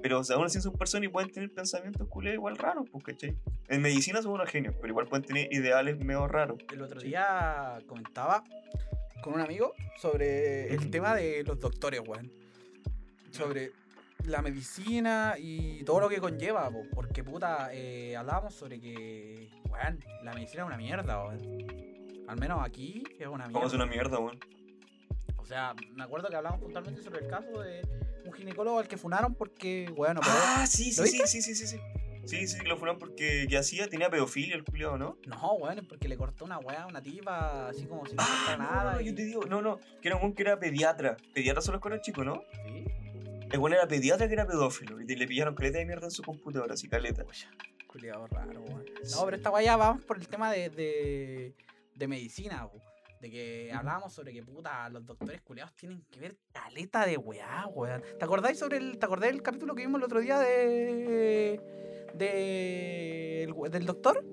Pero, 0.01 0.19
o 0.19 0.23
sea, 0.23 0.35
aún 0.37 0.45
así 0.47 0.59
son 0.59 0.73
personas 0.73 1.09
y 1.09 1.09
pueden 1.09 1.31
tener 1.31 1.51
pensamientos 1.53 2.07
culiados 2.07 2.35
igual 2.35 2.57
raros, 2.57 2.87
pues, 2.91 3.03
¿cachai? 3.03 3.37
En 3.67 3.81
medicina 3.83 4.21
son 4.21 4.31
unos 4.31 4.49
genios, 4.49 4.73
pero 4.81 4.87
igual 4.87 5.05
pueden 5.07 5.23
tener 5.25 5.47
ideales 5.53 5.99
medio 5.99 6.27
raros. 6.27 6.57
El 6.73 6.81
otro 6.81 6.99
día 7.01 7.77
comentaba 7.87 8.43
con 9.21 9.33
un 9.33 9.41
amigo 9.41 9.73
sobre 9.97 10.73
el 10.73 10.89
tema 10.89 11.15
de 11.15 11.43
los 11.43 11.59
doctores, 11.59 12.01
weón. 12.05 12.31
Sobre 13.31 13.71
la 14.25 14.41
medicina 14.41 15.35
y 15.37 15.83
todo 15.83 15.99
lo 16.01 16.09
que 16.09 16.19
conlleva, 16.19 16.69
po, 16.69 16.83
porque 16.93 17.23
puta, 17.23 17.69
eh, 17.73 18.15
hablábamos 18.15 18.53
sobre 18.53 18.79
que, 18.79 19.49
weón, 19.69 19.99
la 20.23 20.33
medicina 20.33 20.63
es 20.63 20.67
una 20.67 20.77
mierda, 20.77 21.25
weón. 21.25 21.41
Al 22.27 22.39
menos 22.39 22.61
aquí 22.63 23.03
es 23.19 23.27
una 23.27 23.45
mierda. 23.47 23.53
Como 23.53 23.67
es 23.67 23.73
una 23.73 23.85
mierda, 23.85 24.19
weón. 24.19 24.39
O 25.37 25.45
sea, 25.45 25.73
me 25.95 26.03
acuerdo 26.03 26.29
que 26.29 26.35
hablamos 26.35 26.61
puntualmente 26.61 27.01
sobre 27.01 27.19
el 27.19 27.27
caso 27.27 27.61
de 27.61 27.81
un 28.25 28.33
ginecólogo 28.33 28.79
al 28.79 28.87
que 28.87 28.97
funaron 28.97 29.33
porque, 29.35 29.91
bueno. 29.95 30.21
Ah, 30.23 30.65
sí, 30.67 30.93
¿Lo 30.95 31.05
sí, 31.05 31.19
sí, 31.25 31.27
sí, 31.27 31.41
sí, 31.41 31.55
sí, 31.55 31.67
sí. 31.67 31.79
Sí, 32.25 32.47
sí, 32.47 32.59
lo 32.65 32.77
fueron 32.77 32.97
porque 32.99 33.45
que 33.49 33.57
hacía, 33.57 33.87
tenía 33.89 34.09
pedofilia 34.09 34.55
el 34.55 34.63
culiado, 34.63 34.97
¿no? 34.97 35.17
No, 35.25 35.53
weón, 35.53 35.79
es 35.79 35.85
porque 35.85 36.07
le 36.07 36.17
cortó 36.17 36.45
una 36.45 36.59
weá 36.59 36.83
a 36.83 36.87
una 36.87 37.01
tipa, 37.01 37.69
así 37.69 37.85
como 37.85 38.05
si 38.05 38.15
no 38.15 38.23
Ah, 38.25 38.55
no, 38.57 38.63
nada. 38.63 38.83
no, 38.83 38.91
no, 38.93 39.01
y- 39.01 39.05
yo 39.05 39.15
te 39.15 39.23
digo, 39.25 39.45
no, 39.45 39.61
no, 39.61 39.79
que 40.01 40.07
era 40.07 40.17
un 40.17 40.33
que 40.33 40.43
era 40.43 40.59
pediatra. 40.59 41.17
Pediatra 41.33 41.61
son 41.61 41.73
los 41.73 41.81
con 41.81 41.99
chicos, 42.01 42.25
¿no? 42.25 42.43
¿Sí? 42.65 42.85
El 43.51 43.59
weón 43.59 43.73
era 43.73 43.87
pediatra 43.87 44.27
que 44.27 44.33
era 44.33 44.45
pedófilo 44.47 45.01
y 45.01 45.05
le 45.15 45.27
pillaron 45.27 45.55
caleta 45.55 45.79
de 45.79 45.85
mierda 45.85 46.05
en 46.07 46.11
su 46.11 46.23
computadora, 46.23 46.75
así 46.75 46.87
caleta. 46.87 47.25
Culiado 47.87 48.25
raro, 48.27 48.61
weón. 48.61 48.85
No, 49.11 49.25
pero 49.25 49.35
esta 49.35 49.49
weá 49.49 49.63
ya 49.63 49.75
vamos 49.75 50.05
por 50.05 50.17
el 50.17 50.27
tema 50.27 50.51
de, 50.51 50.69
de, 50.69 51.53
de 51.95 52.07
medicina, 52.07 52.65
weón. 52.65 52.81
De 53.21 53.29
que 53.29 53.71
hablábamos 53.71 54.13
sobre 54.13 54.33
que 54.33 54.41
puta, 54.41 54.89
los 54.89 55.05
doctores 55.05 55.41
culiados 55.41 55.75
tienen 55.75 56.03
que 56.09 56.19
ver 56.19 56.37
caleta 56.51 57.05
de 57.05 57.17
weá, 57.17 57.67
weón. 57.67 58.01
¿Te 58.17 58.25
acordáis 58.25 58.57
sobre 58.57 58.77
el. 58.77 58.97
¿Te 58.97 59.05
acordáis 59.05 59.31
del 59.33 59.43
capítulo 59.43 59.75
que 59.75 59.83
vimos 59.83 59.99
el 59.99 60.05
otro 60.05 60.19
día 60.21 60.39
de. 60.39 61.61
de. 62.15 63.43
el 63.43 63.71
del 63.71 63.85
doctor? 63.85 64.25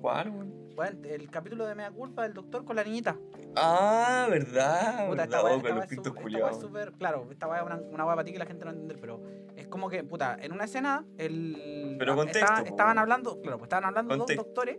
¿Cuál, 0.00 0.30
weón? 0.30 0.68
Weón, 0.74 1.04
el 1.04 1.28
capítulo 1.30 1.66
de 1.66 1.74
Mea 1.74 1.90
Culpa 1.90 2.22
del 2.22 2.32
doctor 2.32 2.64
con 2.64 2.76
la 2.76 2.84
niñita. 2.84 3.18
Ah, 3.56 4.26
verdad, 4.30 5.08
Puta, 5.08 5.22
verdad, 5.22 5.24
esta 5.24 5.42
weá, 5.42 5.56
es 6.50 6.60
súper-. 6.60 6.92
Claro, 6.92 7.26
esta 7.30 7.46
weá 7.48 7.58
es 7.60 7.66
una, 7.66 7.76
una 7.76 8.04
weá 8.06 8.14
para 8.14 8.24
ti 8.24 8.32
que 8.32 8.38
la 8.38 8.46
gente 8.46 8.64
no 8.64 8.70
va 8.70 8.76
a 8.76 8.80
entender, 8.80 8.98
pero 9.00 9.20
es 9.56 9.66
como 9.66 9.90
que, 9.90 10.02
puta, 10.04 10.38
en 10.40 10.52
una 10.52 10.64
escena, 10.64 11.04
el. 11.18 11.96
Pero 11.98 12.14
contexto, 12.16 12.38
estaba- 12.44 12.68
estaban 12.68 12.98
hablando, 12.98 13.40
claro, 13.42 13.58
pues 13.58 13.66
estaban 13.66 13.84
hablando 13.84 14.16
Contexto. 14.16 14.42
dos 14.44 14.46
doctores 14.46 14.78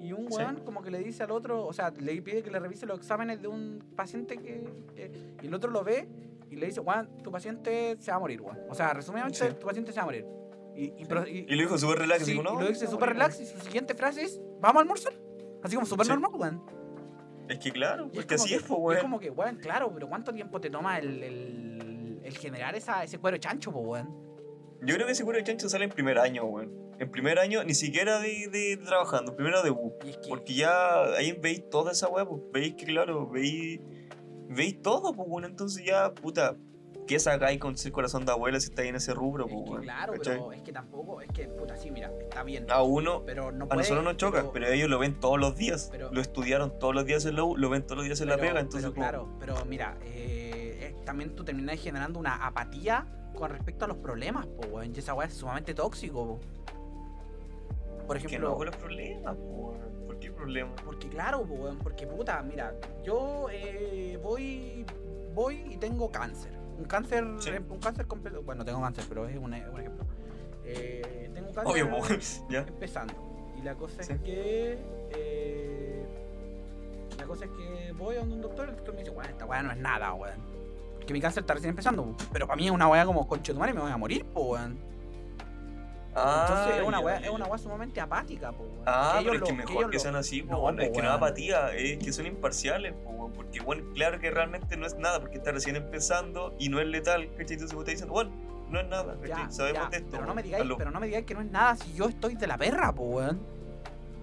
y 0.00 0.12
un 0.12 0.30
Sí. 0.30 0.36
weón 0.38 0.60
como 0.64 0.82
que 0.82 0.90
le 0.90 0.98
dice 1.00 1.22
al 1.22 1.30
otro, 1.30 1.66
o 1.66 1.72
sea, 1.72 1.90
le 1.90 2.20
pide 2.22 2.42
que 2.42 2.50
le 2.50 2.58
revise 2.58 2.86
los 2.86 2.98
exámenes 2.98 3.40
de 3.42 3.48
un 3.48 3.82
paciente 3.96 4.36
que. 4.38 4.64
que- 4.94 5.34
y 5.42 5.46
el 5.46 5.54
otro 5.54 5.70
lo 5.70 5.84
ve 5.84 6.08
y 6.50 6.56
le 6.56 6.66
dice, 6.66 6.80
weón, 6.80 7.08
tu 7.22 7.30
paciente 7.30 7.96
se 8.00 8.10
va 8.10 8.16
a 8.16 8.20
morir, 8.20 8.40
weón. 8.40 8.58
O 8.68 8.74
sea, 8.74 8.92
resumidamente, 8.92 9.38
Sí. 9.38 9.54
tu 9.60 9.66
paciente 9.66 9.92
se 9.92 9.96
va 9.98 10.02
a 10.02 10.06
morir. 10.06 10.26
Y, 10.74 10.92
y, 11.02 11.04
pro- 11.04 11.26
y- 11.26 11.46
Y 11.48 11.54
lo 11.54 11.62
dijo 11.62 11.76
súper 11.78 11.98
relax, 11.98 12.24
sí, 12.24 12.34
no. 12.40 12.58
y 12.58 12.62
lo 12.62 12.68
dice 12.68 12.84
no, 12.86 12.90
súper 12.92 13.08
no". 13.08 13.12
relax 13.14 13.40
y 13.40 13.46
su 13.46 13.58
siguiente 13.60 13.94
frase 13.94 14.22
es, 14.22 14.40
¿vamos 14.60 14.76
a 14.76 14.80
almorzar? 14.82 15.12
Así 15.62 15.74
como 15.74 15.86
súper 15.86 16.08
normal, 16.08 16.30
weón. 16.34 16.62
Es 17.48 17.58
que 17.58 17.72
claro, 17.72 18.04
porque 18.12 18.24
como 18.36 18.44
así 18.44 18.48
que- 18.50 18.54
es, 18.64 18.70
weón. 18.70 18.96
Es 18.96 19.02
como 19.02 19.18
que, 19.20 19.30
weón, 19.30 19.56
claro, 19.56 19.90
pero 19.92 20.08
¿cuánto 20.08 20.32
tiempo 20.32 20.60
te 20.60 20.70
toma 20.70 20.98
el, 20.98 21.22
el, 21.22 22.20
el 22.22 22.38
generar 22.38 22.74
esa, 22.76 23.02
ese 23.04 23.18
cuero 23.18 23.36
chancho, 23.38 23.72
po, 23.72 23.80
weón? 23.80 24.08
Yo 24.82 24.94
creo 24.94 25.04
que 25.06 25.12
ese 25.12 25.24
cuero 25.24 25.38
de 25.38 25.44
chancho 25.44 25.68
sale 25.68 25.84
en 25.84 25.90
primer 25.90 26.18
año, 26.18 26.44
weón. 26.44 26.72
En 27.00 27.10
primer 27.10 27.38
año, 27.38 27.64
ni 27.64 27.72
siquiera 27.74 28.20
de, 28.20 28.48
de 28.48 28.76
trabajando, 28.76 29.34
primero 29.34 29.62
de 29.62 29.70
U. 29.70 29.94
Es 30.04 30.18
que, 30.18 30.28
Porque 30.28 30.52
ya 30.54 31.02
ahí 31.16 31.32
veis 31.32 31.68
toda 31.70 31.92
esa 31.92 32.08
weá, 32.08 32.26
pues. 32.26 32.42
Veis 32.52 32.74
que, 32.74 32.84
claro, 32.84 33.26
veis. 33.26 33.80
Veis 34.48 34.82
todo, 34.82 35.14
pues, 35.14 35.26
bueno. 35.26 35.46
Entonces 35.46 35.84
ya, 35.84 36.12
puta. 36.12 36.56
¿Qué 37.06 37.18
sacáis 37.18 37.58
con 37.58 37.76
ser 37.76 37.90
corazón 37.90 38.24
de 38.24 38.30
abuela 38.30 38.60
si 38.60 38.68
estáis 38.68 38.90
en 38.90 38.94
ese 38.96 39.14
rubro, 39.14 39.46
es 39.46 39.52
pues, 39.52 39.80
que 39.80 39.84
claro, 39.86 40.12
¿cachai? 40.12 40.34
pero 40.36 40.52
es 40.52 40.62
que 40.62 40.72
tampoco, 40.72 41.20
es 41.20 41.28
que, 41.32 41.48
puta, 41.48 41.76
sí, 41.76 41.90
mira, 41.90 42.12
está 42.20 42.44
bien. 42.44 42.70
A 42.70 42.82
uno, 42.82 43.24
pero 43.26 43.50
no 43.50 43.64
a 43.64 43.68
puede, 43.68 43.80
nosotros 43.80 44.04
nos 44.04 44.16
choca, 44.16 44.52
pero, 44.52 44.68
ellos 44.68 44.88
lo 44.88 45.00
ven 45.00 45.18
todos 45.18 45.40
los 45.40 45.56
días. 45.56 45.88
Pero- 45.90 46.12
lo 46.12 46.20
estudiaron 46.20 46.78
todos 46.78 46.94
los 46.94 47.06
días 47.06 47.24
en 47.24 47.34
la 47.34 47.42
U, 47.42 47.56
lo 47.56 47.68
ven 47.68 47.82
todos 47.82 47.96
los 47.96 48.04
días 48.06 48.20
en 48.20 48.28
la 48.28 48.36
pero- 48.36 48.48
pega, 48.48 48.60
entonces, 48.60 48.90
pero 48.94 48.94
como- 48.94 49.02
claro, 49.06 49.28
pero 49.40 49.64
mira, 49.64 49.98
eh, 50.04 50.94
también 51.04 51.34
tú 51.34 51.42
terminás 51.42 51.80
generando 51.80 52.20
una 52.20 52.46
apatía 52.46 53.06
con 53.34 53.50
respecto 53.50 53.86
a 53.86 53.88
los 53.88 53.96
problemas, 53.96 54.46
po, 54.46 54.68
weón. 54.68 54.94
Y 54.94 54.98
esa 55.00 55.14
weá 55.14 55.26
es 55.26 55.34
sumamente 55.34 55.74
tóxico, 55.74 56.38
po. 56.38 56.40
Por 58.10 58.18
que 58.20 58.26
ejemplo, 58.26 58.50
no 58.50 58.56
con 58.56 58.66
los 58.66 58.76
problemas, 58.76 59.36
weón. 59.38 60.06
¿Por 60.06 60.18
qué 60.18 60.30
problemas? 60.32 60.80
Porque 60.84 61.08
claro, 61.08 61.40
weón, 61.40 61.78
porque 61.78 62.06
puta, 62.06 62.42
mira, 62.42 62.74
yo 63.04 63.46
eh, 63.52 64.18
voy, 64.22 64.84
voy 65.34 65.62
y 65.70 65.76
tengo 65.76 66.10
cáncer. 66.10 66.52
un 66.78 66.84
cáncer, 66.86 67.24
Sí. 67.38 67.50
un 67.68 67.78
cáncer 67.78 68.06
completo. 68.06 68.42
Bueno, 68.42 68.64
tengo 68.64 68.80
cáncer, 68.80 69.04
pero 69.08 69.28
es 69.28 69.36
un, 69.36 69.44
un 69.44 69.54
ejemplo. 69.54 70.04
Eh, 70.64 71.30
tengo 71.34 71.48
un 71.48 71.54
cáncer 71.54 71.72
Obvio, 71.84 72.18
ya. 72.50 72.60
empezando. 72.60 73.14
Y 73.58 73.62
la 73.62 73.74
cosa 73.74 74.02
Sí. 74.02 74.12
es 74.14 74.20
que. 74.20 74.78
eh, 75.10 76.06
la 77.18 77.24
cosa 77.26 77.44
es 77.44 77.50
que 77.52 77.92
voy 77.92 78.16
a 78.16 78.22
un 78.22 78.40
doctor 78.40 78.66
y 78.66 78.70
el 78.70 78.76
doctor 78.76 78.94
me 78.94 79.00
dice, 79.02 79.12
weón, 79.12 79.30
esta 79.30 79.44
weá 79.46 79.62
no 79.62 79.70
es 79.70 79.76
nada, 79.78 80.12
weón. 80.14 80.40
Que 81.06 81.12
mi 81.12 81.20
cáncer 81.20 81.42
está 81.42 81.54
recién 81.54 81.70
empezando, 81.70 82.16
pero 82.32 82.46
para 82.46 82.56
mí 82.56 82.66
es 82.66 82.72
una 82.72 82.88
weá 82.88 83.04
como 83.04 83.26
concho 83.28 83.52
de 83.52 83.54
tu 83.54 83.60
madre 83.60 83.74
me 83.74 83.80
voy 83.80 83.90
a 83.92 83.96
morir, 83.96 84.24
po, 84.26 84.52
weón. 84.52 84.89
Ah, 86.14 86.46
Entonces 86.48 86.80
es 86.82 86.86
una 86.88 86.98
weá, 87.00 87.16
es 87.18 87.30
una 87.30 87.46
weá 87.46 87.58
sumamente 87.58 88.00
apática, 88.00 88.50
po, 88.52 88.64
weón. 88.64 88.82
Ah, 88.86 89.16
Que 89.18 89.24
pero 89.30 89.36
es 89.36 89.42
que 89.42 89.50
lo- 89.50 89.56
mejor 89.56 89.90
que 89.90 89.96
lo- 89.96 90.02
sean 90.02 90.16
así, 90.16 90.42
po, 90.42 90.52
No, 90.52 90.60
po, 90.60 90.70
es 90.82 90.90
que 90.90 91.02
no 91.02 91.08
es 91.08 91.14
apatía, 91.14 91.72
es 91.74 91.98
que 91.98 92.12
son 92.12 92.26
imparciales, 92.26 92.92
po, 92.94 93.10
weón, 93.10 93.32
porque 93.32 93.60
bueno, 93.60 93.84
claro 93.94 94.18
que 94.18 94.30
realmente 94.30 94.76
no 94.76 94.86
es 94.86 94.96
nada, 94.96 95.20
porque 95.20 95.38
está 95.38 95.52
recién 95.52 95.76
empezando 95.76 96.54
y 96.58 96.68
no 96.68 96.80
es 96.80 96.86
letal, 96.88 97.28
¿cachai? 97.36 97.54
Entonces 97.54 97.84
te 97.84 97.90
dicen, 97.92 98.08
bueno, 98.08 98.30
no 98.68 98.80
es 98.80 98.88
nada. 98.88 99.16
Ya, 99.26 99.50
Sabemos 99.50 99.82
ya, 99.84 99.88
de 99.90 99.96
esto. 99.98 100.10
pero 100.12 100.26
no 100.26 100.34
me 100.34 100.42
digáis, 100.42 100.64
pero 100.78 100.90
no 100.90 101.00
me 101.00 101.06
digáis 101.06 101.26
que 101.26 101.34
no 101.34 101.40
es 101.40 101.50
nada 101.50 101.76
si 101.76 101.92
yo 101.94 102.08
estoy 102.08 102.34
de 102.34 102.46
la 102.46 102.56
perra, 102.58 102.92
po, 102.92 103.02
weón. 103.04 103.40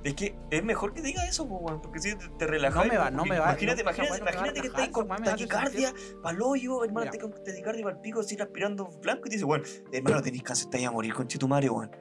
Es 0.04 0.14
que 0.14 0.36
es 0.52 0.64
mejor 0.64 0.94
que 0.94 1.02
diga 1.02 1.26
eso, 1.28 1.48
po, 1.48 1.66
porque 1.82 2.00
si 2.00 2.16
te, 2.16 2.28
te 2.30 2.48
relajas. 2.48 2.86
No 2.86 2.92
me 2.92 2.98
va, 2.98 3.12
no 3.12 3.26
me 3.26 3.40
va, 3.40 3.48
Imagínate, 3.48 3.84
no, 3.84 3.90
imagínate, 3.92 4.20
no 4.24 4.30
imagínate 4.30 4.62
que 4.62 4.68
estás 4.68 4.90
con 4.90 5.08
taquicardia, 5.08 5.94
paloyo, 6.22 6.84
hermano, 6.86 7.06
estás 7.12 7.22
con 7.22 7.32
taquicardia 7.44 7.84
para 7.84 7.96
el 7.96 8.02
pico, 8.02 8.20
así 8.22 8.36
respirando 8.38 8.86
blanco 9.02 9.24
y 9.26 9.30
te 9.30 9.36
dice, 9.36 9.46
bueno, 9.46 9.66
hermano, 9.92 10.22
tenés 10.22 10.44
cáncer, 10.44 10.70
te 10.70 10.78
vas 10.78 10.88
a 10.88 10.92
morir 10.92 11.14
con 11.14 11.28
chetumare, 11.28 11.70
weón. 11.70 11.92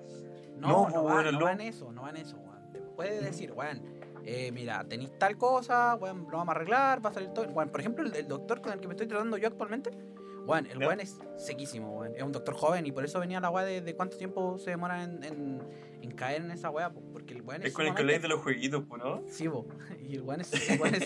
No, 0.59 0.69
No, 0.69 0.89
no, 0.89 0.95
po, 0.95 1.05
va, 1.05 1.15
weón, 1.17 1.25
no 1.25 1.33
no. 1.41 1.45
va 1.47 1.53
en 1.53 1.61
eso, 1.63 1.93
no 1.93 2.03
va 2.03 2.11
en 2.11 2.17
eso, 2.19 2.37
weón. 2.37 2.73
Te 2.73 2.81
puede 2.81 3.21
decir, 3.23 3.53
weón, 3.53 3.83
eh, 4.25 4.53
mira, 4.53 4.85
tenéis 4.85 5.11
tal 5.19 5.37
cosa, 5.37 5.95
weón, 5.97 6.27
lo 6.31 6.37
vamos 6.39 6.49
a 6.49 6.57
arreglar, 6.57 7.05
va 7.05 7.11
a 7.11 7.15
salir 7.15 7.31
todo. 7.31 7.47
Weón, 7.49 7.71
por 7.71 7.81
ejemplo, 7.81 8.05
el, 8.05 8.15
el 8.15 8.29
doctor 8.29 8.61
con 8.61 8.73
el 8.73 8.81
que 8.81 8.87
me 8.89 8.95
estoy 8.95 9.07
tratando 9.09 9.37
yo 9.39 9.49
actualmente, 9.49 9.91
weón, 10.47 10.67
el 10.67 10.79
weón 10.79 11.01
es 11.01 11.19
sequísimo, 11.37 11.99
weón. 11.99 12.15
Es 12.17 12.23
un 12.23 12.31
doctor 12.33 12.55
joven 12.55 12.87
y 12.87 12.93
por 12.93 13.05
eso 13.05 13.19
venía 13.21 13.41
la 13.41 13.51
weá 13.51 13.65
de, 13.65 13.81
de 13.81 13.97
cuánto 13.97 14.17
tiempo 14.17 14.59
se 14.59 14.71
demora 14.71 15.03
en, 15.03 15.25
en, 15.25 15.63
en 16.03 16.11
caer 16.13 16.43
en 16.43 16.51
esa 16.51 16.71
weá, 16.71 16.93
po, 16.93 17.03
porque 17.13 17.35
el 17.35 17.43
weón 17.43 17.63
es, 17.63 17.69
Es 17.69 17.75
con 17.75 17.87
el 17.87 17.95
que 17.95 18.19
de 18.19 18.29
los 18.29 18.41
jueguitos, 18.41 18.85
¿no? 18.89 19.23
Sí, 19.29 19.49
po. 19.49 19.67
y 20.09 20.15
el 20.15 20.23
weón 20.23 20.41
es, 20.41 20.49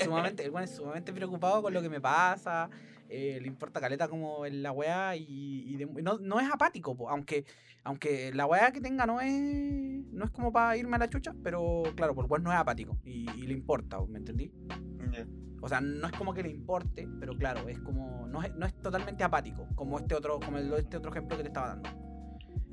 sumamente, 0.02 0.44
el 0.44 0.56
es 0.56 0.76
sumamente 0.76 1.12
preocupado 1.12 1.62
con 1.62 1.72
lo 1.72 1.82
que 1.82 1.88
me 1.88 2.00
pasa, 2.00 2.68
eh, 3.08 3.38
le 3.40 3.48
importa 3.48 3.80
caleta 3.80 4.08
como 4.08 4.46
en 4.46 4.62
la 4.62 4.72
weá 4.72 5.16
y, 5.16 5.64
y 5.66 5.76
de- 5.76 5.86
no, 6.02 6.18
no 6.18 6.40
es 6.40 6.50
apático, 6.50 6.96
po, 6.96 7.08
aunque, 7.08 7.44
aunque 7.84 8.32
la 8.34 8.46
weá 8.46 8.72
que 8.72 8.80
tenga 8.80 9.06
no 9.06 9.20
es, 9.20 9.32
no 9.32 10.24
es 10.24 10.30
como 10.30 10.52
para 10.52 10.76
irme 10.76 10.96
a 10.96 11.00
la 11.00 11.08
chucha, 11.08 11.34
pero 11.42 11.82
claro, 11.96 12.14
por 12.14 12.24
el 12.24 12.30
weón 12.30 12.44
no 12.44 12.52
es 12.52 12.58
apático 12.58 12.98
y, 13.04 13.28
y 13.36 13.42
le 13.46 13.52
importa, 13.52 13.98
¿me 14.08 14.18
entendí? 14.18 14.52
Ya. 15.12 15.26
O 15.62 15.68
sea, 15.68 15.80
no 15.80 16.06
es 16.06 16.12
como 16.14 16.32
que 16.32 16.42
le 16.42 16.50
importe, 16.50 17.06
pero 17.18 17.36
claro, 17.36 17.68
es 17.68 17.78
como, 17.80 18.26
no 18.26 18.42
es, 18.42 18.54
no 18.54 18.64
es 18.64 18.74
totalmente 18.80 19.22
apático, 19.24 19.68
como 19.74 19.98
este 19.98 20.14
otro, 20.14 20.40
como 20.40 20.56
el, 20.58 20.72
este 20.74 20.96
otro 20.96 21.10
ejemplo 21.10 21.36
que 21.36 21.42
te 21.42 21.48
estaba 21.48 21.68
dando. 21.68 22.09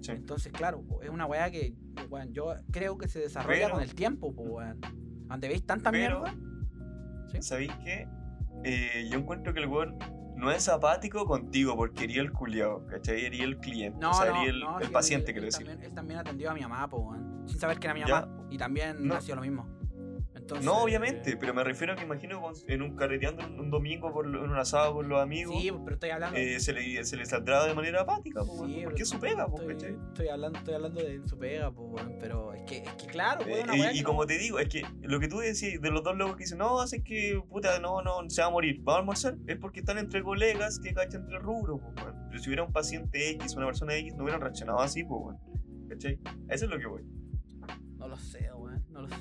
Sí. 0.02 0.12
Entonces, 0.12 0.52
claro, 0.52 0.82
po, 0.84 1.02
es 1.02 1.10
una 1.10 1.26
weá 1.26 1.50
que, 1.52 1.74
weón, 2.10 2.32
yo 2.34 2.54
creo 2.72 2.98
que 2.98 3.08
se 3.08 3.20
desarrolla 3.20 3.64
Pero- 3.66 3.74
con 3.76 3.84
el 3.84 3.94
tiempo, 3.96 4.34
po, 4.34 4.44
weón. 4.44 4.80
Donde 5.28 5.48
veis 5.48 5.66
tanta 5.66 5.92
Pero- 5.92 6.22
mierda. 6.24 6.36
¿Sí? 7.32 7.42
¿Sabéis 7.42 7.72
qué? 7.84 8.08
Eh, 8.64 9.08
yo 9.12 9.18
encuentro 9.20 9.54
que 9.54 9.60
el 9.60 9.68
weón 9.68 9.98
no 10.36 10.52
es 10.52 10.70
apático 10.70 11.26
contigo 11.26 11.76
porque 11.76 12.06
ería 12.06 12.22
el 12.22 12.32
culiado, 12.32 12.86
¿cachai? 12.88 13.26
Ería 13.26 13.44
el 13.44 13.58
cliente, 13.58 14.00
No, 14.00 14.12
o 14.12 14.14
sea, 14.14 14.32
no, 14.32 14.44
el, 14.44 14.60
no, 14.60 14.80
el 14.80 14.90
paciente, 14.92 15.32
quiero 15.34 15.46
decir. 15.48 15.66
También, 15.68 15.90
él 15.90 15.96
también 15.96 16.20
atendió 16.20 16.52
a 16.52 16.54
mi 16.54 16.62
mamá, 16.62 16.88
po, 16.88 17.16
sin 17.48 17.60
saber 17.60 17.80
que 17.80 17.88
era 17.88 17.94
mi 17.96 18.02
mamá. 18.02 18.28
Y 18.50 18.58
también 18.58 19.08
No. 19.08 19.16
nació 19.16 19.36
lo 19.36 19.42
mismo. 19.42 19.68
Entonces, 20.48 20.66
No, 20.66 20.82
obviamente, 20.82 21.36
pero 21.36 21.54
me 21.54 21.62
refiero 21.62 21.92
a 21.92 21.98
que 21.98 22.06
imagino 22.06 22.42
en 22.70 22.82
un 22.82 22.96
carreteando 22.96 23.46
un, 23.46 23.60
un 23.60 23.70
domingo 23.70 24.10
lo- 24.24 24.46
en 24.46 24.50
un 24.52 24.58
asado 24.58 24.94
con 24.94 25.10
los 25.10 25.20
amigos, 25.22 25.54
Sí, 25.62 25.70
pero 25.84 25.96
estoy 25.96 26.10
hablando. 26.12 26.38
eh, 26.40 26.58
se, 26.62 26.72
le, 26.72 27.04
se 27.04 27.18
le 27.18 27.26
saldrá 27.26 27.66
de 27.66 27.74
manera 27.74 28.04
apática, 28.04 28.46
po, 28.46 28.66
sí, 28.66 28.80
porque 28.86 29.02
es 29.04 29.10
su 29.10 29.20
pega, 29.20 29.46
po, 29.46 29.60
estoy, 29.60 29.74
¿cachai? 29.76 29.98
estoy 30.08 30.28
hablando, 30.30 30.58
estoy 30.60 30.74
hablando 30.76 31.04
de 31.04 31.22
su 31.28 31.38
pega, 31.38 31.70
po, 31.72 31.82
weón, 31.88 32.16
pero 32.18 32.54
es 32.54 32.64
que, 32.64 32.78
es 32.78 32.94
que 32.94 33.08
claro, 33.08 33.46
Eh, 33.46 33.62
una 33.64 33.92
y- 33.92 34.04
como 34.04 34.26
te 34.26 34.38
digo, 34.38 34.58
es 34.60 34.70
que 34.70 34.84
lo 35.02 35.20
que 35.20 35.28
tú 35.28 35.40
decís 35.40 35.82
de 35.82 35.92
los 35.92 36.02
dos 36.02 36.16
locos 36.16 36.38
que 36.38 36.46
dicen, 36.46 36.60
no, 36.60 36.80
hace 36.80 37.04
que 37.04 37.42
puta, 37.50 37.80
no, 37.80 38.02
no, 38.02 38.30
se 38.30 38.40
va 38.42 38.48
a 38.48 38.52
morir, 38.52 38.82
va 38.88 38.96
a 38.96 39.00
almorzar, 39.00 39.36
es 39.48 39.58
porque 39.58 39.82
están 39.82 39.98
entre 39.98 40.24
colegas 40.24 40.80
que 40.80 40.94
cachan 40.94 41.24
entre 41.24 41.40
rubros, 41.40 41.82
po, 41.82 41.92
weón. 42.02 42.16
Pero 42.30 42.40
si 42.42 42.48
hubiera 42.48 42.64
un 42.64 42.72
paciente 42.72 43.32
X, 43.32 43.54
una 43.58 43.66
persona 43.66 43.96
X, 43.96 44.16
no 44.16 44.24
hubieran 44.24 44.40
reaccionado 44.40 44.80
así, 44.80 45.04
pues. 45.04 45.36
¿Cachai? 45.90 46.18
Eso 46.48 46.64
es 46.66 46.72
lo 46.72 46.80
que 46.80 46.86
voy. 46.88 47.02
No 47.98 48.08
lo 48.08 48.16
sé, 48.18 48.50
weón, 48.54 48.86
no 48.92 49.02
lo 49.02 49.10
sé. 49.10 49.16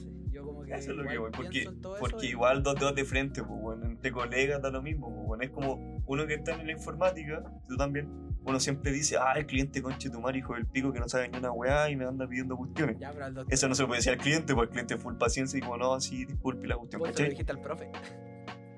Yo 0.47 0.53
como 0.53 0.65
que. 0.65 0.75
Eso 0.75 0.93
es 0.93 0.97
lo 0.97 1.07
que 1.07 1.15
igual 1.15 1.33
voy. 1.33 1.45
Porque, 1.45 1.63
en 1.63 1.81
todo 1.81 2.23
igual 2.23 2.63
dos 2.63 2.75
dedos 2.77 2.95
de 2.95 3.05
frente, 3.05 3.43
pues, 3.43 3.61
bueno, 3.61 3.87
entre 3.87 4.13
colegas 4.13 4.63
da 4.63 4.71
lo 4.71 4.83
mismo, 4.83 5.15
pues, 5.15 5.27
bueno, 5.27 5.45
es 5.45 5.51
como 5.51 6.03
uno 6.07 6.27
que 6.27 6.35
está 6.35 6.53
en 6.53 6.67
la 6.67 6.73
informática, 6.73 7.43
tú 7.69 7.77
también, 7.77 8.09
uno 8.45 8.61
siempre 8.61 8.93
dice, 8.93 9.17
ah, 9.19 9.33
el 9.37 9.47
cliente 9.47 9.83
conche 9.83 10.11
tu 10.11 10.21
madre, 10.21 10.39
hijo 10.39 10.55
del 10.55 10.67
pico, 10.67 10.93
que 10.93 11.01
no 11.01 11.09
sabe 11.09 11.29
ni 11.29 11.39
una 11.39 11.51
weá 11.51 11.91
y 11.91 11.97
me 11.97 12.05
anda 12.05 12.29
pidiendo 12.29 12.57
cuestiones. 12.57 12.99
Ya, 12.99 13.13
pero 13.13 13.25
al 13.25 13.35
doctor. 13.35 13.53
Eso 13.53 13.69
no 13.69 13.75
se 13.75 13.83
lo 13.83 13.89
puede 13.89 13.99
decir 13.99 14.13
al 14.13 14.19
cliente, 14.19 14.55
porque 14.55 14.67
el 14.67 14.71
cliente 14.71 14.95
es 14.95 15.03
full 15.03 15.17
paciencia 15.17 15.59
y 15.59 15.63
como, 15.63 15.77
no, 15.77 16.01
sí, 16.01 16.25
disculpe 16.25 16.67
la 16.67 16.77
cuestión, 16.77 17.03
¿cachai? 17.03 17.31
dijiste 17.31 17.53
al 17.53 17.61
profe. 17.61 17.91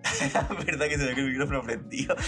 ¿Verdad 0.66 0.89
que 0.89 0.99
se 0.99 1.07
me 1.07 1.14
quedó 1.14 1.27
el 1.27 1.33
micrófono 1.33 1.62
prendido? 1.62 2.16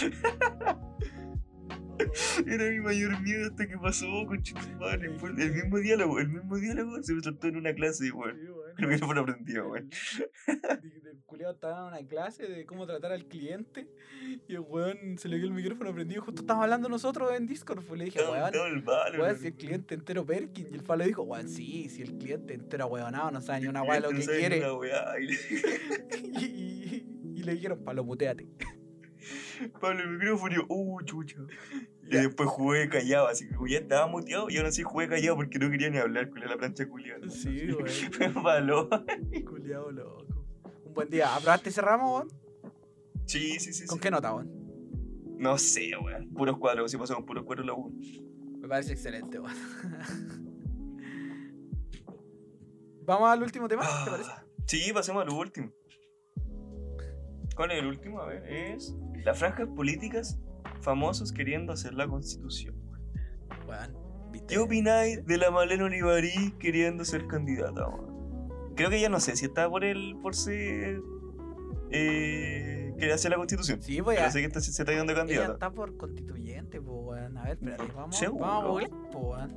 Era 2.47 2.71
mi 2.71 2.81
mayor 2.81 3.21
miedo 3.21 3.49
hasta 3.49 3.67
que 3.67 3.79
pasó, 3.79 4.07
tu 4.07 4.79
madre. 4.79 5.11
El 5.39 5.53
mismo 5.53 5.79
diálogo, 5.79 6.19
el 6.19 6.29
mismo 6.29 6.57
diálogo 6.57 7.03
se 7.03 7.15
me 7.15 7.23
soltó 7.23 7.49
en 7.49 7.57
una 7.57 7.75
clase, 7.75 8.11
weón. 8.11 8.39
El 8.81 8.87
micrófono 8.89 9.25
prendido, 9.25 9.69
weón. 9.69 9.91
El 10.47 11.21
culiao 11.27 11.53
estaba 11.53 11.81
en 11.81 11.95
una 11.95 12.09
clase 12.09 12.47
de 12.49 12.65
cómo 12.67 12.87
tratar 12.87 13.13
al 13.13 13.27
cliente 13.27 13.89
y 14.49 14.55
el 14.55 14.61
weón 14.61 15.19
se 15.19 15.29
le 15.29 15.37
dio 15.37 15.47
el 15.47 15.53
micrófono 15.53 15.93
prendido. 15.95 16.23
Justo 16.23 16.41
estábamos 16.43 16.65
hablando 16.65 16.89
nosotros 16.89 17.33
en 17.37 17.47
Discord. 17.47 17.85
Pues 17.85 17.99
le 17.99 18.05
dije, 18.07 18.19
weón, 18.33 18.53
weón, 19.21 19.37
si 19.39 19.47
el 19.49 19.55
cliente 19.55 19.95
entero 19.95 20.25
Perkin. 20.27 20.67
Y 20.71 20.75
el 20.75 20.83
palo 20.83 21.05
dijo, 21.05 21.23
weón, 21.23 21.49
sí, 21.49 21.89
si 21.89 22.03
el 22.03 22.19
cliente 22.19 22.55
entero 22.55 22.87
weonado 22.87 23.31
no 23.31 23.41
sabe 23.41 23.61
ni 23.61 23.67
una 23.67 23.83
weá 23.83 24.01
lo 24.01 24.09
que 24.11 24.23
quiere. 24.39 24.59
y 25.21 25.27
le- 25.27 26.41
Y, 27.41 27.43
le 27.43 27.53
dijeron, 27.55 27.83
palo, 27.83 28.05
muteate. 28.05 28.47
Pablo 29.81 30.03
el 30.03 30.11
micrófono 30.11 30.53
y 30.53 30.57
yo, 30.57 30.65
uh, 30.69 31.03
chucha. 31.03 31.37
Y 32.03 32.15
Ya. 32.15 32.23
después 32.23 32.49
jugué 32.49 32.89
callado, 32.89 33.29
así 33.29 33.47
que 33.49 33.55
ya 33.69 33.79
estaba 33.79 34.07
muteado 34.07 34.49
y 34.51 34.57
aún 34.57 34.67
así 34.67 34.83
jugué 34.83 35.09
callado 35.09 35.37
porque 35.37 35.59
no 35.59 35.71
quería 35.71 35.91
ni 35.91 35.99
hablar 35.99 36.29
con 36.31 36.41
la 36.41 36.57
plancha 36.57 36.89
culiada. 36.89 37.29
Sí, 37.29 37.71
weón. 37.73 37.87
Fue 38.13 38.29
malo. 38.31 38.89
Culiao 39.49 39.91
loco. 39.91 40.47
Un 40.85 40.95
buen 40.95 41.09
día. 41.11 41.35
¿Aprobaste 41.35 41.69
ese 41.71 41.81
ramo, 41.81 42.17
weón? 42.17 42.29
Sí, 43.27 43.59
sí, 43.61 43.73
sí. 43.73 43.87
¿Con 43.87 43.99
sí. 43.99 44.03
qué 44.03 44.11
nota, 44.11 44.35
weón? 44.35 44.51
No 45.39 45.57
sé, 45.59 45.91
weón. 45.97 46.29
Puros 46.35 46.59
cuadros, 46.59 46.91
si 46.91 46.97
pasamos 46.99 47.25
puros 47.25 47.45
cuadros 47.45 47.67
la 47.67 47.73
1. 47.75 47.97
Me 48.61 48.69
parece 48.69 48.93
excelente, 48.93 49.39
weón. 49.39 49.55
Vamos 53.07 53.29
al 53.31 53.43
último 53.43 53.67
tema, 53.69 53.83
¿te 54.05 54.11
parece? 54.11 54.31
Ah, 54.33 54.45
Sí, 54.67 54.93
pasemos 54.93 55.23
al 55.25 55.31
último. 55.31 55.73
¿Cuál 57.61 57.73
es 57.73 57.79
el 57.81 57.89
último? 57.89 58.21
A 58.21 58.25
ver, 58.25 58.43
es 58.51 58.97
las 59.23 59.39
franjas 59.39 59.69
políticas 59.77 60.39
famosos 60.81 61.31
queriendo 61.31 61.75
hacer 61.75 61.93
la 61.93 62.09
constitución. 62.09 62.75
Weón, 63.69 64.33
¿viste? 64.33 64.55
¿Qué 64.55 64.59
opináis 64.59 65.27
de 65.27 65.37
la 65.37 65.51
Malena 65.51 65.85
Olivarí 65.85 66.55
queriendo 66.59 67.05
ser 67.05 67.27
candidata? 67.27 67.87
weón? 67.87 68.49
Creo 68.77 68.89
que 68.89 68.99
ya 68.99 69.11
no 69.11 69.21
sé 69.21 69.37
si 69.37 69.45
está 69.45 69.69
por 69.69 69.85
el 69.85 70.17
por 70.23 70.35
ser 70.35 71.03
eh, 71.91 72.95
querer 72.99 73.13
hacer 73.13 73.31
la 73.31 73.37
constitución. 73.37 73.83
Sí, 73.83 74.01
Pero 74.01 74.13
ya. 74.13 74.31
sé 74.31 74.41
que 74.41 74.47
está, 74.47 74.63
se 74.63 74.71
está 74.71 74.95
yendo 74.95 75.13
Ella 75.13 75.21
candidata. 75.21 75.53
está 75.53 75.71
por 75.71 75.95
constituyente, 75.99 76.81
pues, 76.81 76.97
weón. 76.99 77.37
A 77.37 77.43
ver, 77.43 77.59
espérate, 77.59 77.93
vamos, 77.95 78.17
¿Seguro? 78.17 78.43
vamos 78.43 78.85
a 78.85 79.11
pues. 79.11 79.53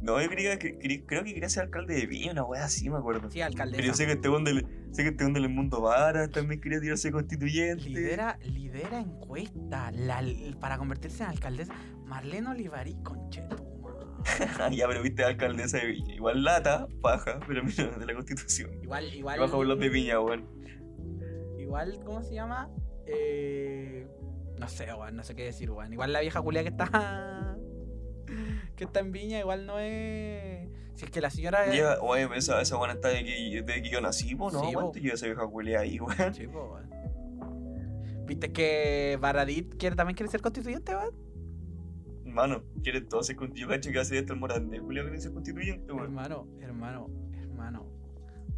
No, 0.00 0.20
yo 0.20 0.28
creía 0.28 0.58
que, 0.58 1.04
creo 1.06 1.22
que 1.22 1.34
quería 1.34 1.48
ser 1.48 1.62
alcalde 1.62 1.94
de 1.94 2.06
Viña, 2.06 2.32
una 2.32 2.42
wea 2.42 2.64
así, 2.64 2.90
me 2.90 2.96
acuerdo. 2.96 3.30
Sí, 3.30 3.40
alcaldesa. 3.40 3.76
Pero 3.76 3.86
yo 3.86 3.94
sé 3.94 4.06
que 4.06 4.12
este 4.14 4.28
weón 4.28 4.42
del, 4.42 4.66
sé 4.92 5.02
que 5.02 5.08
este 5.08 5.24
weón 5.24 5.34
del 5.34 5.48
mundo 5.48 5.80
vara 5.80 6.28
también 6.28 6.60
quería 6.60 6.80
tirarse 6.80 7.10
constituyente. 7.10 7.88
Lidera, 7.88 8.38
lidera 8.44 9.00
encuesta 9.00 9.90
la- 9.92 10.22
para 10.60 10.78
convertirse 10.78 11.22
en 11.24 11.30
alcaldesa. 11.30 11.74
Marlene 12.06 12.48
Olivarí, 12.50 12.94
conchetuma. 13.02 13.62
ya, 14.70 14.86
pero 14.86 15.02
viste 15.02 15.24
alcaldesa 15.24 15.78
de 15.78 15.86
Viña. 15.86 16.14
Igual 16.14 16.44
lata, 16.44 16.86
paja, 17.00 17.40
pero 17.46 17.64
mira, 17.64 17.86
de 17.86 18.06
la 18.06 18.14
constitución. 18.14 18.70
Igual, 18.82 19.12
igual. 19.14 19.40
Bajo 19.40 19.56
por 19.56 19.66
los 19.66 19.78
de 19.80 19.88
Viña, 19.88 20.20
weón. 20.20 20.46
Igual, 21.58 22.00
¿cómo 22.04 22.22
se 22.22 22.34
llama? 22.34 22.70
Eh, 23.06 24.06
no 24.60 24.68
sé, 24.68 24.92
weón, 24.94 25.16
no 25.16 25.24
sé 25.24 25.34
qué 25.34 25.44
decir, 25.44 25.70
weón. 25.70 25.92
Igual 25.92 26.12
la 26.12 26.20
vieja 26.20 26.40
culia 26.40 26.62
que 26.62 26.68
está. 26.68 27.56
que 28.76 28.84
está 28.84 29.00
en 29.00 29.10
Viña, 29.10 29.40
igual 29.40 29.66
no 29.66 29.78
es. 29.80 30.68
Si 30.94 31.04
es 31.04 31.10
que 31.10 31.20
la 31.20 31.30
señora. 31.30 31.64
oye, 32.00 32.28
esa, 32.36 32.60
esa 32.60 32.76
buena 32.76 32.94
está 32.94 33.08
de 33.08 33.24
que, 33.24 33.62
de 33.62 33.82
que 33.82 33.90
yo 33.90 34.00
nací, 34.00 34.34
po, 34.34 34.50
¿no? 34.50 34.60
Sí, 34.60 34.66
po. 34.66 34.80
¿Cuánto 34.80 34.98
lleva 34.98 35.14
esa 35.14 35.26
vieja 35.26 35.46
culia 35.46 35.80
ahí, 35.80 35.98
weón? 35.98 36.14
Sí, 36.34 36.46
po, 36.46 36.74
weón. 36.74 36.90
¿Viste 38.26 38.52
que 38.52 39.18
Baradit 39.20 39.76
quiere, 39.76 39.96
también 39.96 40.16
quiere 40.16 40.30
ser 40.30 40.40
constituyente, 40.40 40.94
weón? 40.94 41.14
Hermano, 42.24 42.62
quiere 42.82 43.00
todo 43.02 43.22
ser 43.22 43.36
constituyente. 43.36 43.88
Yo 43.88 43.92
que 43.92 44.00
hace 44.00 44.18
esto 44.18 44.32
el 44.32 44.38
Morandé. 44.38 44.78
Julio 44.78 45.02
quiere 45.02 45.20
ser 45.20 45.32
constituyente, 45.32 45.92
weón. 45.92 46.04
Hermano, 46.04 46.48
hermano, 46.60 47.10
hermano. 47.40 47.86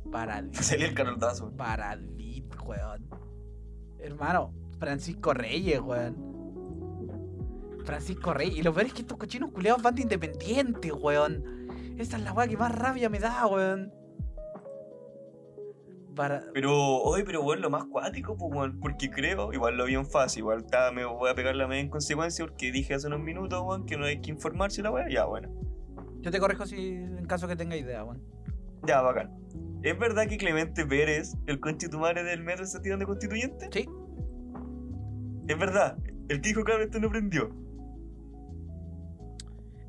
Baradit. 0.05 0.55
Salía 0.55 0.87
el 0.87 0.95
caroldazo. 0.95 1.51
Baradit, 1.51 2.55
weón. 2.65 3.09
Hermano, 3.99 4.53
Francisco 4.79 5.33
Reyes, 5.33 5.81
weón. 5.81 6.35
Francisco 7.85 8.33
Rey. 8.35 8.59
Y 8.59 8.63
lo 8.63 8.73
peor 8.73 8.87
es 8.87 8.95
que 8.95 9.03
estos 9.03 9.19
cochinos 9.19 9.51
culeados 9.51 9.83
van 9.83 9.95
de 9.95 10.03
independiente, 10.03 10.93
weón. 10.93 11.64
Esa 11.99 12.17
es 12.17 12.23
la 12.23 12.33
weá 12.33 12.49
que 12.49 12.57
más 12.57 12.77
rabia 12.77 13.09
me 13.09 13.19
da, 13.19 13.47
weón. 13.47 13.93
Para... 16.15 16.45
Pero, 16.53 16.73
hoy, 16.73 17.25
pero 17.25 17.43
bueno, 17.43 17.63
lo 17.63 17.71
más 17.71 17.85
cuático, 17.87 18.37
pues, 18.37 18.53
weón, 18.53 18.79
porque 18.81 19.11
creo, 19.11 19.53
igual 19.53 19.77
lo 19.77 19.85
vi 19.85 19.95
en 19.95 20.07
fácil, 20.07 20.41
igual 20.41 20.65
me 20.95 21.05
voy 21.05 21.31
a 21.31 21.35
pegar 21.35 21.57
la 21.57 21.67
media 21.67 21.83
en 21.83 21.89
consecuencia 21.89 22.45
porque 22.45 22.71
dije 22.71 22.95
hace 22.95 23.09
unos 23.09 23.21
minutos, 23.21 23.63
weón, 23.65 23.85
que 23.85 23.97
no 23.97 24.07
hay 24.07 24.21
que 24.21 24.31
informarse 24.31 24.83
la 24.83 24.91
weá, 24.91 25.09
ya, 25.09 25.25
bueno. 25.25 25.51
Yo 26.21 26.31
te 26.31 26.39
corrijo 26.39 26.67
si 26.67 26.79
en 26.79 27.27
caso 27.27 27.49
que 27.49 27.57
tenga 27.57 27.77
idea, 27.77 28.05
weón. 28.05 28.23
Ya, 28.87 29.03
bacán. 29.03 29.31
¿Es 29.83 29.99
verdad 29.99 30.27
que 30.27 30.37
Clemente 30.37 30.87
Pérez, 30.87 31.37
el 31.47 31.61
conchetumare 31.61 32.23
del 32.23 32.43
metro, 32.43 32.65
está 32.65 32.81
tirando 32.81 33.07
constituyente? 33.07 33.69
Sí. 33.71 33.87
Es 35.47 35.59
verdad, 35.59 35.99
el 36.29 36.41
que 36.41 36.49
dijo 36.49 36.65
cabrón 36.65 36.87
esto 36.87 37.01
no 37.01 37.09
aprendió. 37.09 37.64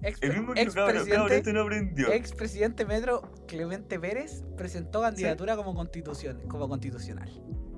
Ex, 0.05 0.21
El 0.21 0.33
mismo 0.33 0.53
que 0.53 0.61
expresidente, 0.61 1.51
no 1.53 1.61
aprendió. 1.61 2.11
expresidente 2.13 2.85
Metro 2.85 3.21
Clemente 3.47 3.99
Pérez 3.99 4.43
presentó 4.55 5.01
candidatura 5.01 5.55
como 5.55 5.73
constitución, 5.73 6.41
como 6.47 6.69
constitucional. 6.69 7.29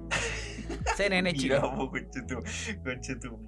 CNN 0.98 1.34
Chile. 1.34 1.60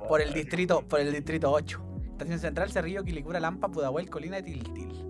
Por 0.08 0.22
el 0.22 0.34
distrito, 0.34 0.88
por 0.88 1.00
el 1.00 1.12
distrito 1.12 1.52
8. 1.52 1.86
Estación 2.12 2.40
Central, 2.40 2.72
Cerrillo, 2.72 3.04
Quilicura, 3.04 3.40
Lampa, 3.40 3.70
Pudahuel, 3.70 4.10
Colina 4.10 4.40
y 4.40 4.44
Tiltil. 4.44 5.06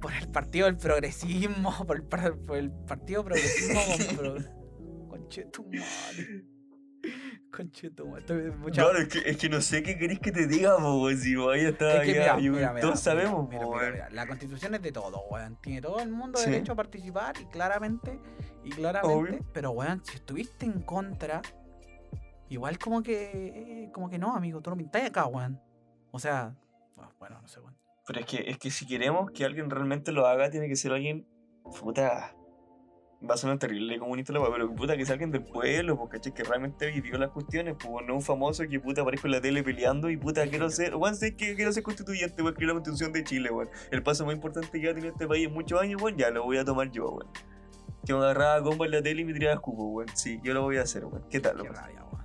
Por 0.00 0.12
el 0.14 0.28
Partido 0.28 0.66
del 0.66 0.76
Progresismo, 0.76 1.86
por 1.86 1.96
el, 1.96 2.02
por 2.04 2.56
el 2.56 2.70
Partido 2.70 3.22
Progresismo 3.24 3.80
con 4.08 4.16
pro- 4.16 5.08
Conchetumare. 5.08 6.44
Conchetumare. 7.50 8.24
Claro, 8.72 8.98
es 8.98 9.08
que, 9.08 9.18
es 9.28 9.36
que 9.36 9.48
no 9.48 9.60
sé 9.60 9.82
qué 9.82 9.98
querés 9.98 10.20
que 10.20 10.32
te 10.32 10.46
diga, 10.46 10.76
weón, 10.76 11.16
si 11.18 11.34
vaya 11.36 11.68
está 11.70 12.02
Es 12.02 12.08
que 12.08 12.14
ya, 12.14 12.20
mira, 12.36 12.38
yo- 12.40 12.52
mira, 12.52 12.68
mira, 12.72 12.80
todos 12.80 13.00
sabemos, 13.00 13.48
weón. 13.52 13.94
La 14.12 14.26
constitución 14.26 14.74
es 14.74 14.82
de 14.82 14.92
todo, 14.92 15.22
weón. 15.30 15.56
Tiene 15.60 15.80
todo 15.80 16.00
el 16.00 16.10
mundo 16.10 16.38
Sí. 16.38 16.50
derecho 16.50 16.72
a 16.72 16.76
participar 16.76 17.34
y 17.40 17.44
claramente, 17.46 18.18
y 18.64 18.70
claramente, 18.70 19.14
Obvio. 19.14 19.46
pero 19.52 19.70
weón, 19.72 20.02
si 20.04 20.16
estuviste 20.16 20.66
en 20.66 20.80
contra, 20.82 21.42
igual 22.48 22.78
como 22.78 23.02
que, 23.02 23.84
eh, 23.84 23.90
como 23.92 24.08
que 24.08 24.18
no, 24.18 24.34
amigo, 24.34 24.60
tú 24.60 24.70
no 24.70 24.76
pintáis 24.76 25.06
acá, 25.06 25.26
weón. 25.26 25.60
O 26.12 26.18
sea, 26.18 26.54
ah, 26.98 27.10
bueno, 27.18 27.40
no 27.42 27.48
sé, 27.48 27.60
weón. 27.60 27.76
Pero 28.06 28.20
es 28.20 28.26
que, 28.26 28.44
es 28.50 28.58
que 28.58 28.70
si 28.70 28.86
queremos 28.86 29.30
que 29.30 29.44
alguien 29.44 29.70
realmente 29.70 30.10
lo 30.12 30.26
haga, 30.26 30.50
tiene 30.50 30.68
que 30.68 30.76
ser 30.76 30.92
alguien. 30.92 31.26
Puta. 31.80 32.34
Va 33.28 33.34
a 33.34 33.36
sonar 33.36 33.58
terrible 33.58 33.98
comunista 33.98 34.32
la 34.32 34.40
pero 34.50 34.74
puta 34.74 34.96
que 34.96 35.04
sea 35.04 35.12
alguien 35.12 35.30
del 35.30 35.44
pueblo, 35.44 35.98
porque 35.98 36.16
¿cachai? 36.16 36.32
que 36.32 36.42
realmente 36.42 36.90
vivió 36.90 37.18
las 37.18 37.30
cuestiones, 37.30 37.76
pues 37.78 38.06
no 38.06 38.14
un 38.14 38.22
famoso 38.22 38.66
que 38.66 38.80
puta 38.80 39.02
aparezco 39.02 39.26
en 39.26 39.32
la 39.32 39.42
tele 39.42 39.62
peleando 39.62 40.08
y 40.08 40.16
puta 40.16 40.46
quiero 40.48 40.70
ser, 40.70 40.96
weón, 40.96 41.14
sé 41.14 41.36
que 41.36 41.54
quiero 41.54 41.70
ser 41.70 41.82
constituyente, 41.82 42.40
weón, 42.40 42.54
escribir 42.54 42.68
la 42.68 42.74
constitución 42.74 43.12
de 43.12 43.22
Chile, 43.22 43.50
weón. 43.50 43.68
El 43.90 44.02
paso 44.02 44.24
más 44.24 44.34
importante 44.34 44.80
que 44.80 44.88
ha 44.88 44.94
tenido 44.94 45.12
este 45.12 45.26
país 45.28 45.48
en 45.48 45.52
muchos 45.52 45.78
años, 45.78 46.00
weón, 46.00 46.16
ya 46.16 46.30
lo 46.30 46.44
voy 46.44 46.56
a 46.56 46.64
tomar 46.64 46.90
yo, 46.90 47.10
weón. 47.10 47.28
Que 48.06 48.14
me 48.14 48.20
agarraba 48.20 48.54
a 48.54 48.62
combo 48.62 48.86
en 48.86 48.92
la 48.92 49.02
tele 49.02 49.20
y 49.20 49.24
me 49.26 49.34
tiraba 49.34 49.52
escupo, 49.54 49.84
weón. 49.88 50.08
Sí, 50.14 50.40
yo 50.42 50.54
lo 50.54 50.62
voy 50.62 50.78
a 50.78 50.82
hacer, 50.82 51.04
weón. 51.04 51.22
¿Qué 51.28 51.40
tal, 51.40 51.56
Qué 51.56 51.62
weón? 51.64 51.74
rabia, 51.74 52.02
weón. 52.04 52.24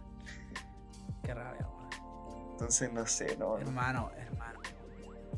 Qué 1.24 1.34
rabia, 1.34 1.68
weón. 1.68 2.52
Entonces, 2.52 2.94
no 2.94 3.06
sé, 3.06 3.36
no. 3.38 3.50
no. 3.50 3.58
Hermano, 3.58 4.12
hermano. 4.16 4.62
Hermano. 4.64 5.36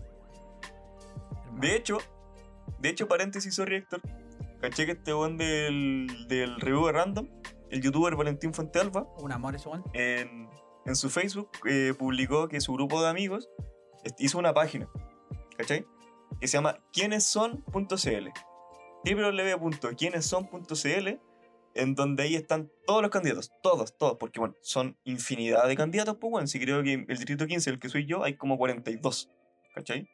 De 1.59 1.75
hecho, 1.75 1.97
de 2.79 2.89
hecho, 2.89 3.07
paréntesis, 3.07 3.55
sorry 3.55 3.77
Héctor. 3.77 4.01
Caché 4.61 4.85
que 4.85 4.93
este 4.93 5.13
weón 5.13 5.37
del, 5.37 6.25
del 6.27 6.59
review 6.59 6.87
de 6.87 6.91
Random, 6.93 7.27
el 7.69 7.81
youtuber 7.81 8.15
Valentín 8.15 8.53
Fuentealba, 8.53 9.07
Un 9.19 9.31
amor 9.31 9.55
eso, 9.55 9.69
weón. 9.69 9.83
en, 9.93 10.49
en 10.85 10.95
su 10.95 11.09
Facebook 11.09 11.49
eh, 11.67 11.93
publicó 11.97 12.47
que 12.47 12.61
su 12.61 12.73
grupo 12.73 13.01
de 13.01 13.09
amigos 13.09 13.49
hizo 14.17 14.39
una 14.39 14.53
página, 14.53 14.89
¿cachai? 15.57 15.85
Que 16.39 16.47
se 16.47 16.57
llama 16.57 16.77
quiénesson.cl 16.91 18.29
www.quiénesson.cl 19.05 21.07
en 21.75 21.93
donde 21.95 22.23
ahí 22.23 22.35
están 22.35 22.71
todos 22.85 23.01
los 23.01 23.11
candidatos, 23.11 23.51
todos, 23.61 23.97
todos, 23.97 24.17
porque 24.17 24.39
bueno, 24.39 24.55
son 24.61 24.97
infinidad 25.03 25.67
de 25.67 25.75
candidatos, 25.75 26.17
pues 26.19 26.31
bueno, 26.31 26.47
si 26.47 26.59
creo 26.59 26.81
que 26.81 26.93
el 26.93 27.05
distrito 27.05 27.45
15, 27.45 27.69
el 27.69 27.79
que 27.79 27.89
soy 27.89 28.07
yo, 28.07 28.23
hay 28.23 28.35
como 28.35 28.57
42, 28.57 29.29
¿cachai? 29.75 30.09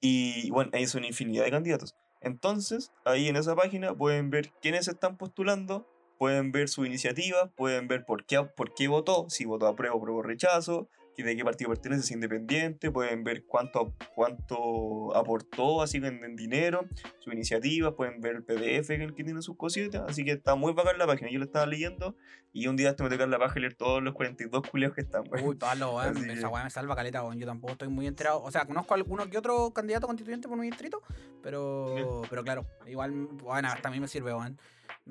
Y 0.00 0.48
bueno, 0.50 0.70
ahí 0.72 0.86
son 0.86 1.04
infinidad 1.04 1.44
de 1.44 1.50
candidatos. 1.50 1.94
Entonces, 2.20 2.92
ahí 3.04 3.28
en 3.28 3.36
esa 3.36 3.54
página 3.54 3.94
pueden 3.94 4.30
ver 4.30 4.50
quiénes 4.60 4.88
están 4.88 5.16
postulando, 5.16 5.86
pueden 6.18 6.52
ver 6.52 6.68
su 6.68 6.84
iniciativa, 6.84 7.50
pueden 7.56 7.88
ver 7.88 8.04
por 8.04 8.24
qué, 8.24 8.42
por 8.42 8.74
qué 8.74 8.88
votó, 8.88 9.26
si 9.28 9.44
votó 9.44 9.66
apruebo, 9.66 9.98
apruebo, 9.98 10.22
rechazo, 10.22 10.88
de 11.22 11.36
qué 11.36 11.44
partido 11.44 11.70
pertenece, 11.70 12.02
si 12.02 12.08
es 12.08 12.16
independiente, 12.16 12.90
pueden 12.90 13.24
ver 13.24 13.44
cuánto, 13.46 13.94
cuánto 14.14 15.14
aportó, 15.16 15.82
así 15.82 15.98
en, 15.98 16.24
en 16.24 16.36
dinero, 16.36 16.86
su 17.18 17.30
iniciativa, 17.32 17.94
pueden 17.96 18.20
ver 18.20 18.36
el 18.36 18.44
PDF 18.44 18.90
en 18.90 19.02
el 19.02 19.14
que 19.14 19.24
tiene 19.24 19.42
sus 19.42 19.56
cositas, 19.56 20.02
así 20.08 20.24
que 20.24 20.32
está 20.32 20.54
muy 20.54 20.72
bacán 20.72 20.98
la 20.98 21.06
página, 21.06 21.30
yo 21.30 21.38
lo 21.38 21.44
estaba 21.44 21.66
leyendo, 21.66 22.16
y 22.52 22.66
un 22.66 22.76
día 22.76 22.96
te 22.96 23.02
me 23.02 23.10
toca 23.10 23.26
la 23.26 23.38
página 23.38 23.62
leer 23.62 23.74
todos 23.74 24.02
los 24.02 24.14
42 24.14 24.62
culiados 24.68 24.94
que 24.94 25.00
están, 25.02 25.22
weón. 25.30 25.46
Uy, 25.46 25.54
Pablo, 25.56 25.96
weón. 25.96 26.16
Así 26.16 26.30
Esa 26.30 26.40
que- 26.48 26.54
weá 26.54 26.64
me 26.64 26.70
salva 26.70 26.96
caleta, 26.96 27.22
weón. 27.22 27.38
Yo 27.38 27.46
tampoco 27.46 27.72
estoy 27.72 27.88
muy 27.88 28.06
enterado. 28.06 28.42
O 28.42 28.50
sea, 28.50 28.64
conozco 28.64 28.94
a 28.94 28.96
alguno 28.96 29.28
que 29.28 29.38
otro 29.38 29.70
candidato 29.72 30.06
constituyente 30.06 30.48
por 30.48 30.56
mi 30.58 30.66
distrito, 30.66 31.02
pero, 31.42 32.22
pero 32.30 32.42
claro, 32.44 32.66
igual, 32.86 33.12
bueno, 33.12 33.68
hasta 33.68 33.88
a 33.88 33.90
mí 33.92 34.00
me 34.00 34.08
sirve, 34.08 34.32
weón. 34.34 34.58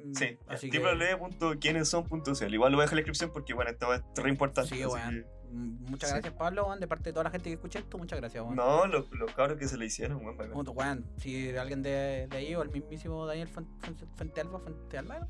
Mm, 0.04 0.14
Sí, 0.14 0.38
así 0.48 0.70
que. 0.70 0.80
www.quiénesson.cl. 0.80 2.54
Igual 2.54 2.72
lo 2.72 2.78
voy 2.78 2.84
a 2.84 2.86
dejar 2.86 2.94
en 2.94 2.96
la 2.96 2.96
descripción 2.96 3.32
porque, 3.34 3.54
bueno, 3.54 3.72
esto 3.72 3.94
es 3.94 4.02
re 4.16 4.30
importante. 4.30 4.76
Sí, 4.76 4.82
así 4.84 4.94
weón. 4.94 5.26
Mm, 5.52 5.90
Muchas 5.90 6.10
sí. 6.10 6.14
gracias, 6.16 6.34
Pablo, 6.34 6.66
weón, 6.68 6.80
de 6.80 6.88
parte 6.88 7.06
de 7.10 7.14
toda 7.14 7.24
la 7.26 7.30
gente 7.32 7.50
que 7.50 7.54
escucha 7.56 7.80
esto. 7.80 7.98
Muchas 7.98 8.20
gracias, 8.20 8.42
que- 8.44 8.46
weón. 8.46 8.56
No, 8.56 8.86
los, 8.88 9.10
los 9.12 9.34
cabros 9.34 9.58
que 9.58 9.68
se 9.68 9.78
le 9.78 9.86
hicieron, 9.86 10.24
weón. 10.24 10.38
Puto, 10.52 10.72
weón, 10.72 11.06
si 11.18 11.56
alguien 11.56 11.82
de, 11.82 12.28
de 12.30 12.38
ahí 12.38 12.54
o 12.56 12.62
el 12.62 12.70
mismísimo 12.70 13.26
Daniel 13.26 13.50
Fuen- 13.50 13.68
Fuen- 13.80 14.08
Fuentealba, 14.16 14.60
Fuentealba, 14.60 15.20
¿no? 15.20 15.28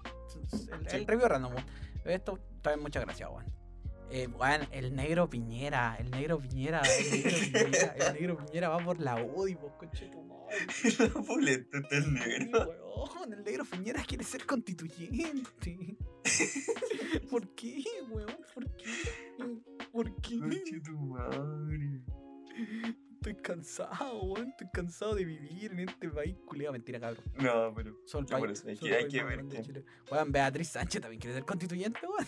el, 0.52 0.90
Sí. 0.90 0.96
el 0.98 1.08
review 1.08 1.28
random. 1.28 1.54
Esto 2.06 2.40
también 2.62 2.82
muchas 2.84 3.04
gracias, 3.06 3.30
weón. 3.30 3.46
Eh, 4.10 4.28
weón, 4.28 4.62
el 4.72 4.96
negro 4.96 5.30
Piñera, 5.30 5.98
el 6.00 6.10
negro 6.10 6.40
Piñera, 6.40 6.82
el 6.82 7.12
negro 7.12 7.32
Piñera, 7.52 7.94
el 7.98 8.14
negro 8.14 8.38
Piñera 8.38 8.70
va 8.70 8.78
por 8.80 9.00
la 9.00 9.22
UDI, 9.22 9.56
pues, 9.56 9.74
conche 9.74 10.10
La 11.00 11.10
puleta 11.24 11.78
está 11.80 11.98
el 11.98 12.04
Sí, 12.04 12.10
negro. 12.12 12.70
weón, 12.96 13.34
el 13.34 13.44
negro 13.44 13.66
Piñera 13.66 14.04
quiere 14.04 14.24
ser 14.24 14.46
constituyente. 14.46 15.98
¿Por 17.30 17.56
qué, 17.56 17.84
weón? 18.10 18.38
¿Por 18.54 18.66
qué? 18.76 18.86
¿Por 19.92 20.16
qué? 20.22 20.40
Conche 20.40 20.80
tu 20.82 20.92
madre. 20.98 22.02
Estoy 23.16 23.36
cansado, 23.42 24.24
weón. 24.24 24.50
Estoy 24.50 24.68
cansado 24.74 25.16
de 25.16 25.26
vivir 25.26 25.72
en 25.72 25.80
este 25.90 26.10
país. 26.10 26.36
Culeado, 26.46 26.74
mentira, 26.74 27.00
cabrón. 27.00 27.24
No, 27.40 27.74
pero. 27.76 27.98
Son 28.06 28.26
el 28.30 28.42
país. 28.42 28.64
hay 28.66 28.78
que- 28.78 28.88
el 28.88 28.94
hay 28.96 29.08
que 29.08 29.24
ver. 29.24 29.86
Weón, 30.12 30.32
Beatriz 30.32 30.70
Sánchez 30.70 31.02
también 31.02 31.20
quiere 31.20 31.36
ser 31.36 31.46
constituyente, 31.46 32.00
weón. 32.08 32.28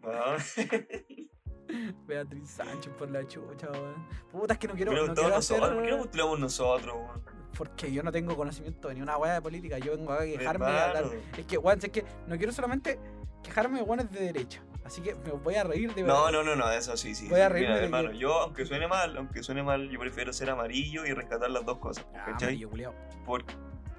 No. 0.00 0.36
Beatriz 2.06 2.50
Sánchez 2.50 2.92
por 2.94 3.10
la 3.10 3.26
chucha, 3.26 3.70
weón. 3.70 4.06
Puta, 4.32 4.54
es 4.54 4.58
que 4.58 4.66
no 4.68 4.74
quiero, 4.74 4.90
Pero 4.92 5.06
no 5.06 5.14
todos 5.14 5.26
quiero 5.26 5.36
hacer... 5.36 5.58
nosotros, 5.60 5.76
¿por 5.78 5.84
qué 5.84 5.90
no 5.92 5.98
postulamos 5.98 6.40
nosotros, 6.40 6.94
weón? 6.96 7.39
Porque 7.56 7.92
yo 7.92 8.02
no 8.02 8.12
tengo 8.12 8.36
conocimiento 8.36 8.88
de 8.88 8.94
ni 8.94 9.02
una 9.02 9.16
weá 9.18 9.34
de 9.34 9.42
política. 9.42 9.78
Yo 9.78 9.96
vengo 9.96 10.12
a 10.12 10.20
quejarme 10.24 10.66
a 10.66 10.92
dar... 10.92 11.04
Es 11.36 11.46
que, 11.46 11.58
weón, 11.58 11.78
es 11.82 11.88
que 11.90 12.04
no 12.26 12.36
quiero 12.36 12.52
solamente 12.52 12.98
quejarme 13.42 13.78
de 13.78 13.84
weones 13.84 14.10
de 14.10 14.20
derecha. 14.20 14.62
Así 14.84 15.02
que 15.02 15.14
me 15.14 15.32
voy 15.32 15.54
a 15.56 15.64
reír 15.64 15.92
de 15.94 16.02
No, 16.02 16.24
verdad. 16.24 16.32
no, 16.32 16.42
no, 16.42 16.56
no, 16.56 16.70
eso 16.70 16.96
sí, 16.96 17.14
sí. 17.14 17.28
Voy 17.28 17.40
a 17.40 17.50
Mira, 17.50 17.76
de 17.76 17.84
hermano, 17.84 18.10
que- 18.12 18.18
yo, 18.18 18.32
aunque 18.40 18.64
suene 18.64 18.88
mal, 18.88 19.16
aunque 19.16 19.42
suene 19.42 19.62
mal, 19.62 19.88
yo 19.90 19.98
prefiero 20.00 20.32
ser 20.32 20.48
amarillo 20.50 21.04
y 21.06 21.12
rescatar 21.12 21.50
las 21.50 21.64
dos 21.66 21.78
cosas. 21.78 22.06
Ah, 22.14 22.24
¿Cachai? 22.32 22.62
amarillo. 22.64 22.94
¿Por, 23.26 23.44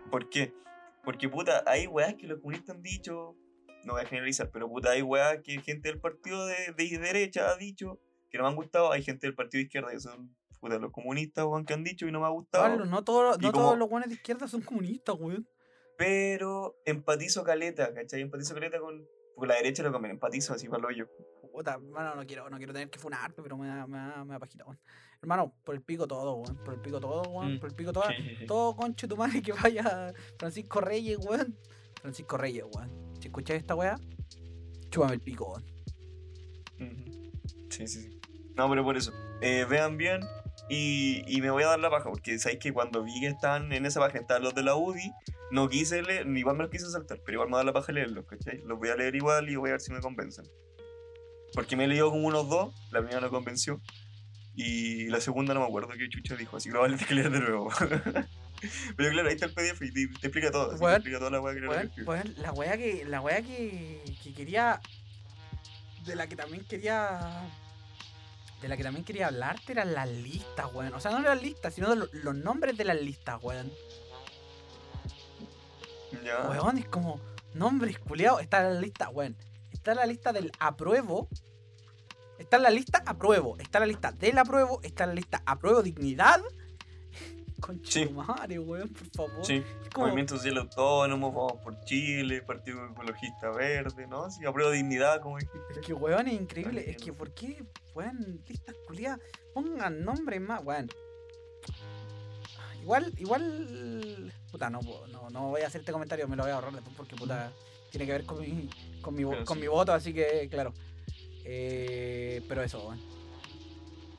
¿Por 0.09 0.29
qué? 0.29 0.53
Porque, 1.03 1.29
puta, 1.29 1.63
hay 1.67 1.87
weas 1.87 2.15
que 2.15 2.27
los 2.27 2.39
comunistas 2.39 2.75
han 2.75 2.81
dicho, 2.81 3.35
no 3.83 3.93
voy 3.93 4.01
a 4.01 4.05
generalizar, 4.05 4.49
pero 4.51 4.67
puta, 4.67 4.91
hay 4.91 5.01
weas 5.01 5.39
que 5.43 5.59
gente 5.61 5.89
del 5.89 5.99
partido 5.99 6.45
de, 6.45 6.73
de 6.75 6.97
derecha 6.97 7.49
ha 7.49 7.57
dicho 7.57 7.99
que 8.29 8.37
no 8.37 8.43
me 8.45 8.49
han 8.49 8.55
gustado, 8.55 8.91
hay 8.91 9.03
gente 9.03 9.27
del 9.27 9.35
partido 9.35 9.59
de 9.59 9.63
izquierda 9.65 9.91
que 9.91 9.99
son, 9.99 10.35
puta, 10.61 10.77
los 10.79 10.91
comunistas, 10.91 11.43
weón, 11.45 11.65
que 11.65 11.73
han 11.73 11.83
dicho 11.83 12.07
y 12.07 12.11
no 12.11 12.21
me 12.21 12.27
ha 12.27 12.29
gustado. 12.29 12.63
Pablo, 12.63 12.85
no, 12.85 13.03
todos 13.03 13.37
Y 13.39 13.45
no 13.45 13.51
como- 13.51 13.65
todos 13.65 13.77
los 13.79 13.89
weones 13.89 14.07
de 14.09 14.15
izquierda 14.15 14.47
son 14.47 14.61
comunistas, 14.61 15.15
weón. 15.19 15.45
Pero 15.97 16.77
empatizo 16.85 17.43
caleta, 17.43 17.93
¿cachai? 17.93 18.21
Empatizo 18.21 18.53
caleta 18.53 18.79
con... 18.79 19.05
Porque 19.35 19.47
la 19.49 19.55
derecha 19.55 19.83
lo 19.83 19.91
comen, 19.91 20.11
empatizo 20.11 20.53
así 20.53 20.69
para 20.69 20.93
yo. 20.95 21.05
Puta, 21.51 21.73
hermano, 21.73 22.15
no 22.15 22.25
quiero, 22.25 22.49
no 22.49 22.57
quiero 22.57 22.71
tener 22.73 22.89
que 22.89 22.97
funarte, 22.97 23.41
pero 23.43 23.57
me 23.57 23.67
da, 23.67 23.85
me 23.85 23.97
da, 23.97 24.23
me 24.23 24.33
da 24.33 24.39
pajita, 24.39 24.63
weón. 24.65 24.79
Hermano, 25.21 25.53
por 25.65 25.75
el 25.75 25.81
pico 25.81 26.07
todo, 26.07 26.35
weón. 26.35 26.55
Por 26.63 26.73
el 26.75 26.79
pico 26.79 26.99
todo, 26.99 27.21
weón. 27.23 27.55
Mm. 27.55 27.59
Por 27.59 27.69
el 27.69 27.75
pico 27.75 27.91
todo. 27.91 28.03
Todo 28.47 28.75
conche 28.75 29.07
tu 29.07 29.17
madre 29.17 29.41
que 29.41 29.51
vaya 29.51 30.13
Francisco 30.39 30.79
Reyes, 30.81 31.17
weón. 31.25 31.57
Francisco 32.01 32.37
Reyes, 32.37 32.65
weón. 32.73 32.89
Si 33.19 33.27
escuchas 33.27 33.57
esta 33.57 33.75
weá, 33.75 33.95
chúpame 34.89 35.13
el 35.15 35.21
pico, 35.21 35.51
weón. 35.51 35.65
Sí, 37.69 37.87
sí, 37.87 38.01
sí. 38.01 38.19
No, 38.55 38.69
pero 38.69 38.83
por 38.83 38.97
eso. 38.97 39.11
eh, 39.41 39.65
vean 39.69 39.97
bien 39.97 40.21
y, 40.73 41.23
y 41.27 41.41
me 41.41 41.51
voy 41.51 41.63
a 41.63 41.67
dar 41.67 41.79
la 41.81 41.89
paja, 41.89 42.05
porque 42.09 42.39
sabéis 42.39 42.61
que 42.61 42.71
cuando 42.71 43.03
vi 43.03 43.19
que 43.19 43.27
están 43.27 43.73
en 43.73 43.85
esa 43.85 43.99
página, 43.99 44.21
estaban 44.21 44.41
los 44.41 44.55
de 44.55 44.63
la 44.63 44.75
UDI, 44.75 45.11
no 45.51 45.67
quise 45.67 46.01
leer, 46.01 46.25
ni 46.25 46.39
igual 46.39 46.55
me 46.55 46.63
los 46.63 46.71
quise 46.71 46.89
saltar, 46.89 47.19
pero 47.25 47.35
igual 47.35 47.49
me 47.49 47.57
da 47.57 47.65
la 47.65 47.73
paja 47.73 47.91
leerlos, 47.91 48.25
¿cachai? 48.25 48.59
Los 48.65 48.79
voy 48.79 48.87
a 48.87 48.95
leer 48.95 49.13
igual 49.13 49.49
y 49.49 49.57
voy 49.57 49.71
a 49.71 49.73
ver 49.73 49.81
si 49.81 49.91
me 49.91 49.99
convencen. 49.99 50.45
Porque 51.53 51.75
me 51.75 51.89
leyó 51.89 52.09
como 52.09 52.25
unos 52.25 52.47
dos, 52.47 52.73
la 52.89 52.99
primera 53.01 53.19
no 53.19 53.29
convenció. 53.29 53.81
Y 54.55 55.07
la 55.07 55.19
segunda 55.19 55.53
no 55.53 55.59
me 55.59 55.65
acuerdo 55.65 55.89
qué 55.89 56.07
chucha 56.07 56.37
dijo, 56.37 56.55
así 56.55 56.69
que 56.69 56.75
lo 56.75 56.81
vale 56.81 56.95
que 56.95 57.15
leer 57.15 57.31
de 57.31 57.41
nuevo. 57.41 57.69
Pero 58.95 59.09
claro, 59.11 59.27
ahí 59.27 59.35
está 59.35 59.47
el 59.47 59.53
PDF 59.53 59.81
y 59.81 59.91
te, 59.91 60.07
te 60.21 60.27
explica 60.27 60.51
todo. 60.51 60.77
te 60.77 60.85
explica 60.85 61.19
toda 61.19 61.31
la 61.31 61.41
weá 61.41 61.53
que 61.53 62.03
weón, 62.03 62.33
la 62.37 62.53
wea 62.53 62.77
que. 62.77 63.03
La 63.03 63.19
wea 63.19 63.41
que, 63.41 64.01
que 64.23 64.33
quería. 64.33 64.79
De 66.05 66.15
la 66.15 66.27
que 66.27 66.37
también 66.37 66.63
quería. 66.63 67.19
De 68.61 68.67
la 68.67 68.77
que 68.77 68.83
también 68.83 69.03
quería 69.03 69.27
hablarte 69.27 69.71
eran 69.71 69.93
las 69.93 70.07
listas, 70.07 70.71
weón. 70.73 70.93
O 70.93 70.99
sea, 70.99 71.11
no 71.11 71.19
las 71.19 71.41
listas, 71.41 71.73
sino 71.73 71.89
de 71.89 71.95
lo- 71.95 72.07
los 72.13 72.35
nombres 72.35 72.77
de 72.77 72.85
las 72.85 73.01
listas, 73.01 73.41
weón. 73.43 73.71
Ya. 76.23 76.47
Weón, 76.49 76.77
es 76.77 76.87
como. 76.87 77.19
Nombres 77.53 77.99
culiados. 77.99 78.41
Está 78.41 78.65
en 78.65 78.75
la 78.75 78.79
lista, 78.81 79.09
weón. 79.09 79.35
Está 79.71 79.91
en 79.91 79.97
la 79.97 80.05
lista 80.05 80.31
del 80.31 80.51
apruebo. 80.59 81.27
Está 82.37 82.57
en 82.57 82.63
la 82.63 82.69
lista 82.69 83.03
apruebo. 83.05 83.57
Está 83.57 83.79
en 83.79 83.81
la 83.81 83.87
lista 83.87 84.11
del 84.11 84.37
apruebo. 84.37 84.79
Está 84.83 85.03
en 85.03 85.09
la 85.09 85.15
lista 85.15 85.41
apruebo 85.45 85.81
dignidad. 85.83 86.39
Concha 87.61 87.91
Sí. 87.91 88.09
madre, 88.09 88.59
weón, 88.59 88.89
por 88.89 89.07
favor. 89.11 89.45
Sí, 89.45 89.63
Es 89.83 89.89
como- 89.93 90.07
Movimiento 90.07 90.35
Social 90.35 90.57
Autónomo, 90.57 91.31
Vamos 91.31 91.61
por 91.63 91.79
Chile, 91.85 92.41
Partido 92.41 92.85
Ecologista 92.87 93.49
Verde, 93.51 94.07
¿no? 94.07 94.29
Sí, 94.29 94.45
apruebo 94.45 94.71
dignidad, 94.71 95.21
como 95.21 95.37
dijiste. 95.37 95.59
Es 95.73 95.79
que, 95.85 95.93
weón, 95.93 96.27
es 96.27 96.33
increíble. 96.41 96.89
Es 96.89 96.97
que, 96.97 97.13
¿por 97.13 97.31
qué, 97.33 97.63
weón, 97.95 98.41
listas 98.47 98.75
culiadas? 98.87 99.19
Pongan 99.53 100.03
nombres 100.03 100.41
más, 100.41 100.61
weón. 100.65 100.89
Igual, 102.81 103.13
igual. 103.17 104.33
Puta, 104.51 104.69
no, 104.69 104.79
no, 105.11 105.29
no 105.29 105.49
voy 105.49 105.61
a 105.61 105.67
hacer 105.67 105.81
este 105.81 105.91
comentario, 105.91 106.27
me 106.27 106.35
lo 106.35 106.43
voy 106.43 106.51
a 106.51 106.55
ahorrar 106.55 106.73
después 106.73 106.95
porque, 106.97 107.15
puta, 107.15 107.51
tiene 107.91 108.05
que 108.07 108.11
ver 108.11 108.25
con 108.25 108.39
mi, 108.41 108.69
con 109.01 109.13
mi, 109.15 109.23
con 109.23 109.55
sí. 109.57 109.61
mi 109.61 109.67
voto, 109.67 109.93
así 109.93 110.13
que, 110.13 110.47
claro. 110.49 110.73
Eh, 111.45 112.43
pero 112.47 112.63
eso, 112.63 112.79
weón. 112.87 112.99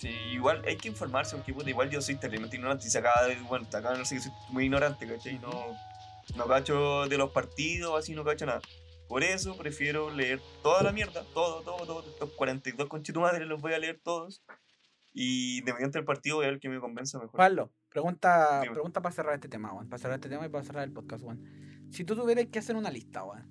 Sí, 0.03 0.09
igual 0.33 0.65
hay 0.67 0.77
que 0.77 0.89
informarse, 0.89 1.37
porque 1.37 1.55
puta, 1.55 1.71
igual 1.71 1.89
yo 1.89 2.03
soy 2.03 2.17
terriblemente 2.17 2.57
ignorante 2.57 2.89
y 2.89 2.91
se 2.91 2.99
acaba 2.99 3.25
de, 3.25 3.37
bueno, 3.43 3.69
acá 3.73 3.97
no 3.97 4.05
sé 4.05 4.17
que 4.17 4.23
soy 4.23 4.33
muy 4.49 4.65
ignorante, 4.65 5.07
¿cachai? 5.07 5.39
No, 5.39 5.77
no 6.35 6.47
cacho 6.49 7.07
de 7.07 7.17
los 7.17 7.31
partidos, 7.31 7.97
así 7.97 8.13
no 8.13 8.25
cacho 8.25 8.45
nada. 8.45 8.61
Por 9.07 9.23
eso 9.23 9.57
prefiero 9.57 10.11
leer 10.11 10.41
toda 10.61 10.83
la 10.83 10.91
mierda, 10.91 11.23
todo, 11.33 11.63
todo, 11.63 11.87
todo, 11.87 12.11
estos 12.11 12.33
42 12.33 12.89
conchetumadres 12.89 13.47
los 13.47 13.61
voy 13.61 13.75
a 13.75 13.79
leer 13.79 14.01
todos. 14.03 14.43
Y 15.13 15.61
dependiente 15.61 15.99
del 15.99 16.05
partido 16.05 16.35
voy 16.35 16.47
a 16.47 16.51
ver 16.51 16.59
que 16.59 16.69
me 16.69 16.81
convenza 16.81 17.21
mejor. 17.21 17.37
Pablo, 17.37 17.71
pregunta, 17.89 18.63
Dime. 18.63 18.73
pregunta 18.73 19.01
para 19.03 19.15
cerrar 19.15 19.35
este 19.35 19.49
tema, 19.49 19.73
weón. 19.73 19.89
Para 19.89 20.03
cerrar 20.03 20.17
este 20.17 20.29
tema 20.29 20.47
y 20.47 20.49
para 20.49 20.65
cerrar 20.65 20.83
el 20.83 20.93
podcast, 20.93 21.23
weón. 21.23 21.89
Si 21.93 22.03
tú 22.03 22.17
tuvieras 22.17 22.47
que 22.47 22.59
hacer 22.59 22.75
una 22.75 22.91
lista, 22.91 23.23
weón, 23.23 23.49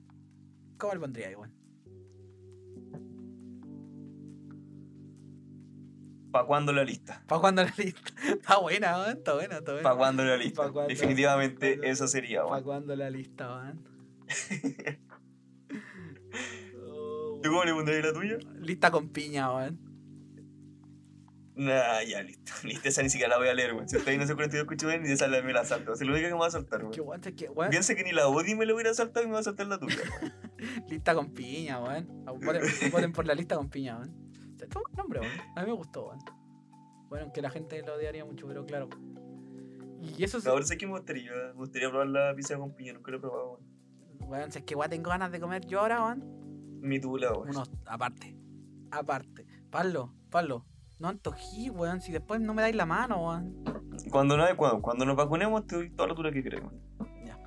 ¿cómo 0.77 0.95
le 0.95 0.99
pondrías, 0.99 1.33
weón? 1.33 1.60
¿Para 6.31 6.45
cuándo 6.45 6.71
la 6.73 6.83
lista? 6.83 7.23
¿Para 7.27 7.41
cuándo 7.41 7.63
la 7.63 7.73
lista? 7.77 8.11
Está 8.31 8.57
buena, 8.57 9.11
está 9.11 9.33
buena, 9.33 9.57
está 9.57 9.71
buena. 9.73 9.83
¿Para 9.83 9.95
cuándo 9.97 10.23
la 10.23 10.37
lista? 10.37 10.71
Definitivamente 10.87 11.77
¿Pa' 11.77 11.87
esa 11.87 12.07
sería, 12.07 12.43
¿Para 12.45 12.63
cuándo 12.63 12.95
la 12.95 13.09
lista, 13.09 13.53
weón? 13.55 13.83
Oh, 16.79 17.39
¿Tú 17.43 17.49
cómo 17.49 17.63
le 17.63 17.73
pondrías 17.73 18.05
la 18.05 18.13
tuya? 18.13 18.37
Lista 18.59 18.91
con 18.91 19.09
piña, 19.09 19.53
weón. 19.53 19.79
Nah, 21.53 22.01
ya, 22.03 22.23
listo. 22.23 22.53
Listo, 22.63 22.87
esa 22.87 23.03
ni 23.03 23.09
siquiera 23.09 23.29
la 23.31 23.37
voy 23.37 23.49
a 23.49 23.53
leer, 23.53 23.73
weón. 23.73 23.87
Si 23.89 23.97
estoy 23.97 24.15
en 24.15 24.21
ese 24.21 24.33
42 24.35 24.65
conchetumadres, 24.67 25.05
ni 25.07 25.13
esa 25.13 25.27
la- 25.27 25.41
me 25.41 25.51
la 25.53 25.65
salto. 25.65 25.93
Es 25.93 26.01
lo 26.01 26.13
único 26.13 26.27
que 26.27 26.33
me 26.33 26.39
va 26.39 26.47
a 26.47 26.51
saltar, 26.51 26.85
weón. 26.85 27.21
Piensa 27.69 27.93
que 27.93 28.03
ni 28.03 28.13
la 28.13 28.27
Odi 28.27 28.55
me 28.55 28.65
lo 28.65 28.73
hubiera 28.73 28.93
saltado 28.93 29.25
y 29.25 29.27
me 29.27 29.33
va 29.33 29.39
a 29.41 29.43
saltar 29.43 29.67
la 29.67 29.77
tuya. 29.77 29.97
lista 30.89 31.13
con 31.13 31.33
piña, 31.33 31.79
weón. 31.79 32.07
Voten, 32.25 32.61
voten 32.91 33.11
por 33.11 33.27
la 33.27 33.35
lista 33.35 33.57
con 33.57 33.69
piña, 33.69 33.97
weón. 33.97 34.30
Buen 34.73 34.95
nombre, 34.97 35.19
weón. 35.21 35.31
A 35.55 35.61
mí 35.61 35.67
me 35.67 35.73
gustó, 35.73 36.07
weón. 36.07 36.19
Bueno, 37.09 37.25
aunque 37.25 37.41
la 37.41 37.49
gente 37.49 37.81
lo 37.83 37.95
odiaría 37.95 38.23
mucho, 38.25 38.47
pero 38.47 38.65
claro. 38.65 38.89
Y 40.01 40.23
eso 40.23 40.39
sí, 40.41 40.47
Ahora 40.47 40.65
sé 40.65 40.77
que 40.77 40.87
me 40.87 40.93
gustaría, 40.93 41.31
me 41.47 41.53
gustaría 41.53 41.89
probar 41.89 42.07
la 42.07 42.33
pizza 42.35 42.57
con 42.57 42.73
piña, 42.73 42.93
nunca 42.93 43.11
lo 43.11 43.17
he 43.17 43.19
probado, 43.19 43.51
weón. 43.53 44.29
weón, 44.31 44.51
si 44.51 44.59
es 44.59 44.65
que 44.65 44.75
weón 44.75 44.89
tengo 44.89 45.09
ganas 45.09 45.31
de 45.31 45.39
comer 45.39 45.65
yo 45.67 45.79
ahora, 45.81 46.03
weón. 46.05 46.79
Mi 46.81 46.99
tula, 46.99 47.31
weón. 47.33 47.49
Unos, 47.49 47.69
aparte. 47.85 48.35
Aparte. 48.91 49.45
Pablo, 49.69 50.13
Pablo. 50.29 50.65
No 50.99 51.07
antojí, 51.09 51.69
weón. 51.69 52.01
Si 52.01 52.11
después 52.11 52.39
no 52.41 52.53
me 52.53 52.61
dais 52.61 52.75
la 52.75 52.85
mano, 52.85 53.27
weón. 53.27 53.63
Cuando, 54.11 54.35
no, 54.37 54.43
cuando, 54.57 54.81
cuando 54.81 55.05
nos 55.05 55.15
vacunemos, 55.15 55.67
te 55.67 55.75
doy 55.75 55.89
toda 55.91 56.09
la 56.09 56.15
tula 56.15 56.31
que 56.31 56.41
queremos. 56.43 56.73
Ya. 57.25 57.37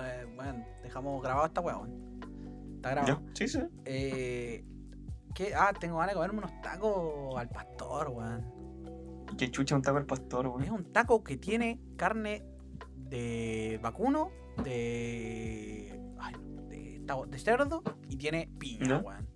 Eh, 0.00 0.26
Bueno, 0.36 0.64
dejamos 0.82 1.22
grabado 1.22 1.46
esta 1.46 1.60
weón. 1.60 2.20
Está 2.76 2.90
¿Ya? 2.90 3.02
grabado. 3.04 3.22
Sí, 3.34 3.48
sí. 3.48 3.60
Eh, 3.84 4.64
¿qué? 5.34 5.54
Ah, 5.54 5.72
tengo 5.78 5.96
ganas 5.98 6.10
de 6.10 6.14
comerme 6.14 6.38
unos 6.38 6.60
tacos 6.62 7.36
al 7.36 7.48
pastor, 7.48 8.08
weón. 8.10 8.52
Qué 9.38 9.50
chucha 9.50 9.74
un 9.74 9.82
taco 9.82 9.96
al 9.98 10.06
pastor, 10.06 10.46
Es 10.46 10.52
weón. 10.52 10.70
un 10.86 10.92
taco 10.92 11.24
que 11.24 11.36
tiene 11.36 11.80
carne 11.96 12.44
de 12.96 13.78
vacuno, 13.82 14.30
de. 14.62 16.00
Ay, 16.20 16.34
de, 16.68 17.00
de 17.28 17.38
cerdo 17.38 17.82
y 18.08 18.16
tiene 18.16 18.48
piña, 18.58 18.98
weón. 18.98 19.28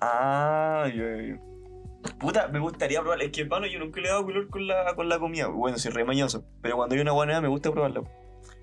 Ah, 0.00 0.86
yo, 0.94 1.04
yo. 1.20 1.36
Puta, 2.20 2.48
me 2.48 2.58
gustaría 2.60 3.00
probar. 3.00 3.20
Es 3.22 3.32
que, 3.32 3.42
hermano, 3.42 3.66
yo 3.66 3.78
nunca 3.78 4.00
le 4.00 4.06
he 4.08 4.10
dado 4.10 4.24
color 4.24 4.48
con 4.48 4.66
la, 4.66 4.94
con 4.94 5.08
la 5.08 5.18
comida. 5.18 5.48
Bueno, 5.48 5.78
soy 5.78 5.90
re 5.92 6.04
mañoso. 6.04 6.44
Pero 6.62 6.76
cuando 6.76 6.94
hay 6.94 7.00
una 7.00 7.12
buena 7.12 7.40
me 7.40 7.48
gusta 7.48 7.72
probarla. 7.72 8.02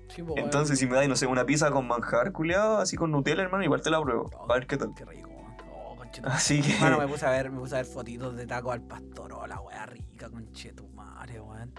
Sí, 0.08 0.22
weón. 0.22 0.38
Entonces, 0.38 0.78
si 0.78 0.86
me 0.86 0.94
dais, 0.96 1.08
no 1.08 1.16
sé, 1.16 1.26
una 1.26 1.44
pizza 1.44 1.70
con 1.70 1.86
manjar 1.86 2.32
culeado, 2.32 2.78
así 2.78 2.96
con 2.96 3.10
Nutella, 3.10 3.42
hermano, 3.42 3.64
igual 3.64 3.82
te 3.82 3.90
la 3.90 4.00
pruebo. 4.00 4.30
Oh, 4.38 4.50
A 4.50 4.54
ver 4.54 4.66
qué 4.66 4.76
tal. 4.76 4.94
Qué 4.94 5.04
rico, 5.04 5.28
Así 6.24 6.60
que. 6.62 6.76
Bueno, 6.78 6.98
me 6.98 7.06
puse 7.08 7.26
a 7.26 7.30
ver, 7.30 7.50
me 7.50 7.58
puse 7.58 7.74
a 7.74 7.78
ver 7.78 7.86
fotitos 7.86 8.36
de 8.36 8.46
taco 8.46 8.72
al 8.72 8.82
pastor. 8.82 9.32
Oh, 9.32 9.46
la 9.46 9.60
wea 9.60 9.86
rica, 9.86 10.28
conchetumare, 10.30 11.40
weón. 11.40 11.72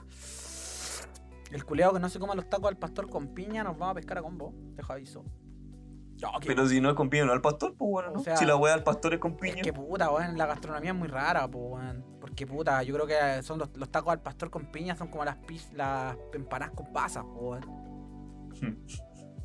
El 1.51 1.63
culeado 1.63 1.93
que 1.93 1.99
no 1.99 2.09
se 2.09 2.19
coma 2.19 2.35
los 2.35 2.49
tacos 2.49 2.67
al 2.69 2.77
pastor 2.77 3.09
con 3.09 3.33
piña 3.33 3.63
nos 3.63 3.77
vamos 3.77 3.91
a 3.91 3.95
pescar 3.95 4.17
a 4.17 4.21
combo. 4.21 4.53
Deja 4.75 4.93
aviso. 4.93 5.23
Pero 6.45 6.67
si 6.67 6.81
no 6.81 6.89
es 6.89 6.95
con 6.95 7.09
piña, 7.09 7.25
no 7.25 7.31
al 7.31 7.41
pastor, 7.41 7.75
pues 7.77 7.91
bueno, 7.91 8.11
¿no? 8.11 8.19
O 8.19 8.23
sea, 8.23 8.35
si 8.37 8.45
la 8.45 8.55
wea 8.55 8.73
al 8.73 8.83
pastor 8.83 9.13
es 9.13 9.19
con 9.19 9.33
es 9.33 9.37
piña. 9.37 9.61
que 9.61 9.71
puta, 9.71 10.09
weón, 10.11 10.35
la 10.37 10.47
gastronomía 10.47 10.89
es 10.91 10.97
muy 10.97 11.07
rara, 11.07 11.47
pues, 11.47 11.63
weón. 11.63 12.03
Porque 12.19 12.47
puta, 12.47 12.81
yo 12.83 12.93
creo 12.95 13.05
que 13.05 13.43
son 13.43 13.59
los, 13.59 13.69
los 13.77 13.89
tacos 13.91 14.11
al 14.11 14.21
pastor 14.21 14.49
con 14.49 14.71
piña 14.71 14.95
son 14.95 15.09
como 15.09 15.23
las 15.23 15.37
las 15.73 16.17
empanadas 16.33 16.73
con 16.75 16.91
pasas, 16.91 17.23
pues, 17.23 17.63
weón. 17.65 17.87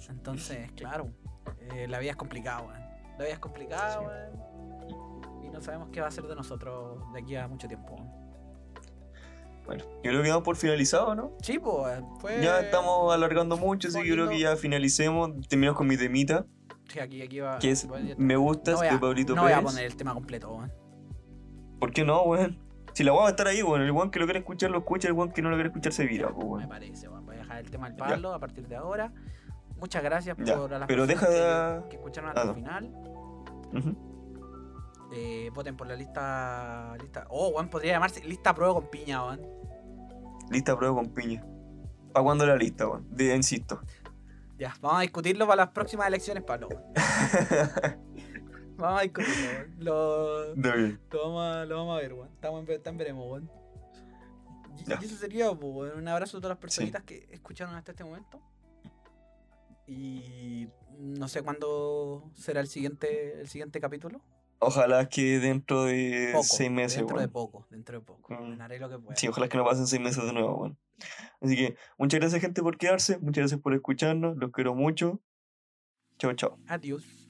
Entonces, 0.08 0.72
claro, 0.72 1.12
eh, 1.60 1.86
la 1.88 1.98
vida 1.98 2.12
es 2.12 2.16
complicada, 2.16 2.62
weón. 2.62 2.80
La 3.18 3.24
vida 3.24 3.34
es 3.34 3.38
complicada, 3.38 3.98
Sí. 3.98 4.04
weón. 4.06 4.51
No 5.62 5.66
sabemos 5.66 5.90
qué 5.92 6.00
va 6.00 6.08
a 6.08 6.10
ser 6.10 6.24
de 6.24 6.34
nosotros 6.34 6.98
de 7.12 7.20
aquí 7.20 7.36
a 7.36 7.46
mucho 7.46 7.68
tiempo, 7.68 7.94
weón. 7.94 8.10
Bueno, 9.64 9.84
yo 10.02 10.10
creo 10.10 10.20
que 10.24 10.28
damos 10.28 10.42
por 10.42 10.56
finalizado, 10.56 11.14
¿no? 11.14 11.36
Sí, 11.40 11.60
pues, 11.60 12.02
fue... 12.18 12.42
Ya 12.42 12.58
estamos 12.58 13.14
alargando 13.14 13.56
mucho, 13.56 13.86
así 13.86 14.02
que 14.02 14.08
yo 14.08 14.14
creo 14.16 14.28
que 14.28 14.40
ya 14.40 14.56
finalicemos. 14.56 15.30
Terminamos 15.48 15.78
con 15.78 15.86
mi 15.86 15.96
temita, 15.96 16.46
Sí, 16.88 16.98
aquí, 16.98 17.22
aquí 17.22 17.38
va... 17.38 17.60
que 17.60 17.70
es 17.70 17.86
Me 18.18 18.34
Gustas 18.34 18.74
no 18.74 18.80
a, 18.88 18.92
de 18.92 18.98
Pablito 18.98 19.36
no 19.36 19.42
voy 19.42 19.52
a 19.52 19.62
poner 19.62 19.84
el 19.84 19.94
tema 19.96 20.12
completo, 20.14 20.52
weón. 20.52 20.72
¿Por 21.78 21.92
qué 21.92 22.04
no, 22.04 22.22
weón? 22.24 22.58
Si 22.92 23.04
la 23.04 23.12
weá 23.12 23.22
va 23.22 23.26
a 23.28 23.30
estar 23.30 23.46
ahí, 23.46 23.62
weón. 23.62 23.82
El 23.82 23.92
weón 23.92 24.10
que 24.10 24.18
lo 24.18 24.24
quiere 24.26 24.40
escuchar, 24.40 24.68
lo 24.72 24.78
escucha. 24.78 25.06
El 25.06 25.14
weón 25.14 25.30
que 25.30 25.42
no 25.42 25.48
lo 25.50 25.54
quiere 25.54 25.68
escuchar, 25.68 25.92
se 25.92 26.06
vira, 26.06 26.26
pues, 26.30 26.44
Me 26.44 26.52
weón. 26.54 26.68
parece, 26.68 27.08
weón. 27.08 27.24
Voy 27.24 27.36
a 27.36 27.38
dejar 27.38 27.58
el 27.60 27.70
tema 27.70 27.86
al 27.86 27.94
palo 27.94 28.34
a 28.34 28.40
partir 28.40 28.66
de 28.66 28.74
ahora. 28.74 29.12
Muchas 29.78 30.02
gracias 30.02 30.36
Ya, 30.44 30.56
por 30.58 30.74
a 30.74 30.80
las 30.80 30.88
pero 30.88 31.06
personas 31.06 31.30
deja 31.30 31.74
de- 31.76 31.82
que, 31.84 31.88
que 31.90 31.96
escucharon 31.98 32.30
hasta 32.30 32.40
Ah, 32.40 32.44
el 32.44 32.48
no. 32.48 32.54
final. 32.56 32.92
Ujú. 33.74 34.11
Eh, 35.12 35.50
voten 35.54 35.76
por 35.76 35.86
la 35.86 35.94
lista. 35.94 36.96
lista. 37.00 37.26
Oh, 37.28 37.48
weón, 37.48 37.68
podría 37.68 37.92
llamarse 37.92 38.24
lista 38.24 38.54
prueba 38.54 38.74
con 38.74 38.88
piña, 38.88 39.24
weón. 39.24 39.40
Lista 40.50 40.76
prueba 40.76 40.94
con 40.94 41.10
piña. 41.10 41.44
¿Para 42.12 42.24
cuándo 42.24 42.46
la 42.46 42.56
lista? 42.56 42.86
De- 43.10 43.34
insisto. 43.36 43.80
Ya, 44.58 44.74
vamos 44.80 44.98
a 44.98 45.02
discutirlo 45.02 45.46
para 45.46 45.64
las 45.64 45.72
próximas 45.72 46.06
elecciones, 46.06 46.44
Pablo. 46.44 46.68
Vamos 48.76 49.00
a 49.00 49.02
discutirlo, 49.02 49.52
weón. 49.52 49.74
Lo, 49.78 50.54
lo 51.10 51.22
vamos 51.22 51.56
a, 51.56 51.64
lo 51.66 51.76
vamos 51.76 51.98
a 51.98 52.00
ver, 52.00 52.14
weón. 52.14 52.28
Estamos 52.34 52.68
en, 52.68 52.98
veremos, 52.98 53.30
weón. 53.30 53.50
Y, 54.78 55.04
eso 55.04 55.16
sería, 55.16 55.50
un 55.50 56.08
abrazo 56.08 56.38
a 56.38 56.40
todas 56.40 56.56
las 56.56 56.58
personitas 56.58 57.02
que 57.04 57.28
escucharon 57.30 57.74
hasta 57.74 57.92
este 57.92 58.02
momento. 58.02 58.40
Y 59.86 60.68
no 60.98 61.28
sé 61.28 61.42
cuándo 61.42 62.30
será 62.34 62.60
el 62.60 62.68
siguiente, 62.68 63.40
el 63.40 63.48
siguiente 63.48 63.80
capítulo. 63.80 64.20
Ojalá 64.64 65.08
que 65.08 65.40
dentro 65.40 65.84
de 65.84 66.30
Poco, 66.32 66.44
seis 66.44 66.70
meses, 66.70 66.98
dentro 66.98 67.18
de 67.20 67.26
poco, 67.26 67.66
dentro 67.68 67.98
de 67.98 68.04
poco. 68.04 68.32
Mm. 68.32 68.56
Me 68.56 68.64
haré 68.64 68.78
lo 68.78 68.88
que 68.88 68.98
pueda. 68.98 69.16
Sí, 69.16 69.26
ojalá 69.26 69.48
que 69.48 69.56
no 69.56 69.64
pasen 69.64 69.88
seis 69.88 70.00
meses 70.00 70.24
de 70.24 70.32
nuevo, 70.32 70.56
weón. 70.56 70.78
Así 71.40 71.56
que, 71.56 71.76
muchas 71.98 72.20
gracias, 72.20 72.40
gente, 72.40 72.62
por 72.62 72.78
quedarse. 72.78 73.18
Muchas 73.18 73.42
gracias 73.42 73.60
por 73.60 73.74
escucharnos. 73.74 74.36
Los 74.36 74.52
quiero 74.52 74.76
mucho. 74.76 75.20
Chao, 76.18 76.32
chao. 76.34 76.58
Adiós. 76.68 77.21